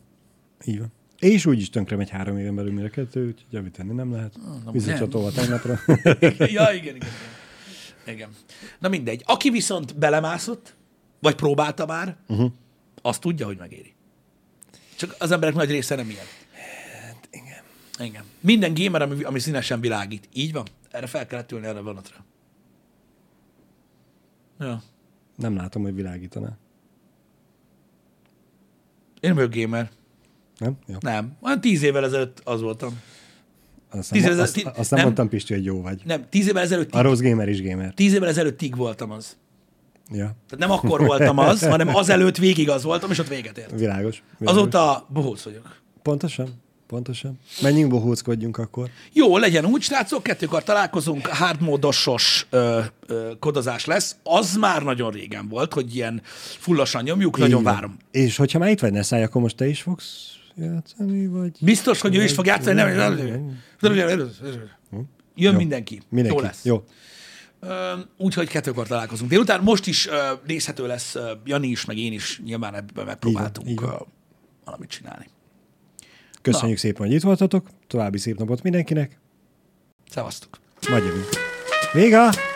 Így 0.64 0.78
van. 0.78 0.92
És 1.18 1.46
úgy 1.46 1.60
is 1.60 1.70
tönkre 1.70 1.96
megy 1.96 2.10
három 2.10 2.38
éven 2.38 2.54
belül 2.54 2.72
mire 2.72 2.88
kettő, 2.88 3.26
úgyhogy 3.26 3.46
javítani 3.50 3.92
nem 3.92 4.12
lehet. 4.12 4.34
Visszacsatolva 4.72 5.30
tegnapra. 5.30 5.78
ja, 6.38 6.72
igen, 6.72 6.74
igen, 6.74 6.96
igen. 6.96 7.08
Igen. 8.06 8.30
Na 8.78 8.88
mindegy. 8.88 9.22
Aki 9.26 9.50
viszont 9.50 9.98
belemászott, 9.98 10.74
vagy 11.20 11.34
próbálta 11.34 11.86
már, 11.86 12.16
uh-huh. 12.28 12.52
az 13.02 13.18
tudja, 13.18 13.46
hogy 13.46 13.56
megéri. 13.58 13.94
Csak 14.96 15.14
az 15.18 15.30
emberek 15.30 15.54
nagy 15.54 15.70
része 15.70 15.94
nem 15.94 16.10
ilyen. 16.10 16.24
Hát 18.00 18.08
igen. 18.08 18.24
Minden 18.40 18.74
gamer, 18.74 19.02
ami, 19.02 19.22
ami 19.22 19.38
színesen 19.38 19.80
világít. 19.80 20.28
Így 20.32 20.52
van. 20.52 20.64
Erre 20.90 21.06
fel 21.06 21.26
kellett 21.26 21.52
ülni 21.52 21.66
erre 21.66 21.78
a 21.78 21.82
vonatra. 21.82 22.16
Ja. 24.58 24.82
Nem 25.36 25.56
látom, 25.56 25.82
hogy 25.82 25.94
világítaná. 25.94 26.56
Én 29.20 29.34
vagyok 29.34 29.54
gamer. 29.54 29.90
Nem? 30.58 30.76
Jó. 30.86 30.96
Nem. 31.00 31.36
Olyan 31.40 31.60
tíz 31.60 31.82
évvel 31.82 32.04
ezelőtt 32.04 32.40
az 32.44 32.60
voltam. 32.60 33.00
Azt 33.90 34.10
Tíz 34.12 34.22
nem, 34.22 34.30
ezer- 34.30 34.44
azt, 34.44 34.54
tí- 34.54 34.66
azt 34.66 34.76
nem 34.76 34.86
nem? 34.90 35.02
mondtam, 35.04 35.28
Pisti, 35.28 35.54
hogy 35.54 35.64
jó 35.64 35.82
vagy. 35.82 36.02
Nem, 36.04 36.28
tíz 36.28 36.48
évvel 36.48 36.62
ezelőtt, 36.62 36.94
A 36.94 37.00
rossz 37.00 37.20
gamer 37.20 37.48
is 37.48 37.62
gamer. 37.62 37.94
tíz 37.94 38.12
évvel 38.12 38.28
ezelőtt 38.28 38.56
tig 38.56 38.76
voltam 38.76 39.10
az. 39.10 39.36
Ja, 40.12 40.16
Tehát 40.24 40.58
nem 40.58 40.70
akkor 40.70 41.06
voltam 41.06 41.38
az, 41.38 41.66
hanem 41.68 41.94
azelőtt 41.96 42.36
végig 42.36 42.68
az 42.70 42.82
voltam, 42.82 43.10
és 43.10 43.18
ott 43.18 43.28
véget 43.28 43.58
ért. 43.58 43.70
világos. 43.70 44.22
világos. 44.38 44.58
Azóta 44.60 45.06
bohóc 45.08 45.42
vagyok. 45.42 45.76
Pontosan, 46.02 46.48
pontosan. 46.90 47.38
Menjünk 47.62 47.90
bohóckodjunk 47.90 48.58
akkor. 48.58 48.90
Jó, 49.12 49.36
legyen 49.38 49.64
úgy, 49.64 49.82
srácok, 49.82 50.22
kettőkor 50.22 50.62
találkozunk, 50.62 51.26
hardmódosos 51.26 52.46
ö, 52.50 52.80
ö, 53.06 53.30
kodozás 53.38 53.84
lesz. 53.84 54.16
Az 54.22 54.56
már 54.56 54.82
nagyon 54.82 55.10
régen 55.10 55.48
volt, 55.48 55.72
hogy 55.72 55.94
ilyen 55.94 56.20
fullosan 56.58 57.02
nyomjuk, 57.02 57.38
nagyon 57.38 57.58
Így 57.58 57.64
van. 57.64 57.74
várom. 57.74 57.96
És 58.10 58.36
hogyha 58.36 58.58
már 58.58 58.70
itt 58.70 58.80
vagy, 58.80 58.92
ne 58.92 59.02
szállj, 59.02 59.22
akkor 59.22 59.42
most 59.42 59.56
te 59.56 59.66
is 59.66 59.82
fogsz 59.82 60.32
játszani, 60.56 61.26
vagy... 61.26 61.56
Biztos, 61.60 62.00
hogy 62.00 62.16
ő 62.16 62.22
is 62.22 62.32
fog 62.32 62.46
játszani, 62.46 62.74
nem? 62.74 62.88
Jön 65.34 65.54
mindenki. 65.54 66.02
Mindenki. 66.08 66.38
Jó 66.38 66.44
lesz. 66.44 66.64
Jó. 66.64 66.84
Úgyhogy 68.16 68.48
kettőkor 68.48 68.86
találkozunk. 68.86 69.30
Délután 69.30 69.62
most 69.62 69.86
is 69.86 70.06
ö, 70.06 70.16
nézhető 70.46 70.86
lesz, 70.86 71.16
Jani 71.44 71.68
is, 71.68 71.84
meg 71.84 71.98
én 71.98 72.12
is 72.12 72.40
nyilván 72.44 72.74
ebben 72.74 73.06
megpróbáltunk 73.06 73.68
így 73.68 73.80
van. 73.80 73.90
ö, 73.90 73.96
valamit 74.64 74.88
csinálni. 74.88 75.26
Köszönjük 76.42 76.78
szépen, 76.78 77.06
hogy 77.06 77.14
itt 77.14 77.22
voltatok. 77.22 77.68
További 77.86 78.18
szép 78.18 78.38
napot 78.38 78.62
mindenkinek. 78.62 79.18
Szevasztok! 80.10 80.58
Majd 80.88 81.04
jövünk. 81.04 81.28
Vége! 81.92 82.49